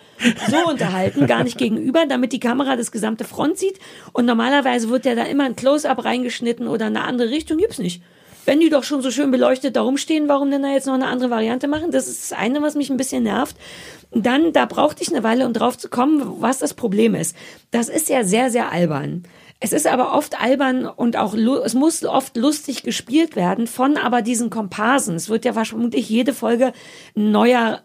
so 0.50 0.70
unterhalten, 0.70 1.26
gar 1.26 1.44
nicht 1.44 1.58
gegenüber, 1.58 2.06
damit 2.08 2.32
die 2.32 2.40
Kamera 2.40 2.76
das 2.76 2.92
gesamte 2.92 3.24
Front 3.24 3.58
sieht. 3.58 3.80
Und 4.14 4.28
normalerweise 4.28 4.90
wird 4.90 5.06
ja 5.06 5.16
da 5.16 5.24
immer 5.24 5.46
ein 5.46 5.56
Close-Up 5.56 6.06
reingeschnitten 6.06 6.68
oder 6.68 6.86
eine 6.86 7.02
andere 7.04 7.32
Richtung, 7.32 7.58
gibt's 7.58 7.80
nicht. 7.80 8.04
Wenn 8.46 8.60
die 8.60 8.70
doch 8.70 8.84
schon 8.84 9.02
so 9.02 9.12
schön 9.12 9.32
beleuchtet 9.32 9.76
da 9.76 9.82
rumstehen, 9.82 10.28
warum 10.28 10.50
denn 10.52 10.64
da 10.64 10.70
jetzt 10.70 10.88
noch 10.88 10.96
eine 10.96 11.08
andere 11.08 11.30
Variante 11.30 11.68
machen? 11.68 11.92
Das 11.92 12.08
ist 12.08 12.32
das 12.32 12.38
eine, 12.38 12.62
was 12.62 12.76
mich 12.76 12.90
ein 12.90 12.98
bisschen 12.98 13.24
nervt. 13.24 13.56
Dann, 14.12 14.52
da 14.52 14.66
brauchte 14.66 15.04
ich 15.04 15.10
eine 15.12 15.24
Weile, 15.24 15.46
um 15.46 15.54
drauf 15.54 15.78
zu 15.78 15.90
kommen, 15.90 16.42
was 16.42 16.60
das 16.60 16.74
Problem 16.74 17.16
ist. 17.16 17.36
Das 17.70 17.88
ist 17.88 18.10
ja 18.10 18.24
sehr, 18.24 18.50
sehr 18.50 18.72
albern. 18.72 19.24
Es 19.64 19.74
ist 19.74 19.86
aber 19.86 20.14
oft 20.14 20.42
albern 20.42 20.88
und 20.88 21.18
auch, 21.18 21.36
es 21.36 21.76
muss 21.76 22.04
oft 22.04 22.36
lustig 22.36 22.82
gespielt 22.82 23.36
werden 23.36 23.68
von 23.68 23.96
aber 23.96 24.24
diesen 24.24 24.50
Komparsen. 24.50 25.16
Es 25.16 25.30
wird 25.30 25.46
ja 25.46 25.54
vermutlich 25.54 26.10
jede 26.10 26.34
Folge 26.34 26.74
ein 27.16 27.32
neuer 27.32 27.84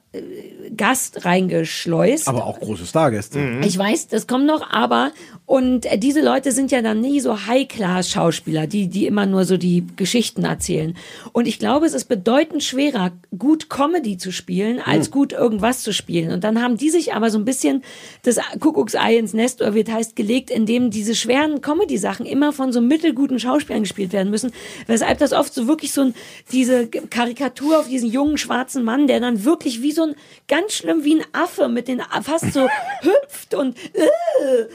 Gast 0.77 1.25
reingeschleust. 1.25 2.29
Aber 2.29 2.47
auch 2.47 2.61
große 2.61 2.87
Stargäste. 2.87 3.61
Ich 3.65 3.79
weiß, 3.79 4.09
das 4.09 4.27
kommt 4.27 4.47
noch, 4.47 4.71
aber 4.71 5.13
und 5.47 5.87
äh, 5.87 5.97
diese 5.97 6.23
Leute 6.23 6.51
sind 6.51 6.73
ja 6.73 6.83
dann 6.83 7.01
nie 7.01 7.21
so 7.21 7.47
High-Class-Schauspieler, 7.47 8.67
die 8.67 8.89
die 8.89 9.07
immer 9.07 9.27
nur 9.27 9.45
so 9.45 9.57
die 9.57 9.87
Geschichten 9.95 10.45
erzählen. 10.45 10.97
Und 11.33 11.47
ich 11.47 11.61
glaube, 11.61 11.87
es 11.87 11.95
ist 11.95 12.07
bedeutend 12.07 12.65
schwerer, 12.65 13.13
gut 13.39 13.71
Comedy 13.71 14.19
zu 14.19 14.33
spielen, 14.33 14.81
als 14.85 15.07
Hm. 15.07 15.13
gut 15.13 15.33
irgendwas 15.33 15.83
zu 15.83 15.93
spielen. 15.93 16.33
Und 16.33 16.43
dann 16.43 16.61
haben 16.61 16.77
die 16.77 16.91
sich 16.91 17.15
aber 17.15 17.31
so 17.31 17.39
ein 17.39 17.45
bisschen 17.45 17.83
das 18.23 18.39
Kuckucksei 18.59 19.17
ins 19.17 19.35
Nest 19.35 19.63
oder 19.63 19.75
wie 19.75 19.83
es 19.83 19.91
heißt 19.91 20.17
gelegt, 20.17 20.51
indem 20.51 20.91
diese 20.91 21.15
schweren 21.15 21.61
Comedy-Sachen 21.61 22.27
immer 22.27 22.53
von 22.53 22.73
so 22.73 22.81
mittelguten 22.81 23.39
Schauspielern 23.39 23.83
gespielt 23.83 24.13
werden 24.13 24.31
müssen, 24.31 24.51
weshalb 24.89 25.19
das 25.19 25.33
oft 25.33 25.55
so 25.55 25.69
wirklich 25.69 25.93
so 25.93 26.03
ein 26.03 26.15
diese 26.51 26.89
Karikatur 26.89 27.79
auf 27.79 27.89
diesen 27.89 28.11
jungen 28.11 28.37
schwarzen 28.37 28.83
Mann, 28.83 29.07
der 29.07 29.21
dann 29.21 29.45
wirklich 29.45 29.81
wie 29.81 29.93
so 29.93 30.06
ein 30.07 30.17
ganz 30.49 30.73
schlimm 30.73 31.05
wie 31.05 31.17
ein 31.17 31.25
Affe 31.33 31.69
mit 31.69 31.89
den 31.89 32.03
fast 32.23 32.53
so 32.53 32.69
hüpft 33.03 33.55
und 33.55 33.77
äh, 33.95 34.05
äh, 34.05 34.67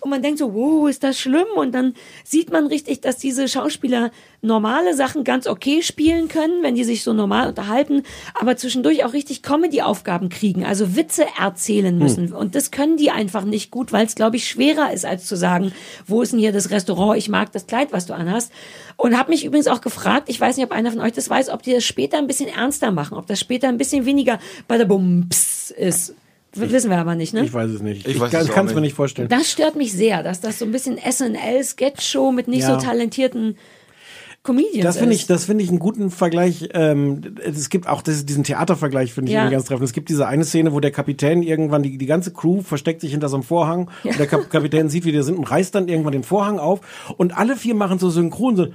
und 0.00 0.10
man 0.10 0.22
denkt 0.22 0.38
so, 0.38 0.54
wow, 0.54 0.88
ist 0.88 1.02
das 1.02 1.18
schlimm? 1.18 1.46
Und 1.56 1.72
dann 1.72 1.94
sieht 2.24 2.50
man 2.50 2.66
richtig, 2.66 3.00
dass 3.00 3.18
diese 3.18 3.48
Schauspieler 3.48 4.10
normale 4.46 4.94
Sachen 4.94 5.24
ganz 5.24 5.46
okay 5.46 5.82
spielen 5.82 6.28
können, 6.28 6.62
wenn 6.62 6.74
die 6.74 6.84
sich 6.84 7.02
so 7.02 7.12
normal 7.12 7.48
unterhalten, 7.48 8.02
aber 8.34 8.56
zwischendurch 8.56 9.04
auch 9.04 9.12
richtig 9.12 9.42
Comedy-Aufgaben 9.42 10.28
kriegen, 10.28 10.64
also 10.64 10.96
Witze 10.96 11.26
erzählen 11.38 11.96
müssen. 11.98 12.32
Und 12.32 12.54
das 12.54 12.70
können 12.70 12.96
die 12.96 13.10
einfach 13.10 13.44
nicht 13.44 13.70
gut, 13.70 13.92
weil 13.92 14.06
es, 14.06 14.14
glaube 14.14 14.36
ich, 14.36 14.48
schwerer 14.48 14.92
ist, 14.92 15.04
als 15.04 15.26
zu 15.26 15.36
sagen, 15.36 15.72
wo 16.06 16.22
ist 16.22 16.32
denn 16.32 16.38
hier 16.40 16.52
das 16.52 16.70
Restaurant, 16.70 17.18
ich 17.18 17.28
mag 17.28 17.52
das 17.52 17.66
Kleid, 17.66 17.92
was 17.92 18.06
du 18.06 18.14
anhast. 18.14 18.50
Und 18.96 19.18
habe 19.18 19.30
mich 19.30 19.44
übrigens 19.44 19.66
auch 19.66 19.82
gefragt, 19.82 20.28
ich 20.30 20.40
weiß 20.40 20.56
nicht, 20.56 20.64
ob 20.64 20.72
einer 20.72 20.90
von 20.90 21.00
euch 21.00 21.12
das 21.12 21.28
weiß, 21.28 21.50
ob 21.50 21.62
die 21.62 21.72
das 21.74 21.84
später 21.84 22.18
ein 22.18 22.26
bisschen 22.26 22.48
ernster 22.48 22.90
machen, 22.92 23.18
ob 23.18 23.26
das 23.26 23.38
später 23.40 23.68
ein 23.68 23.76
bisschen 23.76 24.06
weniger 24.06 24.38
bei 24.68 24.78
der 24.78 24.86
Bums 24.86 25.70
ist. 25.76 26.14
Wissen 26.54 26.88
wir 26.90 26.96
aber 26.96 27.14
nicht, 27.14 27.34
ne? 27.34 27.44
Ich 27.44 27.52
weiß 27.52 27.70
es 27.70 27.82
nicht. 27.82 28.08
Ich 28.08 28.16
Ich, 28.16 28.20
kann 28.30 28.40
es 28.42 28.48
mir 28.54 28.64
nicht. 28.66 28.80
nicht 28.80 28.94
vorstellen. 28.94 29.28
Das 29.28 29.50
stört 29.50 29.76
mich 29.76 29.92
sehr, 29.92 30.22
dass 30.22 30.40
das 30.40 30.58
so 30.58 30.64
ein 30.64 30.72
bisschen 30.72 30.96
SNL-Sketch-Show 30.98 32.32
mit 32.32 32.48
nicht 32.48 32.62
Ja. 32.62 32.78
so 32.80 32.86
talentierten 32.86 33.56
Comedians 34.46 34.84
Das 34.84 34.96
finde 34.98 35.14
ich, 35.14 35.26
das 35.26 35.44
finde 35.44 35.62
ich 35.64 35.68
einen 35.70 35.78
guten 35.78 36.10
Vergleich. 36.10 36.68
Ähm, 36.72 37.20
es 37.44 37.68
gibt 37.68 37.86
auch 37.88 38.00
das, 38.00 38.24
diesen 38.24 38.44
Theatervergleich, 38.44 39.12
finde 39.12 39.30
ich 39.30 39.34
Ja. 39.34 39.48
ganz 39.50 39.64
treffend. 39.64 39.84
Es 39.84 39.92
gibt 39.92 40.08
diese 40.08 40.26
eine 40.26 40.44
Szene, 40.44 40.72
wo 40.72 40.80
der 40.80 40.92
Kapitän 40.92 41.42
irgendwann, 41.42 41.82
die, 41.82 41.98
die 41.98 42.06
ganze 42.06 42.32
Crew 42.32 42.62
versteckt 42.62 43.00
sich 43.02 43.10
hinter 43.10 43.28
so 43.28 43.36
einem 43.36 43.42
Vorhang 43.42 43.90
und 44.04 44.18
der 44.18 44.26
Kap 44.26 44.48
Kapitän 44.48 44.88
sieht, 44.88 45.04
wie 45.04 45.12
die 45.12 45.22
sind 45.22 45.36
und 45.36 45.44
reißt 45.50 45.74
dann 45.74 45.88
irgendwann 45.88 46.12
den 46.12 46.24
Vorhang 46.24 46.58
auf 46.58 46.80
und 47.18 47.36
alle 47.36 47.56
vier 47.56 47.74
machen 47.74 47.98
so 47.98 48.08
synchron 48.08 48.56
so, 48.56 48.66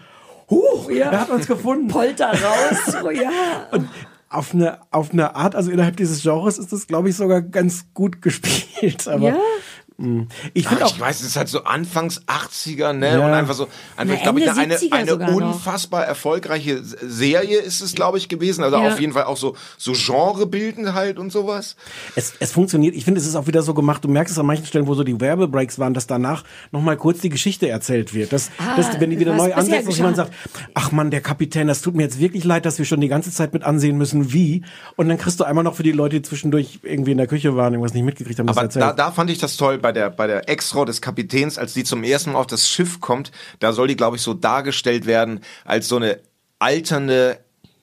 Huch, 0.49 0.89
er 0.89 1.11
hat 1.11 1.30
uns 1.30 1.47
gefunden. 1.47 1.88
Polter 1.88 2.30
raus, 2.32 2.95
oh 3.05 3.09
ja. 3.09 3.30
Und 3.72 3.88
auf 4.30 4.53
eine, 4.53 4.80
auf 4.91 5.11
eine 5.13 5.36
Art, 5.36 5.55
also 5.55 5.72
innerhalb 5.72 5.95
dieses 5.97 6.22
Genres 6.22 6.57
ist 6.57 6.72
das, 6.74 6.88
glaube 6.88 7.09
ich, 7.09 7.15
sogar 7.15 7.41
ganz 7.41 7.86
gut 7.93 8.22
gespielt. 8.22 9.07
Aber 9.07 9.30
Ja. 9.30 9.38
Mh. 10.01 10.25
ich 10.53 10.65
Ach, 10.65 10.69
finde 10.71 10.85
auch, 10.85 10.93
ich 10.93 10.99
weiß, 10.99 11.21
es 11.21 11.27
ist 11.27 11.35
halt 11.37 11.47
so 11.49 11.63
Anfangs 11.63 12.21
80er, 12.27 12.93
ne? 12.93 13.11
Ja. 13.19 13.25
Und 13.25 13.33
einfach 13.33 13.53
so, 13.53 13.67
einfach, 13.97 14.15
ich 14.15 14.21
glaube, 14.23 14.41
Ende 14.41 14.53
eine, 14.59 14.75
70er 14.77 14.91
eine 14.93 15.11
sogar 15.11 15.31
noch. 15.31 15.37
unfassbar 15.53 16.05
erfolgreiche 16.05 16.83
Serie 16.83 17.59
ist 17.59 17.81
es, 17.81 17.93
glaube 17.95 18.17
ich, 18.17 18.27
gewesen. 18.29 18.63
Also 18.63 18.77
Ja. 18.77 18.87
auf 18.93 18.99
jeden 18.99 19.13
Fall 19.13 19.23
auch 19.25 19.37
so, 19.37 19.55
so 19.77 19.93
Genrebildend 19.93 20.93
halt 20.93 21.19
und 21.19 21.31
sowas. 21.31 21.75
es, 22.15 22.33
es 22.39 22.51
funktioniert. 22.51 22.95
Ich 22.95 23.05
finde, 23.05 23.19
es 23.19 23.27
ist 23.27 23.35
auch 23.35 23.47
wieder 23.47 23.61
so 23.63 23.73
gemacht. 23.73 24.03
Du 24.03 24.07
merkst 24.09 24.31
es 24.33 24.39
an 24.39 24.45
manchen 24.45 24.65
Stellen, 24.65 24.87
wo 24.87 24.93
so 24.93 25.03
die 25.03 25.19
Werbebreaks 25.19 25.79
waren, 25.79 25.93
dass 25.93 26.07
danach 26.07 26.43
nochmal 26.71 26.97
kurz 26.97 27.19
die 27.19 27.29
Geschichte 27.29 27.67
erzählt 27.69 28.13
wird. 28.13 28.33
Dass, 28.33 28.49
Ah, 28.57 28.75
dass 28.75 28.99
wenn 28.99 29.09
die 29.09 29.19
wieder 29.19 29.33
neu 29.35 29.53
ansetzen, 29.53 29.85
dass 29.87 29.97
jemand 29.97 30.15
sagt, 30.17 30.33
ach 30.73 30.91
Mann, 30.91 31.11
der 31.11 31.21
Kapitän, 31.21 31.67
das 31.67 31.81
tut 31.81 31.95
mir 31.95 32.03
jetzt 32.03 32.19
wirklich 32.19 32.43
leid, 32.43 32.65
dass 32.65 32.77
wir 32.77 32.85
schon 32.85 33.01
die 33.01 33.07
ganze 33.07 33.31
Zeit 33.31 33.53
mit 33.53 33.63
ansehen 33.63 33.97
müssen, 33.97 34.33
wie. 34.33 34.63
Und 34.95 35.09
dann 35.09 35.17
kriegst 35.17 35.39
du 35.39 35.43
einmal 35.43 35.63
noch 35.63 35.75
für 35.75 35.83
die 35.83 35.91
Leute, 35.91 36.17
die 36.17 36.21
zwischendurch 36.21 36.79
irgendwie 36.83 37.11
in 37.11 37.17
der 37.17 37.27
Küche 37.27 37.55
waren, 37.55 37.73
irgendwas 37.73 37.93
nicht 37.93 38.03
mitgekriegt 38.03 38.39
haben, 38.39 38.47
das 38.47 38.57
Aber 38.57 38.65
erzählt. 38.65 38.83
da, 38.85 38.93
da 38.93 39.11
fand 39.11 39.29
ich 39.29 39.37
das 39.39 39.57
toll 39.57 39.77
bei 39.77 39.90
der, 39.91 40.09
bei 40.09 40.27
der 40.27 40.49
Ex-Frau 40.49 40.85
des 40.85 41.01
Kapitäns, 41.01 41.57
als 41.57 41.73
die 41.73 41.83
zum 41.83 42.03
ersten 42.03 42.33
Mal 42.33 42.39
auf 42.39 42.47
das 42.47 42.67
Schiff 42.67 42.99
kommt. 42.99 43.31
Da 43.59 43.73
soll 43.73 43.87
die, 43.87 43.95
glaube 43.95 44.17
ich, 44.17 44.21
so 44.21 44.33
dargestellt 44.33 45.05
werden 45.05 45.41
als 45.65 45.87
so 45.87 45.97
eine 45.97 46.19
alternde, 46.59 47.39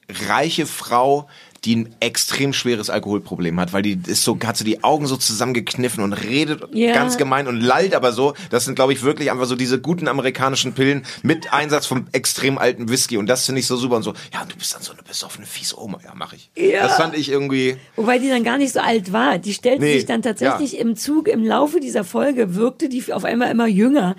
reiche 0.09 0.67
Frau, 0.67 1.29
die 1.69 1.77
ein 1.77 1.95
extrem 2.01 2.55
schweres 2.55 2.89
Alkoholproblem 2.89 3.61
hat, 3.61 3.75
weil 3.75 3.83
die 3.83 3.99
ist 4.07 4.25
so, 4.25 4.39
hat 4.47 4.57
so 4.57 4.65
die 4.65 4.83
Augen 4.83 5.07
so 5.07 5.17
zusammengekniffen 5.19 6.03
und 6.03 6.15
redet 6.15 6.63
Ja. 6.73 6.95
ganz 6.95 7.19
gemein 7.19 7.47
und 7.47 7.61
lallt 7.61 7.95
aber 7.95 8.13
so. 8.13 8.33
Das 8.49 8.65
sind, 8.65 8.75
glaube 8.75 8.95
ich, 8.95 9.03
wirklich 9.03 9.31
einfach 9.31 9.45
so 9.45 9.55
diese 9.55 9.79
guten 9.79 10.09
amerikanischen 10.09 10.73
Pillen 10.73 11.05
mit 11.23 11.53
Einsatz 11.53 11.85
vom 11.85 12.07
extrem 12.13 12.57
alten 12.57 12.89
Whisky. 12.89 13.19
Und 13.19 13.27
das 13.27 13.45
finde 13.45 13.61
ich 13.61 13.67
so 13.67 13.77
super 13.77 13.97
und 13.97 14.03
so, 14.03 14.15
ja, 14.33 14.45
du 14.49 14.57
bist 14.57 14.75
dann 14.75 14.81
so 14.83 14.93
eine 14.93 15.03
besoffene, 15.03 15.47
fiese 15.47 15.79
Oma. 15.79 15.99
Ja, 16.03 16.13
mach 16.17 16.33
ich. 16.33 16.51
Ja. 16.57 16.85
Das 16.85 16.97
fand 16.97 17.15
ich 17.15 17.29
irgendwie, 17.31 17.77
Wobei 17.97 18.19
die 18.19 18.29
dann 18.31 18.45
gar 18.45 18.57
nicht 18.57 18.73
so 18.73 18.81
alt 18.81 19.13
war. 19.13 19.37
Die 19.37 19.53
stellte 19.53 19.85
Nee, 19.85 19.95
sich 19.95 20.07
dann 20.07 20.23
tatsächlich 20.23 20.79
im 20.79 20.97
Zug, 20.97 21.29
im 21.29 21.45
Laufe 21.45 21.81
dieser 21.81 22.05
Folge, 22.05 22.55
wirkte 22.55 22.89
die 22.89 23.13
auf 23.13 23.25
einmal 23.25 23.51
immer 23.51 23.67
jünger. 23.67 24.17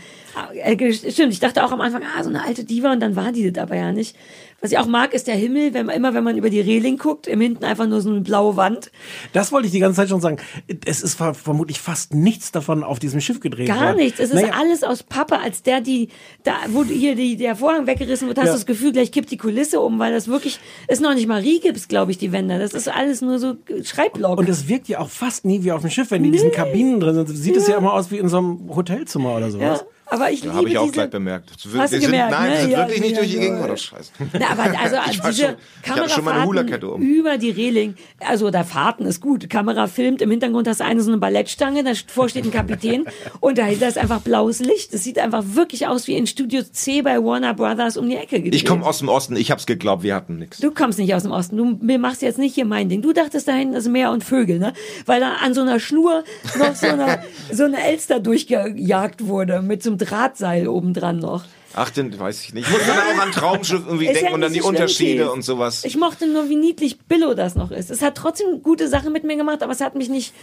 Äh, 0.63 0.75
ge- 0.75 0.93
Stimmt, 0.93 1.33
ich 1.33 1.39
dachte 1.39 1.63
auch 1.65 1.71
am 1.71 1.81
Anfang, 1.81 2.03
ah, 2.03 2.23
so 2.23 2.29
eine 2.29 2.43
alte 2.45 2.63
Diva 2.63 2.91
und 2.91 2.99
dann 2.99 3.15
war 3.15 3.31
die 3.31 3.51
das 3.51 3.63
aber 3.63 3.75
ja 3.75 3.91
nicht. 3.91 4.15
Was 4.61 4.71
ich 4.71 4.77
auch 4.77 4.87
mag, 4.87 5.13
ist 5.13 5.27
der 5.27 5.35
Himmel, 5.35 5.73
wenn 5.73 5.85
man 5.85 5.95
immer, 5.95 6.13
wenn 6.13 6.23
man 6.23 6.37
über 6.37 6.49
die 6.49 6.59
Reling 6.59 6.97
guckt, 6.97 7.27
im 7.27 7.39
Hinten 7.39 7.63
einfach 7.63 7.87
nur 7.87 8.01
so 8.01 8.09
eine 8.09 8.21
blaue 8.21 8.57
Wand. 8.57 8.91
Das 9.33 9.51
wollte 9.51 9.67
ich 9.67 9.71
die 9.71 9.79
ganze 9.79 9.97
Zeit 9.97 10.09
schon 10.09 10.19
sagen. 10.21 10.37
Es 10.85 11.01
ist 11.01 11.15
ver- 11.15 11.33
vermutlich 11.33 11.79
fast 11.79 12.13
nichts 12.13 12.51
davon 12.51 12.83
auf 12.83 12.99
diesem 12.99 13.21
Schiff 13.21 13.39
gedreht 13.39 13.67
Gar 13.67 13.95
nichts. 13.95 14.19
Es 14.19 14.29
ist 14.31 14.35
Naja, 14.35 14.53
alles 14.59 14.83
aus 14.83 15.03
Pappe, 15.03 15.39
als 15.39 15.63
der 15.63 15.79
die, 15.81 16.09
da, 16.43 16.53
wo 16.69 16.83
hier 16.83 17.15
die, 17.15 17.37
der 17.37 17.55
Vorhang 17.55 17.87
weggerissen 17.87 18.27
wird, 18.27 18.37
hast 18.37 18.47
Ja. 18.47 18.51
du 18.51 18.57
das 18.57 18.65
Gefühl, 18.65 18.91
gleich 18.91 19.11
kippt 19.11 19.31
die 19.31 19.37
Kulisse 19.37 19.79
um, 19.79 19.97
weil 19.99 20.11
das 20.11 20.27
wirklich, 20.27 20.59
ist 20.87 21.01
noch 21.01 21.13
nicht 21.13 21.27
mal 21.27 21.39
Rigips, 21.41 21.87
glaube 21.87 22.11
ich, 22.11 22.17
die 22.17 22.31
Wände. 22.31 22.59
Das 22.59 22.73
ist 22.73 22.87
alles 22.89 23.21
nur 23.21 23.39
so 23.39 23.55
Schreibblock. 23.83 24.39
Und 24.39 24.49
es 24.49 24.67
wirkt 24.67 24.87
ja 24.89 24.99
auch 24.99 25.09
fast 25.09 25.45
nie 25.45 25.63
wie 25.63 25.71
auf 25.71 25.81
dem 25.81 25.89
Schiff, 25.89 26.11
wenn 26.11 26.23
die 26.23 26.29
in 26.29 26.33
diesen 26.33 26.51
Kabinen 26.51 26.99
drin 26.99 27.15
sind. 27.15 27.29
Sieht 27.29 27.55
es 27.55 27.67
ja 27.67 27.77
immer 27.77 27.93
aus 27.93 28.11
wie 28.11 28.17
in 28.17 28.27
so 28.27 28.37
einem 28.39 28.75
Hotelzimmer 28.75 29.35
oder 29.37 29.49
sowas. 29.51 29.79
ja. 29.81 29.85
Aber 30.11 30.31
ich 30.31 30.41
da 30.41 30.47
liebe 30.47 30.57
habe 30.57 30.69
ich 30.69 30.77
auch 30.77 30.83
diese, 30.83 30.93
gleich 30.93 31.09
bemerkt. 31.09 31.51
Das 31.53 31.71
wir- 31.73 31.79
Hast 31.81 31.93
du 31.93 31.97
sind, 31.99 32.05
gemerkt, 32.11 32.31
nein, 32.31 32.43
ne? 32.49 32.49
wir 32.55 32.61
sind 32.61 32.71
Ja, 32.71 32.77
wirklich 32.79 33.01
nicht 33.01 33.11
ja, 33.11 33.17
durch 33.17 33.29
die 33.29 33.35
ja. 33.35 33.41
Gegend. 33.41 33.59
Oh, 33.63 33.67
das 33.67 33.81
Scheiße. 33.83 34.11
Na, 34.39 34.49
aber 34.49 34.63
also 34.83 34.95
Ich 35.11 35.19
diese 35.21 35.45
schon- 35.45 35.55
Kamerafahrten 35.83 36.83
um. 36.89 37.01
über 37.01 37.37
die 37.37 37.51
Reling, 37.51 37.95
also 38.19 38.49
da 38.49 38.63
Fahrten 38.63 39.05
ist 39.05 39.21
gut. 39.21 39.49
Kamera 39.49 39.87
filmt, 39.87 40.21
im 40.21 40.31
Hintergrund 40.31 40.67
hast 40.67 40.79
du 40.79 40.85
eine 40.85 41.01
so 41.01 41.11
eine 41.11 41.19
Ballettstange, 41.19 41.83
davor 41.83 42.29
steht 42.29 42.45
ein 42.45 42.51
Kapitän 42.51 43.05
und 43.39 43.57
dahinter 43.57 43.87
ist 43.87 43.97
einfach 43.97 44.21
blaues 44.21 44.59
Licht. 44.59 44.93
Es 44.93 45.03
sieht 45.03 45.19
einfach 45.19 45.43
wirklich 45.53 45.87
aus 45.87 46.07
wie 46.07 46.15
in 46.15 46.27
Studio 46.27 46.63
C 46.63 47.01
bei 47.01 47.23
Warner 47.23 47.53
Brothers 47.53 47.97
um 47.97 48.09
die 48.09 48.15
Ecke 48.15 48.37
gedreht. 48.37 48.55
Ich 48.55 48.65
komme 48.65 48.85
aus 48.85 48.99
dem 48.99 49.09
Osten, 49.09 49.35
ich 49.35 49.51
hab's 49.51 49.65
geglaubt, 49.65 50.03
wir 50.03 50.15
hatten 50.15 50.37
nichts. 50.37 50.57
Du 50.57 50.71
kommst 50.71 50.97
nicht 50.99 51.13
aus 51.13 51.23
dem 51.23 51.31
Osten. 51.31 51.55
Du 51.57 51.77
mir 51.81 51.99
machst 51.99 52.21
jetzt 52.21 52.39
nicht 52.39 52.55
hier 52.55 52.65
mein 52.65 52.89
Ding. 52.89 53.01
Du 53.01 53.13
dachtest 53.13 53.47
da 53.47 53.53
hinten 53.53 53.75
ist 53.75 53.87
Meer 53.87 54.11
und 54.11 54.23
Vögel, 54.23 54.59
ne? 54.59 54.73
Weil 55.05 55.19
da 55.19 55.33
an 55.43 55.53
so 55.53 55.61
einer 55.61 55.79
Schnur 55.79 56.23
noch 56.57 56.75
so 56.75 56.87
eine, 56.87 57.19
so 57.51 57.63
eine 57.65 57.83
Elster 57.83 58.19
durchgejagt 58.19 59.27
wurde 59.27 59.61
mit 59.61 59.83
so 59.83 59.91
einem 59.91 59.98
Drahtseil 59.99 60.67
obendran 60.67 61.19
noch. 61.19 61.45
Ach, 61.75 61.89
den 61.91 62.17
weiß 62.17 62.43
ich 62.43 62.53
nicht. 62.53 62.67
Ich 62.67 62.73
muss 62.73 62.87
dann 62.87 62.97
auch 62.97 63.21
an 63.21 63.31
Traumschiff 63.31 63.83
irgendwie 63.85 64.05
Ist 64.07 64.15
ja 64.15 64.21
denken 64.21 64.33
und 64.33 64.41
dann 64.41 64.53
die 64.53 64.61
Unterschiede 64.61 65.23
Thies. 65.25 65.31
und 65.31 65.43
sowas. 65.43 65.85
Ich 65.85 65.97
mochte 65.97 66.27
nur, 66.27 66.49
wie 66.49 66.55
niedlich 66.55 66.99
Billo 66.99 67.35
das 67.35 67.55
noch 67.55 67.69
ist. 67.69 67.91
Es 67.91 68.01
hat 68.01 68.15
trotzdem 68.15 68.63
gute 68.63 68.87
Sachen 68.87 69.13
mit 69.13 69.23
mir 69.23 69.37
gemacht, 69.37 69.61
aber 69.61 69.71
es 69.71 69.79
hat 69.79 69.93
mich 69.95 70.09
nicht 70.09 70.33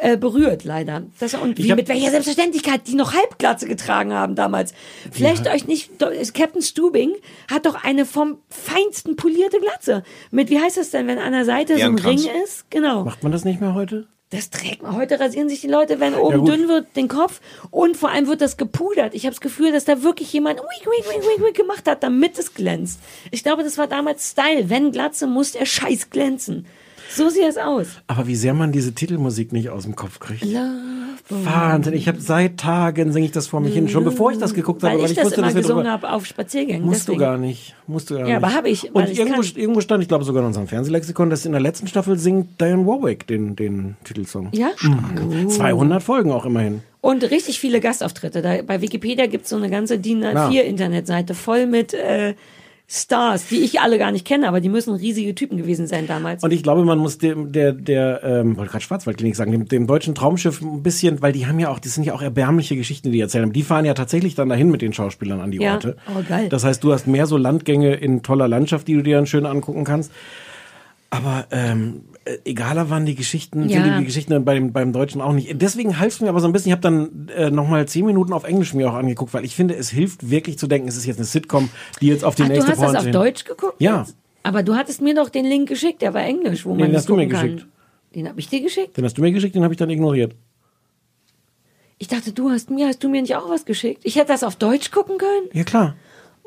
äh, 0.00 0.16
berührt, 0.16 0.62
leider. 0.64 1.02
Das, 1.18 1.34
und 1.34 1.58
wie, 1.58 1.72
mit 1.74 1.88
welcher 1.88 2.10
Selbstverständlichkeit 2.10 2.82
die 2.86 2.94
noch 2.94 3.12
Halbglatze 3.12 3.66
getragen 3.66 4.12
haben 4.12 4.36
damals. 4.36 4.72
Flecht 5.10 5.48
euch 5.48 5.66
nicht, 5.66 5.90
Captain 6.34 6.62
Stubing 6.62 7.12
hat 7.50 7.66
doch 7.66 7.82
eine 7.82 8.06
vom 8.06 8.38
feinsten 8.48 9.16
polierte 9.16 9.58
Glatze. 9.58 10.04
Mit, 10.30 10.48
wie 10.50 10.60
heißt 10.60 10.76
das 10.76 10.90
denn, 10.90 11.08
wenn 11.08 11.18
an 11.18 11.32
der 11.32 11.44
Seite 11.44 11.76
so 11.76 11.84
ein. 11.84 11.98
Ring 11.98 12.20
ist? 12.44 12.70
Genau. 12.70 13.04
Macht 13.04 13.22
man 13.24 13.32
das 13.32 13.44
nicht 13.44 13.60
mehr 13.60 13.74
heute? 13.74 14.06
Das 14.30 14.50
trägt 14.50 14.82
man. 14.82 14.94
Heute 14.94 15.18
rasieren 15.18 15.48
sich 15.48 15.62
die 15.62 15.68
Leute, 15.68 16.00
wenn 16.00 16.14
oben 16.14 16.40
gut. 16.40 16.48
dünn 16.48 16.68
wird, 16.68 16.94
den 16.96 17.08
Kopf. 17.08 17.40
Und 17.70 17.96
vor 17.96 18.10
allem 18.10 18.26
wird 18.26 18.42
das 18.42 18.58
gepudert. 18.58 19.14
Ich 19.14 19.24
habe 19.24 19.34
das 19.34 19.40
Gefühl, 19.40 19.72
dass 19.72 19.86
da 19.86 20.02
wirklich 20.02 20.30
jemand 20.34 20.60
wiek, 20.60 20.86
wiek, 20.86 21.10
wiek, 21.10 21.22
wiek, 21.22 21.46
wiek 21.46 21.54
gemacht 21.54 21.88
hat, 21.88 22.02
damit 22.02 22.38
es 22.38 22.52
glänzt. 22.52 23.00
Ich 23.30 23.42
glaube, 23.42 23.64
das 23.64 23.78
war 23.78 23.86
damals 23.86 24.30
Style. 24.30 24.68
Wenn 24.68 24.92
Glatze, 24.92 25.26
muss 25.26 25.52
der 25.52 25.64
Scheiß 25.64 26.10
glänzen. 26.10 26.66
So 27.10 27.28
sieht 27.30 27.44
es 27.48 27.56
aus. 27.56 27.86
Aber 28.06 28.26
wie 28.26 28.36
sehr 28.36 28.54
man 28.54 28.70
diese 28.72 28.92
Titelmusik 28.92 29.52
nicht 29.52 29.70
aus 29.70 29.84
dem 29.84 29.96
Kopf 29.96 30.20
kriegt. 30.20 30.44
Wahnsinn. 31.30 31.92
Ich 31.94 32.08
habe 32.08 32.20
seit 32.20 32.56
Tagen 32.58 33.12
singe 33.12 33.26
ich 33.26 33.32
das 33.32 33.46
vor 33.48 33.60
mich 33.60 33.74
hin, 33.74 33.88
schon 33.88 34.04
bevor 34.04 34.30
ich 34.32 34.38
das 34.38 34.54
geguckt 34.54 34.82
habe, 34.82 34.98
Weil 34.98 35.04
ich 35.10 35.14
das 35.14 35.26
wusste, 35.26 35.40
immer 35.42 35.52
gesungen 35.52 35.86
habe 35.90 36.10
auf 36.10 36.24
Spaziergängen. 36.24 36.84
Musst 36.86 37.02
deswegen. 37.02 37.18
du 37.18 37.24
gar 37.24 37.36
nicht. 37.38 37.74
Musst 37.86 38.08
du 38.10 38.14
gar 38.14 38.26
Ja, 38.26 38.36
nicht. 38.36 38.44
aber 38.44 38.54
habe 38.54 38.68
ich, 38.70 38.84
weil 38.94 39.04
Und 39.04 39.10
ich 39.10 39.18
irgendwo, 39.18 39.42
irgendwo 39.42 39.80
stand, 39.80 40.02
ich 40.02 40.08
glaube 40.08 40.24
sogar 40.24 40.42
in 40.42 40.46
unserem 40.46 40.68
Fernsehlexikon, 40.68 41.28
dass 41.28 41.44
in 41.44 41.52
der 41.52 41.60
letzten 41.60 41.86
Staffel 41.86 42.18
singt 42.18 42.60
Diane 42.60 42.86
Warwick 42.86 43.26
den, 43.26 43.56
den 43.56 43.96
Titelsong. 44.04 44.48
Ja? 44.52 44.70
Mhm. 44.80 45.50
200 45.50 46.02
Folgen 46.02 46.32
auch 46.32 46.46
immerhin. 46.46 46.80
Und 47.00 47.22
richtig 47.30 47.60
viele 47.60 47.80
Gastauftritte. 47.80 48.40
Da, 48.42 48.62
bei 48.62 48.80
Wikipedia 48.80 49.26
gibt's 49.26 49.50
so 49.50 49.56
eine 49.56 49.70
ganze 49.70 49.98
DIN 49.98 50.22
Ja. 50.22 50.48
A4-Internetseite 50.48 51.34
voll 51.34 51.66
mit 51.66 51.92
äh, 51.94 52.34
Stars, 52.90 53.48
die 53.48 53.56
ich 53.56 53.80
alle 53.80 53.98
gar 53.98 54.12
nicht 54.12 54.26
kenne, 54.26 54.48
aber 54.48 54.62
die 54.62 54.70
müssen 54.70 54.94
riesige 54.94 55.34
Typen 55.34 55.58
gewesen 55.58 55.86
sein 55.86 56.06
damals. 56.06 56.42
Und 56.42 56.52
ich 56.52 56.62
glaube, 56.62 56.86
man 56.86 56.98
muss 56.98 57.18
dem, 57.18 57.52
der, 57.52 57.72
der, 57.74 58.22
ähm, 58.24 58.56
wollte 58.56 58.70
gerade 58.70 58.84
Schwarzwaldklinik 58.84 59.36
sagen, 59.36 59.52
dem, 59.52 59.68
dem 59.68 59.86
deutschen 59.86 60.14
Traumschiff 60.14 60.62
ein 60.62 60.82
bisschen, 60.82 61.20
weil 61.20 61.32
die 61.32 61.46
haben 61.46 61.58
ja 61.58 61.68
auch, 61.68 61.80
das 61.80 61.94
sind 61.94 62.04
ja 62.04 62.14
auch 62.14 62.22
erbärmliche 62.22 62.76
Geschichten, 62.76 63.08
die 63.12 63.18
die 63.18 63.22
erzählen. 63.22 63.52
Die 63.52 63.62
fahren 63.62 63.84
ja 63.84 63.94
tatsächlich 63.94 64.36
dann 64.36 64.48
dahin 64.48 64.70
mit 64.70 64.80
den 64.80 64.92
Schauspielern 64.92 65.40
an 65.40 65.50
die 65.50 65.58
Ja. 65.58 65.74
Orte. 65.74 65.96
Oh, 66.08 66.22
geil. 66.26 66.48
Das 66.48 66.64
heißt, 66.64 66.82
du 66.82 66.92
hast 66.92 67.06
mehr 67.06 67.26
so 67.26 67.36
Landgänge 67.36 67.94
in 67.94 68.22
toller 68.22 68.48
Landschaft, 68.48 68.86
die 68.86 68.94
du 68.94 69.02
dir 69.02 69.16
dann 69.16 69.26
schön 69.26 69.44
angucken 69.44 69.84
kannst. 69.84 70.12
Aber 71.10 71.46
ähm, 71.50 72.02
äh, 72.07 72.07
egaler 72.44 72.90
waren 72.90 73.06
die 73.06 73.14
Geschichten, 73.14 73.68
Ja. 73.68 73.82
sind 73.84 73.98
die 74.00 74.04
Geschichten 74.04 74.44
beim, 74.44 74.72
beim 74.72 74.92
Deutschen 74.92 75.20
auch 75.20 75.32
nicht. 75.32 75.60
Deswegen 75.60 75.98
half 75.98 76.14
es 76.14 76.20
mir 76.20 76.28
aber 76.28 76.40
so 76.40 76.46
ein 76.46 76.52
bisschen. 76.52 76.68
Ich 76.68 76.72
habe 76.72 76.82
dann 76.82 77.28
äh, 77.34 77.50
nochmal 77.50 77.86
zehn 77.88 78.04
Minuten 78.06 78.32
auf 78.32 78.44
Englisch 78.44 78.74
mir 78.74 78.90
auch 78.90 78.94
angeguckt, 78.94 79.32
weil 79.34 79.44
ich 79.44 79.54
finde, 79.54 79.74
es 79.76 79.90
hilft 79.90 80.30
wirklich 80.30 80.58
zu 80.58 80.66
denken, 80.66 80.88
es 80.88 80.96
ist 80.96 81.06
jetzt 81.06 81.16
eine 81.18 81.24
Sitcom, 81.26 81.68
die 82.00 82.08
jetzt 82.08 82.24
auf 82.24 82.34
die 82.34 82.42
Ach, 82.42 82.46
du 82.48 82.52
nächste 82.54 82.70
hast 82.72 82.82
das 82.82 82.92
Porn 82.92 83.06
auf. 83.06 83.10
Deutsch 83.12 83.44
geguckt? 83.44 83.76
Ja, 83.80 84.06
Aber 84.42 84.62
du 84.62 84.74
hattest 84.74 85.00
mir 85.02 85.14
doch 85.14 85.28
den 85.28 85.44
Link 85.44 85.68
geschickt, 85.68 86.02
der 86.02 86.14
war 86.14 86.22
Englisch, 86.22 86.64
wo 86.64 86.70
Den 86.72 86.80
man 86.80 86.92
das 86.92 87.02
hast 87.02 87.08
du 87.08 87.16
mir 87.16 87.28
kann. 87.28 87.42
geschickt. 87.56 87.66
Den 88.14 88.28
habe 88.28 88.40
ich 88.40 88.48
dir 88.48 88.60
geschickt? 88.62 88.96
den 88.96 89.04
hast 89.04 89.18
du 89.18 89.22
mir 89.22 89.32
geschickt, 89.32 89.54
den 89.54 89.62
habe 89.64 89.74
ich 89.74 89.78
dann 89.78 89.90
ignoriert. 89.90 90.34
Ich 91.98 92.06
dachte, 92.08 92.32
du 92.32 92.50
hast 92.50 92.70
mir, 92.70 92.86
hast 92.86 93.02
du 93.02 93.08
mir 93.08 93.20
nicht 93.22 93.34
auch 93.34 93.50
was 93.50 93.64
geschickt? 93.64 94.02
Ich 94.04 94.16
hätte 94.16 94.28
das 94.28 94.44
auf 94.44 94.54
Deutsch 94.56 94.90
gucken 94.92 95.18
können? 95.18 95.48
Ja, 95.52 95.64
klar. 95.64 95.96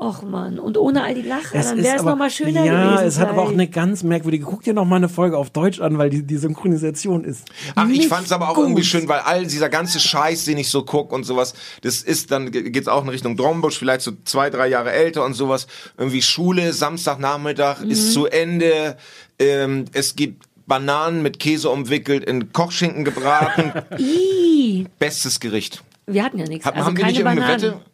Och 0.03 0.23
Mann, 0.23 0.57
und 0.57 0.79
ohne 0.79 1.03
all 1.03 1.13
die 1.13 1.21
Lacher, 1.21 1.59
dann 1.61 1.77
ist 1.77 1.83
wäre 1.85 1.97
es 1.97 2.01
nochmal 2.03 2.31
schöner 2.31 2.65
Ja, 2.65 2.89
gewesen. 2.89 3.05
es 3.05 3.19
hat 3.19 3.29
aber 3.29 3.43
auch 3.43 3.51
eine 3.51 3.67
ganz 3.67 4.01
merkwürdige. 4.01 4.45
Guck 4.45 4.63
dir 4.63 4.73
noch 4.73 4.83
mal 4.85 4.95
eine 4.95 5.09
Folge 5.09 5.37
auf 5.37 5.51
Deutsch 5.51 5.79
an, 5.79 5.99
weil 5.99 6.09
die, 6.09 6.23
die 6.23 6.37
Synchronisation 6.37 7.23
ist. 7.23 7.43
Ach, 7.75 7.85
ich 7.87 7.99
nicht 7.99 8.07
fand's 8.09 8.31
aber 8.31 8.49
auch 8.49 8.55
gut. 8.55 8.63
irgendwie 8.63 8.83
schön, 8.83 9.07
weil 9.07 9.19
all 9.19 9.45
dieser 9.45 9.69
ganze 9.69 9.99
Scheiß, 9.99 10.45
den 10.45 10.57
ich 10.57 10.69
so 10.69 10.83
guck 10.83 11.11
und 11.13 11.23
sowas, 11.23 11.53
das 11.83 12.01
ist 12.01 12.31
dann 12.31 12.49
ge- 12.49 12.71
geht's 12.71 12.87
auch 12.87 13.03
in 13.03 13.09
Richtung 13.09 13.37
Drombusch, 13.37 13.77
vielleicht 13.77 14.01
so 14.01 14.11
zwei, 14.25 14.49
drei 14.49 14.67
Jahre 14.69 14.91
älter 14.91 15.23
und 15.23 15.35
sowas. 15.35 15.67
Irgendwie 15.99 16.23
Schule, 16.23 16.73
Samstagnachmittag 16.73 17.81
Mhm. 17.83 17.91
ist 17.91 18.11
zu 18.13 18.25
Ende. 18.25 18.97
Ähm, 19.37 19.85
es 19.93 20.15
gibt 20.15 20.45
Bananen 20.65 21.21
mit 21.21 21.37
Käse 21.37 21.69
umwickelt, 21.69 22.23
in 22.25 22.51
Kochschinken 22.53 23.05
gebraten. 23.05 23.71
Bestes 24.99 25.39
Gericht. 25.39 25.83
wir 26.07 26.23
hatten 26.23 26.39
ja 26.39 26.45
nichts. 26.47 26.65
Haben, 26.65 26.75
also 26.77 26.87
haben 26.87 26.97
wir 26.97 27.01
keine 27.03 27.11
nicht 27.13 27.19
irgendeine 27.21 27.41
Bananen. 27.57 27.73
Wette? 27.75 27.90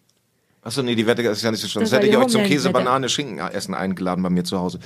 Achso, 0.68 0.84
nee, 0.84 0.95
die 0.95 1.07
Wette 1.07 1.22
ist 1.22 1.41
ja 1.41 1.49
nicht 1.49 1.61
so 1.61 1.68
schlimm. 1.70 1.84
Das 1.84 1.91
Das 1.91 1.99
hätte 1.99 2.09
ich 2.09 2.18
euch 2.18 2.28
zum. 2.28 2.43
Käse, 2.43 2.70
Banane, 2.72 3.07
Schinken 3.07 3.39
essen 3.39 3.74
eingeladen 3.74 4.22
bei 4.22 4.30
mir 4.30 4.43
zu 4.43 4.59
Hause. 4.59 4.80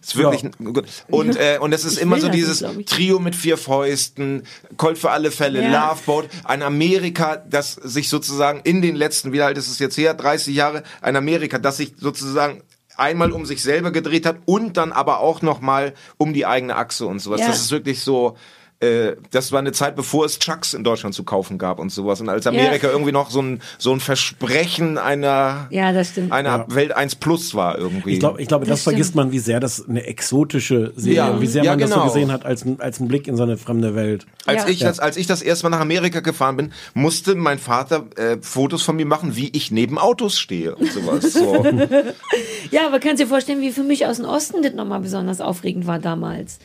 Ist 0.00 0.16
wirklich 0.16 0.42
ein, 0.42 0.72
gut. 0.72 0.86
Und, 1.08 1.36
äh, 1.36 1.58
und 1.60 1.74
es 1.74 1.84
ist 1.84 1.96
Ich 1.96 2.02
immer 2.02 2.18
so 2.18 2.28
das 2.28 2.36
dieses 2.36 2.60
nicht. 2.62 2.88
Trio 2.88 3.18
mit 3.18 3.36
vier 3.36 3.58
Fäusten, 3.58 4.44
Colt 4.78 4.96
für 4.96 5.10
alle 5.10 5.30
Fälle, 5.30 5.62
Ja. 5.62 5.90
Loveboat, 5.90 6.28
ein 6.44 6.62
Amerika, 6.62 7.36
das 7.36 7.74
sich 7.74 8.08
sozusagen 8.08 8.60
in 8.64 8.80
den 8.80 8.96
letzten, 8.96 9.32
wie 9.34 9.42
alt 9.42 9.58
ist 9.58 9.68
es 9.68 9.78
jetzt 9.78 9.98
her, 9.98 10.14
30 10.14 10.54
Jahre, 10.56 10.82
ein 11.02 11.14
Amerika, 11.14 11.58
das 11.58 11.76
sich 11.76 11.92
sozusagen 11.98 12.62
einmal 12.96 13.30
um 13.30 13.44
sich 13.44 13.62
selber 13.62 13.90
gedreht 13.90 14.24
hat 14.24 14.38
und 14.46 14.78
dann 14.78 14.92
aber 14.92 15.20
auch 15.20 15.42
noch 15.42 15.60
mal 15.60 15.92
um 16.16 16.32
die 16.32 16.46
eigene 16.46 16.74
Achse 16.74 17.04
und 17.04 17.18
sowas. 17.18 17.42
Ja. 17.42 17.48
Das 17.48 17.60
ist 17.60 17.70
wirklich 17.70 18.00
so, 18.00 18.36
äh, 18.80 19.16
das 19.32 19.50
war 19.52 19.58
eine 19.58 19.72
Zeit, 19.72 19.96
bevor 19.96 20.24
es 20.24 20.38
Chucks 20.38 20.72
in 20.74 20.84
Deutschland 20.84 21.14
zu 21.14 21.24
kaufen 21.24 21.58
gab 21.58 21.78
und 21.80 21.90
sowas. 21.90 22.20
Und 22.20 22.28
als 22.28 22.46
Amerika 22.46 22.88
irgendwie 22.88 23.12
noch 23.12 23.30
so 23.30 23.42
ein, 23.42 23.60
so 23.78 23.92
ein 23.92 24.00
Versprechen 24.00 24.98
einer, 24.98 25.66
Ja, 25.70 25.86
einer 26.30 26.66
Welt 26.68 26.92
1 26.92 27.16
Plus 27.16 27.54
war 27.54 27.76
irgendwie. 27.76 28.12
Ich 28.12 28.20
glaube, 28.20 28.40
ich 28.40 28.46
glaube, 28.48 28.64
das, 28.66 28.78
Das 28.78 28.82
vergisst 28.84 29.14
man, 29.14 29.32
wie 29.32 29.38
sehr 29.40 29.58
das 29.60 29.88
eine 29.88 30.06
exotische 30.06 30.92
Serie, 30.96 31.16
Ja. 31.16 31.40
wie 31.40 31.46
sehr 31.46 31.64
Ja, 31.64 31.72
man 31.72 31.80
das 31.80 31.90
so 31.90 31.96
genau. 31.96 32.06
gesehen 32.06 32.30
hat 32.32 32.46
als, 32.46 32.64
ein- 32.64 32.80
als 32.80 33.00
ein 33.00 33.08
Blick 33.08 33.26
in 33.26 33.36
so 33.36 33.42
eine 33.42 33.56
fremde 33.56 33.94
Welt. 33.96 34.26
Als, 34.46 34.62
Ja. 34.62 34.68
ich 34.68 34.78
das, 34.78 35.00
als 35.00 35.16
ich 35.16 35.26
das 35.26 35.42
erste 35.42 35.64
Mal 35.68 35.70
nach 35.76 35.80
Amerika 35.82 36.20
gefahren 36.20 36.56
bin, 36.56 36.72
musste 36.94 37.34
mein 37.34 37.58
Vater 37.58 38.06
äh, 38.16 38.36
Fotos 38.40 38.82
von 38.82 38.94
mir 38.96 39.06
machen, 39.06 39.34
wie 39.36 39.48
ich 39.54 39.70
neben 39.72 39.98
Autos 39.98 40.38
stehe 40.38 40.74
und 40.76 40.92
sowas. 40.92 41.32
So. 41.32 41.64
Ja, 42.70 42.86
aber 42.86 43.00
kannst 43.00 43.22
dir 43.22 43.26
vorstellen, 43.26 43.60
wie 43.60 43.70
für 43.72 43.82
mich 43.82 44.06
aus 44.06 44.16
dem 44.18 44.26
Osten 44.26 44.62
das 44.62 44.74
nochmal 44.74 45.00
besonders 45.00 45.40
aufregend 45.40 45.86
war 45.86 45.98
damals. 45.98 46.58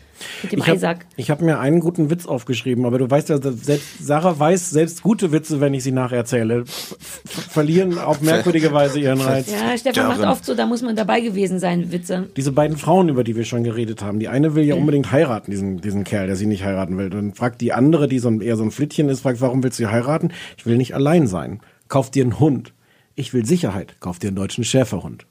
Mit 0.43 0.51
dem 0.51 0.59
Ich 0.59 0.67
habe 0.67 0.77
Isaac. 0.77 1.05
hab 1.19 1.41
mir 1.41 1.59
einen 1.59 1.79
guten 1.79 2.09
Witz 2.09 2.25
aufgeschrieben, 2.25 2.85
aber 2.85 2.97
du 2.97 3.09
weißt 3.09 3.29
ja, 3.29 3.39
selbst 3.41 4.05
Sarah 4.05 4.37
weiß, 4.37 4.69
selbst 4.69 5.01
gute 5.03 5.31
Witze, 5.31 5.61
wenn 5.61 5.73
ich 5.73 5.83
sie 5.83 5.91
nacherzähle, 5.91 6.65
verlieren 6.65 7.97
auf 7.97 8.21
merkwürdige 8.21 8.71
Weise 8.73 8.99
ihren 8.99 9.21
Reiz. 9.21 9.51
Ja, 9.51 9.77
Stefan 9.77 10.07
macht 10.07 10.21
oft 10.21 10.45
so, 10.45 10.55
da 10.55 10.65
muss 10.65 10.81
man 10.81 10.95
dabei 10.95 11.21
gewesen 11.21 11.59
sein, 11.59 11.91
Witze. 11.91 12.29
Diese 12.35 12.51
beiden 12.51 12.77
Frauen, 12.77 13.09
über 13.09 13.23
die 13.23 13.35
wir 13.35 13.45
schon 13.45 13.63
geredet 13.63 14.01
haben, 14.01 14.19
die 14.19 14.27
eine 14.27 14.55
will 14.55 14.63
ja 14.63 14.75
unbedingt 14.75 15.11
heiraten, 15.11 15.51
diesen, 15.51 15.81
diesen 15.81 16.03
Kerl, 16.03 16.27
der 16.27 16.35
sie 16.35 16.45
nicht 16.45 16.63
heiraten 16.63 16.97
will. 16.97 17.09
Dann 17.09 17.33
fragt 17.33 17.61
die 17.61 17.73
andere, 17.73 18.07
die 18.07 18.19
so 18.19 18.29
ein, 18.29 18.41
eher 18.41 18.57
so 18.57 18.63
ein 18.63 18.71
Flittchen 18.71 19.09
ist, 19.09 19.21
fragt, 19.21 19.41
warum 19.41 19.63
willst 19.63 19.79
du 19.79 19.83
sie 19.83 19.91
heiraten? 19.91 20.31
Ich 20.57 20.65
will 20.65 20.77
nicht 20.77 20.95
allein 20.95 21.27
sein. 21.27 21.61
Kauf 21.87 22.11
dir 22.11 22.23
einen 22.23 22.39
Hund. 22.39 22.73
Ich 23.15 23.33
will 23.33 23.45
Sicherheit. 23.45 23.95
Kauf 23.99 24.19
dir 24.19 24.27
einen 24.27 24.35
deutschen 24.35 24.63
Schäferhund. 24.63 25.25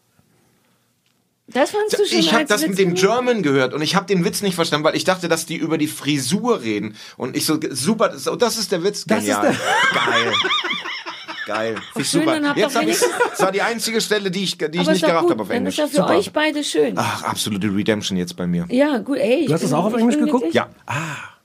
Das 1.55 1.71
fandst 1.71 1.99
du 1.99 2.07
schon 2.07 2.19
Ich 2.19 2.33
habe 2.33 2.45
das 2.45 2.63
Witz 2.63 2.71
mit 2.71 2.79
dem? 2.79 2.95
German 2.95 3.43
gehört 3.43 3.75
und 3.75 3.83
ich 3.83 3.95
habe 3.95 4.07
den 4.07 4.25
Witz 4.25 4.43
nicht 4.43 4.55
verstanden, 4.55 4.85
weil 4.85 4.97
ich 4.97 5.05
dachte, 5.05 5.29
dass 5.29 5.47
die 5.47 5.57
über 5.57 5.79
die 5.79 5.87
Frisur 5.87 6.63
reden. 6.63 6.97
Und 7.17 7.37
ich 7.37 7.45
so, 7.47 7.59
super, 7.71 8.09
das, 8.09 8.29
oh, 8.29 8.37
das 8.37 8.57
ist 8.59 8.73
der 8.73 8.83
Witz. 8.85 9.05
Das 9.07 9.25
ist 9.25 9.27
Genial. 9.27 9.57
Geil. 9.95 10.33
Geil. 11.47 11.77
Ich 11.97 12.09
schön, 12.09 12.21
super. 12.21 12.35
dann 12.35 12.49
habt 12.49 12.59
Jetzt 12.59 12.77
habe 12.77 12.89
ich, 12.89 12.99
das 12.99 13.41
war 13.41 13.51
die 13.53 13.63
einzige 13.63 14.01
Stelle, 14.01 14.31
die 14.31 14.45
ich, 14.45 14.59
die 14.59 14.65
ich 14.73 14.81
ist 14.83 14.89
nicht 14.89 15.05
gerafft 15.05 15.29
habe 15.29 15.43
auf 15.43 15.49
dann 15.49 15.57
Englisch. 15.59 15.75
ist 15.75 15.79
ja 15.79 15.87
für 15.89 15.97
super. 15.97 16.17
euch 16.17 16.33
beide 16.33 16.63
schön. 16.63 16.95
Ach, 16.97 17.25
absolute 17.25 17.67
Redemption 17.67 18.17
jetzt 18.17 18.37
bei 18.37 18.47
mir. 18.47 18.67
Ja, 18.71 18.99
gut, 18.99 19.19
ey. 19.19 19.47
Du 19.47 19.53
hast 19.53 19.65
es 19.65 19.73
auch 19.73 19.85
auf 19.85 19.95
Englisch 19.95 20.19
geguckt? 20.19 20.55
Ja. 20.55 20.69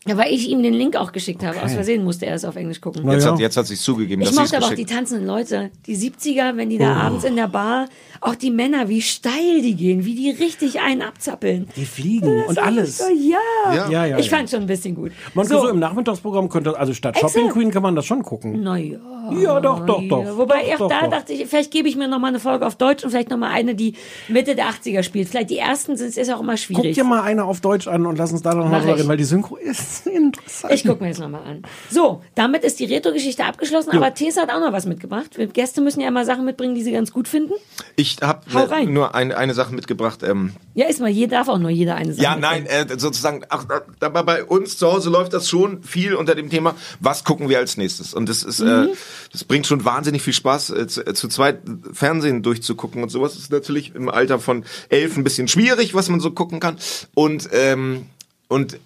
Ja, 0.08 0.18
weil 0.18 0.34
ich 0.34 0.50
ihm 0.50 0.64
den 0.64 0.74
Link 0.74 0.96
auch 0.96 1.12
geschickt 1.12 1.44
habe. 1.46 1.62
Aus 1.62 1.74
Versehen 1.74 2.04
musste 2.04 2.26
er 2.26 2.36
es 2.36 2.46
auf 2.46 2.56
Englisch 2.56 2.82
gucken. 2.82 3.10
Jetzt, 3.12 3.26
ja. 3.26 3.32
hat, 3.32 3.40
jetzt 3.40 3.58
hat 3.58 3.68
sich 3.68 3.80
zugegeben, 3.80 4.22
Ich 4.22 4.30
dass 4.30 4.36
es 4.36 4.42
mochte 4.42 4.58
aber 4.58 4.68
auch 4.68 4.76
die 4.76 4.86
tanzenden 4.86 5.28
Leute. 5.28 5.72
Die 5.86 5.96
70er, 5.98 6.56
wenn 6.58 6.70
die 6.70 6.78
da 6.78 6.88
Oh. 6.88 7.00
abends 7.08 7.24
in 7.26 7.36
der 7.36 7.48
Bar, 7.48 7.88
auch 8.22 8.36
die 8.36 8.50
Männer, 8.52 8.88
wie 8.90 9.02
steil 9.02 9.62
die 9.62 9.76
gehen, 9.76 10.06
wie 10.06 10.16
die 10.16 10.30
richtig 10.32 10.80
einen 10.80 11.02
abzappeln. 11.02 11.68
Die 11.76 11.86
fliegen 11.86 12.44
und 12.46 12.58
alles. 12.60 12.98
So, 13.00 13.06
ja. 13.10 13.38
Ja. 13.76 13.90
Ja, 13.90 14.06
ja, 14.06 14.18
ich 14.18 14.28
ja. 14.30 14.38
fand 14.38 14.50
schon 14.50 14.62
ein 14.62 14.68
bisschen 14.68 14.96
gut. 14.96 15.12
Man 15.34 15.46
so. 15.46 15.62
so 15.62 15.68
im 15.68 15.80
Nachmittagsprogramm 15.80 16.50
könnte, 16.50 16.78
also 16.78 16.94
statt 16.94 17.18
Shopping 17.20 17.50
Queen 17.50 17.72
kann 17.72 17.84
man 17.84 17.96
das 17.96 18.06
schon 18.06 18.24
gucken. 18.24 18.62
Naja. 18.64 18.98
Ja, 19.38 19.60
doch, 19.60 19.86
doch, 19.86 20.02
doch. 20.08 20.24
Ja, 20.24 20.38
Wobei 20.38 20.62
doch, 20.64 20.74
auch 20.74 20.78
doch, 20.78 20.90
da 20.90 21.02
doch. 21.02 21.10
dachte 21.12 21.34
ich, 21.34 21.46
vielleicht 21.48 21.72
gebe 21.72 21.90
ich 21.90 21.98
mir 21.98 22.08
noch 22.08 22.20
mal 22.20 22.30
eine 22.30 22.40
Folge 22.40 22.66
auf 22.66 22.76
Deutsch 22.76 23.04
und 23.04 23.10
vielleicht 23.12 23.30
noch 23.30 23.38
mal 23.38 23.50
eine, 23.52 23.76
die 23.76 23.94
Mitte 24.30 24.56
der 24.56 24.68
80er 24.70 25.04
spielt. 25.04 25.28
Vielleicht 25.28 25.50
die 25.50 25.58
ersten 25.58 25.98
sind 25.98 26.16
ist 26.16 26.34
auch 26.34 26.40
immer 26.40 26.54
Guck 26.54 26.60
schwierig. 26.60 26.96
dir 26.96 27.04
mal 27.04 27.22
eine 27.22 27.44
auf 27.44 27.60
Deutsch 27.60 27.88
an 27.88 28.06
und 28.06 28.18
lass 28.18 28.32
uns 28.32 28.42
da 28.42 28.56
noch 28.56 28.64
mal 28.64 28.70
Mach 28.72 28.80
drüber 28.80 28.94
ich. 28.94 29.00
reden, 29.00 29.10
weil 29.10 29.18
die 29.18 29.26
Synchro 29.26 29.58
ist 29.58 29.97
interessant. 30.06 30.74
Ich 30.74 30.84
gucke 30.84 31.04
mir 31.04 31.10
das 31.10 31.20
nochmal 31.20 31.44
an. 31.44 31.62
So, 31.90 32.22
damit 32.36 32.64
ist 32.64 32.80
die 32.80 32.86
Retro-Geschichte 32.86 33.44
abgeschlossen, 33.46 33.92
aber 33.92 34.14
Tessa 34.14 34.42
hat 34.42 34.52
auch 34.52 34.60
noch 34.60 34.72
was 34.74 34.86
mitgebracht. 34.86 35.38
Wir 35.38 35.48
Gäste 35.48 35.82
müssen 35.82 36.02
ja 36.02 36.08
immer 36.08 36.26
Sachen 36.26 36.46
mitbringen, 36.46 36.76
die 36.76 36.84
sie 36.84 36.92
ganz 36.92 37.12
gut 37.12 37.28
finden. 37.28 37.54
Ich 37.96 38.18
habe 38.22 38.42
rein. 38.70 38.94
nur 38.94 39.16
ein, 39.16 39.32
eine 39.32 39.54
Sache 39.54 39.74
mitgebracht. 39.74 40.22
Ähm, 40.24 40.54
Ja, 40.76 40.88
ist 40.88 41.00
mal, 41.00 41.10
jeder 41.10 41.38
darf 41.38 41.48
auch 41.50 41.58
nur 41.58 41.70
jeder 41.70 41.96
eine 41.96 42.14
Sache 42.14 42.24
Ja, 42.24 42.36
nein, 42.36 42.66
äh, 42.66 42.86
sozusagen, 42.98 43.44
ach, 43.50 43.66
äh, 43.70 44.06
aber 44.06 44.24
bei 44.24 44.44
uns 44.44 44.78
zu 44.78 44.92
Hause 44.92 45.10
läuft 45.10 45.34
das 45.34 45.50
schon 45.50 45.84
viel 45.84 46.16
unter 46.16 46.36
dem 46.36 46.50
Thema, 46.50 46.76
was 47.00 47.24
gucken 47.24 47.50
wir 47.50 47.58
als 47.60 47.78
nächstes? 47.78 48.14
Und 48.14 48.28
das 48.30 48.44
ist, 48.44 48.60
Mhm. 48.60 48.68
äh, 48.68 48.88
das 49.32 49.44
bringt 49.44 49.68
schon 49.68 49.86
wahnsinnig 49.86 50.22
viel 50.22 50.34
Spaß, 50.34 50.72
äh, 50.72 50.88
zu, 50.88 51.06
äh, 51.06 51.14
zu 51.14 51.28
zweit 51.28 51.62
Fernsehen 51.94 52.44
durchzugucken 52.44 53.04
und 53.04 53.10
sowas. 53.10 53.36
ist 53.38 53.52
natürlich 53.52 53.94
im 53.96 54.10
Alter 54.10 54.40
von 54.40 54.64
elf 54.90 55.16
ein 55.18 55.24
bisschen 55.24 55.48
schwierig, 55.48 55.94
was 55.94 56.10
man 56.10 56.20
so 56.20 56.32
gucken 56.32 56.60
kann. 56.60 56.78
Und, 57.14 57.50
ähm, 57.52 58.08
und 58.48 58.80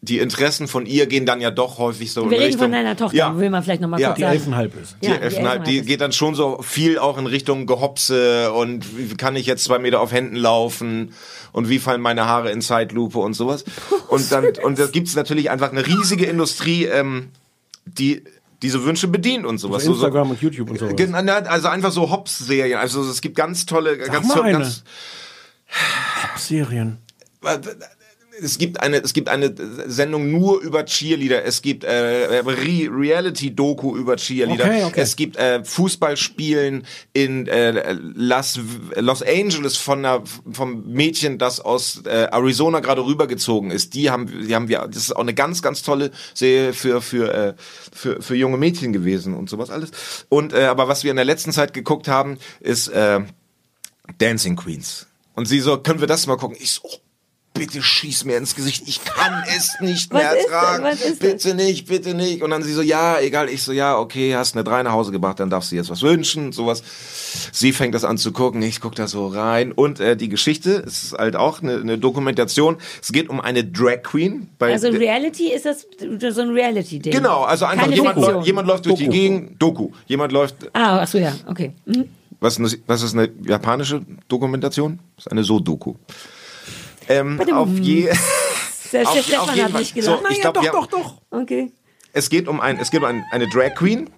die 0.00 0.18
Interessen 0.20 0.68
von 0.68 0.86
ihr 0.86 1.06
gehen 1.06 1.26
dann 1.26 1.40
ja 1.40 1.50
doch 1.50 1.78
häufig 1.78 2.12
so 2.12 2.20
Wir 2.20 2.24
in 2.26 2.28
reden 2.34 2.42
Richtung. 2.44 2.60
von 2.62 2.72
deiner 2.72 2.96
Tochter, 2.96 3.16
Ja. 3.16 3.36
will 3.36 3.50
man 3.50 3.64
vielleicht 3.64 3.80
noch 3.80 3.88
mal 3.88 3.98
Ja. 4.00 4.08
kurz 4.08 4.16
Die 4.18 4.22
sagen. 4.22 4.34
Elfenhalb 4.34 4.80
ist. 4.80 4.96
Die, 5.02 5.06
Ja, 5.06 5.16
die 5.16 5.22
Elfenhalb, 5.22 5.64
die 5.64 5.70
Elfenhalb 5.70 5.86
geht 5.88 6.00
dann 6.00 6.12
schon 6.12 6.34
so 6.36 6.62
viel 6.62 6.98
auch 7.00 7.18
in 7.18 7.26
Richtung 7.26 7.66
Gehopse 7.66 8.52
und 8.52 8.96
wie 8.96 9.16
kann 9.16 9.34
ich 9.34 9.46
jetzt 9.46 9.64
zwei 9.64 9.80
Meter 9.80 10.00
auf 10.00 10.12
Händen 10.12 10.36
laufen 10.36 11.12
und 11.52 11.68
wie 11.68 11.80
fallen 11.80 12.00
meine 12.00 12.26
Haare 12.26 12.52
in 12.52 12.60
Zeitlupe 12.60 13.18
und 13.18 13.34
sowas. 13.34 13.64
Und 14.08 14.30
dann 14.32 14.44
und 14.62 14.78
da 14.78 14.86
gibt's 14.86 15.14
natürlich 15.16 15.50
einfach 15.50 15.70
eine 15.70 15.86
riesige 15.86 16.24
Industrie, 16.26 16.84
ähm, 16.84 17.28
die 17.84 18.22
diese 18.62 18.84
Wünsche 18.84 19.06
bedient 19.08 19.44
und 19.46 19.58
sowas. 19.58 19.82
Auf 19.82 19.94
Instagram 19.94 20.30
und 20.30 20.40
YouTube 20.42 20.70
und 20.70 20.78
sowas. 20.78 21.46
Also 21.46 21.68
einfach 21.68 21.92
so 21.92 22.10
Hops-Serien. 22.10 22.78
Also 22.78 23.02
es 23.02 23.20
gibt 23.20 23.36
ganz 23.36 23.66
tolle, 23.66 23.98
ganz 23.98 24.26
mal 24.28 24.34
tolle, 24.34 24.52
ganz, 24.52 24.82
Serien. 26.36 26.98
Es 28.40 28.58
gibt 28.58 28.80
eine, 28.80 28.98
es 28.98 29.12
gibt 29.12 29.28
eine 29.28 29.54
Sendung 29.86 30.30
nur 30.30 30.60
über 30.60 30.84
Cheerleader. 30.84 31.44
Es 31.44 31.62
gibt 31.62 31.84
äh, 31.84 31.90
Re 31.90 32.88
Reality-Doku 32.90 33.96
über 33.96 34.16
Cheerleader. 34.16 34.64
Okay, 34.64 34.84
okay. 34.84 35.00
Es 35.00 35.16
gibt 35.16 35.36
äh, 35.36 35.64
Fußballspielen 35.64 36.84
in 37.12 37.46
äh, 37.46 37.94
Las, 38.14 38.58
Los 38.96 39.22
Angeles 39.22 39.76
von 39.76 39.98
einer, 39.98 40.22
vom 40.50 40.84
Mädchen, 40.92 41.38
das 41.38 41.60
aus 41.60 42.02
äh, 42.04 42.28
Arizona 42.30 42.80
gerade 42.80 43.04
rübergezogen 43.04 43.70
ist. 43.70 43.94
Die 43.94 44.10
haben, 44.10 44.26
die 44.26 44.54
haben 44.54 44.68
wir. 44.68 44.86
Das 44.88 45.02
ist 45.02 45.16
auch 45.16 45.20
eine 45.20 45.34
ganz, 45.34 45.62
ganz 45.62 45.82
tolle 45.82 46.10
Serie 46.34 46.72
für 46.72 47.02
für 47.02 47.34
äh, 47.34 47.54
für, 47.92 48.22
für 48.22 48.34
junge 48.34 48.56
Mädchen 48.56 48.92
gewesen 48.92 49.34
und 49.34 49.50
sowas 49.50 49.70
alles. 49.70 49.90
Und 50.28 50.52
äh, 50.52 50.64
aber 50.64 50.88
was 50.88 51.04
wir 51.04 51.10
in 51.10 51.16
der 51.16 51.24
letzten 51.24 51.52
Zeit 51.52 51.72
geguckt 51.74 52.08
haben, 52.08 52.38
ist 52.60 52.88
äh, 52.88 53.20
Dancing 54.18 54.56
Queens. 54.56 55.06
Und 55.34 55.46
sie 55.46 55.60
so, 55.60 55.78
können 55.78 56.00
wir 56.00 56.08
das 56.08 56.26
mal 56.26 56.36
gucken? 56.36 56.56
Ich 56.58 56.72
so, 56.72 56.80
oh, 56.84 56.96
bitte 57.54 57.82
schieß 57.82 58.24
mir 58.24 58.36
ins 58.36 58.54
Gesicht, 58.54 58.84
ich 58.86 59.04
kann 59.04 59.42
es 59.56 59.80
nicht 59.80 60.12
mehr 60.12 60.22
ertragen. 60.22 60.84
Bitte 61.18 61.54
nicht, 61.54 61.88
bitte 61.88 62.14
nicht. 62.14 62.42
Und 62.42 62.50
dann 62.50 62.62
sie 62.62 62.72
so, 62.72 62.82
ja, 62.82 63.18
egal. 63.18 63.48
Ich 63.48 63.64
so, 63.64 63.72
ja, 63.72 63.98
okay, 63.98 64.36
hast 64.36 64.54
eine 64.54 64.62
drei 64.62 64.82
nach 64.84 64.92
Hause 64.92 65.10
gebracht, 65.10 65.40
dann 65.40 65.50
darfst 65.50 65.72
du 65.72 65.76
jetzt 65.76 65.90
was 65.90 66.02
wünschen, 66.02 66.52
sowas. 66.52 66.82
Sie 67.52 67.72
fängt 67.72 67.94
das 67.96 68.04
an 68.04 68.16
zu 68.16 68.30
gucken, 68.30 68.62
ich 68.62 68.80
guck 68.80 68.94
da 68.94 69.08
so 69.08 69.26
rein. 69.26 69.72
Und 69.72 69.98
äh, 69.98 70.16
die 70.16 70.28
Geschichte, 70.28 70.84
es 70.86 71.02
ist 71.02 71.12
halt 71.14 71.34
auch 71.34 71.60
eine, 71.60 71.78
eine 71.80 71.98
Dokumentation. 71.98 72.76
Es 73.02 73.10
geht 73.10 73.28
um 73.28 73.40
eine 73.40 73.64
Drag 73.64 74.02
Queen. 74.04 74.48
Bei 74.58 74.72
Also 74.72 74.88
Reality 74.88 75.52
ist 75.52 75.64
das 75.66 75.84
so 76.34 76.40
ein 76.42 76.50
Reality-Ding. 76.50 77.12
Genau, 77.12 77.42
also 77.42 77.64
einfach 77.64 77.84
Keine 77.84 77.96
jemand, 77.96 78.14
Fiktion. 78.18 78.34
läu- 78.42 78.46
jemand 78.46 78.68
läuft 78.68 78.86
durch 78.86 78.98
die. 79.00 79.08
Gegend, 79.08 79.60
Doku. 79.60 79.90
Jemand 80.06 80.32
läuft, 80.32 80.54
Ah, 80.74 81.00
ach 81.02 81.08
so, 81.08 81.18
ja, 81.18 81.34
okay. 81.48 81.72
Mhm. 81.86 82.04
was, 82.38 82.54
ist 82.54 82.60
eine- 82.60 82.82
was 82.86 83.02
ist 83.02 83.14
eine 83.14 83.30
japanische 83.44 84.02
Dokumentation? 84.28 85.00
Das 85.16 85.26
ist 85.26 85.32
eine 85.32 85.42
So-Doku. 85.42 85.94
Ähm, 87.08 87.40
auf 87.52 87.68
je 87.78 88.10
Selbst 88.90 89.08
Auf- 89.08 89.26
der 89.28 89.42
auf 89.42 89.48
Stefan 89.48 89.54
jeden 89.54 89.64
hat 89.64 89.72
Fall. 89.72 89.80
nicht 89.80 89.94
gelacht. 89.94 90.22
So, 90.22 90.28
ich 90.30 90.40
glaub, 90.40 90.62
wir- 90.62 90.72
doch. 90.90 91.20
Okay. 91.30 91.72
Es 92.12 92.30
geht 92.30 92.48
um 92.48 92.60
ein, 92.60 92.78
es 92.78 92.90
geht 92.90 93.00
um 93.00 93.06
ein, 93.06 93.24
eine 93.30 93.48
Drag 93.48 93.74
Queen, 93.74 94.08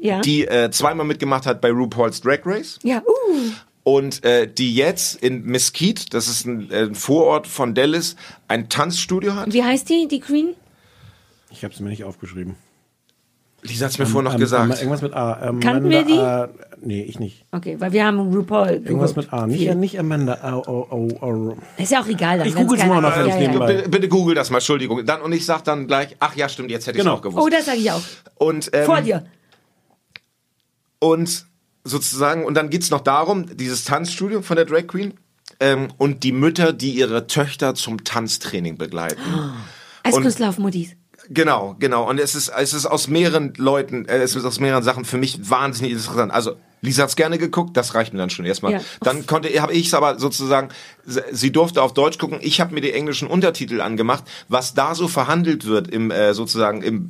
Ja. 0.00 0.20
die 0.20 0.46
äh, 0.46 0.70
zweimal 0.70 1.06
mitgemacht 1.06 1.46
hat 1.46 1.60
bei 1.60 1.70
RuPaul's 1.70 2.20
Drag 2.20 2.40
Race. 2.44 2.78
ja, 2.82 3.02
uh. 3.06 3.50
Und 3.84 4.24
äh, 4.24 4.46
die 4.46 4.76
jetzt 4.76 5.16
in 5.22 5.42
Mesquite, 5.44 6.06
das 6.10 6.28
ist 6.28 6.46
ein, 6.46 6.70
äh, 6.70 6.82
ein 6.84 6.94
Vorort 6.94 7.48
von 7.48 7.74
Dallas, 7.74 8.14
ein 8.46 8.68
Tanzstudio 8.68 9.34
hat. 9.34 9.52
Wie 9.52 9.64
heißt 9.64 9.88
die, 9.88 10.06
die 10.06 10.20
Queen? 10.20 10.54
Ich 11.50 11.64
habe 11.64 11.74
es 11.74 11.80
mir 11.80 11.88
nicht 11.90 12.04
aufgeschrieben. 12.04 12.54
Lisa 13.64 13.86
hat's 13.86 13.98
mir 13.98 14.04
Ähm, 14.06 14.10
vorhin 14.10 14.24
noch 14.24 14.34
ähm, 14.34 14.40
gesagt. 14.40 14.64
ähm, 14.72 14.78
irgendwas 14.78 15.02
mit 15.02 15.12
A. 15.14 15.48
Ähm, 15.48 15.60
Kannten 15.60 15.88
wir 15.88 16.04
die? 16.04 16.18
A, 16.18 16.48
nee, 16.80 17.02
ich 17.04 17.20
nicht. 17.20 17.44
Okay, 17.52 17.76
weil 17.78 17.92
wir 17.92 18.04
haben 18.04 18.18
RuPaul. 18.18 18.82
Irgendwas 18.84 19.14
geguckt. 19.14 19.32
mit 19.32 19.40
A. 19.40 19.46
Nicht, 19.46 19.74
nicht 19.76 19.98
Amanda. 20.00 20.62
Oh, 20.66 20.68
oh, 20.68 20.86
oh, 20.90 21.24
oh. 21.24 21.56
Ist 21.80 21.92
ja 21.92 22.02
auch 22.02 22.08
egal. 22.08 22.38
Dann 22.38 22.48
Ich 22.48 22.56
google's 22.56 22.80
keiner- 22.80 23.00
mal 23.00 23.00
noch, 23.02 23.16
ja, 23.16 23.24
ja. 23.26 23.36
nebenbei- 23.36 23.66
Bitte, 23.76 23.88
bitte 23.88 24.08
google 24.08 24.34
das 24.34 24.50
mal, 24.50 24.58
Entschuldigung. 24.58 25.06
Dann, 25.06 25.20
und 25.22 25.32
ich 25.32 25.46
sag 25.46 25.62
dann 25.62 25.86
gleich, 25.86 26.16
ach 26.18 26.34
ja, 26.34 26.48
stimmt, 26.48 26.70
jetzt 26.72 26.88
hätte 26.88 26.98
ich 26.98 27.04
Genau. 27.04 27.16
auch 27.16 27.22
gewusst. 27.22 27.44
Oh, 27.46 27.48
das 27.48 27.66
sage 27.66 27.78
ich 27.78 27.90
auch. 27.92 28.02
Und, 28.36 28.68
ähm, 28.72 28.84
Vor 28.84 29.00
dir. 29.00 29.24
Und 30.98 31.46
sozusagen, 31.84 32.44
und 32.44 32.54
dann 32.54 32.70
geht's 32.70 32.90
noch 32.90 33.00
darum, 33.00 33.46
dieses 33.56 33.84
Tanzstudio 33.84 34.42
von 34.42 34.56
der 34.56 34.64
Drag 34.64 34.86
Queen 34.86 35.14
ähm, 35.60 35.88
und 35.98 36.22
die 36.24 36.32
Mütter, 36.32 36.72
die 36.72 36.92
ihre 36.92 37.26
Töchter 37.26 37.74
zum 37.74 38.04
Tanztraining 38.04 38.76
begleiten. 38.78 39.20
Als 40.02 40.16
Künstler 40.16 40.48
auf 40.48 40.58
Mutis. 40.58 40.96
Genau, 41.28 41.76
genau. 41.78 42.08
Und 42.08 42.18
es 42.18 42.34
ist, 42.34 42.48
es 42.48 42.74
ist 42.74 42.86
aus 42.86 43.08
mehreren 43.08 43.54
Leuten, 43.56 44.06
äh, 44.06 44.18
es 44.18 44.34
ist 44.34 44.44
aus 44.44 44.60
mehreren 44.60 44.82
Sachen 44.82 45.04
für 45.04 45.18
mich 45.18 45.50
wahnsinnig 45.50 45.92
interessant. 45.92 46.32
Also, 46.32 46.56
Lisa 46.80 47.04
hat's 47.04 47.16
gerne 47.16 47.38
geguckt, 47.38 47.76
das 47.76 47.94
reicht 47.94 48.12
mir 48.12 48.18
dann 48.18 48.30
schon 48.30 48.44
erstmal. 48.44 48.72
Ja. 48.72 48.80
Dann 49.00 49.24
konnte, 49.26 49.48
habe 49.62 49.72
ich 49.72 49.86
es 49.86 49.94
aber 49.94 50.18
sozusagen, 50.18 50.68
sie 51.04 51.52
durfte 51.52 51.80
auf 51.80 51.94
Deutsch 51.94 52.18
gucken, 52.18 52.38
ich 52.42 52.60
habe 52.60 52.74
mir 52.74 52.80
die 52.80 52.92
englischen 52.92 53.28
Untertitel 53.28 53.80
angemacht, 53.80 54.24
was 54.48 54.74
da 54.74 54.94
so 54.94 55.06
verhandelt 55.06 55.66
wird 55.66 55.88
im 55.88 56.10
äh, 56.10 56.34
sozusagen 56.34 56.82
im 56.82 57.08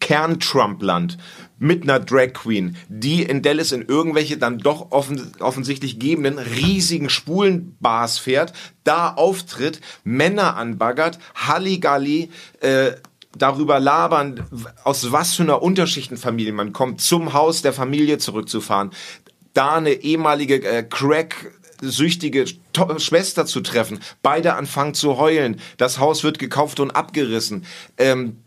Kern-Trump-Land 0.00 1.18
mit 1.58 1.82
einer 1.82 1.98
Drag 1.98 2.32
Queen, 2.32 2.76
die 2.88 3.22
in 3.22 3.42
Dallas 3.42 3.72
in 3.72 3.82
irgendwelche 3.82 4.38
dann 4.38 4.58
doch 4.58 4.92
offen, 4.92 5.32
offensichtlich 5.40 5.98
gebenden 5.98 6.38
riesigen 6.38 7.10
Spulenbars 7.10 8.18
fährt, 8.18 8.52
da 8.84 9.12
auftritt, 9.12 9.80
Männer 10.04 10.56
anbaggert, 10.56 11.18
Halligalli, 11.34 12.30
äh, 12.60 12.92
darüber 13.38 13.80
labern, 13.80 14.44
aus 14.84 15.12
was 15.12 15.34
für 15.34 15.42
einer 15.44 15.62
Unterschichtenfamilie 15.62 16.52
man 16.52 16.72
kommt, 16.72 17.00
zum 17.00 17.32
Haus 17.32 17.62
der 17.62 17.72
Familie 17.72 18.18
zurückzufahren, 18.18 18.90
da 19.54 19.76
eine 19.76 19.92
ehemalige 19.92 20.62
äh, 20.64 20.82
Crack 20.82 21.52
süchtige 21.80 22.44
To 22.72 22.98
Schwester 22.98 23.46
zu 23.46 23.60
treffen. 23.60 24.00
Beide 24.22 24.54
anfangen 24.54 24.94
zu 24.94 25.16
heulen. 25.16 25.60
Das 25.76 25.98
Haus 25.98 26.24
wird 26.24 26.38
gekauft 26.38 26.80
und 26.80 26.90
abgerissen. 26.90 27.64
Ähm, 27.98 28.42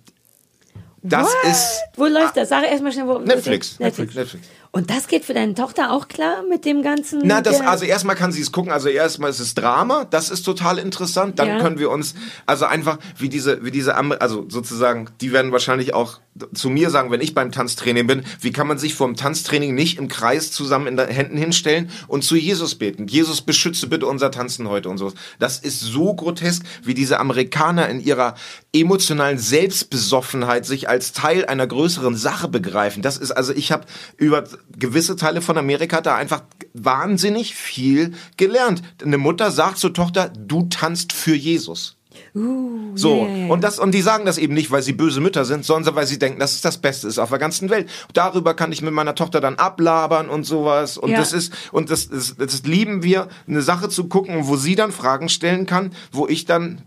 das 1.04 1.28
What? 1.28 1.52
ist 1.52 1.82
Wo 1.96 2.06
läuft 2.06 2.38
das? 2.38 2.50
Sag 2.50 2.64
erstmal 2.64 2.92
schnell, 2.92 3.08
wo. 3.08 3.18
Netflix. 3.20 3.80
Netflix. 3.80 4.14
Netflix. 4.14 4.48
Und 4.74 4.90
das 4.90 5.08
geht 5.08 5.26
für 5.26 5.34
deine 5.34 5.54
Tochter 5.54 5.92
auch 5.92 6.08
klar 6.08 6.44
mit 6.50 6.64
dem 6.64 6.82
ganzen. 6.82 7.22
Na, 7.26 7.42
das, 7.42 7.60
also 7.60 7.84
erstmal 7.84 8.16
kann 8.16 8.32
sie 8.32 8.42
es 8.42 8.54
gucken, 8.54 8.72
also 8.72 8.88
erstmal 8.88 9.30
ist 9.30 9.42
es 9.42 9.54
Drama, 9.54 10.06
das 10.06 10.30
ist 10.30 10.44
total 10.44 10.78
interessant. 10.78 11.40
Dann 11.40 11.48
Ja. 11.48 11.60
können 11.60 11.78
wir 11.78 11.90
uns, 11.90 12.16
also 12.46 12.66
einfach 12.66 12.98
wie 13.18 13.28
diese, 13.28 13.66
wie 13.66 13.72
diese, 13.72 13.96
also 13.96 14.46
sozusagen, 14.48 15.10
die 15.20 15.34
werden 15.34 15.52
wahrscheinlich 15.52 15.94
auch 15.94 16.20
zu 16.54 16.70
mir 16.70 16.90
sagen, 16.90 17.12
wenn 17.12 17.20
ich 17.20 17.34
beim 17.36 17.52
Tanztraining 17.52 18.08
bin, 18.08 18.24
wie 18.40 18.54
kann 18.54 18.66
man 18.66 18.78
sich 18.78 18.94
vor 18.96 19.08
dem 19.08 19.18
Tanztraining 19.18 19.76
nicht 19.76 19.98
im 19.98 20.08
Kreis 20.08 20.54
zusammen 20.54 20.88
in 20.88 20.96
den 20.96 21.10
Händen 21.10 21.36
hinstellen 21.36 21.90
und 22.08 22.24
zu 22.24 22.38
Jesus 22.38 22.76
beten? 22.76 23.08
Jesus 23.08 23.42
beschütze 23.42 23.88
bitte 23.88 24.06
unser 24.06 24.32
Tanzen 24.32 24.70
heute 24.70 24.88
und 24.88 24.98
so. 24.98 25.12
Das 25.40 25.60
ist 25.60 25.82
so 25.82 26.14
grotesk, 26.14 26.64
wie 26.84 26.94
diese 26.94 27.20
Amerikaner 27.20 27.90
in 27.90 28.00
ihrer 28.00 28.36
emotionalen 28.74 29.38
Selbstbesoffenheit 29.38 30.66
sich 30.66 30.88
als 30.88 31.12
Teil 31.12 31.46
einer 31.46 31.68
größeren 31.68 32.16
Sache 32.16 32.48
begreifen. 32.48 33.02
Das 33.02 33.18
ist, 33.18 33.32
also 33.32 33.52
ich 33.54 33.74
habe 33.74 33.86
über 34.16 34.46
gewisse 34.78 35.16
Teile 35.16 35.42
von 35.42 35.58
Amerika 35.58 36.02
da 36.02 36.16
einfach 36.16 36.44
wahnsinnig 36.74 37.56
viel 37.56 38.14
gelernt. 38.38 38.82
Eine 39.04 39.18
Mutter 39.18 39.52
sagt 39.52 39.78
zur 39.78 39.94
Tochter, 39.94 40.30
du 40.30 40.64
tanzt 40.70 41.14
für 41.14 41.36
Jesus. 41.36 41.98
Uh, 42.36 42.92
So, 42.96 43.26
ja. 43.26 43.48
und 43.48 43.64
das, 43.64 43.80
und 43.80 43.94
die 43.94 44.02
sagen 44.02 44.26
das 44.26 44.38
eben 44.38 44.54
nicht, 44.54 44.70
weil 44.70 44.82
sie 44.82 44.92
böse 44.92 45.22
Mütter 45.22 45.46
sind, 45.46 45.64
sondern 45.66 45.96
weil 45.96 46.06
sie 46.08 46.20
denken, 46.20 46.40
dass 46.40 46.54
es 46.54 46.62
das 46.62 46.78
Beste 46.78 47.08
ist 47.08 47.20
auf 47.20 47.30
der 47.30 47.40
ganzen 47.40 47.70
Welt. 47.70 47.90
Darüber 48.14 48.54
kann 48.54 48.72
ich 48.74 48.82
mit 48.82 48.94
meiner 48.94 49.16
Tochter 49.16 49.40
dann 49.40 49.56
ablabern 49.56 50.30
und 50.30 50.44
sowas. 50.44 50.98
Und 50.98 51.12
Ja. 51.12 51.20
das 51.20 51.32
ist, 51.32 51.54
und 51.72 51.90
das, 51.90 52.10
das, 52.10 52.36
das 52.38 52.64
lieben 52.64 53.02
wir, 53.04 53.30
eine 53.48 53.62
Sache 53.62 53.88
zu 53.90 54.10
gucken, 54.10 54.48
wo 54.48 54.58
sie 54.58 54.76
dann 54.76 54.92
Fragen 54.92 55.30
stellen 55.30 55.66
kann, 55.66 55.92
wo 56.12 56.28
ich 56.28 56.46
dann 56.46 56.82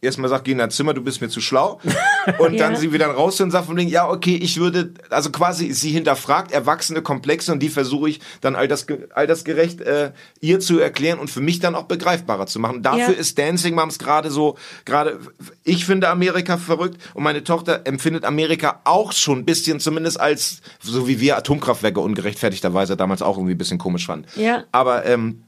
erstmal 0.00 0.28
sage, 0.30 0.44
geh 0.44 0.52
in 0.52 0.58
dein 0.58 0.70
Zimmer, 0.70 0.94
du 0.94 1.02
bist 1.02 1.20
mir 1.20 1.28
zu 1.28 1.40
schlau. 1.40 1.80
Und 2.38 2.58
dann 2.60 2.74
Ja. 2.74 2.78
sie 2.78 2.92
wieder 2.92 3.06
raus 3.06 3.40
und 3.40 3.50
sagt 3.52 3.66
von 3.66 3.76
wegen, 3.76 3.88
ja, 3.88 4.08
okay, 4.08 4.34
ich 4.36 4.58
würde, 4.58 4.92
also 5.10 5.30
quasi 5.30 5.72
sie 5.72 5.90
hinterfragt 5.90 6.50
erwachsene 6.50 7.00
Komplexe 7.00 7.52
und 7.52 7.60
die 7.60 7.68
versuche 7.68 8.10
ich 8.10 8.20
dann 8.40 8.56
altersge 8.56 9.08
altersgerecht 9.14 9.80
äh, 9.82 10.10
ihr 10.40 10.58
zu 10.58 10.80
erklären 10.80 11.20
und 11.20 11.30
für 11.30 11.40
mich 11.40 11.60
dann 11.60 11.76
auch 11.76 11.84
begreifbarer 11.84 12.46
zu 12.46 12.58
machen. 12.58 12.82
Dafür 12.82 12.98
Ja. 13.14 13.20
ist 13.20 13.38
Dancing 13.38 13.76
Moms 13.76 14.00
gerade 14.00 14.32
so, 14.32 14.56
gerade, 14.84 15.20
ich 15.62 15.84
finde 15.86 16.08
Amerika 16.08 16.56
verrückt 16.56 17.00
und 17.14 17.22
meine 17.22 17.44
Tochter 17.44 17.82
empfindet 17.84 18.24
Amerika 18.24 18.80
auch 18.84 19.12
schon 19.12 19.38
ein 19.38 19.44
bisschen 19.44 19.78
zumindest 19.78 20.18
als, 20.18 20.62
so 20.82 21.06
wie 21.06 21.20
wir 21.20 21.36
Atomkraftwerke 21.36 22.00
ungerechtfertigterweise 22.00 22.96
damals 22.96 23.22
auch 23.22 23.36
irgendwie 23.36 23.54
ein 23.54 23.58
bisschen 23.58 23.78
komisch 23.78 24.06
fanden. 24.06 24.26
Ja. 24.34 24.64
Aber, 24.72 25.06
ähm, 25.06 25.42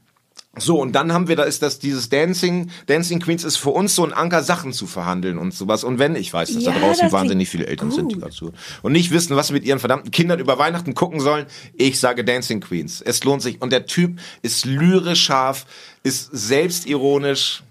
so, 0.61 0.79
und 0.81 0.93
dann 0.93 1.13
haben 1.13 1.27
wir, 1.27 1.35
da 1.35 1.43
ist 1.43 1.61
das, 1.61 1.79
dieses 1.79 2.09
Dancing, 2.09 2.69
Dancing 2.87 3.19
Queens 3.19 3.43
ist 3.43 3.57
für 3.57 3.69
uns 3.71 3.95
so 3.95 4.03
ein 4.05 4.13
Anker, 4.13 4.43
Sachen 4.43 4.73
zu 4.73 4.87
verhandeln 4.87 5.37
und 5.37 5.53
sowas. 5.53 5.83
Und 5.83 5.99
wenn, 5.99 6.15
ich 6.15 6.33
weiß, 6.33 6.53
dass 6.53 6.63
Ja, 6.63 6.71
da 6.71 6.79
draußen 6.79 7.05
das 7.05 7.11
wahnsinnig 7.11 7.49
viele 7.49 7.67
Eltern 7.67 7.91
sind, 7.91 8.09
die 8.11 8.15
gut. 8.15 8.25
dazu 8.25 8.51
und 8.81 8.91
nicht 8.91 9.11
wissen, 9.11 9.35
was 9.35 9.47
sie 9.47 9.53
mit 9.53 9.63
ihren 9.65 9.79
verdammten 9.79 10.11
Kindern 10.11 10.39
über 10.39 10.57
Weihnachten 10.59 10.93
gucken 10.95 11.19
sollen. 11.19 11.45
Ich 11.73 11.99
sage 11.99 12.23
Dancing 12.23 12.59
Queens. 12.61 13.01
Es 13.01 13.23
lohnt 13.23 13.41
sich. 13.41 13.61
Und 13.61 13.71
der 13.71 13.85
Typ 13.85 14.19
ist 14.41 14.65
lyrisch 14.65 15.23
scharf, 15.23 15.65
ist 16.03 16.29
selbstironisch. 16.31 17.63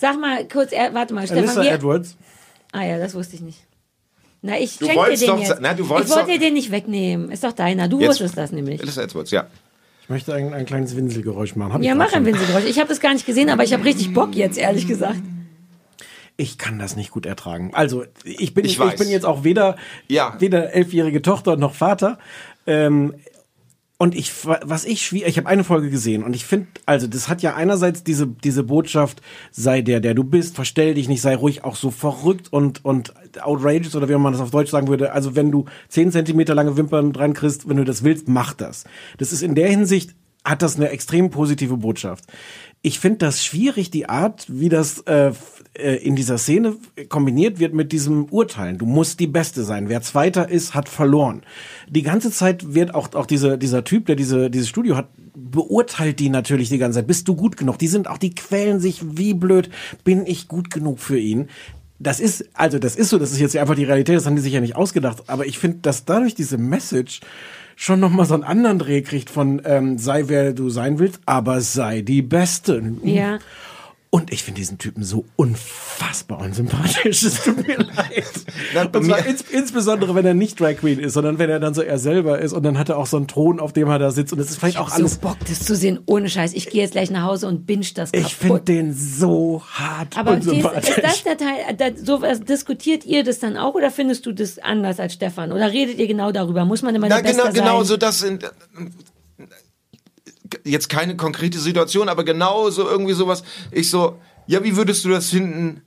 Sag 0.00 0.20
mal 0.20 0.46
kurz, 0.48 0.72
er, 0.72 0.94
warte 0.94 1.14
mal, 1.14 1.26
Stefan. 1.26 1.44
Alyssa 1.44 1.64
Edwards. 1.64 2.16
Ah 2.72 2.84
ja, 2.84 2.98
das 2.98 3.14
wusste 3.14 3.36
ich 3.36 3.42
nicht. 3.42 3.58
Na, 4.42 4.58
ich 4.58 4.72
schenke 4.72 4.94
dir 5.10 5.16
den 5.16 5.26
doch 5.26 5.40
jetzt. 5.40 5.58
na, 5.60 5.74
du 5.74 5.88
wolltest 5.88 6.10
ich 6.10 6.16
wollte 6.16 6.30
dir 6.32 6.38
den 6.38 6.54
nicht 6.54 6.70
wegnehmen. 6.70 7.30
Ist 7.32 7.42
doch 7.42 7.52
deiner. 7.52 7.88
Du 7.88 7.98
Jetzt- 7.98 8.10
wusstest 8.10 8.36
das 8.36 8.52
nämlich. 8.52 8.80
Alyssa 8.80 9.02
Edwards, 9.02 9.30
ja. 9.32 9.48
Ich 10.08 10.10
möchte 10.10 10.32
ein, 10.32 10.54
ein 10.54 10.64
kleines 10.64 10.96
Winselgeräusch 10.96 11.54
machen. 11.54 11.74
Hab 11.74 11.80
ich 11.82 11.86
Ja, 11.86 11.94
mach 11.94 12.10
ein. 12.14 12.24
Winselgeräusch. 12.24 12.64
Ich 12.64 12.78
habe 12.78 12.88
das 12.88 12.98
gar 12.98 13.12
nicht 13.12 13.26
gesehen, 13.26 13.50
aber 13.50 13.62
ich 13.62 13.74
habe 13.74 13.84
richtig 13.84 14.14
Bock 14.14 14.34
jetzt, 14.34 14.56
ehrlich 14.56 14.86
gesagt. 14.88 15.20
Ich 16.38 16.56
kann 16.56 16.78
das 16.78 16.96
nicht 16.96 17.10
gut 17.10 17.26
ertragen. 17.26 17.72
Also 17.74 18.04
ich 18.24 18.54
bin, 18.54 18.64
Ich 18.64 18.80
ich, 18.80 18.96
bin 18.96 19.10
jetzt 19.10 19.26
auch 19.26 19.44
weder, 19.44 19.76
Ja. 20.06 20.34
weder 20.38 20.72
elfjährige 20.72 21.20
Tochter 21.20 21.56
noch 21.56 21.74
Vater. 21.74 22.18
Ähm, 22.66 23.16
und 24.00 24.14
ich, 24.14 24.32
was 24.44 24.84
ich 24.84 25.04
schwierig, 25.04 25.30
ich 25.30 25.38
habe 25.38 25.48
eine 25.48 25.64
Folge 25.64 25.90
gesehen 25.90 26.22
und 26.22 26.34
ich 26.34 26.46
finde, 26.46 26.68
also 26.86 27.08
das 27.08 27.28
hat 27.28 27.42
ja 27.42 27.56
einerseits 27.56 28.04
diese 28.04 28.28
diese 28.28 28.62
Botschaft, 28.62 29.20
sei 29.50 29.82
der, 29.82 29.98
der 29.98 30.14
du 30.14 30.22
bist, 30.22 30.54
verstell 30.54 30.94
dich 30.94 31.08
nicht, 31.08 31.20
sei 31.20 31.34
ruhig 31.34 31.64
auch 31.64 31.74
so 31.74 31.90
verrückt 31.90 32.52
und 32.52 32.84
und 32.84 33.12
outrageous 33.40 33.96
oder 33.96 34.08
wie 34.08 34.16
man 34.16 34.32
das 34.32 34.40
auf 34.40 34.52
Deutsch 34.52 34.70
sagen 34.70 34.86
würde. 34.86 35.12
Also 35.12 35.34
wenn 35.34 35.50
du 35.50 35.64
zehn 35.88 36.12
Zentimeter 36.12 36.54
lange 36.54 36.76
Wimpern 36.76 37.12
dran 37.12 37.34
kriegst, 37.34 37.68
wenn 37.68 37.76
du 37.76 37.84
das 37.84 38.04
willst, 38.04 38.28
mach 38.28 38.54
das. 38.54 38.84
Das 39.18 39.32
ist 39.32 39.42
in 39.42 39.56
der 39.56 39.68
Hinsicht 39.68 40.14
hat 40.44 40.62
das 40.62 40.76
eine 40.76 40.90
extrem 40.90 41.30
positive 41.30 41.76
Botschaft. 41.76 42.24
Ich 42.80 43.00
finde 43.00 43.18
das 43.18 43.44
schwierig, 43.44 43.90
die 43.90 44.08
Art, 44.08 44.46
wie 44.48 44.68
das 44.68 45.00
äh, 45.00 45.32
äh, 45.74 45.96
in 45.96 46.14
dieser 46.14 46.38
Szene 46.38 46.76
kombiniert 47.08 47.58
wird 47.58 47.74
mit 47.74 47.90
diesem 47.90 48.26
Urteilen. 48.26 48.78
Du 48.78 48.86
musst 48.86 49.18
die 49.18 49.26
Beste 49.26 49.64
sein. 49.64 49.88
Wer 49.88 50.00
Zweiter 50.02 50.48
ist, 50.48 50.74
hat 50.74 50.88
verloren. 50.88 51.42
Die 51.88 52.02
ganze 52.02 52.30
Zeit 52.30 52.74
wird 52.74 52.94
auch, 52.94 53.14
auch 53.14 53.26
diese, 53.26 53.58
dieser 53.58 53.82
Typ, 53.82 54.06
der 54.06 54.14
diese, 54.14 54.48
dieses 54.48 54.68
Studio 54.68 54.96
hat, 54.96 55.08
beurteilt 55.34 56.20
die 56.20 56.30
natürlich 56.30 56.68
die 56.68 56.78
ganze 56.78 57.00
Zeit. 57.00 57.06
Bist 57.06 57.26
du 57.26 57.34
gut 57.34 57.56
genug? 57.56 57.78
Die 57.78 57.88
sind 57.88 58.08
auch, 58.08 58.18
die 58.18 58.34
quälen 58.34 58.78
sich 58.78 59.00
wie 59.16 59.34
blöd. 59.34 59.70
Bin 60.04 60.26
ich 60.26 60.46
gut 60.46 60.70
genug 60.70 61.00
für 61.00 61.18
ihn? 61.18 61.48
Das 62.00 62.20
ist, 62.20 62.48
also 62.54 62.78
das 62.78 62.94
ist 62.94 63.08
so, 63.08 63.18
das 63.18 63.32
ist 63.32 63.40
jetzt 63.40 63.56
einfach 63.56 63.74
die 63.74 63.84
Realität, 63.84 64.16
das 64.16 64.26
haben 64.26 64.36
die 64.36 64.42
sich 64.42 64.52
ja 64.52 64.60
nicht 64.60 64.76
ausgedacht. 64.76 65.24
Aber 65.26 65.46
ich 65.46 65.58
finde, 65.58 65.78
dass 65.78 66.04
dadurch 66.04 66.36
diese 66.36 66.58
Message 66.58 67.20
schon 67.78 68.00
nochmal 68.00 68.26
so 68.26 68.34
einen 68.34 68.42
anderen 68.42 68.80
Dreh 68.80 69.02
kriegt 69.02 69.30
von 69.30 69.62
ähm, 69.64 69.98
sei 69.98 70.24
wer 70.26 70.52
du 70.52 70.68
sein 70.68 70.98
willst, 70.98 71.20
aber 71.26 71.60
sei 71.60 72.02
die 72.02 72.22
Beste. 72.22 72.82
Ja. 73.04 73.38
Und 74.10 74.32
ich 74.32 74.42
finde 74.42 74.60
diesen 74.60 74.78
Typen 74.78 75.04
so 75.04 75.26
unfassbar 75.36 76.40
unsympathisch. 76.40 77.22
Es 77.24 77.42
tut 77.44 77.66
mir 77.66 77.76
leid. 78.74 78.94
Und 78.94 79.04
zwar 79.04 79.26
ins, 79.26 79.42
insbesondere, 79.42 80.14
wenn 80.14 80.24
er 80.24 80.32
nicht 80.32 80.58
Drag 80.58 80.76
Queen 80.78 80.98
ist, 80.98 81.12
sondern 81.12 81.38
wenn 81.38 81.50
er 81.50 81.60
dann 81.60 81.74
so 81.74 81.82
er 81.82 81.98
selber 81.98 82.38
ist 82.38 82.54
und 82.54 82.62
dann 82.62 82.78
hat 82.78 82.88
er 82.88 82.96
auch 82.96 83.06
so 83.06 83.18
einen 83.18 83.28
Thron, 83.28 83.60
auf 83.60 83.74
dem 83.74 83.86
er 83.88 83.98
da 83.98 84.10
sitzt 84.10 84.32
und 84.32 84.38
es 84.38 84.48
ist 84.48 84.58
vielleicht 84.58 84.78
auch 84.78 84.88
so 84.88 84.94
alles. 84.94 85.18
Bock, 85.18 85.36
das 85.46 85.60
zu 85.60 85.76
sehen, 85.76 86.00
ohne 86.06 86.30
Scheiß. 86.30 86.54
Ich 86.54 86.70
gehe 86.70 86.80
jetzt 86.82 86.92
gleich 86.92 87.10
nach 87.10 87.24
Hause 87.24 87.48
und 87.48 87.66
binge 87.66 87.84
das 87.94 88.10
kaputt. 88.12 88.26
Ich 88.26 88.34
finde 88.34 88.60
den 88.62 88.94
so 88.94 89.62
hart 89.72 90.16
Aber 90.16 90.38
ist, 90.38 90.46
unsympathisch. 90.46 90.88
ist 90.96 91.02
das 91.04 91.22
der 91.24 91.36
Teil, 91.36 91.76
da, 91.76 91.90
sowas, 92.02 92.40
diskutiert 92.40 93.04
ihr 93.04 93.24
das 93.24 93.40
dann 93.40 93.58
auch 93.58 93.74
oder 93.74 93.90
findest 93.90 94.24
du 94.24 94.32
das 94.32 94.58
anders 94.58 95.00
als 95.00 95.12
Stefan? 95.12 95.52
Oder 95.52 95.70
redet 95.70 95.98
ihr 95.98 96.06
genau 96.06 96.32
darüber? 96.32 96.64
Muss 96.64 96.80
man 96.80 96.94
immer 96.94 97.08
Na, 97.10 97.20
der 97.20 97.30
genau, 97.32 97.44
Beste 97.44 97.60
genau 97.60 97.78
sein? 97.78 97.86
so 97.86 97.96
das 97.98 98.20
sind 98.20 98.44
äh, 98.44 98.48
jetzt 100.64 100.88
keine 100.88 101.16
konkrete 101.16 101.58
Situation, 101.58 102.08
aber 102.08 102.24
genau 102.24 102.70
so 102.70 102.88
irgendwie 102.88 103.14
sowas. 103.14 103.42
Ich 103.70 103.90
so, 103.90 104.18
ja, 104.46 104.62
wie 104.64 104.76
würdest 104.76 105.04
du 105.04 105.10
das 105.10 105.30
finden, 105.30 105.82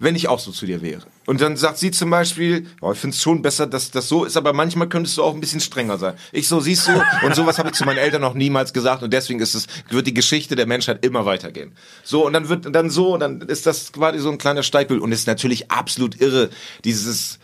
wenn 0.00 0.16
ich 0.16 0.28
auch 0.28 0.40
so 0.40 0.50
zu 0.50 0.66
dir 0.66 0.80
wäre. 0.80 1.02
Und 1.26 1.42
dann 1.42 1.56
sagt 1.58 1.76
sie 1.76 1.90
zum 1.90 2.08
Beispiel, 2.08 2.66
oh, 2.80 2.90
ich 2.90 2.98
finde 2.98 3.14
es 3.14 3.22
schon 3.22 3.42
besser, 3.42 3.66
dass 3.66 3.90
das 3.90 4.08
so 4.08 4.24
ist, 4.24 4.36
aber 4.36 4.54
manchmal 4.54 4.88
könntest 4.88 5.18
du 5.18 5.22
auch 5.22 5.34
ein 5.34 5.40
bisschen 5.40 5.60
strenger 5.60 5.98
sein. 5.98 6.14
Ich 6.32 6.48
so, 6.48 6.58
siehst 6.58 6.88
du, 6.88 6.92
und 7.24 7.34
sowas 7.36 7.58
habe 7.58 7.68
ich 7.68 7.74
zu 7.74 7.84
meinen 7.84 7.98
Eltern 7.98 8.22
noch 8.22 8.32
niemals 8.32 8.72
gesagt 8.72 9.02
und 9.02 9.12
deswegen 9.12 9.40
ist 9.40 9.54
es, 9.54 9.66
wird 9.90 10.06
die 10.06 10.14
Geschichte 10.14 10.56
der 10.56 10.66
Menschheit 10.66 11.04
immer 11.04 11.26
weitergehen. 11.26 11.72
So, 12.02 12.26
und 12.26 12.32
dann 12.32 12.48
wird 12.48 12.74
dann 12.74 12.88
so, 12.88 13.12
und 13.12 13.20
dann 13.20 13.42
ist 13.42 13.66
das 13.66 13.92
quasi 13.92 14.18
so 14.18 14.30
ein 14.30 14.38
kleiner 14.38 14.62
Steigbild 14.62 15.02
und 15.02 15.12
ist 15.12 15.26
natürlich 15.26 15.70
absolut 15.70 16.18
irre, 16.18 16.48
dieses, 16.84 17.38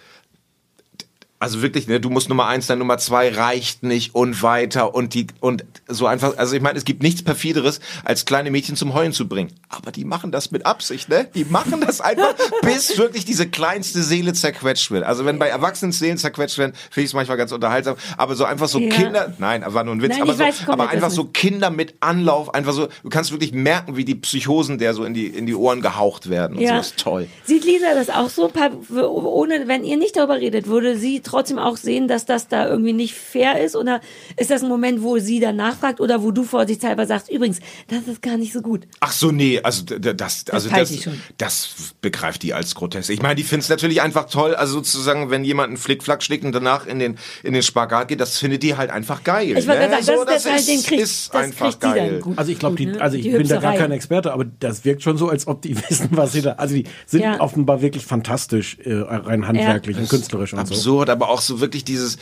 also 1.39 1.61
wirklich, 1.63 1.87
ne, 1.87 2.01
du 2.01 2.09
musst 2.11 2.29
Nummer 2.29 2.47
eins 2.47 2.67
sein, 2.67 2.79
Nummer 2.79 2.99
zwei 2.99 3.29
reicht 3.31 3.83
nicht 3.83 4.15
und 4.15 4.43
weiter 4.43 4.95
und 4.95 5.13
die 5.15 5.27
und 5.41 5.65
so 5.87 6.07
einfach. 6.07 6.37
Also 6.39 6.57
ich 6.57 6.63
meine, 6.63 6.79
es 6.79 6.85
gibt 6.85 7.03
nichts 7.03 7.23
perfideres, 7.23 7.81
als 8.05 8.25
kleine 8.25 8.51
Mädchen 8.51 8.75
zum 8.77 8.95
Heulen 8.95 9.13
zu 9.13 9.29
bringen. 9.29 9.53
Aber 9.69 9.93
die 9.93 10.05
machen 10.05 10.33
das 10.33 10.51
mit 10.51 10.65
Absicht, 10.65 11.09
ne? 11.09 11.29
Die 11.35 11.45
machen 11.45 11.81
das 11.87 12.01
einfach, 12.01 12.35
bis 12.63 12.97
wirklich 12.99 13.25
diese 13.25 13.47
kleinste 13.49 14.03
Seele 14.03 14.33
zerquetscht 14.33 14.91
wird. 14.91 15.05
Also 15.05 15.25
wenn 15.27 15.39
bei 15.39 15.49
Erwachsenen 15.49 15.93
Seelen 15.93 16.17
zerquetscht 16.19 16.57
werden, 16.59 16.73
finde 16.91 17.05
ich 17.05 17.11
es 17.11 17.15
manchmal 17.15 17.37
ganz 17.37 17.53
unterhaltsam. 17.53 17.97
Aber 18.17 18.35
so 18.35 18.45
einfach 18.45 18.69
so 18.69 18.79
Ja. 18.79 18.89
Kinder, 18.89 19.35
nein, 19.39 19.63
war 19.67 19.85
nur 19.85 19.95
ein 19.95 20.03
Witz, 20.03 20.13
Nein, 20.13 20.23
aber, 20.23 20.33
so, 20.35 20.39
weiß 20.39 20.69
aber 20.69 20.89
einfach 20.89 21.11
so 21.11 21.25
Kinder 21.25 21.71
mit 21.71 21.95
Anlauf, 22.01 22.55
einfach 22.55 22.73
so, 22.73 22.89
du 23.03 23.09
kannst 23.11 23.31
wirklich 23.33 23.53
merken, 23.53 23.97
wie 23.97 24.05
die 24.05 24.15
Psychosen 24.15 24.79
der 24.79 24.95
so 24.95 25.05
in 25.05 25.13
die 25.13 25.27
in 25.27 25.45
die 25.47 25.55
Ohren 25.55 25.83
gehaucht 25.83 26.31
werden. 26.31 26.57
Und 26.57 26.63
Ja. 26.63 26.75
so 26.77 26.81
ist 26.81 26.97
toll. 26.99 27.29
Sieht 27.45 27.65
Lisa 27.65 27.95
das 27.95 28.09
auch 28.11 28.31
so? 28.31 28.49
Pa- 28.49 28.71
Ohne, 29.07 29.69
wenn 29.69 29.85
ihr 29.85 29.97
nicht 29.99 30.17
darüber 30.17 30.37
redet, 30.37 30.67
würde 30.67 30.97
sie 30.99 31.21
trotzdem 31.27 31.59
auch 31.59 31.77
sehen, 31.77 32.09
dass 32.09 32.25
das 32.27 32.49
da 32.49 32.67
irgendwie 32.69 32.93
nicht 32.93 33.15
fair 33.15 33.63
ist? 33.63 33.77
Oder 33.77 34.01
ist 34.37 34.51
das 34.51 34.63
ein 34.63 34.69
Moment, 34.69 35.03
wo 35.03 35.19
sie 35.19 35.41
dann 35.41 35.57
nachfragt 35.57 36.01
oder 36.01 36.23
wo 36.23 36.31
du 36.31 36.43
vorsichtshalber 36.45 37.07
sagst, 37.07 37.31
übrigens, 37.31 37.61
das 37.89 38.07
ist 38.09 38.23
gar 38.23 38.37
nicht 38.37 38.53
so 38.53 38.61
gut? 38.63 38.87
Ach 39.01 39.13
so, 39.13 39.31
nee, 39.33 39.61
also 39.63 39.85
d- 39.85 39.99
d- 39.99 40.15
das, 40.15 40.45
also 40.51 40.69
das, 40.71 41.09
das 41.39 41.69
begreift 42.01 42.43
die 42.43 42.55
als 42.55 42.75
grotesk. 42.75 43.11
Ich 43.11 43.23
meine, 43.23 43.35
die 43.35 43.43
findet 43.43 43.65
es 43.65 43.69
natürlich 43.71 44.03
einfach 44.03 44.29
toll, 44.31 44.55
also 44.55 44.75
sozusagen, 44.75 45.31
wenn 45.31 45.45
jemand 45.45 45.69
einen 45.69 45.77
Flickflack 45.77 46.23
schlägt 46.23 46.45
und 46.45 46.53
danach 46.55 46.87
in 46.87 46.99
den 46.99 47.19
in 47.43 47.53
den 47.53 47.63
Spagat 47.63 48.09
geht, 48.09 48.21
das 48.21 48.39
findet 48.39 48.63
die 48.63 48.77
halt 48.77 48.91
einfach 48.91 49.23
geil. 49.25 49.57
Ich 49.57 49.67
wollte 49.67 49.83
ne? 49.89 50.03
sagen, 50.03 50.05
so, 50.19 50.25
das 50.25 50.37
ist 50.37 50.45
der 50.47 50.53
Teil, 50.57 50.65
den 50.65 50.83
kriegt- 50.83 51.03
ist 51.03 51.35
das 51.35 51.43
einfach 51.43 51.79
geil. 51.79 52.21
gut. 52.21 52.39
Also 52.39 52.53
ich 52.53 52.59
glaube, 52.59 52.77
die, 52.77 52.87
ne? 52.87 53.01
also 53.01 53.17
ich 53.17 53.23
Die 53.25 53.31
bin 53.31 53.47
da 53.49 53.59
gar 53.59 53.75
kein 53.75 53.91
Experte, 53.93 54.33
aber 54.33 54.45
das 54.45 54.85
wirkt 54.85 55.03
schon 55.03 55.17
so, 55.19 55.29
als 55.29 55.47
ob 55.47 55.63
die 55.63 55.77
wissen, 55.91 56.09
was 56.13 56.33
sie 56.33 56.43
da. 56.43 56.53
Also 56.53 56.75
die 56.75 56.85
sind 57.07 57.23
Ja. 57.23 57.41
offenbar 57.41 57.81
wirklich 57.83 58.05
fantastisch, 58.07 58.79
äh, 58.85 58.93
rein 58.95 59.47
handwerklich 59.47 59.97
und 59.97 60.09
künstlerisch 60.09 60.53
und 60.53 60.67
so. 60.67 60.75
Absurd, 60.75 61.11
aber 61.17 61.29
auch 61.31 61.41
so 61.41 61.61
wirklich 61.61 61.85
dieses 61.85 62.19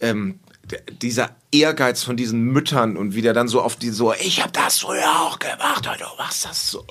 ähm, 0.00 0.38
dieser 1.02 1.30
Ehrgeiz 1.50 2.02
von 2.02 2.16
diesen 2.16 2.40
Müttern 2.44 2.96
und 2.96 3.14
wie 3.14 3.20
der 3.20 3.32
dann 3.34 3.48
so 3.48 3.60
auf 3.60 3.76
die 3.76 3.90
so, 3.90 4.12
ich 4.14 4.40
habe 4.40 4.52
das 4.52 4.78
früher 4.78 5.04
auch 5.26 5.38
gemacht 5.38 5.86
und 5.86 6.00
du 6.00 6.04
machst 6.16 6.44
das 6.44 6.70
so. 6.70 6.84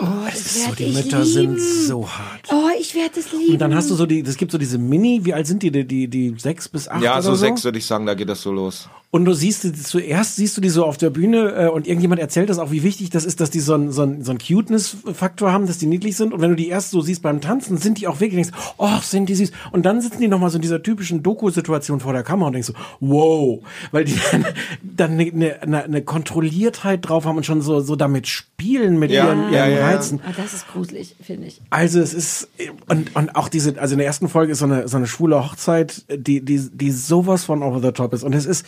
Oh, 0.00 0.06
das 0.30 0.54
So, 0.54 0.66
werd 0.68 0.78
die 0.78 0.86
Mütter 0.92 1.24
lieben. 1.24 1.58
sind 1.58 1.60
so 1.60 2.08
hart. 2.08 2.40
Oh, 2.50 2.68
ich 2.80 2.94
werde 2.94 3.18
es 3.20 3.30
lieben. 3.32 3.52
Und 3.54 3.58
dann 3.58 3.74
hast 3.74 3.90
du 3.90 3.96
so 3.96 4.06
die, 4.06 4.20
es 4.20 4.36
gibt 4.36 4.52
so 4.52 4.56
diese 4.56 4.78
Mini, 4.78 5.20
wie 5.24 5.34
alt 5.34 5.46
sind 5.46 5.62
die, 5.62 5.70
die, 5.72 5.84
die, 5.84 6.08
die 6.08 6.34
sechs 6.38 6.68
bis 6.68 6.88
acht 6.88 7.02
Ja, 7.02 7.14
oder 7.14 7.22
so 7.22 7.30
so? 7.32 7.36
sechs 7.36 7.64
würde 7.64 7.78
ich 7.78 7.86
sagen, 7.86 8.06
da 8.06 8.14
geht 8.14 8.28
das 8.28 8.40
so 8.40 8.52
los. 8.52 8.88
Und 9.10 9.24
du 9.24 9.32
siehst 9.32 9.64
die 9.64 9.72
zuerst 9.72 10.36
siehst 10.36 10.54
du 10.58 10.60
die 10.60 10.68
so 10.68 10.84
auf 10.84 10.98
der 10.98 11.08
Bühne 11.08 11.52
äh, 11.56 11.68
und 11.68 11.86
irgendjemand 11.86 12.20
erzählt 12.20 12.50
das 12.50 12.58
auch, 12.58 12.70
wie 12.70 12.82
wichtig 12.82 13.08
das 13.08 13.24
ist, 13.24 13.40
dass 13.40 13.48
die 13.48 13.60
so 13.60 13.72
einen 13.72 13.90
so 13.90 14.02
einen- 14.02 14.22
so 14.22 14.32
einen 14.32 14.38
Cuteness-Faktor 14.38 15.50
haben, 15.50 15.66
dass 15.66 15.78
die 15.78 15.86
niedlich 15.86 16.14
sind. 16.16 16.34
Und 16.34 16.42
wenn 16.42 16.50
du 16.50 16.56
die 16.56 16.68
erst 16.68 16.90
so 16.90 17.00
siehst 17.00 17.22
beim 17.22 17.40
Tanzen, 17.40 17.78
sind 17.78 17.98
die 17.98 18.06
auch 18.06 18.20
wirklich, 18.20 18.46
denkst, 18.46 18.74
oh, 18.76 18.98
sind 19.02 19.30
die 19.30 19.34
süß. 19.34 19.50
Und 19.72 19.86
dann 19.86 20.02
sitzen 20.02 20.20
die 20.20 20.28
nochmal 20.28 20.50
so 20.50 20.56
in 20.56 20.62
dieser 20.62 20.82
typischen 20.82 21.22
Doku-Situation 21.22 22.00
vor 22.00 22.12
der 22.12 22.22
Kamera 22.22 22.48
und 22.48 22.52
denkst 22.52 22.66
so, 22.68 22.74
wow, 23.00 23.60
weil 23.92 24.04
die 24.04 24.14
dann, 24.30 24.44
dann 24.82 25.12
eine, 25.18 25.62
eine, 25.62 25.84
eine, 25.84 26.02
Kontrolliertheit 26.02 27.08
drauf 27.08 27.24
haben 27.24 27.38
und 27.38 27.46
schon 27.46 27.62
so, 27.62 27.80
so 27.80 27.96
damit 27.96 28.26
spielen 28.28 28.98
mit 28.98 29.10
Ja, 29.10 29.26
ihren, 29.28 29.52
ja, 29.52 29.66
ihren 29.66 29.78
ja. 29.78 29.86
Reizen. 29.86 30.20
Ah, 30.26 30.32
das 30.36 30.52
ist 30.52 30.68
gruselig, 30.68 31.16
finde 31.22 31.46
ich. 31.46 31.62
Also 31.70 32.00
es 32.00 32.12
ist 32.12 32.48
und, 32.88 33.16
und 33.16 33.34
auch 33.36 33.48
diese, 33.48 33.80
also 33.80 33.94
in 33.94 33.98
der 33.98 34.06
ersten 34.06 34.28
Folge 34.28 34.52
ist 34.52 34.58
so 34.58 34.66
eine 34.66 34.86
so 34.86 34.98
eine 34.98 35.06
schwule 35.06 35.42
Hochzeit, 35.42 36.04
die 36.14 36.42
die 36.44 36.68
die 36.72 36.90
sowas 36.90 37.44
von 37.44 37.62
over 37.62 37.80
the 37.80 37.92
top 37.92 38.12
ist 38.12 38.22
und 38.22 38.34
es 38.34 38.44
ist 38.44 38.66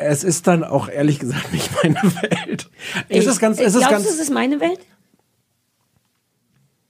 es 0.00 0.24
ist 0.24 0.46
dann 0.46 0.64
auch 0.64 0.88
ehrlich 0.88 1.18
gesagt 1.18 1.52
nicht 1.52 1.70
meine 1.82 2.02
Welt. 2.02 2.70
Es 3.08 3.26
ist 3.26 3.38
ganz, 3.40 3.58
es 3.58 3.74
ist 3.74 3.78
Glaubst 3.80 3.90
ganz, 3.90 4.04
du, 4.04 4.10
es 4.10 4.20
ist 4.20 4.30
meine 4.30 4.60
Welt? 4.60 4.80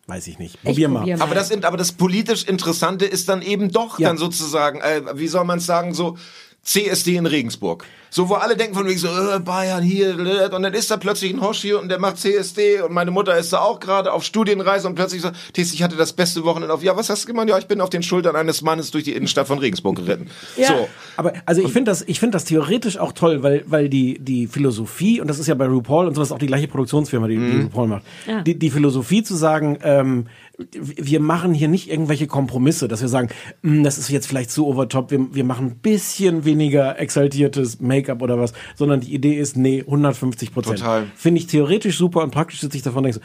weiß 0.07 0.27
ich 0.27 0.39
nicht. 0.39 0.63
Probier 0.63 0.89
mal. 0.89 1.21
Aber 1.21 1.35
das, 1.35 1.53
aber 1.65 1.77
das 1.77 1.93
politisch 1.93 2.45
Interessante 2.45 3.05
ist 3.05 3.29
dann 3.29 3.43
eben 3.43 3.71
doch 3.71 3.99
Ja. 3.99 4.09
dann 4.09 4.17
sozusagen, 4.17 4.81
äh, 4.81 5.03
wie 5.15 5.29
soll 5.29 5.45
man 5.45 5.59
es 5.59 5.67
sagen, 5.67 5.93
so 5.93 6.17
CSD 6.63 7.17
in 7.17 7.27
Regensburg. 7.27 7.85
So, 8.11 8.29
wo 8.29 8.35
alle 8.35 8.57
denken 8.57 8.75
von 8.75 8.87
wegen 8.87 8.99
so, 8.99 9.09
äh, 9.09 9.39
Bayern 9.41 9.83
hier, 9.83 10.15
blöd. 10.15 10.53
und 10.55 10.63
dann 10.63 10.75
ist 10.75 10.91
da 10.91 10.97
plötzlich 10.97 11.33
ein 11.35 11.41
Hosch 11.41 11.61
hier 11.61 11.81
und 11.81 11.89
der 11.89 11.99
macht 11.99 12.19
CSD 12.19 12.81
und 12.83 12.93
meine 12.93 13.11
Mutter 13.11 13.37
ist 13.37 13.53
da 13.53 13.59
auch 13.61 13.81
gerade 13.81 14.13
auf 14.13 14.25
Studienreise 14.25 14.87
und 14.89 14.95
plötzlich 14.95 15.23
so, 15.23 15.31
Tis, 15.53 15.73
ich 15.75 15.83
hatte 15.83 15.97
das 15.97 16.13
beste 16.13 16.45
Wochenende 16.45 16.73
auf, 16.73 16.83
ja, 16.83 16.97
was 16.97 17.11
hast 17.11 17.25
du 17.25 17.27
gemacht? 17.29 17.49
Ja, 17.49 17.59
ich 17.59 17.67
bin 17.67 17.81
auf 17.81 17.91
den 17.91 18.03
Schultern 18.03 18.37
eines 18.37 18.63
Mannes 18.63 18.91
durch 18.91 19.05
die 19.05 19.13
Innenstadt 19.13 19.47
von 19.47 19.59
Regensburg 19.59 19.97
geritten. 19.97 20.29
So. 20.57 20.89
Aber 21.17 21.33
also 21.47 21.63
ich 21.63 21.73
finde 21.73 21.91
das, 21.91 22.03
ich 22.07 22.19
finde 22.21 22.33
das 22.37 22.45
theoretisch 22.45 22.99
auch 22.99 23.13
toll, 23.13 23.43
weil 23.43 23.65
weil 23.67 23.89
die 23.89 24.19
die 24.19 24.47
Philosophie 24.47 25.21
und 25.21 25.29
das 25.29 25.39
ist 25.39 25.47
ja 25.47 25.55
bei 25.55 25.67
RuPaul 25.67 26.07
und 26.07 26.15
sowas 26.15 26.33
auch 26.33 26.39
die 26.39 26.47
gleiche 26.47 26.69
Produktionsfirma, 26.69 27.27
die, 27.29 27.37
die 27.37 27.41
Mhm. 27.41 27.63
RuPaul 27.65 27.89
macht. 27.89 28.03
Ja. 28.27 28.41
Die, 28.43 28.59
die 28.59 28.71
Philosophie 28.71 29.23
zu 29.23 29.35
sagen, 29.37 29.79
ähm, 29.83 30.27
wir 30.73 31.21
machen 31.21 31.55
hier 31.55 31.69
nicht 31.69 31.89
irgendwelche 31.89 32.27
Kompromisse, 32.27 32.89
dass 32.89 33.01
wir 33.01 33.09
sagen, 33.09 33.29
"Hm, 33.63 33.85
das 33.85 33.97
ist 33.99 34.09
jetzt 34.11 34.27
vielleicht 34.27 34.51
zu 34.51 34.67
overtop, 34.67 35.11
wir, 35.11 35.33
wir 35.35 35.45
machen 35.45 35.67
ein 35.67 35.77
bisschen 35.79 36.45
weniger 36.45 36.99
exaltiertes 36.99 37.81
Make-up 37.99 38.23
oder 38.23 38.39
was, 38.39 38.53
sondern 38.75 39.01
die 39.01 39.15
Idee 39.15 39.35
ist, 39.35 39.57
nee, 39.57 39.81
150 39.81 40.53
Prozent. 40.53 40.79
Total. 40.79 41.07
Finde 41.15 41.41
ich 41.41 41.47
theoretisch 41.47 41.99
super 41.99 42.23
und 42.23 42.31
praktisch 42.31 42.61
sitze 42.61 42.77
ich 42.77 42.83
davon 42.83 43.05
und 43.05 43.15
denke 43.15 43.21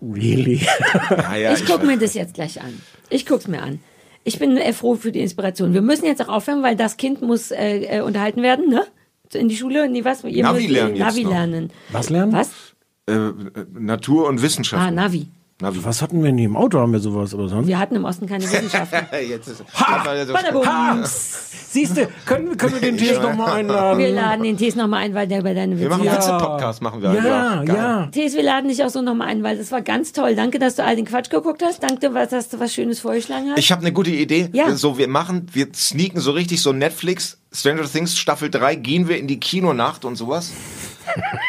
so, 0.00 0.14
really? 0.14 0.60
Ja, 1.10 1.36
ja, 1.36 1.52
ich 1.54 1.64
gucke 1.66 1.86
mir 1.86 1.98
das 1.98 2.14
jetzt 2.14 2.34
gleich 2.34 2.60
an. 2.60 2.80
Ich 3.10 3.26
guck's 3.26 3.48
mir 3.48 3.62
an. 3.62 3.80
Ich 4.24 4.38
bin 4.38 4.56
äh, 4.56 4.72
froh 4.72 4.94
für 4.94 5.12
die 5.12 5.20
Inspiration. 5.20 5.74
Wir 5.74 5.82
müssen 5.82 6.06
jetzt 6.06 6.22
auch 6.22 6.28
aufhören, 6.28 6.62
weil 6.62 6.76
das 6.76 6.96
Kind 6.96 7.22
muss 7.22 7.50
äh, 7.50 7.98
äh, 7.98 8.00
unterhalten 8.02 8.42
werden, 8.42 8.68
ne? 8.68 8.84
In 9.34 9.48
die 9.48 9.56
Schule, 9.56 9.88
nee, 9.88 10.04
was? 10.04 10.24
Ihr 10.24 10.42
Navi 10.42 10.62
müsst, 10.62 10.70
lernen 10.70 10.96
jetzt 10.96 11.06
Navi 11.06 11.22
lernen. 11.22 11.72
Was 11.90 12.10
lernen? 12.10 12.32
Was? 12.32 12.50
Äh, 13.08 13.14
äh, 13.14 13.32
Natur 13.72 14.28
und 14.28 14.42
Wissenschaft. 14.42 14.82
Ah, 14.82 14.90
Navi. 14.90 15.26
Navi. 15.60 15.84
Was 15.84 16.02
hatten 16.02 16.24
wir 16.24 16.32
nie 16.32 16.44
im 16.44 16.56
Auto, 16.56 16.78
haben 16.80 16.92
wir 16.92 16.98
sowas, 16.98 17.34
aber 17.34 17.48
sonst? 17.48 17.68
Wir 17.68 17.78
hatten 17.78 17.94
im 17.94 18.04
Osten 18.04 18.26
keine 18.26 18.44
Wissenschaften. 18.44 19.06
Jetzt 19.28 19.48
ist, 19.48 19.64
Badabum. 20.32 20.64
Siehst 21.04 21.96
du, 21.96 22.06
können, 22.26 22.56
können 22.56 22.74
wir 22.74 22.80
den 22.80 22.98
Tisch 22.98 23.18
nochmal 23.20 23.60
einladen? 23.60 23.98
Wir 23.98 24.10
laden 24.10 24.42
den 24.42 24.56
Tees 24.58 24.74
nochmal 24.76 25.04
ein, 25.04 25.14
weil 25.14 25.26
der 25.26 25.40
über 25.40 25.54
deine 25.54 25.78
Wir 25.78 25.86
Witze 25.88 25.98
machen 25.98 26.12
Witze-Podcast, 26.12 26.82
machen 26.82 27.00
wir 27.00 27.14
Ja, 27.14 27.60
einfach. 27.60 27.64
Geil. 27.64 27.76
ja. 27.76 28.06
Tees, 28.08 28.34
wir 28.34 28.42
laden 28.42 28.68
dich 28.68 28.84
auch 28.84 28.90
so 28.90 29.00
nochmal 29.02 29.28
ein, 29.28 29.42
weil 29.42 29.56
das 29.56 29.72
war 29.72 29.80
ganz 29.82 30.12
toll. 30.12 30.34
Danke, 30.34 30.58
dass 30.58 30.76
du 30.76 30.84
all 30.84 30.96
den 30.96 31.06
Quatsch 31.06 31.30
geguckt 31.30 31.62
hast. 31.64 31.82
Danke, 31.82 32.10
dass 32.10 32.48
du 32.50 32.60
was 32.60 32.74
Schönes 32.74 33.00
vorgeschlagen 33.00 33.50
hast. 33.50 33.58
Ich 33.58 33.72
habe 33.72 33.80
eine 33.82 33.92
gute 33.92 34.10
Idee. 34.10 34.50
Ja. 34.52 34.74
So, 34.74 34.98
wir 34.98 35.08
machen, 35.08 35.46
wir 35.52 35.68
sneaken 35.74 36.20
so 36.20 36.32
richtig 36.32 36.60
so 36.60 36.72
Netflix, 36.72 37.38
Stranger 37.52 37.84
Things 37.84 38.18
Staffel 38.18 38.50
3, 38.50 38.74
gehen 38.74 39.08
wir 39.08 39.18
in 39.18 39.26
die 39.26 39.40
Kinonacht 39.40 40.04
und 40.04 40.16
sowas. 40.16 40.52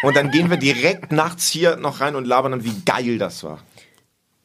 Und 0.04 0.16
dann 0.16 0.32
gehen 0.32 0.50
wir 0.50 0.58
direkt 0.58 1.12
nachts 1.12 1.50
hier 1.50 1.76
noch 1.78 2.00
rein 2.02 2.16
und 2.16 2.26
labern 2.26 2.52
dann, 2.54 2.64
wie 2.64 2.74
geil 2.86 3.18
das 3.18 3.44
war. 3.44 3.60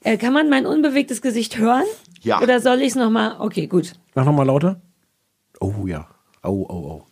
Äh, 0.04 0.16
kann 0.16 0.32
man 0.32 0.48
mein 0.48 0.66
unbewegtes 0.66 1.22
Gesicht 1.22 1.58
hören? 1.58 1.84
Ja. 2.20 2.40
Oder 2.40 2.60
soll 2.60 2.80
ich 2.80 2.88
es 2.88 2.94
nochmal? 2.94 3.36
Okay, 3.38 3.66
gut. 3.66 3.92
Mach 4.14 4.24
nochmal 4.24 4.46
lauter. 4.46 4.80
Oh 5.60 5.86
ja. 5.86 6.08
Oh, 6.42 6.66
oh, 6.68 6.74
oh. 6.74 7.02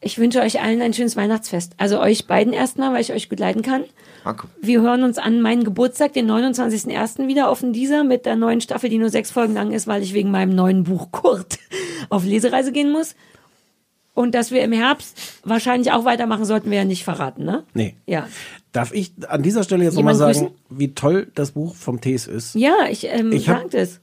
Ich 0.00 0.18
wünsche 0.18 0.42
euch 0.42 0.60
allen 0.60 0.82
ein 0.82 0.92
schönes 0.92 1.16
Weihnachtsfest. 1.16 1.72
Also 1.78 1.98
euch 1.98 2.26
beiden 2.26 2.52
erstmal, 2.52 2.92
weil 2.92 3.00
ich 3.00 3.12
euch 3.12 3.30
gut 3.30 3.40
leiten 3.40 3.62
kann. 3.62 3.84
Marco. 4.22 4.48
Wir 4.60 4.82
hören 4.82 5.02
uns 5.02 5.16
an 5.16 5.40
meinen 5.40 5.64
Geburtstag, 5.64 6.12
den 6.12 6.30
29.01. 6.30 7.26
wieder 7.26 7.48
auf 7.48 7.60
den 7.60 7.72
dieser 7.72 8.04
mit 8.04 8.26
der 8.26 8.36
neuen 8.36 8.60
Staffel, 8.60 8.90
die 8.90 8.98
nur 8.98 9.08
sechs 9.08 9.30
Folgen 9.30 9.54
lang 9.54 9.72
ist, 9.72 9.86
weil 9.86 10.02
ich 10.02 10.12
wegen 10.12 10.30
meinem 10.30 10.54
neuen 10.54 10.84
Buch 10.84 11.10
Kurt 11.10 11.58
auf 12.10 12.24
Lesereise 12.24 12.70
gehen 12.70 12.92
muss. 12.92 13.14
Und 14.14 14.34
dass 14.34 14.52
wir 14.52 14.62
im 14.62 14.72
Herbst 14.72 15.18
wahrscheinlich 15.44 15.90
auch 15.92 16.04
weitermachen, 16.04 16.44
sollten 16.44 16.70
wir 16.70 16.78
ja 16.78 16.84
nicht 16.84 17.02
verraten, 17.04 17.44
ne? 17.44 17.64
Nee. 17.74 17.96
Ja. 18.06 18.28
Darf 18.72 18.92
ich 18.92 19.12
an 19.28 19.42
dieser 19.42 19.64
Stelle 19.64 19.84
jetzt 19.84 19.94
nochmal 19.94 20.14
sagen, 20.14 20.52
wie 20.70 20.94
toll 20.94 21.30
das 21.34 21.50
Buch 21.52 21.74
vom 21.74 22.00
Tees 22.00 22.26
ist? 22.28 22.54
Ja, 22.54 22.74
ich, 22.90 23.06
ähm, 23.08 23.32
Ich 23.32 23.48
hab- 23.48 23.62
sagt 23.62 23.74
es. 23.74 24.00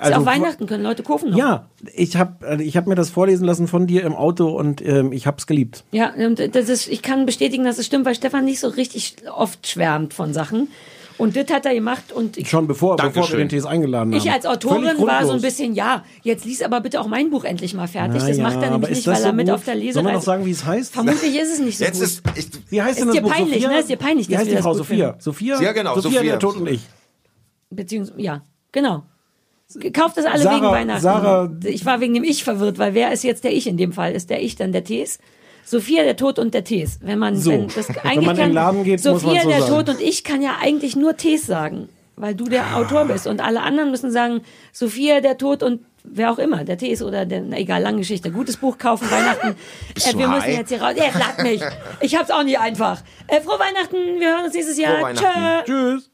Also- 0.00 0.20
auch 0.20 0.26
Weihnachten, 0.26 0.66
können 0.66 0.82
Leute 0.82 1.04
kaufen 1.04 1.30
noch. 1.30 1.38
Ja, 1.38 1.68
ich 1.94 2.16
habe 2.16 2.60
ich 2.60 2.76
hab 2.76 2.88
mir 2.88 2.96
das 2.96 3.10
vorlesen 3.10 3.44
lassen 3.44 3.68
von 3.68 3.86
dir 3.86 4.02
im 4.02 4.14
Auto 4.16 4.48
und 4.48 4.84
ähm, 4.84 5.12
ich 5.12 5.28
hab's 5.28 5.46
geliebt. 5.46 5.84
Ja, 5.92 6.12
und 6.12 6.40
das 6.56 6.68
ist, 6.68 6.88
ich 6.88 7.02
kann 7.02 7.24
bestätigen, 7.24 7.62
dass 7.62 7.78
es 7.78 7.86
stimmt, 7.86 8.04
weil 8.04 8.16
Stefan 8.16 8.44
nicht 8.44 8.58
so 8.58 8.66
richtig 8.66 9.14
oft 9.32 9.64
schwärmt 9.68 10.12
von 10.14 10.32
Sachen. 10.34 10.66
Und 11.18 11.34
das 11.36 11.46
hat 11.50 11.66
er 11.66 11.74
gemacht 11.74 12.12
und 12.12 12.36
ich, 12.36 12.48
Schon 12.48 12.66
bevor, 12.68 12.96
bevor 12.96 13.28
wir 13.30 13.38
den 13.38 13.48
Tees 13.48 13.66
eingeladen 13.66 14.12
haben. 14.14 14.18
ich 14.18 14.30
als 14.30 14.46
Autorin 14.46 14.84
war 15.04 15.26
so 15.26 15.32
ein 15.32 15.40
bisschen, 15.42 15.74
ja, 15.74 16.04
jetzt 16.22 16.44
lies 16.44 16.62
aber 16.62 16.80
bitte 16.80 17.00
auch 17.00 17.08
mein 17.08 17.28
Buch 17.30 17.42
endlich 17.44 17.74
mal 17.74 17.88
fertig. 17.88 18.22
das 18.22 18.36
Na 18.36 18.44
macht 18.44 18.56
ja, 18.56 18.62
er 18.62 18.70
nämlich 18.70 18.90
nicht, 18.90 19.06
das 19.06 19.14
weil 19.16 19.22
so 19.22 19.26
er 19.28 19.32
mit 19.32 19.50
auf 19.50 19.64
der 19.64 19.74
Lesereise... 19.74 19.94
Sollen 19.94 20.06
wir 20.06 20.12
noch 20.12 20.22
sagen, 20.22 20.46
wie 20.46 20.50
es 20.52 20.64
heißt? 20.64 20.92
Vermutlich 20.94 21.36
ist 21.36 21.52
es 21.54 21.58
nicht 21.58 21.76
so 21.78 21.84
Jetzt 21.84 21.98
gut. 22.00 22.04
ist, 22.04 22.22
ich, 22.36 22.70
Wie 22.70 22.80
heißt 22.80 22.92
Ist 22.92 23.00
denn 23.00 23.06
das 23.08 23.16
dir 23.16 23.22
Buch? 23.22 23.32
peinlich, 23.32 23.54
Sophia? 23.62 23.68
ne? 23.68 23.78
Ist 23.80 23.88
dir 23.90 23.96
peinlich, 23.96 24.28
Wie 24.28 24.32
dass 24.32 24.38
heißt 24.40 24.46
wir 24.46 24.52
die 24.52 24.56
das 24.56 24.64
Frau 24.64 24.74
Sophia? 24.74 25.06
finden. 25.08 25.20
Sophia? 25.20 25.60
Ja, 25.60 25.72
genau, 25.72 25.94
Sophia, 25.96 26.10
Sophia. 26.18 26.30
der 26.30 26.38
Tod 26.38 26.56
und 26.56 26.68
ich. 26.68 26.80
Beziehungsweise, 27.70 28.20
ja, 28.22 28.42
genau. 28.72 29.02
Kauft 29.92 30.16
das 30.16 30.24
alle 30.24 30.42
Sarah- 30.42 30.56
wegen 30.56 30.66
Weihnachten. 30.70 31.02
Sarah- 31.02 31.50
ich 31.64 31.84
war 31.84 32.00
wegen 32.00 32.14
dem 32.14 32.24
Ich 32.24 32.42
verwirrt, 32.44 32.78
weil 32.78 32.94
wer 32.94 33.12
ist 33.12 33.22
jetzt 33.24 33.44
der 33.44 33.52
Ich 33.52 33.66
in 33.66 33.76
dem 33.76 33.92
Fall? 33.92 34.12
Ist 34.12 34.30
der 34.30 34.42
Ich 34.42 34.56
dann 34.56 34.72
der 34.72 34.84
Tees? 34.84 35.18
Sophia, 35.70 36.02
der 36.04 36.16
Tod 36.16 36.38
und 36.38 36.54
der 36.54 36.64
Tees. 36.64 36.98
Wenn 37.02 37.18
man, 37.18 37.36
So. 37.36 37.50
wenn 37.52 37.68
das 37.68 37.88
Wenn 37.88 37.96
eigentlich 37.98 38.26
man 38.26 38.36
in 38.36 38.36
den 38.36 38.36
kann, 38.46 38.52
Laden 38.52 38.84
geht, 38.84 39.04
muss 39.04 39.22
Sophia, 39.22 39.34
man 39.34 39.42
so 39.42 39.48
der 39.50 39.60
sagen. 39.62 39.72
Tod 39.86 39.88
und 39.90 40.00
ich 40.00 40.24
kann 40.24 40.42
ja 40.42 40.56
eigentlich 40.60 40.96
nur 40.96 41.16
Tees 41.16 41.46
sagen. 41.46 41.88
weil 42.20 42.34
du 42.34 42.46
der 42.46 42.76
Autor 42.76 43.04
bist. 43.04 43.28
Und 43.28 43.40
alle 43.40 43.62
anderen 43.62 43.92
müssen 43.92 44.10
sagen, 44.10 44.40
Sophia, 44.72 45.20
der 45.20 45.38
Tod 45.38 45.62
und 45.62 45.84
wer 46.02 46.32
auch 46.32 46.38
immer, 46.38 46.64
der 46.64 46.76
Tees 46.76 47.00
oder 47.00 47.24
der, 47.26 47.42
na, 47.42 47.56
egal, 47.58 47.80
lange 47.80 47.98
Geschichte. 47.98 48.32
Gutes 48.32 48.56
Buch 48.56 48.76
kaufen, 48.76 49.08
Weihnachten. 49.10 49.54
Äh, 49.94 50.18
wir 50.18 50.26
müssen 50.26 50.50
jetzt 50.50 50.68
hier 50.70 50.82
raus. 50.82 50.94
Ja, 50.96 51.12
schlag 51.12 51.40
mich. 51.44 51.60
Ich 52.00 52.16
hab's 52.16 52.30
auch 52.32 52.42
nicht 52.42 52.58
einfach. 52.58 53.02
Äh, 53.28 53.40
frohe 53.40 53.60
Weihnachten, 53.60 54.18
wir 54.18 54.30
hören 54.34 54.44
uns 54.46 54.54
nächstes 54.54 54.78
Jahr. 54.78 55.14
Tschö. 55.14 55.64
Tschüss. 55.64 56.10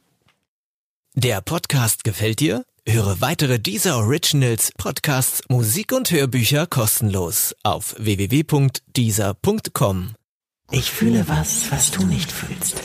Der 1.15 1.41
Podcast 1.41 2.05
gefällt 2.05 2.41
dir? 2.41 2.65
Höre 2.86 3.23
weitere 3.23 3.59
dieser 3.59 3.97
Originals, 3.97 4.70
Podcasts, 4.77 5.40
Musik 5.48 5.90
und 5.93 6.11
Hörbücher 6.11 6.66
kostenlos 6.66 7.56
auf 7.62 7.94
www.dieser.com. 7.98 10.11
Ich 10.70 10.90
fühle 10.90 11.27
was, 11.27 11.73
was 11.73 11.90
du 11.90 12.05
nicht 12.05 12.31
fühlst. 12.31 12.82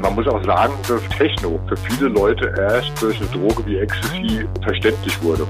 Man 0.00 0.14
muss 0.14 0.28
auch 0.28 0.44
sagen, 0.44 0.72
dass 0.86 1.02
Techno 1.18 1.58
für 1.66 1.76
viele 1.76 2.10
Leute 2.10 2.54
erst 2.56 3.02
durch 3.02 3.16
eine 3.16 3.26
Droge 3.26 3.66
wie 3.66 3.78
Ecstasy 3.78 4.46
verständlich 4.62 5.20
wurde. 5.20 5.44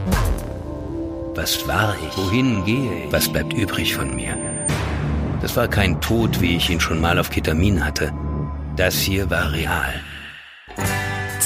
Was 1.35 1.69
war 1.69 1.95
ich? 1.95 2.17
Wohin 2.17 2.65
gehe 2.65 3.05
ich? 3.05 3.13
Was 3.13 3.31
bleibt 3.31 3.53
übrig 3.53 3.95
von 3.95 4.17
mir? 4.17 4.35
Das 5.43 5.55
war 5.57 5.69
kein 5.69 6.01
Tod, 6.01 6.41
wie 6.41 6.57
ich 6.57 6.71
ihn 6.71 6.81
schon 6.81 7.03
mal 7.03 7.19
auf 7.19 7.29
Ketamin 7.29 7.85
hatte. 7.85 8.15
Das 8.77 8.99
hier 8.99 9.29
war 9.29 9.53
real. 9.53 10.01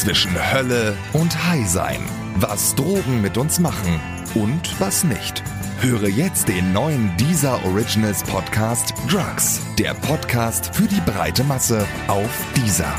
Zwischen 0.02 0.34
Hölle 0.52 0.96
und 1.12 1.46
High 1.46 1.64
sein. 1.64 2.00
Was 2.34 2.74
Drogen 2.74 3.20
mit 3.20 3.38
uns 3.38 3.60
machen 3.60 4.00
und 4.34 4.80
was 4.80 5.04
nicht. 5.04 5.44
Höre 5.80 6.08
jetzt 6.08 6.48
den 6.48 6.72
neuen 6.72 7.16
Deezer 7.18 7.64
Originals 7.64 8.24
Podcast 8.24 8.94
Drugs. 9.08 9.60
Der 9.78 9.94
Podcast 9.94 10.74
für 10.74 10.88
die 10.88 11.00
breite 11.02 11.44
Masse 11.44 11.86
auf 12.08 12.30
Deezer. 12.56 12.92